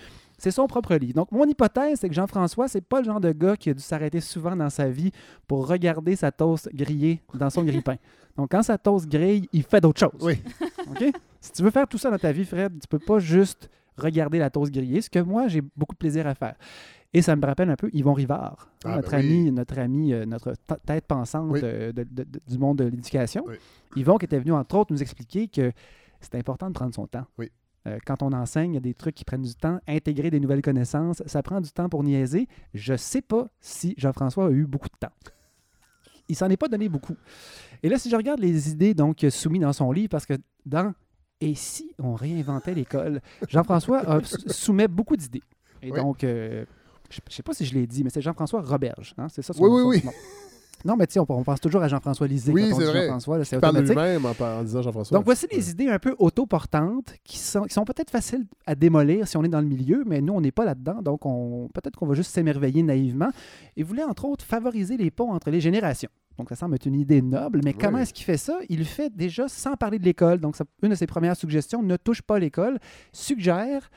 C'est 0.43 0.51
son 0.51 0.66
propre 0.66 0.95
livre. 0.97 1.12
Donc, 1.14 1.30
mon 1.32 1.45
hypothèse, 1.45 2.01
c'est 2.01 2.09
que 2.09 2.14
Jean-François, 2.14 2.66
c'est 2.66 2.80
pas 2.80 3.01
le 3.01 3.05
genre 3.05 3.20
de 3.20 3.30
gars 3.30 3.57
qui 3.57 3.68
a 3.68 3.74
dû 3.74 3.82
s'arrêter 3.82 4.20
souvent 4.20 4.57
dans 4.57 4.70
sa 4.70 4.88
vie 4.88 5.11
pour 5.47 5.66
regarder 5.68 6.16
sa 6.16 6.32
toast 6.32 6.70
grillée 6.74 7.20
dans 7.34 7.51
son 7.51 7.62
grille-pain. 7.62 7.97
Donc, 8.36 8.51
quand 8.51 8.62
sa 8.62 8.78
toast 8.78 9.07
grille, 9.07 9.47
il 9.53 9.62
fait 9.64 9.82
d'autres 9.82 10.01
choses. 10.01 10.18
Oui. 10.22 10.43
OK? 10.91 11.05
Si 11.43 11.53
tu 11.53 11.62
veux 11.62 11.70
faire 11.70 11.86
tout 11.86 11.99
ça 11.99 12.11
dans 12.11 12.16
ta 12.18 12.32
vie, 12.32 12.47
Fred, 12.47 12.72
tu 12.80 12.88
peux 12.88 12.99
pas 12.99 13.18
juste 13.18 13.68
regarder 13.99 14.38
la 14.38 14.49
toast 14.49 14.72
grillée, 14.72 15.03
ce 15.03 15.11
que 15.11 15.18
moi, 15.18 15.47
j'ai 15.49 15.61
beaucoup 15.76 15.95
de 15.95 15.99
plaisir 15.99 16.26
à 16.26 16.34
faire. 16.34 16.55
Et 17.12 17.20
ça 17.20 17.36
me 17.36 17.45
rappelle 17.45 17.68
un 17.68 17.76
peu 17.76 17.91
Yvon 17.93 18.14
Rivard, 18.14 18.70
Ah, 18.84 18.97
notre, 18.97 19.11
ben 19.11 19.18
oui. 19.20 19.26
ami, 19.41 19.53
notre 19.53 19.78
ami, 19.78 20.12
euh, 20.14 20.24
notre 20.24 20.55
tête 20.86 21.05
pensante 21.07 21.51
Oui. 21.51 21.61
de- 21.61 21.93
de- 21.93 22.05
de- 22.05 22.41
du 22.49 22.57
monde 22.57 22.78
de 22.78 22.84
l'éducation. 22.84 23.45
Oui. 23.47 23.57
Yvon 23.97 24.16
qui 24.16 24.24
était 24.24 24.38
venu, 24.38 24.53
entre 24.53 24.76
autres, 24.78 24.93
nous 24.93 25.03
expliquer 25.03 25.49
que 25.49 25.72
c'est 26.20 26.36
important 26.36 26.68
de 26.68 26.72
prendre 26.72 26.95
son 26.95 27.07
temps. 27.07 27.26
Oui. 27.36 27.51
Euh, 27.86 27.98
quand 28.06 28.22
on 28.22 28.32
enseigne, 28.32 28.72
il 28.72 28.74
y 28.74 28.78
a 28.78 28.80
des 28.80 28.94
trucs 28.94 29.14
qui 29.14 29.24
prennent 29.24 29.42
du 29.42 29.54
temps. 29.54 29.80
Intégrer 29.88 30.30
des 30.30 30.38
nouvelles 30.40 30.60
connaissances, 30.62 31.22
ça 31.26 31.42
prend 31.42 31.60
du 31.60 31.70
temps 31.70 31.88
pour 31.88 32.02
niaiser. 32.04 32.46
Je 32.74 32.94
sais 32.96 33.22
pas 33.22 33.48
si 33.60 33.94
Jean-François 33.96 34.46
a 34.48 34.50
eu 34.50 34.66
beaucoup 34.66 34.88
de 34.88 34.98
temps. 34.98 35.12
Il 36.28 36.36
s'en 36.36 36.48
est 36.48 36.56
pas 36.56 36.68
donné 36.68 36.88
beaucoup. 36.88 37.16
Et 37.82 37.88
là, 37.88 37.98
si 37.98 38.10
je 38.10 38.16
regarde 38.16 38.40
les 38.40 38.70
idées 38.70 38.94
donc 38.94 39.24
soumises 39.30 39.62
dans 39.62 39.72
son 39.72 39.90
livre, 39.92 40.10
parce 40.10 40.26
que 40.26 40.34
dans 40.66 40.92
Et 41.40 41.54
si 41.54 41.94
on 41.98 42.14
réinventait 42.14 42.74
l'école, 42.74 43.20
Jean-François 43.48 44.20
soumet 44.46 44.86
beaucoup 44.88 45.16
d'idées. 45.16 45.42
Et 45.82 45.90
Oui. 45.90 45.98
donc, 45.98 46.22
euh, 46.22 46.66
je 47.08 47.18
ne 47.26 47.32
sais 47.32 47.42
pas 47.42 47.54
si 47.54 47.64
je 47.64 47.72
l'ai 47.72 47.86
dit, 47.86 48.04
mais 48.04 48.10
c'est 48.10 48.20
Jean-François 48.20 48.60
Roberge. 48.60 49.14
hein, 49.16 49.28
C'est 49.30 49.40
ça 49.40 49.54
son 49.54 49.64
Oui, 49.64 49.70
oui, 49.70 49.80
son- 49.80 49.88
oui. 49.88 49.98
son 50.00 50.06
nom. 50.06 50.12
Non, 50.84 50.96
mais 50.96 51.06
tu 51.06 51.14
sais, 51.14 51.20
on, 51.20 51.26
on 51.28 51.44
pense 51.44 51.60
toujours 51.60 51.82
à 51.82 51.88
Jean-François 51.88 52.26
Lisée 52.26 52.52
Oui, 52.52 52.72
c'est 52.76 52.84
vrai. 52.84 53.02
Jean-François, 53.06 53.44
c'est 53.44 53.56
automatique. 53.56 53.88
lui-même 53.88 54.24
en, 54.26 54.30
en 54.44 54.62
disant 54.62 54.82
Jean-François. 54.82 55.16
Donc, 55.18 55.24
voici 55.24 55.46
des 55.46 55.70
idées 55.70 55.88
un 55.88 55.98
peu 55.98 56.14
autoportantes 56.18 57.14
qui 57.24 57.38
sont, 57.38 57.62
qui 57.62 57.74
sont 57.74 57.84
peut-être 57.84 58.10
faciles 58.10 58.46
à 58.66 58.74
démolir 58.74 59.28
si 59.28 59.36
on 59.36 59.44
est 59.44 59.48
dans 59.48 59.60
le 59.60 59.66
milieu, 59.66 60.04
mais 60.06 60.20
nous, 60.20 60.32
on 60.32 60.40
n'est 60.40 60.52
pas 60.52 60.64
là-dedans. 60.64 61.02
Donc, 61.02 61.26
on, 61.26 61.68
peut-être 61.74 61.96
qu'on 61.96 62.06
va 62.06 62.14
juste 62.14 62.30
s'émerveiller 62.32 62.82
naïvement. 62.82 63.30
Il 63.76 63.84
voulait, 63.84 64.04
entre 64.04 64.24
autres, 64.24 64.44
favoriser 64.44 64.96
les 64.96 65.10
ponts 65.10 65.32
entre 65.32 65.50
les 65.50 65.60
générations. 65.60 66.10
Donc, 66.38 66.48
ça 66.48 66.56
semble 66.56 66.74
être 66.76 66.86
une 66.86 66.94
idée 66.94 67.20
noble, 67.20 67.60
mais 67.64 67.74
comment 67.74 67.98
est-ce 67.98 68.14
qu'il 68.14 68.24
fait 68.24 68.38
ça? 68.38 68.58
Il 68.70 68.78
le 68.78 68.84
fait 68.84 69.14
déjà 69.14 69.46
sans 69.48 69.74
parler 69.74 69.98
de 69.98 70.04
l'école. 70.04 70.38
Donc, 70.40 70.56
ça- 70.56 70.64
une 70.82 70.88
de 70.90 70.94
ses 70.94 71.06
premières 71.06 71.36
suggestions, 71.36 71.82
ne 71.82 71.96
touche 71.96 72.22
pas 72.22 72.38
l'école, 72.38 72.78
suggère 73.12 73.90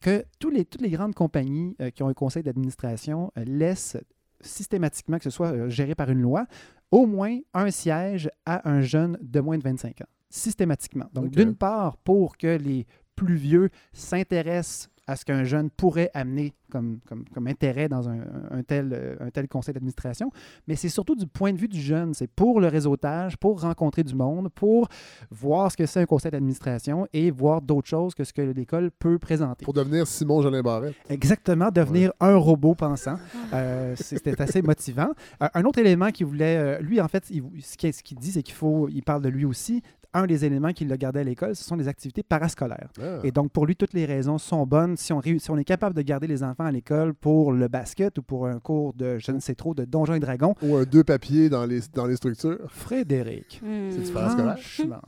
que 0.00 0.24
tous 0.38 0.50
les, 0.50 0.64
toutes 0.64 0.80
les 0.82 0.90
grandes 0.90 1.14
compagnies 1.14 1.74
euh, 1.80 1.90
qui 1.90 2.02
ont 2.02 2.08
un 2.08 2.14
conseil 2.14 2.42
d'administration 2.42 3.32
euh, 3.38 3.44
laissent 3.44 3.96
systématiquement, 4.42 5.18
que 5.18 5.24
ce 5.24 5.30
soit 5.30 5.52
euh, 5.52 5.68
géré 5.68 5.94
par 5.94 6.10
une 6.10 6.20
loi, 6.20 6.46
au 6.90 7.06
moins 7.06 7.38
un 7.54 7.70
siège 7.70 8.30
à 8.44 8.68
un 8.68 8.80
jeune 8.80 9.18
de 9.22 9.40
moins 9.40 9.58
de 9.58 9.62
25 9.62 10.02
ans. 10.02 10.08
Systématiquement. 10.30 11.06
Donc, 11.12 11.30
d'une 11.30 11.54
part, 11.54 11.96
pour 11.98 12.36
que 12.36 12.56
les 12.56 12.86
plus 13.16 13.34
vieux 13.34 13.70
s'intéressent 13.92 14.88
à 15.06 15.16
ce 15.16 15.24
qu'un 15.24 15.44
jeune 15.44 15.68
pourrait 15.70 16.10
amener 16.14 16.54
comme, 16.70 17.00
comme, 17.06 17.24
comme 17.34 17.46
intérêt 17.48 17.88
dans 17.88 18.08
un, 18.08 18.18
un 18.50 18.62
tel, 18.62 18.92
euh, 18.94 19.16
un 19.20 19.30
tel 19.30 19.46
conseil 19.48 19.74
d'administration, 19.74 20.30
mais 20.66 20.74
c'est 20.76 20.88
surtout 20.88 21.14
du 21.16 21.26
point 21.26 21.52
de 21.52 21.58
vue 21.58 21.68
du 21.68 21.80
jeune. 21.80 22.14
C'est 22.14 22.30
pour 22.30 22.60
le 22.60 22.68
réseautage, 22.68 23.36
pour 23.36 23.60
rencontrer 23.60 24.04
du 24.04 24.14
monde, 24.14 24.48
pour 24.48 24.88
voir 25.30 25.70
ce 25.70 25.76
que 25.76 25.84
c'est 25.86 26.00
un 26.00 26.06
conseil 26.06 26.30
d'administration 26.30 27.06
et 27.12 27.30
voir 27.30 27.60
d'autres 27.60 27.88
choses 27.88 28.14
que 28.14 28.24
ce 28.24 28.32
que 28.32 28.42
l'école 28.42 28.90
peut 28.90 29.18
présenter. 29.18 29.64
Pour 29.64 29.74
devenir 29.74 30.06
Simon 30.06 30.40
Jolin 30.40 30.62
Barrette. 30.62 30.94
Exactement, 31.10 31.70
devenir 31.70 32.12
un 32.20 32.36
robot 32.36 32.74
pensant. 32.74 33.16
Euh, 33.52 33.94
C'était 33.96 34.40
assez 34.40 34.62
motivant. 34.62 35.10
Euh, 35.42 35.48
un 35.52 35.64
autre 35.64 35.78
élément 35.80 36.10
qu'il 36.10 36.26
voulait, 36.26 36.56
euh, 36.56 36.78
lui, 36.80 37.00
en 37.00 37.08
fait, 37.08 37.28
il- 37.30 37.42
ce 37.62 37.76
qu'il 37.76 37.92
ce 37.92 38.02
qu'il 38.02 38.18
dit, 38.18 38.32
c'est 38.32 38.42
qu'il 38.42 38.54
faut, 38.54 38.88
il 38.88 39.02
parle 39.02 39.22
de 39.22 39.28
lui 39.28 39.44
aussi. 39.44 39.82
Un 40.14 40.26
des 40.26 40.44
éléments 40.44 40.72
qu'il 40.74 40.92
a 40.92 40.96
gardé 40.98 41.20
à 41.20 41.24
l'école, 41.24 41.56
ce 41.56 41.64
sont 41.64 41.74
les 41.74 41.88
activités 41.88 42.22
parascolaires. 42.22 42.88
Ah. 43.00 43.20
Et 43.24 43.30
donc, 43.32 43.50
pour 43.50 43.64
lui, 43.64 43.76
toutes 43.76 43.94
les 43.94 44.04
raisons 44.04 44.36
sont 44.36 44.66
bonnes. 44.66 44.96
Si 44.98 45.10
on, 45.12 45.20
réu- 45.20 45.38
si 45.38 45.50
on 45.50 45.56
est 45.56 45.64
capable 45.64 45.94
de 45.96 46.02
garder 46.02 46.26
les 46.26 46.42
enfants 46.42 46.64
à 46.66 46.70
l'école 46.70 47.14
pour 47.14 47.50
le 47.52 47.66
basket 47.68 48.18
ou 48.18 48.22
pour 48.22 48.46
un 48.46 48.58
cours 48.58 48.92
de, 48.92 49.18
je 49.18 49.32
ne 49.32 49.40
sais 49.40 49.54
trop, 49.54 49.74
de 49.74 49.84
Donjons 49.86 50.12
et 50.14 50.20
Dragons, 50.20 50.54
Ou 50.62 50.76
un 50.76 50.84
deux 50.84 51.02
papiers 51.02 51.48
dans 51.48 51.64
les, 51.64 51.80
dans 51.94 52.06
les 52.06 52.16
structures. 52.16 52.58
Frédéric, 52.68 53.60
Hmm. 53.64 53.90
C'est 53.90 54.02
du 54.04 54.10
parascolaire? 54.12 54.58
franchement, 54.58 55.00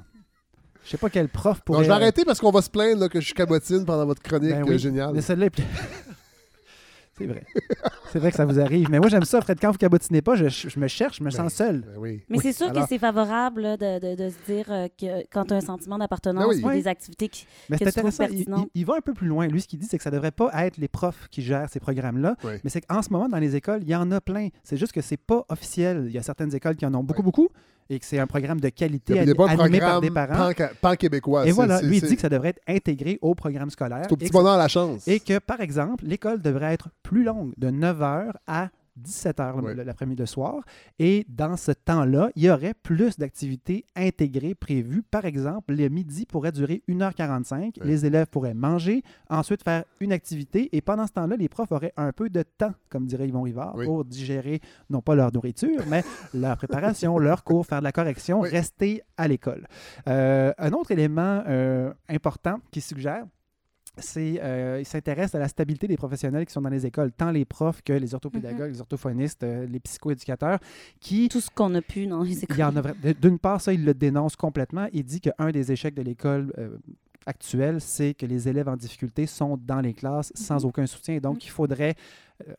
je 0.84 0.90
sais 0.90 0.96
pas 0.98 1.10
quel 1.10 1.28
prof 1.28 1.58
Non, 1.58 1.62
pourrait... 1.66 1.84
je 1.84 1.88
vais 1.88 1.94
arrêter 1.94 2.24
parce 2.24 2.40
qu'on 2.40 2.50
va 2.50 2.62
se 2.62 2.70
plaindre 2.70 3.00
là, 3.00 3.08
que 3.10 3.20
je 3.20 3.26
suis 3.26 3.34
cabotine 3.34 3.84
pendant 3.84 4.06
votre 4.06 4.22
chronique 4.22 4.50
Ben 4.52 4.62
euh, 4.62 4.66
oui, 4.68 4.78
géniale. 4.78 5.10
Mais 5.14 5.20
celle-là 5.20 5.46
est 5.46 5.50
plus- 5.50 5.64
C'est 7.16 7.26
vrai. 7.26 7.44
C'est 8.12 8.18
vrai 8.20 8.30
que 8.30 8.36
ça 8.36 8.44
vous 8.44 8.60
arrive. 8.60 8.88
Mais 8.90 9.00
moi, 9.00 9.08
j'aime 9.08 9.24
ça, 9.24 9.40
Fred. 9.40 9.58
Quand 9.60 9.72
vous 9.72 9.78
cabotinez 9.78 10.22
pas, 10.22 10.36
je, 10.36 10.46
je 10.48 10.78
me 10.78 10.86
cherche, 10.86 11.18
je 11.18 11.24
me 11.24 11.30
Ben, 11.30 11.36
sens 11.36 11.54
seul. 11.54 11.80
ben 11.80 11.94
oui. 11.98 12.22
Mais 12.28 12.36
Oui, 12.38 12.42
c'est 12.44 12.52
sûr 12.52 12.68
alors- 12.68 12.82
que 12.84 12.88
c'est 12.88 12.98
favorable 12.98 13.62
là, 13.62 13.76
de, 13.76 13.98
de- 13.98 14.14
de 14.24 14.28
se 14.30 14.52
dire 14.52 14.66
euh, 14.70 14.86
que 14.88 15.26
quand 15.32 15.46
tu 15.46 15.54
as 15.54 15.56
un 15.56 15.60
sentiment 15.60 15.98
d'appartenance 15.98 16.44
Ben 16.44 16.54
oui. 16.54 16.60
pour 16.60 16.70
Oui. 16.70 16.76
des 16.76 16.86
activités 16.88 17.28
qui, 17.28 17.46
Mais 17.68 17.76
que 17.76 17.84
c'est 17.84 17.90
tu 17.92 17.98
trouves 17.98 18.08
intéressant. 18.10 18.32
Il, 18.32 18.44
pertinentes. 18.44 18.68
il- 18.74 18.80
il 18.82 18.86
va 18.86 18.94
un 18.96 19.00
peu 19.00 19.14
plus 19.14 19.26
loin. 19.26 19.46
Lui, 19.48 19.60
ce 19.60 19.66
qu'il 19.66 19.80
dit, 19.80 19.86
c'est 19.86 19.96
que 19.96 20.04
ça 20.04 20.12
devrait 20.12 20.30
pas 20.30 20.50
être 20.64 20.76
les 20.76 20.86
profs 20.88 21.26
qui 21.30 21.42
gèrent 21.42 21.68
ces 21.68 21.80
programmes-là. 21.80 22.36
Oui. 22.44 22.52
Mais 22.62 22.70
c'est 22.70 22.82
qu'en 22.82 23.02
ce 23.02 23.10
moment, 23.10 23.28
dans 23.28 23.38
les 23.38 23.56
écoles, 23.56 23.80
il 23.82 23.88
y 23.88 23.96
en 23.96 24.10
a 24.12 24.20
plein. 24.20 24.48
C'est 24.62 24.76
juste 24.76 24.92
que 24.92 25.00
c'est 25.00 25.16
pas 25.16 25.44
officiel. 25.48 26.04
Il 26.06 26.12
y 26.12 26.18
a 26.18 26.22
certaines 26.22 26.54
écoles 26.54 26.76
qui 26.76 26.86
en 26.86 26.94
ont 26.94 27.02
beaucoup, 27.02 27.20
Oui. 27.20 27.24
beaucoup, 27.24 27.48
et 27.90 27.98
que 27.98 28.04
c'est 28.04 28.18
un 28.18 28.26
programme 28.26 28.60
de 28.60 28.68
qualité 28.70 29.14
animé 29.64 29.78
par 29.80 30.00
des 30.00 30.10
parents. 30.10 30.52
pan- 30.52 30.68
pan-québécois. 30.80 31.46
Et 31.46 31.52
voilà, 31.52 31.80
lui, 31.82 31.96
il 31.98 32.02
dit 32.02 32.14
que 32.16 32.22
ça 32.22 32.28
devrait 32.28 32.50
être 32.50 32.60
intégré 32.66 33.18
au 33.22 33.34
programme 33.34 33.70
scolaire. 33.70 34.02
C'est 34.04 34.12
au 34.12 34.16
et 34.16 34.18
petit 34.18 34.30
bonheur 34.32 34.56
la 34.56 34.68
chance. 34.68 35.06
Et 35.08 35.20
que, 35.20 35.38
par 35.38 35.60
exemple, 35.60 36.04
l'école 36.06 36.40
devrait 36.40 36.72
être 36.74 36.88
plus 37.02 37.24
longue, 37.24 37.52
de 37.56 37.70
9 37.70 37.98
h 38.00 38.30
à 38.46 38.68
17 38.96 39.38
h 39.38 39.60
Oui. 39.62 39.72
l'après-midi 39.84 40.20
le 40.22 40.26
soir. 40.26 40.62
Et 40.98 41.26
dans 41.28 41.56
ce 41.56 41.72
temps-là, 41.72 42.30
il 42.36 42.44
y 42.44 42.50
aurait 42.50 42.74
plus 42.74 43.18
d'activités 43.18 43.84
intégrées 43.96 44.54
prévues. 44.54 45.02
Par 45.02 45.24
exemple, 45.24 45.74
le 45.74 45.88
midi 45.88 46.26
pourrait 46.26 46.52
durer 46.52 46.82
1h45. 46.88 47.62
Oui. 47.80 47.86
Les 47.86 48.06
élèves 48.06 48.26
pourraient 48.28 48.54
manger, 48.54 49.02
ensuite 49.28 49.62
faire 49.62 49.84
une 50.00 50.12
activité. 50.12 50.68
Et 50.76 50.80
pendant 50.80 51.06
ce 51.06 51.12
temps-là, 51.12 51.36
les 51.36 51.48
profs 51.48 51.72
auraient 51.72 51.92
un 51.96 52.12
peu 52.12 52.30
de 52.30 52.42
temps, 52.42 52.72
comme 52.88 53.06
dirait 53.06 53.28
Yvon 53.28 53.42
Rivard, 53.42 53.74
Oui. 53.76 53.86
pour 53.86 54.04
digérer, 54.04 54.60
non 54.90 55.00
pas 55.00 55.14
leur 55.14 55.32
nourriture, 55.32 55.82
mais 55.88 56.02
leur 56.34 56.56
préparation, 56.56 57.18
leur 57.18 57.44
cours, 57.44 57.66
faire 57.66 57.80
de 57.80 57.84
la 57.84 57.92
correction, 57.92 58.40
Oui. 58.40 58.48
rester 58.48 59.02
à 59.16 59.28
l'école. 59.28 59.66
Euh, 60.08 60.52
un 60.58 60.72
autre 60.72 60.90
élément 60.92 61.42
euh, 61.46 61.92
important 62.08 62.58
qui 62.70 62.80
suggère, 62.80 63.24
c'est 63.98 64.40
euh, 64.42 64.78
il 64.80 64.84
s'intéresse 64.86 65.34
à 65.34 65.38
la 65.38 65.48
stabilité 65.48 65.86
des 65.86 65.96
professionnels 65.96 66.44
qui 66.46 66.52
sont 66.52 66.60
dans 66.62 66.68
les 66.68 66.84
écoles, 66.86 67.12
tant 67.12 67.30
les 67.30 67.44
profs 67.44 67.82
que 67.82 67.92
les 67.92 68.14
orthopédagogues, 68.14 68.72
les 68.72 68.80
orthophonistes, 68.80 69.42
euh, 69.44 69.66
les 69.66 69.80
psychoéducateurs, 69.80 70.58
qui 71.00 71.28
Tout 71.28 71.40
ce 71.40 71.50
qu'on 71.50 71.74
a 71.74 71.82
pu 71.82 72.06
dans 72.06 72.22
les 72.22 72.42
écoles. 72.44 72.56
il 72.56 72.60
y 72.60 72.64
en 72.64 72.76
a 72.76 72.80
vra- 72.82 73.20
D'une 73.20 73.38
part, 73.38 73.60
ça, 73.60 73.72
il 73.72 73.84
le 73.84 73.94
dénonce 73.94 74.36
complètement. 74.36 74.88
Il 74.92 75.04
dit 75.04 75.20
qu'un 75.20 75.50
des 75.50 75.70
échecs 75.72 75.94
de 75.94 76.02
l'école 76.02 76.52
euh, 76.58 76.76
actuelle, 77.26 77.80
c'est 77.80 78.14
que 78.14 78.26
les 78.26 78.48
élèves 78.48 78.68
en 78.68 78.76
difficulté 78.76 79.26
sont 79.26 79.56
dans 79.56 79.80
les 79.80 79.94
classes 79.94 80.32
sans 80.34 80.64
aucun 80.64 80.86
soutien. 80.86 81.18
Donc, 81.18 81.44
il 81.46 81.50
faudrait, 81.50 81.94
euh, 82.48 82.52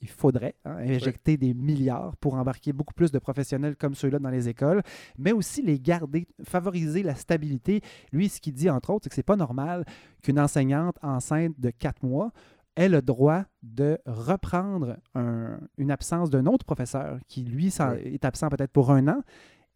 il 0.00 0.08
faudrait 0.08 0.54
hein, 0.64 0.76
injecter 0.78 1.36
des 1.36 1.52
milliards 1.54 2.16
pour 2.16 2.34
embarquer 2.34 2.72
beaucoup 2.72 2.94
plus 2.94 3.10
de 3.12 3.18
professionnels 3.18 3.76
comme 3.76 3.94
ceux-là 3.94 4.18
dans 4.18 4.30
les 4.30 4.48
écoles, 4.48 4.82
mais 5.18 5.32
aussi 5.32 5.62
les 5.62 5.78
garder, 5.78 6.26
favoriser 6.42 7.02
la 7.02 7.14
stabilité. 7.14 7.82
Lui, 8.12 8.28
ce 8.28 8.40
qu'il 8.40 8.54
dit, 8.54 8.70
entre 8.70 8.90
autres, 8.90 9.04
c'est 9.04 9.10
que 9.10 9.14
c'est 9.14 9.22
pas 9.22 9.36
normal 9.36 9.84
qu'une 10.22 10.40
enseignante 10.40 10.96
enceinte 11.02 11.54
de 11.58 11.70
quatre 11.70 12.02
mois 12.02 12.32
ait 12.76 12.88
le 12.88 13.02
droit 13.02 13.44
de 13.62 13.98
reprendre 14.06 14.96
un- 15.14 15.58
une 15.76 15.90
absence 15.90 16.30
d'un 16.30 16.46
autre 16.46 16.64
professeur 16.64 17.18
qui, 17.28 17.42
lui, 17.44 17.72
Oui. 17.78 18.14
est 18.14 18.24
absent 18.24 18.48
peut-être 18.48 18.72
pour 18.72 18.90
un 18.92 19.06
an 19.08 19.20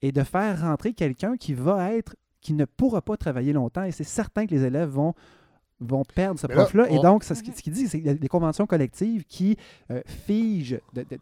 et 0.01 0.13
de 0.13 0.23
faire 0.23 0.63
rentrer 0.63 0.95
quelqu'un 0.95 1.37
qui 1.37 1.55
va 1.55 1.93
être, 1.93 2.17
qui 2.41 2.55
ne 2.55 2.65
pourra 2.65 3.03
pas 3.03 3.17
travailler 3.17 3.53
longtemps. 3.53 3.83
Et 3.85 3.91
c'est 3.91 4.05
certain 4.05 4.47
que 4.47 4.55
les 4.55 4.65
élèves 4.65 4.89
vont 4.91 5.13
vont 5.81 6.03
perdre 6.15 6.39
ce 6.41 6.47
prof-là. 6.47 6.91
Et 6.91 6.99
on- 6.99 7.03
donc, 7.03 7.25
ça, 7.25 7.35
ce 7.35 7.43
qui- 7.43 7.53
ce 7.53 7.63
qu'il 7.63 7.73
dit, 7.73 7.89
c'est 7.89 7.99
qu'il 7.99 8.07
y 8.07 8.11
a 8.11 8.15
des 8.15 8.29
conventions 8.29 8.67
collectives 8.67 9.25
qui 9.25 9.57
euh, 9.91 10.01
figent 10.07 10.81
de- 10.95 11.03
de- 11.03 11.19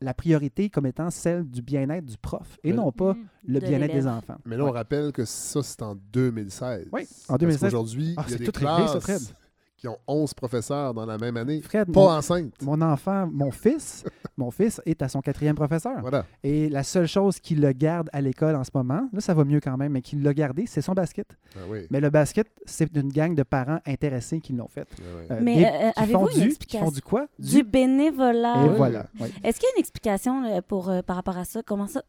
la 0.00 0.12
priorité 0.12 0.68
comme 0.68 0.84
étant 0.86 1.08
celle 1.10 1.44
du 1.48 1.62
bien-être 1.62 2.04
du 2.04 2.18
prof 2.18 2.58
et 2.62 2.70
Mais- 2.70 2.76
non 2.76 2.92
pas 2.92 3.14
Mm. 3.14 3.26
le 3.46 3.60
De 3.60 3.66
bien-être 3.66 3.92
des 3.94 4.06
enfants. 4.06 4.36
Mais 4.44 4.56
là, 4.56 4.64
on 4.64 4.66
Ouais. 4.66 4.72
rappelle 4.72 5.12
que 5.12 5.24
ça, 5.24 5.62
c'est 5.62 5.80
en 5.82 5.94
2016. 6.12 6.88
Oui, 6.92 7.06
en 7.28 7.36
2016. 7.36 7.68
Aujourd'hui, 7.72 8.12
Ah, 8.16 8.24
il 8.26 8.32
y 8.32 8.34
a 8.34 8.38
c'est 8.38 8.44
des 8.44 8.50
tout 8.52 8.60
réglé, 8.66 8.86
ça, 8.86 8.98
classes 9.00 9.02
Fred. 9.02 9.36
Qui 9.84 9.88
ont 9.88 9.98
11 10.08 10.32
professeurs 10.32 10.94
dans 10.94 11.04
la 11.04 11.18
même 11.18 11.36
année. 11.36 11.60
Fred, 11.60 11.92
Pas 11.92 12.00
mon, 12.00 12.08
enceintes. 12.08 12.54
mon 12.62 12.80
enfant, 12.80 13.28
mon 13.30 13.50
fils, 13.50 14.02
mon 14.38 14.50
fils 14.50 14.80
est 14.86 15.02
à 15.02 15.08
son 15.10 15.20
quatrième 15.20 15.54
professeur. 15.56 16.00
Voilà. 16.00 16.24
Et 16.42 16.70
la 16.70 16.82
seule 16.82 17.06
chose 17.06 17.38
qui 17.38 17.54
le 17.54 17.70
garde 17.72 18.08
à 18.14 18.22
l'école 18.22 18.56
en 18.56 18.64
ce 18.64 18.70
moment, 18.72 19.06
là, 19.12 19.20
ça 19.20 19.34
va 19.34 19.44
mieux 19.44 19.60
quand 19.60 19.76
même, 19.76 19.92
mais 19.92 20.00
qui 20.00 20.16
l'a 20.16 20.32
gardé, 20.32 20.64
c'est 20.66 20.80
son 20.80 20.94
basket. 20.94 21.26
Ah 21.54 21.58
oui. 21.68 21.86
Mais 21.90 22.00
le 22.00 22.08
basket, 22.08 22.48
c'est 22.64 22.96
une 22.96 23.10
gang 23.12 23.34
de 23.34 23.42
parents 23.42 23.80
intéressés 23.86 24.40
qui 24.40 24.54
l'ont 24.54 24.68
fait. 24.68 24.86
Ah 24.98 25.02
oui. 25.18 25.26
Euh, 25.30 25.38
Mais, 25.42 25.56
des- 25.56 25.64
euh, 25.64 25.90
qui 26.06 26.12
font 26.12 26.28
une 26.28 26.32
du, 26.32 26.40
qui 26.40 26.44
explication? 26.46 26.86
font 26.86 26.90
du 26.92 27.02
quoi? 27.02 27.26
Du 27.38 27.62
bénévolat? 27.62 28.64
Et 28.64 28.68
Oui. 28.70 28.74
voilà. 28.78 29.06
oui. 29.20 29.28
Est-ce 29.44 29.60
qu'il 29.60 29.66
y 29.68 29.72
a 29.72 29.74
une 29.76 29.80
explication 29.80 30.40
là, 30.40 30.62
pour, 30.62 30.88
euh, 30.88 31.02
par 31.02 31.16
rapport 31.16 31.36
à 31.36 31.44
ça? 31.44 31.60
Comment 31.62 31.88
ça? 31.88 32.02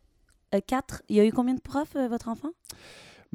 Euh, 0.54 0.60
quatre? 0.66 1.02
Il 1.10 1.18
y 1.18 1.20
a 1.20 1.26
eu 1.26 1.34
combien 1.34 1.56
de 1.56 1.60
profs, 1.62 1.98
euh, 1.98 2.08
votre 2.08 2.30
enfant? 2.30 2.50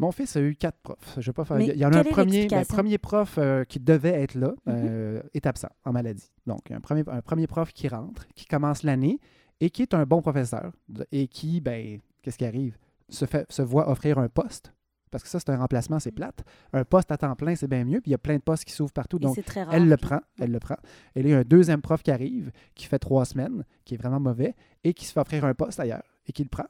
Mon 0.01 0.13
fils 0.13 0.35
a 0.37 0.41
eu 0.41 0.55
quatre 0.57 0.79
profs. 0.79 1.15
Je 1.19 1.27
vais 1.27 1.33
pas 1.33 1.45
faire. 1.45 1.57
Mais 1.59 1.67
il 1.69 1.77
y 1.77 1.85
en 1.85 1.93
a 1.93 1.99
un 1.99 2.05
premier, 2.05 2.47
ben, 2.49 2.65
premier 2.65 2.99
prof 2.99 3.37
euh, 3.39 3.65
qui 3.65 3.79
devait 3.81 4.21
être 4.23 4.35
là, 4.35 4.49
Mhm. 4.67 4.75
euh, 4.77 5.23
est 5.35 5.47
absent 5.47 5.69
en 5.85 5.93
maladie. 5.93 6.31
Donc, 6.47 6.71
un 6.71 6.81
premier, 6.81 7.05
un 7.07 7.21
premier 7.23 7.47
prof 7.47 7.73
qui 7.73 7.87
rentre, 7.89 8.27
qui 8.35 8.47
commence 8.47 8.83
l'année 8.83 9.19
et 9.61 9.71
qui 9.71 9.83
est 9.83 9.95
un 9.95 10.05
bon 10.07 10.23
professeur 10.23 10.73
et 11.13 11.29
qui, 11.29 11.61
ben, 11.61 12.01
qu'est-ce 12.23 12.39
qui 12.39 12.47
arrive? 12.47 12.77
Se, 13.09 13.25
fait, 13.27 13.45
se 13.53 13.63
voit 13.63 13.89
offrir 13.91 14.19
un 14.19 14.29
poste. 14.29 14.73
Parce 15.11 15.25
que 15.25 15.29
ça, 15.29 15.41
c'est 15.41 15.51
un 15.51 15.59
remplacement, 15.59 15.99
c'est 15.99 16.13
plate. 16.13 16.45
Un 16.73 16.85
poste 16.85 17.11
à 17.11 17.17
temps 17.17 17.35
plein, 17.35 17.57
c'est 17.57 17.67
bien 17.67 17.85
mieux. 17.85 18.01
Puis 18.01 18.11
il 18.11 18.13
y 18.13 18.15
a 18.15 18.19
plein 18.19 18.37
de 18.37 18.43
postes 18.43 18.65
qui 18.65 18.73
s'ouvrent 18.73 18.93
partout. 18.93 19.17
Et 19.17 19.21
Donc, 19.21 19.45
très 19.45 19.65
rare. 19.65 19.75
elle 19.75 19.89
le 19.89 19.97
prend, 19.97 20.21
elle 20.39 20.53
le 20.53 20.61
prend. 20.61 20.77
Et 21.17 21.23
là, 21.25 21.29
il 21.29 21.33
y 21.33 21.35
a 21.35 21.39
un 21.39 21.43
deuxième 21.43 21.83
prof 21.83 22.01
qui 22.05 22.13
arrive, 22.13 22.53
qui 22.77 22.87
fait 22.87 23.01
trois 23.01 23.25
semaines, 23.25 23.65
qui 23.85 23.95
est 23.95 23.97
vraiment 23.99 24.21
mauvais, 24.21 24.55
et 24.85 24.95
qui 24.95 25.05
se 25.05 25.13
fait 25.13 25.19
offrir 25.21 25.45
un 25.45 25.53
poste 25.53 25.81
ailleurs, 25.81 26.05
et 26.27 26.33
qui 26.33 26.45
le 26.45 26.49
prend. 26.49 26.67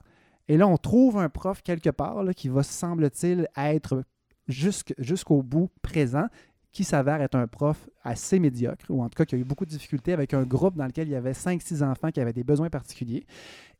Et 0.50 0.56
là, 0.56 0.66
on 0.66 0.76
trouve 0.76 1.16
un 1.16 1.28
prof 1.28 1.62
quelque 1.62 1.90
part 1.90 2.24
qui 2.34 2.48
va, 2.48 2.64
semble-t-il, 2.64 3.46
être 3.56 4.02
jusqu'- 4.48 4.96
jusqu'au 4.98 5.44
bout 5.44 5.70
présent, 5.80 6.26
qui 6.72 6.84
s'avère 6.84 7.20
être 7.20 7.34
un 7.34 7.46
prof 7.46 7.88
assez 8.02 8.38
médiocre, 8.38 8.86
ou 8.90 9.02
en 9.02 9.08
tout 9.08 9.16
cas 9.16 9.24
qui 9.24 9.34
a 9.34 9.38
eu 9.38 9.44
beaucoup 9.44 9.64
de 9.64 9.70
difficultés 9.70 10.12
avec 10.12 10.34
un 10.34 10.44
groupe 10.44 10.76
dans 10.76 10.86
lequel 10.86 11.08
il 11.08 11.12
y 11.12 11.16
avait 11.16 11.32
5-6 11.32 11.82
enfants 11.82 12.10
qui 12.10 12.20
avaient 12.20 12.32
des 12.32 12.44
besoins 12.44 12.70
particuliers. 12.70 13.26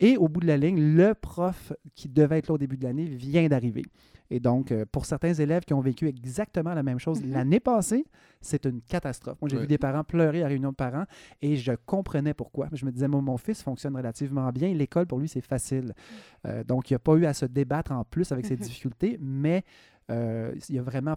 Et 0.01 0.17
au 0.17 0.29
bout 0.29 0.41
de 0.41 0.47
la 0.47 0.57
ligne, 0.57 0.97
le 0.97 1.15
prof 1.15 1.73
qui 1.95 2.09
devait 2.09 2.39
être 2.39 2.49
là 2.49 2.55
au 2.55 2.59
début 2.59 2.77
de 2.77 2.85
l'année 2.85 3.05
vient 3.05 3.47
d'arriver. 3.49 3.83
Et 4.33 4.39
donc, 4.39 4.71
euh, 4.71 4.85
pour 4.91 5.07
certains 5.07 5.35
élèves 5.35 5.65
qui 5.65 5.75
ont 5.75 5.81
vécu 5.81 6.07
exactement 6.07 6.73
la 6.73 6.83
même 6.85 7.01
chose 7.01 7.21
Mhm. 7.23 7.33
l'année 7.33 7.59
passée, 7.61 8.05
c'est 8.41 8.65
une 8.65 8.81
catastrophe. 8.81 9.37
Moi, 9.41 9.49
j'ai 9.49 9.59
vu 9.59 9.67
des 9.67 9.79
parents 9.79 10.05
pleurer 10.05 10.43
à 10.45 10.47
réunion 10.47 10.71
de 10.71 10.77
parents 10.77 11.05
et 11.43 11.57
je 11.57 11.73
comprenais 11.85 12.33
pourquoi. 12.33 12.69
Je 12.73 12.87
me 12.87 12.93
disais, 12.93 13.09
moi, 13.09 13.21
mon 13.21 13.37
fils 13.37 13.61
fonctionne 13.63 13.97
relativement 13.97 14.49
bien. 14.51 14.73
L'école, 14.73 15.07
pour 15.07 15.19
lui, 15.19 15.29
c'est 15.29 15.41
facile. 15.41 15.95
Euh, 16.47 16.63
donc, 16.63 16.91
il 16.91 16.95
n'a 16.95 16.99
pas 17.01 17.15
eu 17.15 17.25
à 17.27 17.35
se 17.35 17.45
débattre 17.45 17.91
en 17.93 18.05
plus 18.05 18.31
avec 18.31 18.47
ses 18.47 18.57
difficultés, 18.57 19.19
mais 19.21 19.65
euh, 20.13 20.55
il 20.69 20.79
a 20.79 20.83
vraiment 20.83 21.17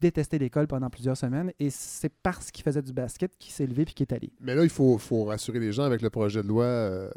détesté 0.00 0.38
l'école 0.38 0.66
pendant 0.66 0.90
plusieurs 0.90 1.16
semaines 1.16 1.52
et 1.58 1.70
c'est 1.70 2.12
parce 2.22 2.50
qu'il 2.50 2.64
faisait 2.64 2.82
du 2.82 2.92
basket 2.92 3.36
qu'il 3.38 3.52
s'est 3.52 3.66
levé 3.66 3.84
puis 3.84 3.94
qu'il 3.94 4.04
est 4.04 4.14
allé. 4.14 4.32
Mais 4.40 4.54
là, 4.54 4.62
il 4.64 4.70
faut, 4.70 4.98
rassurer 5.24 5.60
les 5.60 5.72
gens 5.72 5.84
avec 5.84 6.02
le 6.02 6.10
projet 6.10 6.42
de 6.42 6.48
loi 6.48 6.64
euh, 6.64 7.10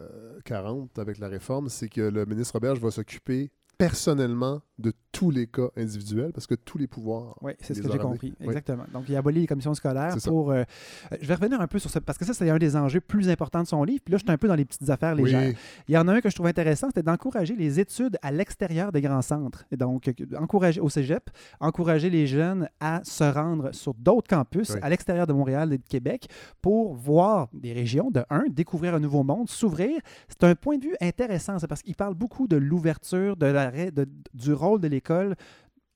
40, 0.45 0.97
avec 0.99 1.17
la 1.19 1.27
réforme, 1.27 1.69
c'est 1.69 1.89
que 1.89 2.01
le 2.01 2.25
ministre 2.25 2.53
Roberge 2.53 2.79
va 2.79 2.91
s'occuper 2.91 3.51
personnellement 3.77 4.61
de 4.79 4.91
tous 5.11 5.29
les 5.29 5.45
cas 5.45 5.67
individuels 5.77 6.31
parce 6.33 6.47
que 6.47 6.55
tous 6.55 6.77
les 6.79 6.87
pouvoirs. 6.87 7.37
Oui, 7.41 7.51
c'est 7.61 7.75
ce 7.75 7.81
que 7.81 7.91
j'ai 7.91 7.99
compris. 7.99 8.33
Oui. 8.39 8.47
Exactement. 8.47 8.85
Donc, 8.91 9.03
il 9.07 9.15
a 9.15 9.19
aboli 9.19 9.41
les 9.41 9.47
commissions 9.47 9.73
scolaires 9.75 10.15
pour. 10.25 10.51
euh, 10.51 10.63
euh, 11.11 11.17
je 11.21 11.27
vais 11.27 11.35
revenir 11.35 11.61
un 11.61 11.67
peu 11.67 11.77
sur 11.79 11.89
ça, 11.89 12.01
parce 12.01 12.17
que 12.17 12.25
ça, 12.25 12.33
c'est 12.33 12.49
un 12.49 12.57
des 12.57 12.75
enjeux 12.75 12.99
plus 13.01 13.29
importants 13.29 13.61
de 13.61 13.67
son 13.67 13.83
livre. 13.83 14.01
Puis 14.03 14.11
là, 14.11 14.17
je 14.17 14.23
suis 14.23 14.31
un 14.31 14.37
peu 14.37 14.47
dans 14.47 14.55
les 14.55 14.65
petites 14.65 14.89
affaires 14.89 15.13
légères. 15.15 15.49
Oui, 15.49 15.55
Il 15.87 15.93
y 15.93 15.97
en 15.97 16.07
a 16.07 16.13
un 16.13 16.21
que 16.21 16.29
je 16.29 16.35
trouve 16.35 16.47
intéressant, 16.47 16.87
c'était 16.87 17.03
d'encourager 17.03 17.55
les 17.55 17.79
études 17.79 18.17
à 18.23 18.31
l'extérieur 18.31 18.91
des 18.91 19.01
grands 19.01 19.21
centres. 19.21 19.63
Et 19.71 19.77
donc, 19.77 20.07
euh, 20.07 20.13
encourager 20.39 20.81
au 20.81 20.89
cégep, 20.89 21.29
encourager 21.59 22.09
les 22.09 22.25
jeunes 22.25 22.67
à 22.79 23.01
se 23.03 23.23
rendre 23.23 23.73
sur 23.75 23.93
d'autres 23.93 24.27
campus 24.27 24.71
Oui. 24.71 24.79
à 24.81 24.89
l'extérieur 24.89 25.27
de 25.27 25.33
Montréal 25.33 25.71
et 25.73 25.77
de 25.77 25.85
Québec 25.87 26.27
pour 26.61 26.95
voir 26.95 27.47
des 27.53 27.73
régions, 27.73 28.09
de 28.09 28.23
un, 28.31 28.45
découvrir 28.49 28.95
un 28.95 28.99
nouveau 28.99 29.23
monde, 29.23 29.47
s'ouvrir. 29.49 29.99
C'est 30.27 30.43
un 30.45 30.55
point 30.55 30.77
de 30.77 30.85
vue 30.85 30.95
intéressant, 30.99 31.59
ça, 31.59 31.67
parce 31.67 31.83
qu'il 31.83 31.95
parle 31.95 32.15
beaucoup 32.15 32.47
de 32.47 32.57
l'ouverture, 32.57 33.37
de 33.37 33.45
de- 33.71 34.07
du 34.33 34.53
rôle 34.53 34.79
de 34.81 34.87
l'école 34.87 35.35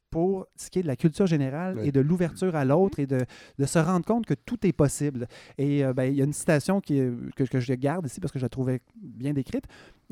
pour 0.09 0.47
ce 0.55 0.69
qui 0.69 0.79
est 0.79 0.83
de 0.83 0.87
la 0.87 0.95
culture 0.95 1.27
générale 1.27 1.75
Oui. 1.79 1.89
et 1.89 1.91
de 1.91 1.99
l'ouverture 1.99 2.55
à 2.55 2.63
l'autre 2.63 2.99
et 2.99 3.05
de, 3.05 3.19
de 3.59 3.65
se 3.65 3.77
rendre 3.77 4.05
compte 4.05 4.25
que 4.25 4.33
tout 4.33 4.65
est 4.65 4.71
possible. 4.71 5.27
Et 5.57 5.83
euh, 5.83 5.93
ben, 5.93 6.05
il 6.05 6.15
y 6.15 6.21
a 6.21 6.23
une 6.25 6.31
citation 6.33 6.79
qui, 6.79 7.01
que, 7.35 7.43
que 7.43 7.59
je 7.59 7.73
garde 7.73 8.05
ici 8.05 8.21
parce 8.21 8.31
que 8.31 8.39
je 8.39 8.45
la 8.45 8.49
trouvais 8.49 8.79
bien 8.95 9.33
décrite. 9.33 9.65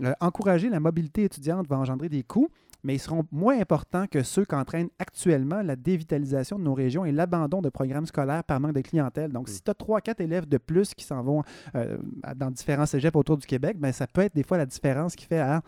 Euh, 0.04 0.14
encourager 0.20 0.70
la 0.70 0.82
mobilité 0.82 1.24
étudiante 1.24 1.68
va 1.70 1.78
engendrer 1.78 2.10
des 2.10 2.24
coûts, 2.24 2.50
mais 2.84 2.96
ils 2.96 3.00
seront 3.00 3.24
moins 3.32 3.58
importants 3.60 4.06
que 4.06 4.22
ceux 4.22 4.44
qu'entraîne 4.44 4.90
actuellement 5.00 5.62
la 5.62 5.78
dévitalisation 5.78 6.60
de 6.60 6.64
nos 6.66 6.74
régions 6.74 7.06
et 7.06 7.14
l'abandon 7.14 7.62
de 7.62 7.70
programmes 7.70 8.06
scolaires 8.06 8.44
par 8.44 8.60
manque 8.60 8.74
de 8.76 8.82
clientèle. 8.82 9.32
Donc, 9.32 9.48
si 9.48 9.62
tu 9.62 9.72
as 9.72 9.74
3-4 9.74 10.22
élèves 10.22 10.46
de 10.48 10.58
plus 10.58 10.94
qui 10.94 11.06
s'en 11.06 11.24
vont 11.24 11.42
euh, 11.76 11.98
dans 12.36 12.52
différents 12.52 12.86
cégeps 12.86 13.16
autour 13.16 13.38
du 13.38 13.48
Québec, 13.48 13.78
ben, 13.80 13.94
ça 13.94 14.08
peut 14.08 14.22
être 14.22 14.36
des 14.36 14.44
fois 14.44 14.58
la 14.58 14.66
différence 14.66 15.16
qui 15.16 15.26
fait 15.26 15.40
à- 15.40 15.56
euh, 15.58 15.60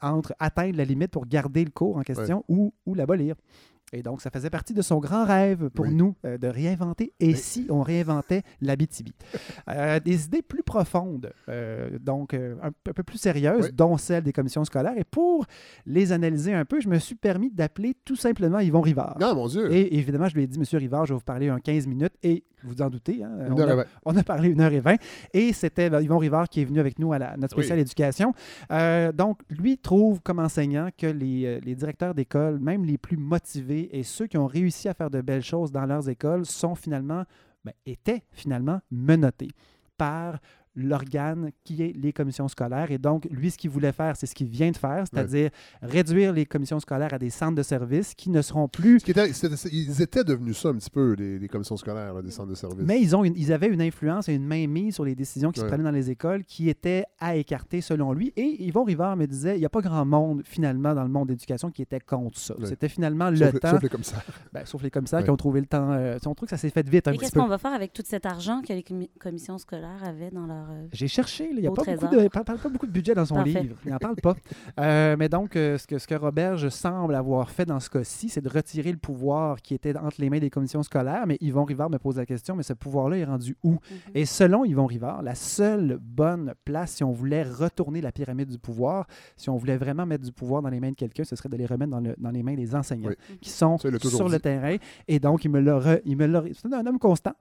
entre 0.00 0.34
atteindre 0.38 0.76
la 0.76 0.84
limite 0.84 1.10
pour 1.10 1.26
garder 1.26 1.64
le 1.64 1.70
cours 1.70 1.96
en 1.96 2.02
question 2.02 2.44
ou, 2.48 2.72
ou 2.86 2.94
l'abolir. 2.94 3.34
Et 3.92 4.02
donc, 4.02 4.20
ça 4.20 4.30
faisait 4.30 4.50
partie 4.50 4.72
de 4.72 4.82
son 4.82 4.98
grand 4.98 5.24
rêve 5.24 5.68
pour 5.70 5.86
Oui. 5.86 5.94
nous 5.94 6.14
euh, 6.24 6.38
de 6.38 6.46
réinventer. 6.46 7.12
Et 7.18 7.34
si 7.34 7.66
on 7.70 7.82
réinventait 7.82 8.42
l'Abitibi? 8.60 9.12
Euh, 9.68 10.00
des 10.00 10.24
idées 10.24 10.42
plus 10.42 10.62
profondes, 10.64 11.32
euh, 11.48 11.90
donc 12.00 12.34
euh, 12.34 12.56
un, 12.62 12.70
peu- 12.72 12.90
un 12.90 12.92
peu 12.92 13.02
plus 13.02 13.18
sérieuses, 13.18 13.66
Oui. 13.66 13.72
dont 13.72 13.96
celle 13.96 14.24
des 14.24 14.32
commissions 14.32 14.64
scolaires. 14.64 14.94
Et 14.96 15.04
pour 15.04 15.44
les 15.86 16.10
analyser 16.12 16.52
un 16.54 16.64
peu, 16.64 16.80
je 16.80 16.88
me 16.88 16.98
suis 16.98 17.14
permis 17.14 17.50
d'appeler 17.50 17.94
tout 18.04 18.16
simplement 18.16 18.58
Yvon 18.58 18.80
Rivard. 18.80 19.16
Ah, 19.20 19.32
mon 19.34 19.46
Dieu. 19.46 19.72
Et 19.72 19.96
évidemment, 19.96 20.28
je 20.28 20.34
lui 20.34 20.42
ai 20.42 20.46
dit, 20.46 20.58
Monsieur 20.58 20.78
Rivard, 20.78 21.06
je 21.06 21.12
vais 21.12 21.18
vous 21.18 21.24
parler 21.24 21.48
un 21.48 21.60
15 21.60 21.86
minutes. 21.86 22.14
Et 22.22 22.44
vous 22.64 22.82
en 22.82 22.90
doutez, 22.90 23.22
hein, 23.24 23.30
on, 23.50 23.58
a, 23.60 23.84
on 24.04 24.16
a 24.16 24.22
parlé 24.22 24.48
une 24.50 24.60
heure 24.60 24.72
et 24.72 24.80
vingt. 24.80 24.96
Et 25.32 25.52
c'était 25.52 25.88
ben, 25.88 26.00
Yvon 26.02 26.18
Rivard 26.18 26.48
qui 26.48 26.60
est 26.60 26.64
venu 26.64 26.80
avec 26.80 26.98
nous 26.98 27.12
à 27.12 27.18
la, 27.18 27.36
notre 27.36 27.54
spéciale 27.54 27.78
éducation. 27.78 28.32
Donc, 29.14 29.40
lui 29.50 29.78
trouve 29.78 30.20
comme 30.20 30.38
enseignant 30.40 30.88
que 30.96 31.06
les, 31.06 31.60
les 31.60 31.74
directeurs 31.74 32.14
d'école, 32.14 32.58
même 32.58 32.84
les 32.84 32.98
plus 32.98 33.16
motivés 33.16 33.79
et 33.92 34.02
ceux 34.02 34.26
qui 34.26 34.38
ont 34.38 34.46
réussi 34.46 34.88
à 34.88 34.94
faire 34.94 35.10
de 35.10 35.20
belles 35.20 35.42
choses 35.42 35.72
dans 35.72 35.86
leurs 35.86 36.08
écoles, 36.08 36.46
sont 36.46 36.74
finalement, 36.74 37.24
ben, 37.64 37.72
étaient 37.86 38.22
finalement 38.32 38.80
menottés 38.90 39.50
par 39.96 40.38
l'organe 40.74 41.50
qui 41.64 41.82
est 41.82 41.92
les 41.96 42.12
commissions 42.12 42.48
scolaires. 42.48 42.90
Et 42.90 42.98
donc, 42.98 43.26
lui, 43.30 43.50
ce 43.50 43.58
qu'il 43.58 43.70
voulait 43.70 43.92
faire, 43.92 44.16
c'est 44.16 44.26
ce 44.26 44.34
qu'il 44.34 44.48
vient 44.48 44.70
de 44.70 44.76
faire, 44.76 45.04
c'est-à-dire 45.10 45.50
réduire 45.82 46.32
les 46.32 46.46
commissions 46.46 46.80
scolaires 46.80 47.12
à 47.12 47.18
des 47.18 47.30
centres 47.30 47.54
de 47.56 47.62
services 47.62 48.14
qui 48.14 48.30
ne 48.30 48.42
seront 48.42 48.68
plus 48.68 49.00
Ce 49.00 49.04
qui 49.04 49.10
était- 49.10 49.32
c'était- 49.32 49.68
ils 49.72 50.02
étaient 50.02 50.24
devenus 50.24 50.58
ça 50.58 50.68
un 50.70 50.74
petit 50.74 50.90
peu, 50.90 51.14
les, 51.18 51.38
les 51.38 51.48
commissions 51.48 51.76
scolaires, 51.76 52.14
là, 52.14 52.22
des 52.22 52.30
centres 52.30 52.50
de 52.50 52.54
services. 52.54 52.86
mais 52.86 53.00
ils, 53.00 53.14
ont 53.16 53.24
une- 53.24 53.36
ils 53.36 53.52
avaient 53.52 53.68
une 53.68 53.82
influence 53.82 54.28
et 54.28 54.34
une 54.34 54.46
main 54.46 54.66
mise 54.66 54.94
sur 54.94 55.04
les 55.04 55.14
décisions 55.14 55.50
qui 55.50 55.60
se 55.60 55.64
prenaient 55.66 55.84
dans 55.84 55.90
les 55.90 56.10
écoles 56.10 56.44
qui 56.44 56.68
étaient 56.68 57.04
à 57.18 57.36
écarter 57.36 57.80
selon 57.80 58.12
lui. 58.12 58.32
Et 58.36 58.64
Yvon 58.64 58.84
Rivard 58.84 59.16
me 59.16 59.26
disait, 59.26 59.56
il 59.56 59.60
n'y 59.60 59.66
a 59.66 59.70
pas 59.70 59.80
grand 59.80 60.04
monde 60.04 60.42
finalement 60.44 60.94
dans 60.94 61.02
le 61.04 61.08
monde 61.10 61.28
d'éducation 61.28 61.70
qui 61.70 61.82
était 61.82 62.00
contre 62.00 62.38
ça. 62.38 62.54
C'était 62.64 62.88
finalement 62.88 63.30
le 63.30 63.36
Sauf, 63.36 63.52
le- 63.52 63.60
temps, 63.60 63.70
sauf 63.70 63.82
les 63.82 63.88
commissaires. 63.88 64.24
ben, 64.52 64.64
sauf 64.64 64.82
les 64.82 64.90
commissaires 64.90 65.24
qui 65.24 65.30
ont 65.30 65.36
trouvé 65.36 65.60
le 65.60 65.66
temps. 65.66 65.90
euh, 65.92 66.16
on 66.26 66.34
trouve 66.34 66.46
que 66.48 66.50
ça 66.50 66.56
s'est 66.56 66.70
fait 66.70 66.88
vite 66.88 67.08
un 67.08 67.12
Et 67.12 67.14
petit 67.16 67.24
qu'est-ce 67.26 67.38
qu'on 67.38 67.46
va 67.48 67.58
faire 67.58 67.72
avec 67.72 67.92
tout 67.92 68.02
cet 68.04 68.26
argent 68.26 68.62
que 68.62 68.72
les 68.72 68.82
commi- 68.82 69.10
commissions 69.18 69.58
scolaires 69.58 70.02
avaient 70.04 70.30
dans 70.30 70.46
leur. 70.46 70.59
Euh, 70.70 70.86
J'ai 70.92 71.08
cherché, 71.08 71.44
là, 71.44 71.50
il 71.54 71.60
n'y 71.60 71.66
a 71.66 71.70
Au 71.70 71.74
pas 71.74 71.82
beaucoup, 71.84 71.96
trésor. 71.96 72.18
de, 72.18 72.24
il 72.24 72.30
parle 72.30 72.44
pas 72.44 72.68
beaucoup 72.68 72.86
de 72.86 72.92
budget 72.92 73.14
dans 73.14 73.24
son 73.24 73.36
Parfait. 73.36 73.62
livre. 73.62 73.76
Il 73.84 73.90
n'en 73.92 73.98
parle 73.98 74.16
pas. 74.16 74.34
Euh, 74.80 75.16
mais 75.18 75.28
donc, 75.28 75.56
euh, 75.56 75.76
ce, 75.78 75.86
que, 75.86 75.98
ce 75.98 76.06
que 76.06 76.14
Roberge 76.14 76.68
semble 76.70 77.14
avoir 77.14 77.50
fait 77.50 77.64
dans 77.66 77.80
ce 77.80 77.90
cas-ci, 77.90 78.28
c'est 78.28 78.40
de 78.40 78.48
retirer 78.48 78.90
le 78.92 78.98
pouvoir 78.98 79.60
qui 79.60 79.74
était 79.74 79.96
entre 79.96 80.20
les 80.20 80.30
mains 80.30 80.38
des 80.38 80.48
commissions 80.50 80.82
scolaires. 80.82 81.24
Mais 81.26 81.36
Yvon 81.40 81.64
Rivard 81.64 81.90
me 81.90 81.98
pose 81.98 82.16
la 82.16 82.24
question, 82.26 82.54
mais 82.56 82.62
ce 82.62 82.72
pouvoir-là 82.72 83.18
est 83.18 83.24
rendu 83.24 83.56
où? 83.62 83.76
Et 84.14 84.24
selon 84.24 84.64
Yvon 84.64 84.86
Rivard, 84.86 85.22
la 85.22 85.34
seule 85.34 85.98
bonne 86.00 86.54
place, 86.64 86.92
si 86.92 87.04
on 87.04 87.12
voulait 87.12 87.42
retourner 87.42 88.00
la 88.00 88.12
pyramide 88.12 88.48
du 88.48 88.58
pouvoir, 88.58 89.06
si 89.36 89.50
on 89.50 89.56
voulait 89.56 89.76
vraiment 89.76 90.06
mettre 90.06 90.24
du 90.24 90.32
pouvoir 90.32 90.62
dans 90.62 90.70
les 90.70 90.80
mains 90.80 90.90
de 90.90 90.96
quelqu'un, 90.96 91.24
ce 91.24 91.36
serait 91.36 91.48
de 91.48 91.56
les 91.56 91.66
remettre 91.66 91.90
dans, 91.90 92.00
le- 92.00 92.14
dans 92.18 92.30
les 92.30 92.42
mains 92.42 92.54
des 92.54 92.74
enseignants 92.74 93.10
Oui. 93.10 93.36
qui 93.40 93.50
sont 93.50 93.76
Ça, 93.78 93.88
sur 93.98 94.28
le 94.28 94.38
terrain. 94.38 94.76
Et 95.08 95.18
donc, 95.18 95.44
il 95.44 95.50
me 95.50 95.60
l'a... 95.60 95.78
re- 95.78 96.00
il 96.04 96.16
me 96.16 96.26
l'a- 96.26 96.44
C'est 96.54 96.72
un 96.72 96.86
homme 96.86 96.98
constant. 96.98 97.32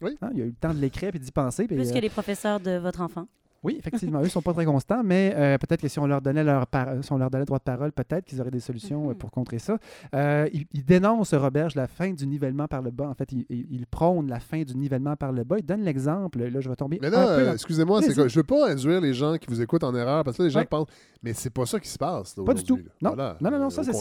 Oui. 0.00 0.18
Hein, 0.22 0.30
il 0.34 0.42
a 0.42 0.44
eu 0.44 0.48
le 0.48 0.54
temps 0.54 0.74
de 0.74 0.80
l'écrire 0.80 1.14
et 1.14 1.18
d'y 1.18 1.30
penser. 1.30 1.66
Plus 1.66 1.90
euh, 1.90 1.94
que 1.94 1.98
les 1.98 2.10
professeurs 2.10 2.60
de 2.60 2.76
votre 2.76 3.00
enfant. 3.00 3.26
Oui, 3.64 3.76
effectivement, 3.78 4.20
eux 4.20 4.24
ne 4.24 4.28
sont 4.28 4.42
pas 4.42 4.52
très 4.52 4.64
constants, 4.64 5.02
mais 5.02 5.32
euh, 5.36 5.58
peut-être 5.58 5.80
que 5.80 5.88
si 5.88 5.98
on 5.98 6.06
leur 6.06 6.20
donnait 6.20 6.44
leur 6.44 6.66
par- 6.66 7.02
si 7.02 7.10
on 7.12 7.18
leur 7.18 7.30
donnait 7.30 7.44
droit 7.46 7.58
de 7.58 7.64
parole, 7.64 7.90
peut-être 7.92 8.24
qu'ils 8.26 8.40
auraient 8.40 8.50
des 8.50 8.60
solutions 8.60 9.06
euh, 9.06 9.12
Mhm. 9.12 9.14
pour 9.16 9.30
contrer 9.30 9.58
ça. 9.58 9.78
Euh, 10.14 10.48
il, 10.52 10.66
il 10.72 10.84
dénonce, 10.84 11.34
Roberge, 11.34 11.74
la 11.74 11.86
fin 11.86 12.12
du 12.12 12.26
nivellement 12.26 12.68
par 12.68 12.82
le 12.82 12.90
bas. 12.90 13.08
En 13.08 13.14
fait, 13.14 13.32
il, 13.32 13.44
il- 13.48 13.66
il 13.70 13.86
prône 13.86 14.28
la 14.28 14.38
fin 14.40 14.62
du 14.62 14.76
nivellement 14.76 15.16
par 15.16 15.32
le 15.32 15.42
bas. 15.44 15.56
Il 15.58 15.64
donne 15.64 15.82
l'exemple. 15.82 16.38
Là, 16.44 16.60
je 16.60 16.68
vais 16.68 16.76
tomber 16.76 16.98
Mais 17.00 17.10
là, 17.10 17.28
euh, 17.30 17.52
excusez-moi, 17.54 18.00
c'est 18.02 18.08
Vas-y. 18.08 18.16
que 18.16 18.28
je 18.28 18.36
veux 18.38 18.44
pas 18.44 18.70
induire 18.70 19.00
les 19.00 19.14
gens 19.14 19.36
qui 19.36 19.46
vous 19.48 19.60
écoutent 19.62 19.84
en 19.84 19.94
erreur, 19.94 20.24
parce 20.24 20.36
que 20.36 20.42
là, 20.42 20.46
les 20.48 20.52
gens 20.52 20.60
Ouais. 20.60 20.66
pensent, 20.66 20.86
mais 21.22 21.32
c'est 21.32 21.50
pas 21.50 21.64
ça 21.66 21.80
qui 21.80 21.88
se 21.88 21.98
passe. 21.98 22.36
là, 22.36 22.44
Pas 22.44 22.54
du 22.54 22.64
tout. 22.64 22.78
Non. 23.00 23.14
Voilà. 23.14 23.36
Non, 23.40 23.50
non, 23.50 23.58
non, 23.58 23.70
ça, 23.70 23.82
c'est- 23.82 23.92
son 23.92 24.00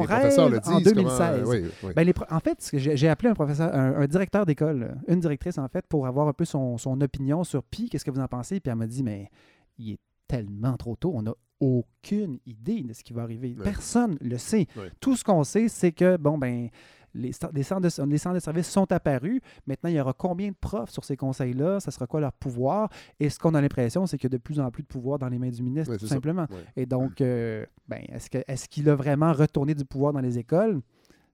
les 0.00 0.06
professeurs 0.06 0.48
le 0.48 0.56
rêve 0.56 0.68
en 0.68 0.78
disent, 0.78 0.92
comment- 0.94 1.02
2016. 1.02 1.42
oui, 1.46 1.64
oui. 1.82 1.90
Ben, 1.94 2.04
les 2.04 2.12
pro- 2.12 2.24
en 2.30 2.40
fait, 2.40 2.58
j'ai 2.72 3.08
appelé 3.08 3.28
un 3.28 3.34
professeur, 3.34 3.74
un, 3.74 3.96
un 4.02 4.06
directeur 4.06 4.46
d'école, 4.46 4.96
une 5.08 5.20
directrice 5.20 5.58
en 5.58 5.68
fait, 5.68 5.84
pour 5.88 6.06
avoir 6.06 6.28
un 6.28 6.32
peu 6.32 6.44
son, 6.44 6.78
son 6.78 7.00
opinion 7.00 7.44
sur 7.44 7.62
Pi, 7.62 7.88
qu'est-ce 7.88 8.04
que 8.04 8.10
vous 8.10 8.20
en 8.20 8.28
pensez? 8.28 8.60
Puis 8.60 8.70
elle 8.70 8.76
m'a 8.78 8.86
dit, 8.86 8.93
mais 9.02 9.30
il 9.78 9.92
est 9.92 10.00
tellement 10.28 10.76
trop 10.76 10.96
tôt, 10.96 11.12
on 11.14 11.22
n'a 11.22 11.34
aucune 11.60 12.38
idée 12.46 12.82
de 12.82 12.92
ce 12.92 13.02
qui 13.02 13.12
va 13.12 13.22
arriver. 13.22 13.56
Personne 13.62 14.16
le 14.20 14.38
sait. 14.38 14.66
Tout 15.00 15.16
ce 15.16 15.24
qu'on 15.24 15.44
sait, 15.44 15.68
c'est 15.68 15.92
que, 15.92 16.16
bon, 16.16 16.36
ben, 16.36 16.68
les, 17.14 17.32
centres 17.32 17.52
de, 17.52 18.10
les 18.10 18.18
centres 18.18 18.34
de 18.34 18.40
services 18.40 18.68
sont 18.68 18.90
apparus. 18.92 19.40
Maintenant, 19.66 19.88
il 19.88 19.96
y 19.96 20.00
aura 20.00 20.12
combien 20.12 20.48
de 20.48 20.56
profs 20.60 20.90
sur 20.90 21.04
ces 21.04 21.16
conseils-là? 21.16 21.80
Ça 21.80 21.90
sera 21.90 22.06
quoi 22.06 22.20
leur 22.20 22.32
pouvoir? 22.32 22.90
Et 23.20 23.30
ce 23.30 23.38
qu'on 23.38 23.54
a 23.54 23.60
l'impression, 23.60 24.06
c'est 24.06 24.18
qu'il 24.18 24.30
y 24.30 24.34
a 24.34 24.36
de 24.36 24.42
plus 24.42 24.60
en 24.60 24.70
plus 24.70 24.82
de 24.82 24.88
pouvoir 24.88 25.18
dans 25.18 25.28
les 25.28 25.38
mains 25.38 25.50
du 25.50 25.62
ministre, 25.62 25.96
tout 25.96 26.06
simplement. 26.06 26.46
Et 26.76 26.86
donc, 26.86 27.20
euh, 27.20 27.64
ben, 27.88 28.02
est-ce 28.10 28.68
qu'il 28.68 28.88
a 28.88 28.94
vraiment 28.94 29.32
retourné 29.32 29.74
du 29.74 29.84
pouvoir 29.84 30.12
dans 30.12 30.20
les 30.20 30.38
écoles? 30.38 30.80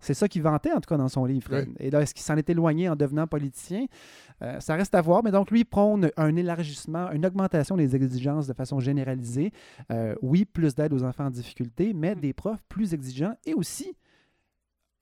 C'est 0.01 0.15
ça 0.15 0.29
qu'il 0.29 0.43
vantait, 0.43 0.73
en 0.73 0.81
tout 0.81 0.89
cas, 0.89 0.97
dans 0.97 1.09
son 1.09 1.25
livre. 1.27 1.45
Fred. 1.47 1.69
Et 1.79 1.91
là, 1.91 2.01
est-ce 2.01 2.15
qu'il 2.15 2.23
s'en 2.23 2.37
est 2.37 2.49
éloigné 2.49 2.89
en 2.89 2.97
devenant 2.97 3.27
politicien? 3.27 3.85
Euh, 4.43 4.59
ça 4.59 4.75
reste 4.75 4.95
à 4.95 5.01
voir. 5.03 5.23
Mais 5.23 5.31
donc, 5.31 5.51
lui, 5.51 5.65
prône 5.65 6.11
un 6.17 6.35
élargissement, 6.37 7.11
une 7.13 7.27
augmentation 7.27 7.77
des 7.77 7.95
exigences 7.95 8.47
de 8.47 8.55
façon 8.55 8.81
généralisée. 8.81 9.53
Euh, 9.93 10.15
oui, 10.23 10.47
plus 10.47 10.75
d'aide 10.75 10.93
aux 10.95 11.05
enfants 11.05 11.27
en 11.27 11.31
difficulté, 11.31 11.93
mais 11.93 12.15
des 12.15 12.33
profs 12.33 12.63
plus 12.69 12.95
exigeants 12.95 13.35
et 13.45 13.53
aussi 13.55 13.95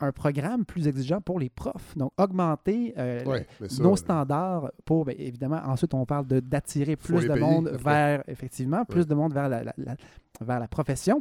un 0.00 0.12
programme 0.12 0.64
plus 0.64 0.86
exigeant 0.86 1.20
pour 1.20 1.40
les 1.40 1.48
profs. 1.50 1.96
Donc, 1.96 2.12
augmenter 2.18 2.94
euh, 2.98 3.24
Ouais, 3.24 3.46
mais 3.60 3.68
ça, 3.68 3.82
nos 3.82 3.96
standards 3.96 4.70
pour, 4.84 5.04
bien, 5.04 5.14
évidemment, 5.18 5.60
ensuite, 5.64 5.92
on 5.94 6.06
parle 6.06 6.26
d'attirer 6.26 6.94
plus 6.96 7.26
de 7.26 7.34
monde 7.34 7.68
vers, 7.82 8.22
effectivement, 8.28 8.84
plus 8.84 9.00
Ouais. 9.00 9.06
de 9.06 9.14
monde 9.14 9.32
vers 9.34 9.48
la, 9.48 9.64
la- 9.64 9.74
la- 9.76 9.96
vers 10.40 10.60
la 10.60 10.68
profession. 10.68 11.20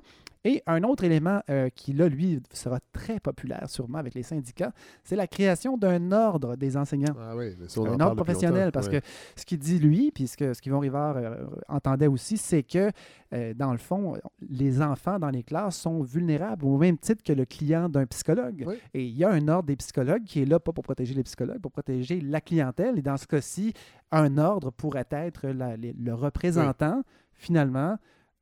Et 0.49 0.63
un 0.65 0.81
autre 0.83 1.03
élément 1.03 1.41
euh, 1.49 1.67
qui, 1.69 1.91
là, 1.91 2.07
lui, 2.07 2.41
sera 2.53 2.79
très 2.93 3.19
populaire 3.19 3.69
sûrement 3.69 3.97
avec 3.97 4.13
les 4.13 4.23
syndicats, 4.23 4.71
c'est 5.03 5.17
la 5.17 5.27
création 5.27 5.75
d'un 5.77 6.13
ordre 6.13 6.55
des 6.55 6.77
enseignants. 6.77 7.13
Ah 7.19 7.35
oui, 7.35 7.53
mais 7.59 7.67
ça, 7.67 7.81
on 7.81 7.87
en 7.87 7.99
un 7.99 7.99
ordre 7.99 8.15
professionnel, 8.23 8.71
parce 8.71 8.87
ouais. 8.87 9.01
que 9.01 9.07
ce 9.35 9.43
qu'il 9.45 9.59
dit, 9.59 9.77
lui, 9.77 10.09
puis 10.15 10.25
ce 10.27 10.37
que 10.37 10.53
ce 10.53 10.61
qu'Yvon 10.61 10.79
Rivard 10.79 11.17
euh, 11.17 11.35
entendait 11.67 12.07
aussi, 12.07 12.37
c'est 12.37 12.63
que, 12.63 12.91
euh, 13.33 13.53
dans 13.53 13.73
le 13.73 13.77
fond, 13.77 14.15
les 14.49 14.81
enfants 14.81 15.19
dans 15.19 15.29
les 15.31 15.43
classes 15.43 15.75
sont 15.75 16.01
vulnérables 16.01 16.63
au 16.65 16.77
même 16.77 16.97
titre 16.97 17.23
que 17.23 17.33
le 17.33 17.43
client 17.43 17.89
d'un 17.89 18.05
psychologue. 18.05 18.63
Oui. 18.65 18.75
Et 18.93 19.03
il 19.05 19.17
y 19.17 19.25
a 19.25 19.29
un 19.29 19.47
ordre 19.49 19.67
des 19.67 19.75
psychologues 19.75 20.23
qui 20.23 20.41
est 20.41 20.45
là, 20.45 20.59
pas 20.61 20.71
pour 20.71 20.85
protéger 20.85 21.13
les 21.13 21.23
psychologues, 21.23 21.59
pour 21.59 21.71
protéger 21.73 22.21
la 22.21 22.39
clientèle. 22.39 22.97
Et 22.97 23.01
dans 23.01 23.17
ce 23.17 23.27
cas-ci, 23.27 23.73
un 24.13 24.37
ordre 24.37 24.71
pourrait 24.71 25.07
être 25.11 25.47
la- 25.49 25.75
les- 25.75 25.91
le 25.93 26.13
représentant, 26.13 27.03
finalement, 27.33 27.97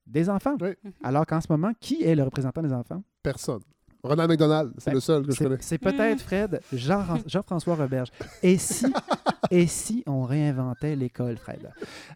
des 0.08 0.30
enfants. 0.30 0.56
Oui. 0.62 0.70
Alors 1.04 1.26
qu'en 1.26 1.42
ce 1.42 1.48
moment, 1.50 1.72
qui 1.80 2.04
est 2.04 2.16
le 2.16 2.24
représentant 2.24 2.62
des 2.62 2.74
enfants? 2.74 3.04
Personne. 3.24 3.62
Ronald 4.04 4.30
McDonald, 4.30 4.72
c'est 4.78 4.92
Ben, 4.92 4.94
le 4.96 5.00
seul 5.00 5.26
que 5.26 5.32
je 5.34 5.40
connais. 5.44 5.58
C'est 5.62 5.80
peut-être, 5.80 6.22
Fred, 6.22 6.60
Jean- 6.72 7.18
Jean-François 7.26 7.76
Roberge. 7.76 8.10
Et 8.44 8.58
si, 8.60 8.86
et 9.50 9.66
si 9.66 10.04
on 10.06 10.24
réinventait 10.24 10.96
l'école, 10.96 11.38
Fred? 11.38 11.72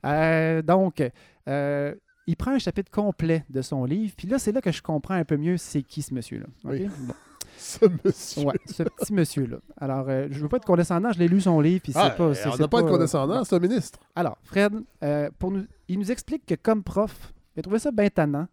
Euh, 0.05 0.61
donc, 0.61 1.01
euh, 1.47 1.95
il 2.27 2.35
prend 2.35 2.51
un 2.51 2.59
chapitre 2.59 2.91
complet 2.91 3.43
de 3.49 3.63
son 3.63 3.85
livre, 3.85 4.13
puis 4.15 4.27
là, 4.27 4.37
c'est 4.37 4.51
là 4.51 4.61
que 4.61 4.71
je 4.71 4.83
comprends 4.83 5.15
un 5.15 5.25
peu 5.25 5.35
mieux 5.37 5.57
c'est 5.57 5.81
qui 5.81 6.03
ce 6.03 6.13
monsieur-là. 6.13 6.45
Oui. 6.63 6.87
Bon. 7.07 7.13
Ce 7.57 7.79
monsieur. 8.05 8.43
Ouais, 8.43 8.53
ce 8.67 8.83
petit 8.83 9.11
monsieur-là. 9.11 9.57
Alors, 9.75 10.05
euh, 10.07 10.27
je 10.31 10.39
veux 10.39 10.47
pas 10.47 10.57
être 10.57 10.65
condescendant, 10.65 11.11
je 11.11 11.19
l'ai 11.19 11.27
lu 11.27 11.41
son 11.41 11.59
livre, 11.59 11.81
puis 11.83 11.91
c'est 11.91 11.99
Ah, 11.99 12.11
pas... 12.11 12.27
on 12.27 12.55
n'a 12.57 12.67
pas 12.69 12.81
de 12.81 12.87
euh, 12.87 12.89
condescendant, 12.89 13.43
c'est 13.43 13.53
un 13.53 13.59
ministre. 13.59 13.99
alors, 14.15 14.37
Fred, 14.43 14.71
euh, 15.03 15.29
pour 15.37 15.51
nous, 15.51 15.65
il 15.89 15.99
nous 15.99 16.09
explique 16.09 16.45
que 16.45 16.55
comme 16.55 16.83
prof, 16.83 17.33
a 17.57 17.61
trouvé 17.61 17.79
ça 17.79 17.91
bien 17.91 18.09
tannant 18.09 18.47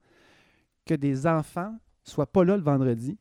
que 0.84 0.94
des 0.94 1.26
enfants 1.26 1.74
soient 2.04 2.26
pas 2.30 2.44
là 2.44 2.56
le 2.56 2.62
vendredi 2.62 3.18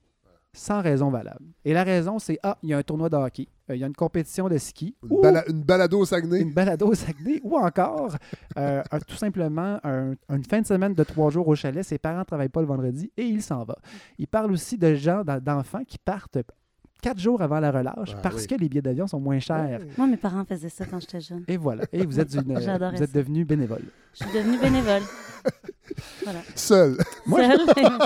sans 0.53 0.81
raison 0.81 1.09
valable. 1.09 1.43
Et 1.65 1.73
la 1.73 1.83
raison, 1.83 2.17
c'est 2.17 2.39
Ah, 2.41 2.57
il 2.63 2.69
y 2.69 2.73
a 2.73 2.77
un 2.77 2.83
tournoi 2.83 3.09
de 3.09 3.17
hockey, 3.17 3.47
euh, 3.69 3.75
il 3.75 3.81
y 3.81 3.83
a 3.83 3.87
une 3.87 3.95
compétition 3.95 4.47
de 4.47 4.57
ski, 4.57 4.95
Une, 5.03 5.09
ou 5.17 5.21
bala- 5.21 5.43
une 5.49 5.61
balado 5.63 5.99
au 5.99 6.05
Saguenay. 6.05 6.39
une 6.41 6.53
balado 6.53 6.87
au 6.87 6.93
Saguenay, 6.95 7.41
ou 7.43 7.57
encore 7.57 8.15
euh, 8.57 8.81
un- 8.89 8.99
tout 8.99 9.17
simplement 9.17 9.79
un- 9.83 10.13
une 10.29 10.43
fin 10.45 10.61
de 10.61 10.65
semaine 10.65 10.93
de 10.93 11.03
trois 11.03 11.29
jours 11.29 11.45
au 11.49 11.55
chalet. 11.55 11.83
Ses 11.83 11.97
parents 11.97 12.19
ne 12.19 12.23
travaillent 12.23 12.47
pas 12.47 12.61
le 12.61 12.67
vendredi 12.67 13.11
et 13.17 13.23
il 13.25 13.41
s'en 13.41 13.65
va. 13.65 13.75
Il 14.17 14.27
parle 14.27 14.51
aussi 14.53 14.77
de 14.77 14.93
gens, 14.95 15.25
d'en- 15.25 15.41
d'enfants 15.41 15.83
qui 15.85 15.97
partent 15.97 16.37
quatre 17.01 17.19
jours 17.19 17.41
avant 17.41 17.59
la 17.59 17.71
relâche 17.71 18.13
Ah, 18.15 18.19
parce 18.23 18.43
oui. 18.43 18.47
que 18.47 18.55
les 18.55 18.69
billets 18.69 18.81
d'avion 18.81 19.07
sont 19.07 19.19
moins 19.19 19.39
chers. 19.39 19.81
Moi, 19.97 20.07
mes 20.07 20.15
parents 20.17 20.45
faisaient 20.45 20.69
ça 20.69 20.85
quand 20.85 21.01
j'étais 21.01 21.19
jeune. 21.19 21.43
Et 21.49 21.57
voilà. 21.57 21.83
Et 21.91 22.05
vous 22.05 22.17
êtes, 22.17 22.33
une, 22.33 22.41
vous 22.53 22.69
êtes 22.69 22.97
ça. 22.97 23.07
devenu 23.07 23.43
bénévole. 23.43 23.83
Je 24.13 24.23
suis 24.23 24.33
devenue 24.33 24.57
bénévole. 24.57 25.01
Voilà. 26.23 26.39
Seul. 26.55 26.97
Moi, 27.25 27.41
Seul. 27.41 27.59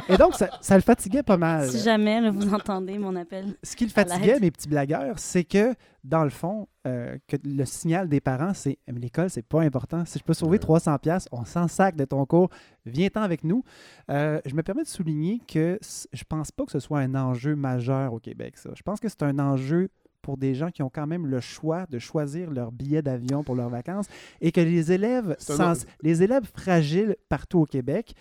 Et 0.09 0.17
donc, 0.17 0.35
ça, 0.35 0.49
ça 0.61 0.75
le 0.75 0.81
fatiguait 0.81 1.23
pas 1.23 1.37
mal. 1.37 1.69
Si 1.69 1.79
jamais 1.79 2.21
là, 2.21 2.31
vous 2.31 2.53
entendez 2.53 2.97
mon 2.97 3.15
appel. 3.15 3.55
Ce 3.63 3.75
qui 3.75 3.85
le 3.85 3.91
fatiguait, 3.91 4.39
mes 4.39 4.51
petits 4.51 4.67
blagueurs, 4.67 5.17
c'est 5.17 5.43
que, 5.43 5.73
dans 6.03 6.23
le 6.23 6.29
fond, 6.29 6.67
euh, 6.87 7.17
que 7.27 7.37
le 7.43 7.65
signal 7.65 8.07
des 8.09 8.21
parents, 8.21 8.53
c'est 8.53 8.77
Mais 8.91 8.99
l'école, 8.99 9.29
c'est 9.29 9.45
pas 9.45 9.61
important. 9.61 10.05
Si 10.05 10.19
je 10.19 10.23
peux 10.23 10.33
sauver 10.33 10.59
300 10.59 10.97
pièces, 10.99 11.27
on 11.31 11.45
s'en 11.45 11.67
sac 11.67 11.95
de 11.95 12.05
ton 12.05 12.25
cours. 12.25 12.49
Viens-t'en 12.85 13.21
avec 13.21 13.43
nous. 13.43 13.63
Euh, 14.09 14.39
je 14.45 14.55
me 14.55 14.63
permets 14.63 14.83
de 14.83 14.87
souligner 14.87 15.41
que 15.47 15.79
je 16.13 16.23
pense 16.27 16.51
pas 16.51 16.65
que 16.65 16.71
ce 16.71 16.79
soit 16.79 16.99
un 16.99 17.15
enjeu 17.15 17.55
majeur 17.55 18.13
au 18.13 18.19
Québec, 18.19 18.57
ça. 18.57 18.69
Je 18.75 18.81
pense 18.81 18.99
que 18.99 19.09
c'est 19.09 19.23
un 19.23 19.39
enjeu 19.39 19.89
pour 20.21 20.37
des 20.37 20.53
gens 20.55 20.69
qui 20.69 20.83
ont 20.83 20.89
quand 20.93 21.07
même 21.07 21.25
le 21.27 21.39
choix 21.39 21.85
de 21.89 21.99
choisir 21.99 22.51
leur 22.51 22.71
billet 22.71 23.01
d'avion 23.01 23.43
pour 23.43 23.55
leurs 23.55 23.69
vacances 23.69 24.07
et 24.41 24.51
que 24.51 24.61
les 24.61 24.91
élèves, 24.91 25.35
sans- 25.39 25.85
les 26.01 26.23
élèves 26.23 26.45
fragiles 26.55 27.15
partout 27.29 27.59
au 27.59 27.65
Québec, 27.65 28.13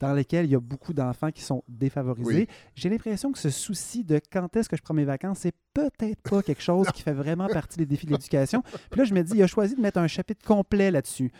dans 0.00 0.12
lesquels 0.12 0.46
il 0.46 0.50
y 0.50 0.54
a 0.56 0.60
beaucoup 0.60 0.92
d'enfants 0.92 1.30
qui 1.30 1.42
sont 1.42 1.62
défavorisés, 1.68 2.34
Oui. 2.34 2.48
j'ai 2.74 2.88
l'impression 2.88 3.30
que 3.30 3.38
ce 3.38 3.50
souci 3.50 4.02
de 4.02 4.20
quand 4.32 4.54
est-ce 4.56 4.68
que 4.68 4.76
je 4.76 4.82
prends 4.82 4.94
mes 4.94 5.04
vacances, 5.04 5.38
c'est 5.40 5.54
peut-être 5.72 6.20
pas 6.28 6.42
quelque 6.42 6.62
chose 6.62 6.88
qui 6.92 7.02
fait 7.02 7.12
vraiment 7.12 7.46
partie 7.46 7.78
des 7.78 7.86
défis 7.86 8.06
de 8.06 8.10
l'éducation. 8.12 8.62
Puis 8.90 8.98
là, 8.98 9.04
je 9.04 9.14
me 9.14 9.22
dis, 9.22 9.34
il 9.36 9.42
a 9.42 9.46
choisi 9.46 9.76
de 9.76 9.80
mettre 9.80 9.98
un 9.98 10.08
chapitre 10.08 10.44
complet 10.44 10.90
là-dessus. 10.90 11.30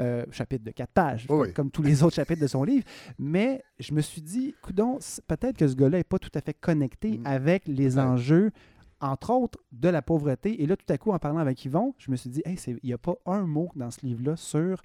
Euh, 0.00 0.24
chapitre 0.30 0.64
de 0.64 0.70
quatre 0.70 0.92
pages, 0.94 1.26
oui. 1.28 1.52
comme 1.52 1.70
tous 1.70 1.82
les 1.82 2.02
autres 2.02 2.16
chapitres 2.16 2.40
de 2.40 2.46
son 2.46 2.64
livre. 2.64 2.84
Mais 3.18 3.62
je 3.78 3.92
me 3.92 4.00
suis 4.00 4.22
dit, 4.22 4.54
coudon, 4.62 4.98
peut-être 5.26 5.58
que 5.58 5.68
ce 5.68 5.74
gars-là 5.74 5.98
n'est 5.98 6.04
pas 6.04 6.18
tout 6.18 6.30
à 6.34 6.40
fait 6.40 6.54
connecté 6.54 7.18
Mm. 7.18 7.26
avec 7.26 7.68
les 7.68 7.98
enjeux, 7.98 8.50
entre 9.00 9.30
autres, 9.30 9.58
de 9.72 9.88
la 9.88 10.02
pauvreté. 10.02 10.62
Et 10.62 10.66
là, 10.66 10.76
tout 10.76 10.90
à 10.92 10.98
coup, 10.98 11.12
en 11.12 11.18
parlant 11.18 11.38
avec 11.38 11.64
Yvon, 11.64 11.94
je 11.98 12.10
me 12.10 12.16
suis 12.16 12.30
dit, 12.30 12.42
hey, 12.44 12.56
il 12.66 12.78
n'y 12.82 12.92
a 12.92 12.98
pas 12.98 13.16
un 13.26 13.46
mot 13.46 13.70
dans 13.76 13.90
ce 13.90 14.04
livre-là 14.04 14.36
sur 14.36 14.82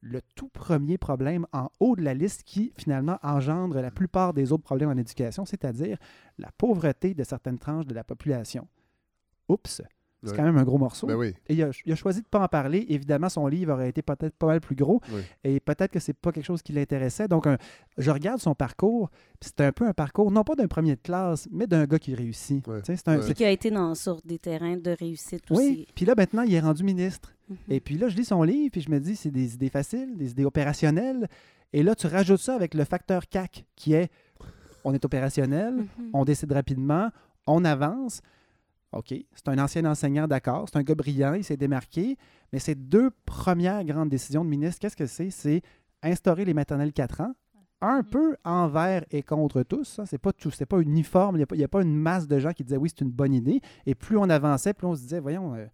le 0.00 0.20
tout 0.34 0.48
premier 0.48 0.98
problème 0.98 1.46
en 1.52 1.70
haut 1.80 1.96
de 1.96 2.02
la 2.02 2.12
liste 2.12 2.42
qui, 2.44 2.72
finalement, 2.76 3.18
engendre 3.22 3.80
la 3.80 3.90
plupart 3.90 4.34
des 4.34 4.52
autres 4.52 4.62
problèmes 4.62 4.90
en 4.90 4.96
éducation, 4.96 5.46
c'est-à-dire 5.46 5.96
la 6.38 6.50
pauvreté 6.52 7.14
de 7.14 7.24
certaines 7.24 7.58
tranches 7.58 7.86
de 7.86 7.94
la 7.94 8.04
population. 8.04 8.68
Oups! 9.48 9.82
C'est 10.24 10.30
Ouais. 10.32 10.36
quand 10.38 10.42
même 10.44 10.56
un 10.56 10.64
gros 10.64 10.78
morceau. 10.78 11.06
Ben 11.06 11.16
oui. 11.16 11.34
Et 11.48 11.54
il 11.54 11.62
a, 11.62 11.70
il 11.84 11.92
a 11.92 11.96
choisi 11.96 12.20
de 12.20 12.24
ne 12.26 12.30
pas 12.30 12.40
en 12.42 12.48
parler. 12.48 12.86
Évidemment, 12.88 13.28
son 13.28 13.46
livre 13.46 13.72
aurait 13.74 13.88
été 13.90 14.02
peut-être 14.02 14.34
pas 14.36 14.46
mal 14.46 14.60
plus 14.60 14.74
gros. 14.74 15.00
Oui. 15.12 15.20
Et 15.44 15.60
peut-être 15.60 15.90
que 15.92 16.00
c'est 16.00 16.12
pas 16.14 16.32
quelque 16.32 16.44
chose 16.46 16.62
qui 16.62 16.72
l'intéressait. 16.72 17.28
Donc, 17.28 17.46
un- 17.46 17.58
je 17.98 18.10
regarde 18.10 18.40
son 18.40 18.54
parcours. 18.54 19.10
puis 19.40 19.50
C'est 19.56 19.60
un 19.64 19.72
peu 19.72 19.86
un 19.86 19.92
parcours, 19.92 20.30
non 20.30 20.42
pas 20.44 20.54
d'un 20.54 20.66
premier 20.68 20.96
de 20.96 21.00
classe, 21.00 21.48
mais 21.52 21.66
d'un 21.66 21.84
gars 21.84 21.98
qui 21.98 22.14
réussit. 22.14 22.66
Ouais. 22.66 22.80
Tu 22.80 22.86
sais, 22.86 22.96
c'est 22.96 23.08
un- 23.08 23.18
Qui 23.32 23.44
a 23.44 23.50
été 23.50 23.70
dans, 23.70 23.94
sur 23.94 24.20
des 24.24 24.38
terrains 24.38 24.76
de 24.76 24.90
réussite 24.98 25.42
oui. 25.50 25.56
aussi. 25.56 25.86
Puis 25.94 26.04
là, 26.06 26.14
maintenant, 26.16 26.42
il 26.42 26.54
est 26.54 26.60
rendu 26.60 26.82
ministre. 26.84 27.34
Mhm. 27.48 27.56
Et 27.68 27.80
puis 27.80 27.96
là, 27.98 28.08
je 28.08 28.16
lis 28.16 28.24
son 28.24 28.42
livre, 28.42 28.70
puis 28.72 28.80
je 28.80 28.90
me 28.90 28.98
dis, 29.00 29.16
c'est 29.16 29.30
des 29.30 29.54
idées 29.54 29.68
faciles, 29.68 30.16
des 30.16 30.30
idées 30.30 30.44
opérationnelles. 30.46 31.28
Et 31.74 31.82
là, 31.82 31.94
tu 31.94 32.06
rajoutes 32.06 32.40
ça 32.40 32.54
avec 32.54 32.72
le 32.74 32.84
facteur 32.84 33.28
CAC, 33.28 33.66
qui 33.76 33.92
est 33.94 34.10
on 34.86 34.92
est 34.94 35.04
opérationnel, 35.04 35.74
Mhm. 35.74 35.86
on 36.12 36.24
décide 36.24 36.52
rapidement, 36.52 37.08
on 37.46 37.64
avance. 37.64 38.20
OK, 38.96 39.14
c'est 39.34 39.48
un 39.48 39.58
ancien 39.58 39.84
enseignant, 39.84 40.26
d'accord, 40.28 40.66
c'est 40.70 40.78
un 40.78 40.82
gars 40.82 40.94
brillant, 40.94 41.34
il 41.34 41.42
s'est 41.44 41.56
démarqué, 41.56 42.16
mais 42.52 42.58
ces 42.58 42.74
deux 42.74 43.10
premières 43.26 43.84
grandes 43.84 44.08
décisions 44.08 44.44
de 44.44 44.50
ministre, 44.50 44.80
qu'est-ce 44.80 44.96
que 44.96 45.06
c'est? 45.06 45.30
C'est 45.30 45.62
instaurer 46.02 46.44
les 46.44 46.54
maternelles 46.54 46.92
4 46.92 47.20
ans, 47.22 47.34
un 47.80 48.02
peu 48.02 48.36
envers 48.44 49.04
et 49.10 49.22
contre 49.22 49.62
tous. 49.62 49.98
hein. 49.98 50.04
C'est 50.06 50.18
pas 50.18 50.32
tout, 50.32 50.50
c'est 50.50 50.66
pas 50.66 50.78
uniforme, 50.80 51.36
il 51.36 51.56
n'y 51.58 51.64
a, 51.64 51.68
pas- 51.68 51.80
a 51.80 51.82
une 51.82 51.96
masse 51.96 52.26
de 52.28 52.38
gens 52.38 52.52
qui 52.52 52.62
disaient 52.64 52.76
oui, 52.76 52.88
c'est 52.88 53.02
une 53.04 53.10
bonne 53.10 53.34
idée. 53.34 53.60
Et 53.84 53.94
plus 53.94 54.16
on 54.16 54.28
avançait, 54.30 54.72
plus 54.74 54.86
on 54.86 54.94
se 54.94 55.00
disait, 55.02 55.20
voyons, 55.20 55.54
euh, 55.54 55.66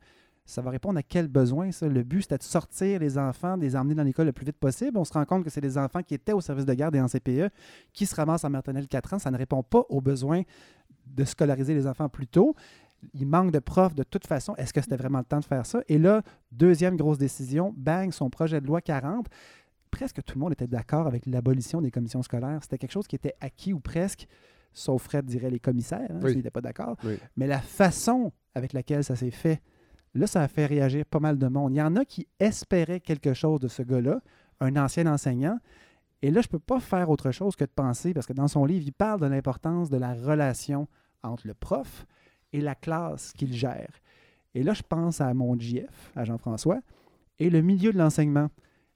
ça 0.45 0.63
va 0.63 0.71
répondre 0.71 0.99
à 0.99 1.03
quel 1.03 1.29
besoin, 1.29 1.71
ça? 1.71 1.87
Le 1.87 2.03
but, 2.03 2.23
c'était 2.23 2.39
de 2.39 2.43
sortir 2.43 2.99
les 2.99 3.19
enfants, 3.19 3.57
de 3.57 3.63
les 3.63 3.77
emmener 3.77 3.95
dans 3.95 4.03
l'école 4.03 4.27
le 4.27 4.33
plus 4.33 4.47
vite 4.47 4.57
possible. 4.57 4.99
On 4.99 5.05
se 5.05 5.13
rend 5.13 5.25
compte 5.25 5.45
que 5.45 5.51
c'est 5.51 5.61
des 5.61 5.79
enfants 5.79 6.03
qui 6.03 6.15
étaient 6.15 6.33
au 6.33 6.41
service 6.41 6.65
de 6.65 6.75
garde 6.75 6.97
et 6.97 7.01
en 7.01 7.07
CPE 7.07 7.51
qui 7.93 8.07
se 8.07 8.15
ramassent 8.17 8.45
en 8.45 8.51
maternelle 8.51 8.89
4 8.89 9.15
ans. 9.15 9.19
Ça 9.21 9.31
ne 9.31 9.37
répond 9.37 9.63
pas 9.63 9.85
aux 9.89 10.01
besoins 10.01 10.43
de 11.07 11.25
scolariser 11.25 11.75
les 11.75 11.87
enfants 11.87 12.09
plus 12.09 12.27
tôt. 12.27 12.55
Il 13.15 13.27
manque 13.27 13.51
de 13.51 13.59
profs 13.59 13.95
de 13.95 14.03
toute 14.03 14.27
façon. 14.27 14.55
Est-ce 14.57 14.73
que 14.73 14.81
c'était 14.81 14.97
vraiment 14.97 15.19
le 15.19 15.25
temps 15.25 15.41
de 15.41 15.45
faire 15.45 15.65
ça? 15.67 15.81
Et 15.89 15.99
là, 15.99 16.23
deuxième 16.53 16.97
grosse 16.97 17.19
décision, 17.19 17.75
bang, 17.77 18.13
son 18.13 18.29
projet 18.31 18.61
de 18.61 18.67
loi 18.67 18.81
40. 18.81 19.27
Presque 19.91 20.23
tout 20.23 20.35
le 20.39 20.41
monde 20.41 20.53
était 20.53 20.67
d'accord 20.69 21.07
avec 21.07 21.27
l'abolition 21.27 21.81
des 21.81 21.91
commissions 21.91 22.23
scolaires. 22.23 22.59
C'était 22.63 22.79
quelque 22.79 22.93
chose 22.93 23.07
qui 23.09 23.17
était 23.17 23.35
acquis 23.41 23.73
ou 23.73 23.81
presque, 23.81 24.27
sauf 24.73 25.03
Fred 25.03 25.25
dirait 25.25 25.51
les 25.51 25.59
commissaires, 25.59 26.09
hein, 26.11 26.21
Oui. 26.23 26.43
pas 26.43 26.61
d'accord. 26.61 26.97
Oui. 27.05 27.19
Mais 27.37 27.47
la 27.47 27.61
façon 27.61 28.33
avec 28.55 28.73
laquelle 28.73 29.03
ça 29.03 29.17
s'est 29.17 29.31
fait, 29.33 29.61
là, 30.15 30.27
ça 30.27 30.43
a 30.43 30.49
fait 30.49 30.67
réagir 30.67 31.05
pas 31.07 31.19
mal 31.21 31.39
de 31.39 31.47
monde. 31.49 31.73
Il 31.73 31.79
y 31.79 31.83
en 31.83 31.97
a 31.97 32.05
qui 32.05 32.29
espéraient 32.39 33.01
quelque 33.01 33.35
chose 33.35 33.61
de 33.61 33.69
ce 33.69 33.83
gars-là, 33.83 34.21
un 34.61 34.77
ancien 34.77 35.07
enseignant. 35.07 35.59
Et 36.23 36.31
là, 36.31 36.41
je 36.43 36.49
ne 36.49 36.51
peux 36.53 36.59
pas 36.59 36.81
faire 36.81 37.09
autre 37.11 37.31
chose 37.31 37.57
que 37.57 37.65
de 37.65 37.71
penser, 37.71 38.13
parce 38.15 38.27
que 38.27 38.33
dans 38.35 38.47
son 38.49 38.65
livre, 38.67 38.85
il 38.87 38.93
parle 38.93 39.21
de 39.21 39.27
l'importance 39.27 39.89
de 39.91 39.97
la 39.97 40.13
relation 40.15 40.87
entre 41.23 41.47
le 41.47 41.55
prof 41.55 42.07
et 42.53 42.61
la 42.61 42.75
classe 42.75 43.33
qu'il 43.33 43.53
gère. 43.53 44.01
Et 44.55 44.63
là, 44.63 44.75
je 44.75 44.83
pense 44.83 45.21
à 45.21 45.33
mon 45.35 45.59
GF, 45.59 46.13
à 46.17 46.25
Jean-François, 46.25 46.81
et 47.39 47.51
le 47.51 47.63
milieu 47.63 47.93
de 47.93 47.99
l'enseignement. 47.99 48.49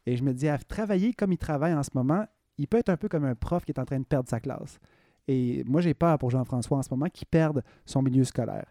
Et 0.06 0.16
je 0.16 0.24
me 0.24 0.34
dis, 0.34 0.48
à 0.48 0.58
travailler 0.58 1.14
comme 1.14 1.32
il 1.32 1.38
travaille 1.38 1.74
en 1.74 1.82
ce 1.82 1.90
moment, 1.94 2.26
il 2.58 2.68
peut 2.68 2.78
être 2.78 2.90
un 2.90 2.96
peu 2.96 3.08
comme 3.08 3.24
un 3.24 3.34
prof 3.34 3.64
qui 3.64 3.72
est 3.72 3.78
en 3.78 3.84
train 3.84 3.98
de 3.98 4.04
perdre 4.04 4.28
sa 4.28 4.40
classe. 4.40 4.78
Et 5.26 5.64
moi, 5.64 5.80
j'ai 5.80 5.94
peur 5.94 6.18
pour 6.18 6.30
Jean-François 6.30 6.78
en 6.78 6.82
ce 6.82 6.90
moment 6.90 7.06
qu'il 7.06 7.26
perde 7.26 7.62
son 7.86 8.02
milieu 8.02 8.24
scolaire. 8.24 8.66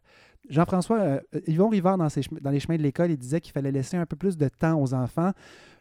Jean-François, 0.50 1.00
euh, 1.00 1.20
Yvon 1.48 1.70
Rivard, 1.70 1.98
dans, 1.98 2.08
dans 2.42 2.52
les 2.52 2.60
chemins 2.60 2.78
de 2.78 2.84
l'école, 2.84 3.12
il 3.12 3.18
disait 3.18 3.40
qu'il 3.40 3.54
fallait 3.54 3.72
laisser 3.72 3.98
un 3.98 4.06
peu 4.06 4.16
plus 4.16 4.38
de 4.38 4.48
temps 4.50 4.80
aux 4.80 4.94
enfants. 4.94 5.32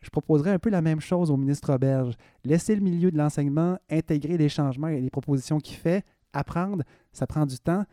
Je 0.01 0.09
proposerais 0.09 0.53
un 0.53 0.59
peu 0.59 0.71
la 0.71 0.81
même 0.81 1.01
chose 1.01 1.31
au 1.31 1.37
ministre 1.37 1.75
Auberge. 1.75 2.15
Laisser 2.45 2.75
le 2.75 2.81
milieu 2.81 3.11
de 3.11 3.19
l'enseignement, 3.19 3.79
intégrer 3.91 4.39
les 4.39 4.49
changements 4.49 4.89
et 4.89 5.01
les 5.01 5.11
propositions 5.11 5.59
qu'il 5.59 5.77
fait, 5.77 6.05
apprendre, 6.33 6.85
ça 7.13 7.27
prend 7.27 7.45
du 7.45 7.59
temps. 7.59 7.85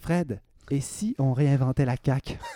Fred, 0.00 0.40
et 0.70 0.80
si 0.80 1.14
on 1.18 1.32
réinventait 1.32 1.84
la 1.84 1.96
CAQ? 2.02 2.38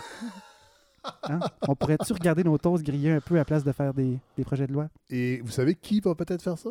Hein? 1.24 1.38
On 1.68 1.74
pourrait-tu 1.74 2.14
regarder 2.14 2.44
nos 2.44 2.56
toasts 2.56 2.82
grillés 2.82 3.10
un 3.12 3.20
peu 3.20 3.38
à 3.38 3.44
place 3.44 3.62
de 3.62 3.72
faire 3.72 3.92
des, 3.92 4.18
des 4.38 4.44
projets 4.44 4.66
de 4.66 4.72
loi? 4.72 4.88
Et 5.10 5.42
vous 5.44 5.50
savez 5.50 5.74
qui 5.74 6.00
va 6.00 6.14
peut-être 6.14 6.40
faire 6.42 6.56
ça? 6.56 6.70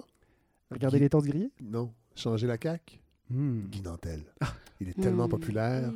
Regarder 0.72 0.98
Qui- 0.98 1.04
les 1.04 1.10
toasts 1.10 1.28
grillés? 1.28 1.52
Non. 1.62 1.94
Changer 2.16 2.48
la 2.48 2.58
CAQ? 2.62 3.00
Hmm. 3.30 3.62
Guy 3.70 3.82
Nantel. 3.84 4.24
Il 4.82 4.90
est 4.90 5.00
tellement 5.00 5.28
Hmm. 5.28 5.32
populaire 5.32 5.92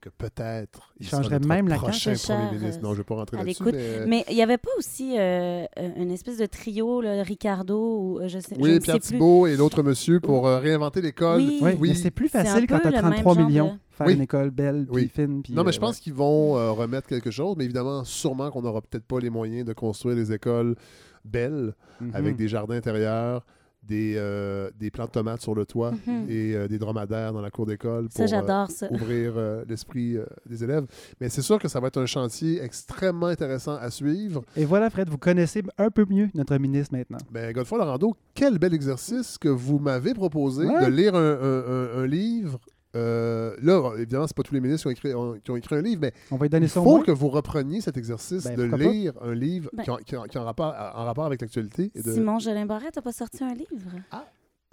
que 0.00 0.08
peut-être 0.10 0.92
Il 1.00 1.08
changerait 1.08 1.38
même 1.40 1.68
la 1.68 1.76
prochain 1.76 2.12
premier 2.14 2.58
ministre. 2.58 2.78
euh, 2.78 2.82
Non, 2.82 2.88
je 2.90 2.92
ne 2.92 2.96
vais 2.98 3.04
pas 3.04 3.14
rentrer 3.16 3.36
là-dessus. 3.38 3.64
l'écoute. 3.64 3.74
Mais... 3.80 4.06
Mais 4.06 4.24
il 4.28 4.36
n'y 4.36 4.42
avait 4.42 4.58
pas 4.58 4.70
aussi 4.78 5.18
euh, 5.18 5.64
euh, 5.78 5.90
une 5.96 6.10
espèce 6.10 6.36
de 6.38 6.46
trio, 6.46 7.00
là, 7.00 7.22
Ricardo 7.22 7.76
ou 7.98 8.18
euh, 8.20 8.28
je 8.28 8.38
sais, 8.38 8.56
Oui, 8.60 8.78
Pierre 8.80 8.96
sais 8.96 9.00
plus. 9.00 9.08
Thibault 9.16 9.46
et 9.46 9.56
l'autre 9.56 9.82
monsieur 9.82 10.20
pour 10.20 10.46
euh, 10.46 10.58
réinventer 10.58 11.00
l'école. 11.00 11.40
Oui. 11.40 11.60
Oui, 11.80 11.96
c'est 11.96 12.10
plus 12.10 12.28
facile 12.28 12.66
quand 12.68 12.78
tu 12.80 12.88
as 12.88 12.90
le 12.90 13.02
même 13.02 13.12
33 13.14 13.34
genre 13.34 13.46
millions. 13.48 13.72
de- 13.74 13.78
Faire 13.96 14.06
Oui. 14.08 14.12
une 14.14 14.20
école 14.20 14.50
belle, 14.50 14.86
puis 14.92 15.04
Oui. 15.04 15.10
fine. 15.12 15.42
Puis, 15.42 15.54
Non, 15.54 15.62
mais 15.64 15.70
euh, 15.70 15.72
je 15.72 15.80
pense 15.80 15.98
qu'ils 15.98 16.12
vont 16.12 16.56
euh, 16.58 16.70
remettre 16.72 17.08
quelque 17.08 17.30
chose, 17.30 17.54
mais 17.56 17.64
évidemment, 17.64 18.04
sûrement 18.04 18.50
qu'on 18.50 18.60
n'aura 18.60 18.82
peut-être 18.82 19.06
pas 19.06 19.18
les 19.20 19.30
moyens 19.30 19.64
de 19.66 19.72
construire 19.72 20.14
des 20.16 20.32
écoles 20.34 20.76
belles 21.24 21.74
ouais. 22.02 22.08
avec 22.12 22.32
Mhm. 22.32 22.36
des 22.36 22.48
jardins 22.48 22.76
intérieurs, 22.76 23.46
des, 23.86 24.14
euh, 24.16 24.70
des 24.78 24.90
plants 24.90 25.06
de 25.06 25.10
tomates 25.10 25.40
sur 25.40 25.54
le 25.54 25.64
toit 25.64 25.92
Mhm. 26.06 26.26
et 26.28 26.54
euh, 26.54 26.68
des 26.68 26.78
dromadaires 26.78 27.32
dans 27.32 27.40
la 27.40 27.50
cour 27.50 27.66
d'école 27.66 28.08
Ça, 28.10 28.14
pour 28.16 28.24
euh, 28.24 28.26
j'adore 28.26 28.70
ça. 28.70 28.90
ouvrir 28.92 29.34
euh, 29.36 29.64
l'esprit 29.68 30.16
euh, 30.16 30.26
des 30.48 30.64
élèves. 30.64 30.86
Mais 31.20 31.28
c'est 31.28 31.42
sûr 31.42 31.58
que 31.58 31.68
ça 31.68 31.80
va 31.80 31.88
être 31.88 32.00
un 32.00 32.06
chantier 32.06 32.62
extrêmement 32.62 33.26
intéressant 33.26 33.76
à 33.76 33.90
suivre. 33.90 34.42
Et 34.56 34.64
voilà, 34.64 34.90
Fred, 34.90 35.08
vous 35.08 35.18
connaissez 35.18 35.62
un 35.78 35.90
peu 35.90 36.04
mieux 36.08 36.28
notre 36.34 36.56
ministre 36.58 36.96
maintenant. 36.96 37.18
Ben, 37.30 37.52
Godefroy 37.52 37.78
Lorando, 37.78 38.16
quel 38.34 38.58
bel 38.58 38.74
exercice 38.74 39.38
que 39.38 39.48
vous 39.48 39.78
m'avez 39.78 40.14
proposé 40.14 40.66
Ouais. 40.66 40.86
de 40.86 40.90
lire 40.90 41.14
un, 41.14 41.32
un- 41.32 41.64
un- 41.66 42.02
un 42.02 42.06
livre. 42.06 42.58
Euh, 42.96 43.54
là, 43.62 43.92
évidemment, 43.96 44.26
c'est 44.26 44.36
pas 44.36 44.42
tous 44.42 44.54
les 44.54 44.60
ministres 44.60 44.82
qui 44.82 44.88
ont 44.88 44.90
écrit, 44.90 45.14
ont- 45.14 45.38
qui 45.42 45.50
ont 45.50 45.56
écrit 45.56 45.74
un 45.76 45.82
livre, 45.82 46.00
mais 46.02 46.12
On 46.30 46.36
va 46.36 46.44
lui 46.46 46.50
donner 46.50 46.66
il 46.66 46.70
faut 46.70 47.00
que 47.02 47.10
vous 47.10 47.28
repreniez 47.28 47.80
cet 47.80 47.96
exercice 47.96 48.44
Ben, 48.44 48.56
de 48.56 48.66
pas? 48.68 48.76
lire 48.78 49.12
un 49.22 49.34
livre 49.34 49.70
Ben- 49.72 49.84
qui, 50.04 50.14
a 50.16 50.40
un 50.40 50.44
rapport, 50.44 50.74
en 50.94 51.04
rapport 51.04 51.26
avec 51.26 51.40
l'actualité. 51.40 51.90
de- 51.94 52.12
Simon 52.12 52.38
Jolin 52.38 52.66
Barrette 52.66 52.96
n'a 52.96 53.02
pas 53.02 53.12
sorti 53.12 53.44
un 53.44 53.54
livre. 53.54 53.90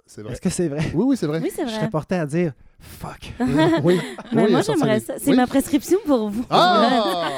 C'est 0.06 0.22
vrai. 0.22 0.32
Est-ce 0.32 0.40
que 0.40 0.50
c'est 0.50 0.68
vrai? 0.68 0.82
Oui, 0.94 1.04
oui, 1.08 1.16
c'est 1.16 1.26
vrai. 1.26 1.40
Oui, 1.42 1.50
c'est 1.54 1.62
Je 1.62 1.68
vrai. 1.70 1.76
serais 1.80 1.90
porté 1.90 2.14
à 2.16 2.26
dire 2.26 2.52
fuck. 2.80 3.32
oui. 3.84 4.00
Mais 4.32 4.44
Oui, 4.46 4.50
moi, 4.52 4.60
j'aimerais 4.62 5.00
ça. 5.00 5.14
C'est 5.18 5.30
Oui. 5.30 5.36
ma 5.36 5.46
prescription 5.46 5.98
pour 6.06 6.28
vous. 6.30 6.44
Ah! 6.50 7.28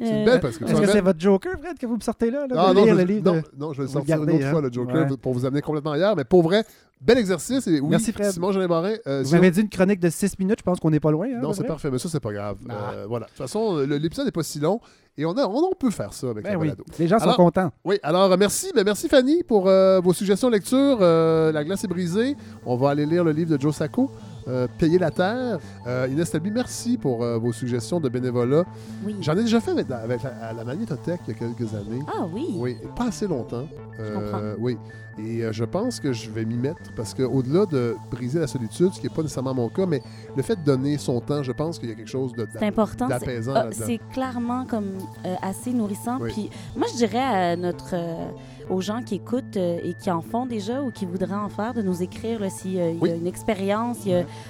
C'est 0.00 0.04
Euh, 0.06 0.18
une 0.20 0.24
belle 0.24 0.40
parce 0.40 0.58
que 0.58 0.64
Est-ce 0.64 0.80
que 0.80 0.86
c'est 0.86 1.00
votre 1.00 1.20
Joker, 1.20 1.52
Fred, 1.60 1.78
que 1.78 1.86
vous 1.86 1.96
me 1.96 2.00
sortez 2.00 2.30
là? 2.30 2.46
là 2.48 2.54
Ah, 2.68 2.72
non, 2.72 2.84
lire 2.84 2.94
je, 2.96 3.02
le 3.02 3.20
non, 3.20 3.32
de- 3.34 3.42
non, 3.58 3.72
je 3.72 3.82
vais 3.82 3.88
sortir 3.88 4.16
le 4.22 4.30
une 4.32 4.36
autre 4.38 4.50
fois, 4.50 4.58
hein? 4.58 4.62
le 4.62 4.72
Joker, 4.72 5.10
Ouais. 5.10 5.16
pour 5.20 5.32
vous 5.34 5.44
amener 5.44 5.60
complètement 5.62 5.92
ailleurs. 5.92 6.16
Mais 6.16 6.24
pour 6.24 6.42
vrai, 6.42 6.64
bel 7.00 7.18
exercice. 7.18 7.66
Et 7.66 7.80
oui, 7.80 7.88
Merci, 7.90 8.12
Fred. 8.12 8.30
Simon 8.32 8.52
Jean 8.52 8.66
Barin. 8.66 8.94
euh, 9.06 9.20
Vous 9.22 9.28
si 9.28 9.34
on- 9.34 9.36
m'avez 9.38 9.50
dit 9.50 9.60
une 9.60 9.68
chronique 9.68 10.00
de 10.00 10.08
6 10.10 10.38
minutes, 10.38 10.58
je 10.60 10.64
pense 10.64 10.80
qu'on 10.80 10.90
n'est 10.90 11.00
pas 11.00 11.10
loin. 11.10 11.26
hein, 11.26 11.40
Non, 11.42 11.52
c'est 11.52 11.64
parfait, 11.64 11.90
mais 11.90 11.98
ça, 11.98 12.08
c'est 12.08 12.20
pas 12.20 12.32
grave. 12.32 12.56
Ah. 12.68 12.72
Euh, 12.94 13.06
voilà. 13.08 13.26
De 13.26 13.30
toute 13.30 13.38
façon, 13.38 13.78
l'épisode 13.78 14.24
n'est 14.26 14.32
pas 14.32 14.42
si 14.42 14.58
long 14.60 14.80
et 15.18 15.24
on, 15.24 15.32
a, 15.32 15.46
on, 15.46 15.72
peut 15.78 15.90
faire 15.90 16.12
ça 16.12 16.28
avec 16.30 16.44
Ben 16.44 16.52
la 16.52 16.58
oui, 16.58 16.68
balado. 16.68 16.84
les 16.98 17.06
gens 17.08 17.18
sont 17.18 17.24
Alors- 17.24 17.36
contents. 17.36 17.70
Oui, 17.84 17.98
alors 18.02 18.32
euh, 18.32 18.36
merci. 18.38 18.70
Ben, 18.74 18.84
merci 18.84 19.08
Fanny 19.08 19.42
pour 19.42 19.68
euh, 19.68 20.00
vos 20.00 20.12
suggestions 20.12 20.48
de 20.48 20.54
lecture. 20.54 20.98
Euh, 21.00 21.52
la 21.52 21.64
glace 21.64 21.84
est 21.84 21.88
brisée. 21.88 22.36
On 22.64 22.76
va 22.76 22.90
aller 22.90 23.06
lire 23.06 23.24
le 23.24 23.32
livre 23.32 23.56
de 23.56 23.60
Joe 23.60 23.74
Sacco. 23.74 24.10
Euh, 24.48 24.66
payer 24.78 24.98
la 24.98 25.10
terre. 25.10 25.58
Euh, 25.86 26.08
Inès 26.10 26.30
Talby, 26.30 26.50
merci 26.50 26.96
pour 26.98 27.22
euh, 27.24 27.38
vos 27.38 27.52
suggestions 27.52 28.00
de 28.00 28.08
bénévolat. 28.08 28.64
Oui. 29.04 29.16
J'en 29.20 29.32
ai 29.36 29.42
déjà 29.42 29.60
fait 29.60 29.72
avec 29.72 29.88
la, 29.88 29.98
avec 29.98 30.22
la- 30.22 30.48
à 30.48 30.52
la 30.52 30.64
magnétothèque 30.64 31.20
il 31.28 31.34
y 31.34 31.36
a 31.36 31.38
quelques 31.38 31.74
années. 31.74 32.02
Ah 32.08 32.26
oui. 32.32 32.54
Oui, 32.56 32.76
pas 32.94 33.08
assez 33.08 33.26
longtemps. 33.26 33.66
comprends. 33.96 34.40
oui. 34.58 34.76
Et 35.18 35.42
euh, 35.42 35.50
je 35.50 35.64
pense 35.64 35.98
que 35.98 36.12
je 36.12 36.28
vais 36.30 36.44
m'y 36.44 36.56
mettre 36.58 36.92
parce 36.94 37.14
qu'au-delà 37.14 37.64
de 37.64 37.96
briser 38.10 38.38
la 38.38 38.46
solitude, 38.46 38.90
ce 38.92 39.00
qui 39.00 39.06
n'est 39.06 39.14
pas 39.14 39.22
nécessairement 39.22 39.54
mon 39.54 39.70
cas, 39.70 39.86
mais 39.86 40.02
le 40.36 40.42
fait 40.42 40.56
de 40.56 40.60
donner 40.62 40.98
son 40.98 41.20
temps, 41.22 41.42
je 41.42 41.52
pense 41.52 41.78
qu'il 41.78 41.88
y 41.88 41.92
a 41.92 41.94
quelque 41.94 42.10
chose 42.10 42.34
de, 42.34 42.46
C'est 42.52 42.66
important. 42.66 43.06
c'est- 43.08 43.18
d'apaisant 43.20 43.54
ah. 43.56 43.66
C'est 43.72 43.98
clairement 44.12 44.66
comme 44.66 44.90
euh, 45.24 45.34
assez 45.40 45.72
nourrissant. 45.72 46.18
Oui. 46.20 46.32
Puis 46.34 46.50
moi, 46.76 46.86
je 46.92 46.98
dirais 46.98 47.18
à 47.18 47.56
notre, 47.56 47.94
euh, 47.94 48.26
aux 48.70 48.80
gens 48.80 49.02
qui 49.02 49.16
écoutent 49.16 49.56
euh, 49.56 49.78
et 49.82 49.94
qui 49.94 50.10
en 50.10 50.20
font 50.22 50.46
déjà 50.46 50.82
ou 50.82 50.90
qui 50.90 51.06
voudraient 51.06 51.34
en 51.34 51.48
faire, 51.48 51.72
de 51.74 51.82
nous 51.82 52.02
écrire 52.02 52.40
s'il 52.50 52.72
y 52.74 52.80
a 52.80 52.86
Oui. 53.00 53.10
une 53.10 53.26
expérience, 53.26 53.98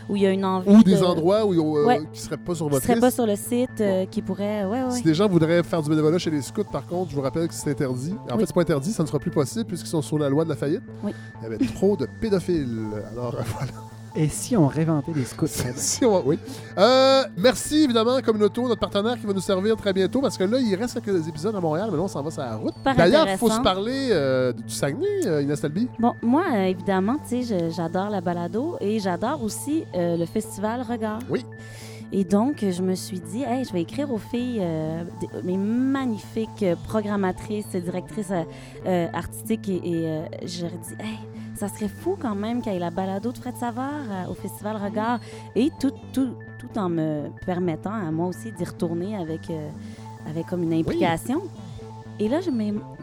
où 0.09 0.17
il 0.17 0.23
y 0.23 0.27
a 0.27 0.31
une 0.31 0.45
envie. 0.45 0.71
Ou 0.71 0.83
des 0.83 0.97
de- 0.97 1.05
endroits 1.05 1.45
où, 1.45 1.53
euh, 1.79 1.87
Ouais. 1.87 1.99
qui 2.13 2.21
ne 2.21 2.25
seraient 2.27 2.37
pas 2.37 2.55
sur 2.55 2.67
qui 2.67 2.71
votre 2.73 2.83
seraient 2.83 2.95
liste. 2.95 3.07
pas 3.07 3.11
sur 3.11 3.27
le 3.27 3.37
site, 3.37 3.81
euh, 3.81 4.07
qui 4.07 4.23
pourraient. 4.23 4.65
Ouais. 4.65 4.91
Si 4.91 5.03
des 5.03 5.15
gens 5.15 5.29
voudraient 5.29 5.63
faire 5.63 5.83
du 5.83 5.91
bénévolat 5.91 6.19
chez 6.19 6.31
les 6.31 6.43
scouts, 6.43 6.65
par 6.65 6.87
contre, 6.87 7.11
je 7.11 7.17
vous 7.17 7.23
rappelle 7.23 7.49
que 7.49 7.55
c'est 7.55 7.71
interdit. 7.71 8.15
En 8.31 8.35
Oui. 8.35 8.41
fait, 8.41 8.47
c'est 8.47 8.55
pas 8.55 8.61
interdit, 8.63 8.93
ça 8.93 9.03
ne 9.03 9.09
sera 9.09 9.19
plus 9.19 9.31
possible 9.31 9.65
puisqu'ils 9.67 9.89
sont 9.89 10.03
sur 10.03 10.19
la 10.19 10.29
loi 10.29 10.45
de 10.45 10.49
la 10.51 10.57
faillite. 10.57 10.83
Oui. 11.05 11.13
Il 11.41 11.43
y 11.45 11.47
avait 11.47 11.59
trop 11.59 11.97
de 11.97 12.07
pédophiles. 12.21 12.87
Alors 13.13 13.33
voilà. 13.59 13.73
Et 14.19 14.29
si 14.29 14.57
on 14.57 14.67
réinventait 14.67 15.13
les 15.15 15.25
scouts? 15.25 15.47
Si 15.77 16.05
on 16.05 16.13
va- 16.13 16.23
oui. 16.25 16.39
Euh, 16.79 17.25
merci 17.37 17.85
évidemment, 17.85 18.19
Communauto, 18.25 18.63
notre 18.67 18.81
partenaire 18.81 19.19
qui 19.21 19.27
va 19.27 19.33
nous 19.35 19.41
servir 19.41 19.77
très 19.77 19.93
bientôt 19.93 20.21
parce 20.23 20.39
que 20.39 20.45
là, 20.45 20.59
il 20.59 20.75
reste 20.75 21.03
quelques 21.05 21.29
épisodes 21.29 21.55
à 21.55 21.61
Montréal, 21.61 21.89
mais 21.91 21.97
là, 21.99 22.03
on 22.05 22.09
s'en 22.09 22.23
va 22.23 22.31
sur 22.31 22.41
la 22.43 22.57
route. 22.57 22.75
D'ailleurs, 22.97 23.27
il 23.29 23.37
faut 23.37 23.49
se 23.49 23.53
intéressant. 23.55 23.63
parler 23.63 24.09
euh, 24.13 24.53
du 24.53 24.73
Saguenay, 24.73 25.27
euh, 25.27 25.43
Inès 25.43 25.61
Talby. 25.61 25.89
Bon, 25.99 26.15
moi, 26.23 26.45
euh, 26.55 26.65
évidemment, 26.65 27.17
tu 27.29 27.43
sais, 27.45 27.59
je- 27.69 27.75
j'adore 27.75 28.09
la 28.09 28.23
balado 28.23 28.77
et 28.81 28.99
j'adore 29.01 29.43
aussi 29.43 29.85
euh, 29.95 30.17
le 30.17 30.25
festival 30.25 30.81
Regard. 30.83 31.19
Oui. 31.29 31.45
Et 32.13 32.25
donc, 32.25 32.59
je 32.65 32.83
me 32.83 32.95
suis 32.95 33.19
dit, 33.21 33.43
hey, 33.43 33.65
je 33.65 33.73
vais 33.73 33.83
écrire 33.83 34.11
aux 34.13 34.19
filles, 34.19 34.61
euh, 34.63 35.03
des- 35.21 35.43
mes 35.43 35.57
magnifiques 35.59 36.63
euh, 36.63 36.75
programmatrices, 36.89 37.67
directrices 37.75 38.31
euh, 38.31 38.45
euh, 38.87 39.07
artistiques, 39.13 39.69
et, 39.69 39.75
et, 39.85 40.07
euh, 40.09 40.23
je 40.45 40.63
leur 40.63 40.71
ai 40.73 40.79
dit, 40.79 40.95
hey, 41.01 41.19
ça 41.57 41.69
serait 41.69 41.89
fou 41.89 42.17
quand 42.21 42.35
même 42.35 42.61
qu'il 42.63 42.73
y 42.73 42.77
ait 42.77 42.79
la 42.79 42.91
balado 42.91 43.33
de 43.33 43.39
Fred 43.39 43.57
Savard 43.57 43.91
euh, 44.11 44.31
au 44.31 44.35
Festival 44.35 44.77
Regard, 44.77 45.21
et 45.55 45.71
tout, 45.81 45.93
tout, 46.13 46.35
tout 46.59 46.79
en 46.79 46.89
me 46.89 47.29
permettant 47.45 47.93
à 47.93 48.11
moi 48.11 48.27
aussi 48.27 48.53
d'y 48.53 48.65
retourner 48.65 49.17
avec, 49.17 49.51
euh, 49.51 49.69
avec 50.29 50.47
comme 50.47 50.63
une 50.63 50.75
implication. 50.75 51.43
Et 52.19 52.29
là, 52.29 52.41
je 52.41 52.51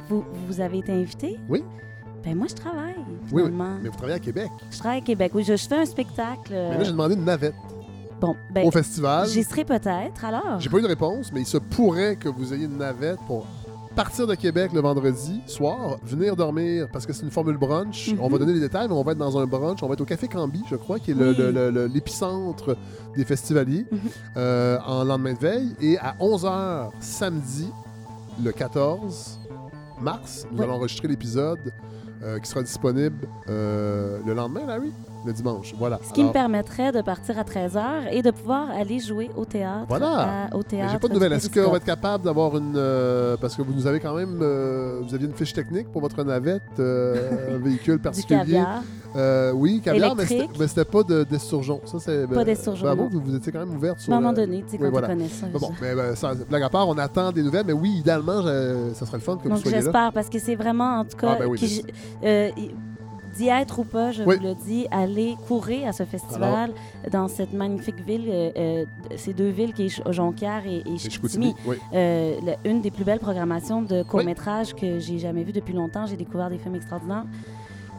vous, 0.09 0.23
vous 0.47 0.59
avez 0.61 0.79
été 0.79 0.91
invité? 0.91 1.39
Oui. 1.49 1.63
Ben 2.23 2.35
moi, 2.37 2.47
je 2.49 2.55
travaille, 2.55 2.95
Oui, 3.31 3.43
oui. 3.43 3.51
Mais 3.51 3.89
vous 3.89 3.95
travaillez 3.95 4.15
à 4.15 4.19
Québec. 4.19 4.49
Je 4.71 4.79
travaille 4.79 4.99
à 4.99 5.01
Québec. 5.01 5.31
Oui, 5.35 5.43
je, 5.43 5.55
je 5.57 5.67
fais 5.67 5.77
un 5.79 5.85
spectacle. 5.85 6.51
euh, 6.53 6.69
Mais 6.71 6.77
là, 6.77 6.83
j'ai 6.85 6.91
demandé 6.91 7.15
une 7.15 7.25
navette 7.25 7.55
bon, 8.21 8.35
ben, 8.49 8.65
au 8.65 8.71
festival. 8.71 9.27
J'y 9.27 9.43
serai 9.43 9.65
peut-être, 9.65 10.23
alors? 10.23 10.59
J'ai 10.59 10.69
pas 10.69 10.77
eu 10.77 10.81
de 10.83 10.87
réponse, 10.87 11.31
mais 11.33 11.41
il 11.41 11.45
se 11.45 11.57
pourrait 11.57 12.15
que 12.15 12.29
vous 12.29 12.53
ayez 12.53 12.65
une 12.65 12.77
navette 12.77 13.19
pour 13.27 13.45
partir 13.95 14.25
de 14.27 14.35
Québec 14.35 14.71
le 14.73 14.79
vendredi 14.81 15.41
soir, 15.45 15.97
venir 16.03 16.35
dormir, 16.35 16.87
parce 16.91 17.05
que 17.05 17.13
c'est 17.13 17.23
une 17.23 17.31
formule 17.31 17.57
brunch. 17.57 18.11
Mhm. 18.13 18.19
On 18.21 18.27
va 18.27 18.37
donner 18.37 18.53
les 18.53 18.59
détails, 18.59 18.87
mais 18.87 18.93
on 18.95 19.03
va 19.03 19.11
être 19.13 19.17
dans 19.17 19.37
un 19.37 19.45
brunch. 19.45 19.83
On 19.83 19.87
va 19.87 19.93
être 19.93 20.01
au 20.01 20.05
Café 20.05 20.27
Cambi, 20.27 20.61
je 20.69 20.75
crois, 20.75 20.99
qui 20.99 21.11
est 21.11 21.13
Oui. 21.13 21.35
l'épicentre 21.93 22.75
des 23.15 23.25
festivaliers, 23.25 23.85
Mhm. 23.91 23.99
euh, 24.37 24.77
en 24.85 25.03
lendemain 25.03 25.33
de 25.33 25.39
veille. 25.39 25.75
Et 25.81 25.97
à 25.99 26.15
11h 26.19 26.91
samedi, 26.99 27.69
le 28.43 28.51
14 28.51 29.39
mars, 30.01 30.45
nous 30.51 30.57
Oui. 30.57 30.63
allons 30.63 30.73
enregistrer 30.73 31.07
l'épisode 31.07 31.71
euh, 32.23 32.39
qui 32.39 32.49
sera 32.49 32.63
disponible 32.63 33.27
euh, 33.49 34.19
le 34.25 34.33
lendemain, 34.33 34.65
Larry? 34.65 34.91
Le 35.25 35.33
dimanche. 35.33 35.73
Voilà. 35.77 35.99
Ce 36.03 36.11
qui 36.13 36.23
me 36.23 36.31
permettrait 36.31 36.91
de 36.91 37.01
partir 37.01 37.37
à 37.39 37.43
13h 37.43 37.81
et 38.11 38.21
de 38.21 38.31
pouvoir 38.31 38.69
aller 38.71 38.99
jouer 38.99 39.29
au 39.37 39.45
théâtre. 39.45 39.85
Voilà. 39.87 40.47
à- 40.51 40.55
au 40.55 40.63
théâtre. 40.63 40.91
J'ai 40.93 40.99
pas 40.99 41.07
de 41.07 41.13
nouvelles. 41.13 41.33
Est-ce 41.33 41.49
qu'on 41.49 41.71
va 41.71 41.77
être 41.77 41.85
capable 41.85 42.23
d'avoir 42.25 42.57
une. 42.57 42.73
euh, 42.75 43.37
parce 43.39 43.55
que 43.55 43.61
vous 43.61 43.73
nous 43.73 43.87
avez 43.87 43.99
quand 43.99 44.13
même. 44.15 44.39
euh, 44.41 44.99
vous 45.01 45.13
aviez 45.15 45.27
une 45.27 45.33
fiche 45.33 45.53
technique 45.53 45.91
pour 45.91 46.01
votre 46.01 46.23
navette, 46.23 46.61
euh, 46.79 47.55
un 47.55 47.57
véhicule 47.63 47.99
particulier. 47.99 48.63
Euh, 49.15 49.51
oui, 49.51 49.79
caviar, 49.79 50.15
mais 50.15 50.23
c'était 50.23 50.35
Électrique. 50.37 50.59
mais 50.59 50.67
c'était 50.67 50.85
pas 50.85 51.03
de- 51.03 51.23
d'esturgeon. 51.23 51.81
Ça, 51.85 51.99
c'est. 51.99 52.27
Pas 52.27 52.43
d'esturgeon, 52.43 52.83
Bravo, 52.83 53.09
vous, 53.11 53.21
vous 53.21 53.35
étiez 53.35 53.51
quand 53.51 53.59
même 53.59 53.75
ouverte 53.75 53.99
sur. 53.99 54.11
À 54.11 54.17
un 54.17 54.19
moment 54.19 54.33
donné, 54.33 54.63
tu 54.63 54.71
sais, 54.71 54.77
Oui, 54.77 54.85
quand 54.85 54.91
voilà. 54.91 55.07
tu 55.09 55.13
connais 55.13 55.27
ça. 55.29 55.45
Bon, 55.53 55.69
mais 55.81 55.93
ben, 55.95 56.15
sans 56.15 56.31
blague 56.49 56.63
à 56.63 56.69
part, 56.69 56.87
on 56.89 56.97
attend 56.97 57.31
des 57.31 57.43
nouvelles, 57.43 57.65
mais 57.67 57.73
oui, 57.73 57.91
idéalement, 57.99 58.41
ça 58.93 59.05
serait 59.05 59.17
le 59.17 59.23
fun 59.23 59.37
que 59.37 59.43
vous 59.43 59.49
Donc, 59.49 59.59
soyez 59.59 59.75
là. 59.77 59.81
j'espère, 59.83 60.11
parce 60.13 60.29
que 60.29 60.39
c'est 60.39 60.55
vraiment, 60.55 60.99
en 60.99 61.05
tout 61.05 61.15
cas, 61.17 61.33
Ah, 61.33 61.39
ben 61.39 61.45
oui, 61.47 61.83
euh, 62.23 62.49
y- 62.57 62.71
d'y 63.35 63.47
être 63.49 63.79
ou 63.79 63.83
pas, 63.83 64.11
je 64.11 64.23
Oui. 64.23 64.37
vous 64.37 64.43
le 64.43 64.55
dis, 64.55 64.87
aller 64.91 65.35
courir 65.47 65.87
à 65.87 65.93
ce 65.93 66.03
festival 66.03 66.71
dans 67.11 67.27
cette 67.27 67.53
magnifique 67.53 67.99
ville, 68.05 68.27
euh, 68.29 68.51
euh, 68.57 68.85
ces 69.15 69.33
deux 69.33 69.49
villes 69.49 69.73
qui 69.73 69.85
est 69.87 70.11
Jonquière 70.11 70.63
et, 70.65 70.83
et 70.85 70.97
Chicoutimi. 70.97 71.55
Oui. 71.65 71.77
Euh, 71.93 72.35
la- 72.45 72.57
une 72.69 72.81
des 72.81 72.91
plus 72.91 73.03
belles 73.03 73.19
programmations 73.19 73.81
de 73.81 74.03
court-métrage 74.03 74.73
que 74.75 74.99
j'ai 74.99 75.19
jamais 75.19 75.43
vu 75.43 75.51
depuis 75.51 75.73
longtemps. 75.73 76.05
J'ai 76.05 76.17
découvert 76.17 76.49
des 76.49 76.57
films 76.57 76.75
extraordinaires. 76.75 77.25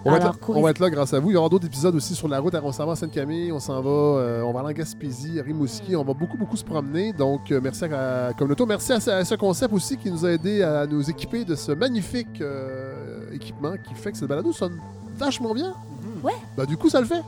On 0.06 0.10
va, 0.10 0.16
être 0.18 0.22
là, 0.24 0.28
Alors, 0.28 0.38
courez- 0.38 0.58
on 0.58 0.62
va 0.62 0.70
être 0.70 0.80
là 0.80 0.90
grâce 0.90 1.14
à 1.14 1.18
vous. 1.18 1.30
Il 1.30 1.32
y 1.32 1.36
aura 1.38 1.48
d'autres 1.48 1.64
épisodes 1.64 1.94
aussi 1.94 2.14
sur 2.14 2.28
la 2.28 2.38
route. 2.38 2.54
On 2.62 2.72
s'en 2.72 2.84
va 2.84 2.92
à 2.92 2.96
Sainte-Camille, 2.96 3.50
on 3.52 3.58
s'en 3.58 3.80
va, 3.80 3.88
euh, 3.90 4.42
on 4.42 4.52
va 4.52 4.60
aller 4.60 4.68
en 4.68 4.72
Gaspésie, 4.72 5.40
à 5.40 5.42
Rimouski. 5.42 5.96
On 5.96 6.04
va 6.04 6.12
beaucoup, 6.12 6.36
beaucoup 6.36 6.58
se 6.58 6.64
promener. 6.64 7.14
Donc, 7.14 7.50
euh, 7.50 7.58
merci 7.62 7.86
à, 7.86 8.26
à 8.26 8.32
Communauto. 8.34 8.66
Merci 8.66 8.92
à, 8.92 9.00
ce- 9.00 9.10
à 9.10 9.24
ce 9.24 9.34
concept 9.34 9.72
aussi 9.72 9.96
qui 9.96 10.10
nous 10.10 10.26
a 10.26 10.32
aidé 10.32 10.62
à 10.62 10.86
nous 10.86 11.08
équiper 11.08 11.46
de 11.46 11.54
ce 11.54 11.72
magnifique 11.72 12.38
euh, 12.42 13.32
équipement 13.32 13.72
qui 13.82 13.94
fait 13.94 14.12
que 14.12 14.18
cette 14.18 14.28
balado 14.28 14.52
sonne 14.52 14.78
vachement 15.16 15.54
bien. 15.54 15.74
Ouais. 16.22 16.32
Bah, 16.56 16.66
du 16.66 16.76
coup, 16.76 16.88
ça 16.88 17.00
le 17.00 17.06
fait. 17.06 17.22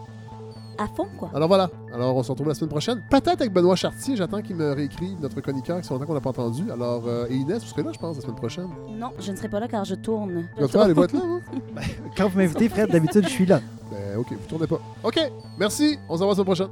à 0.79 0.87
fond, 0.87 1.07
quoi. 1.19 1.31
Alors 1.35 1.49
voilà. 1.49 1.71
Alors, 1.95 2.15
on 2.17 2.23
se 2.23 2.31
retrouve 2.31 2.49
la 2.49 2.55
semaine 2.55 2.71
prochaine. 2.71 3.03
Peut-être 3.11 3.41
avec 3.41 3.53
Benoît 3.53 3.77
Chartier. 3.77 4.17
J'attends 4.17 4.43
qu'il 4.43 4.57
me 4.57 4.73
réécrive 4.73 5.19
notre 5.21 5.41
chroniqueur 5.41 5.81
qui 5.81 5.89
fait 5.89 5.95
longtemps 5.95 6.07
qu'on 6.07 6.15
n'a 6.15 6.21
pas 6.21 6.31
entendu. 6.31 6.71
Alors, 6.71 7.05
euh, 7.07 7.27
et 7.31 7.35
Inès, 7.35 7.63
vous 7.63 7.69
serez 7.69 7.83
là, 7.83 7.91
je 7.93 7.99
pense, 7.99 8.17
la 8.17 8.23
semaine 8.23 8.37
prochaine. 8.37 8.69
Non, 8.91 9.11
je 9.19 9.33
ne 9.33 9.37
serai 9.37 9.49
pas 9.49 9.61
là 9.61 9.69
car 9.69 9.85
je 9.85 9.95
tourne. 9.95 10.47
Je 10.57 10.61
Donc, 10.63 10.71
toi, 10.71 10.85
allez-vous 10.85 11.05
être 11.05 11.13
là, 11.15 11.21
hein? 11.25 11.41
Quand 12.17 12.29
vous 12.29 12.39
m'invitez, 12.39 12.69
Fred, 12.69 12.91
d'habitude, 12.91 13.25
je 13.25 13.31
suis 13.31 13.47
là. 13.47 13.61
Ben, 13.91 14.19
OK, 14.19 14.29
vous 14.33 14.49
tournez 14.49 14.67
pas. 14.67 14.81
OK, 15.05 15.19
merci. 15.59 15.99
On 16.09 16.17
se 16.17 16.23
revoit 16.23 16.45
la 16.45 16.55
semaine 16.55 16.69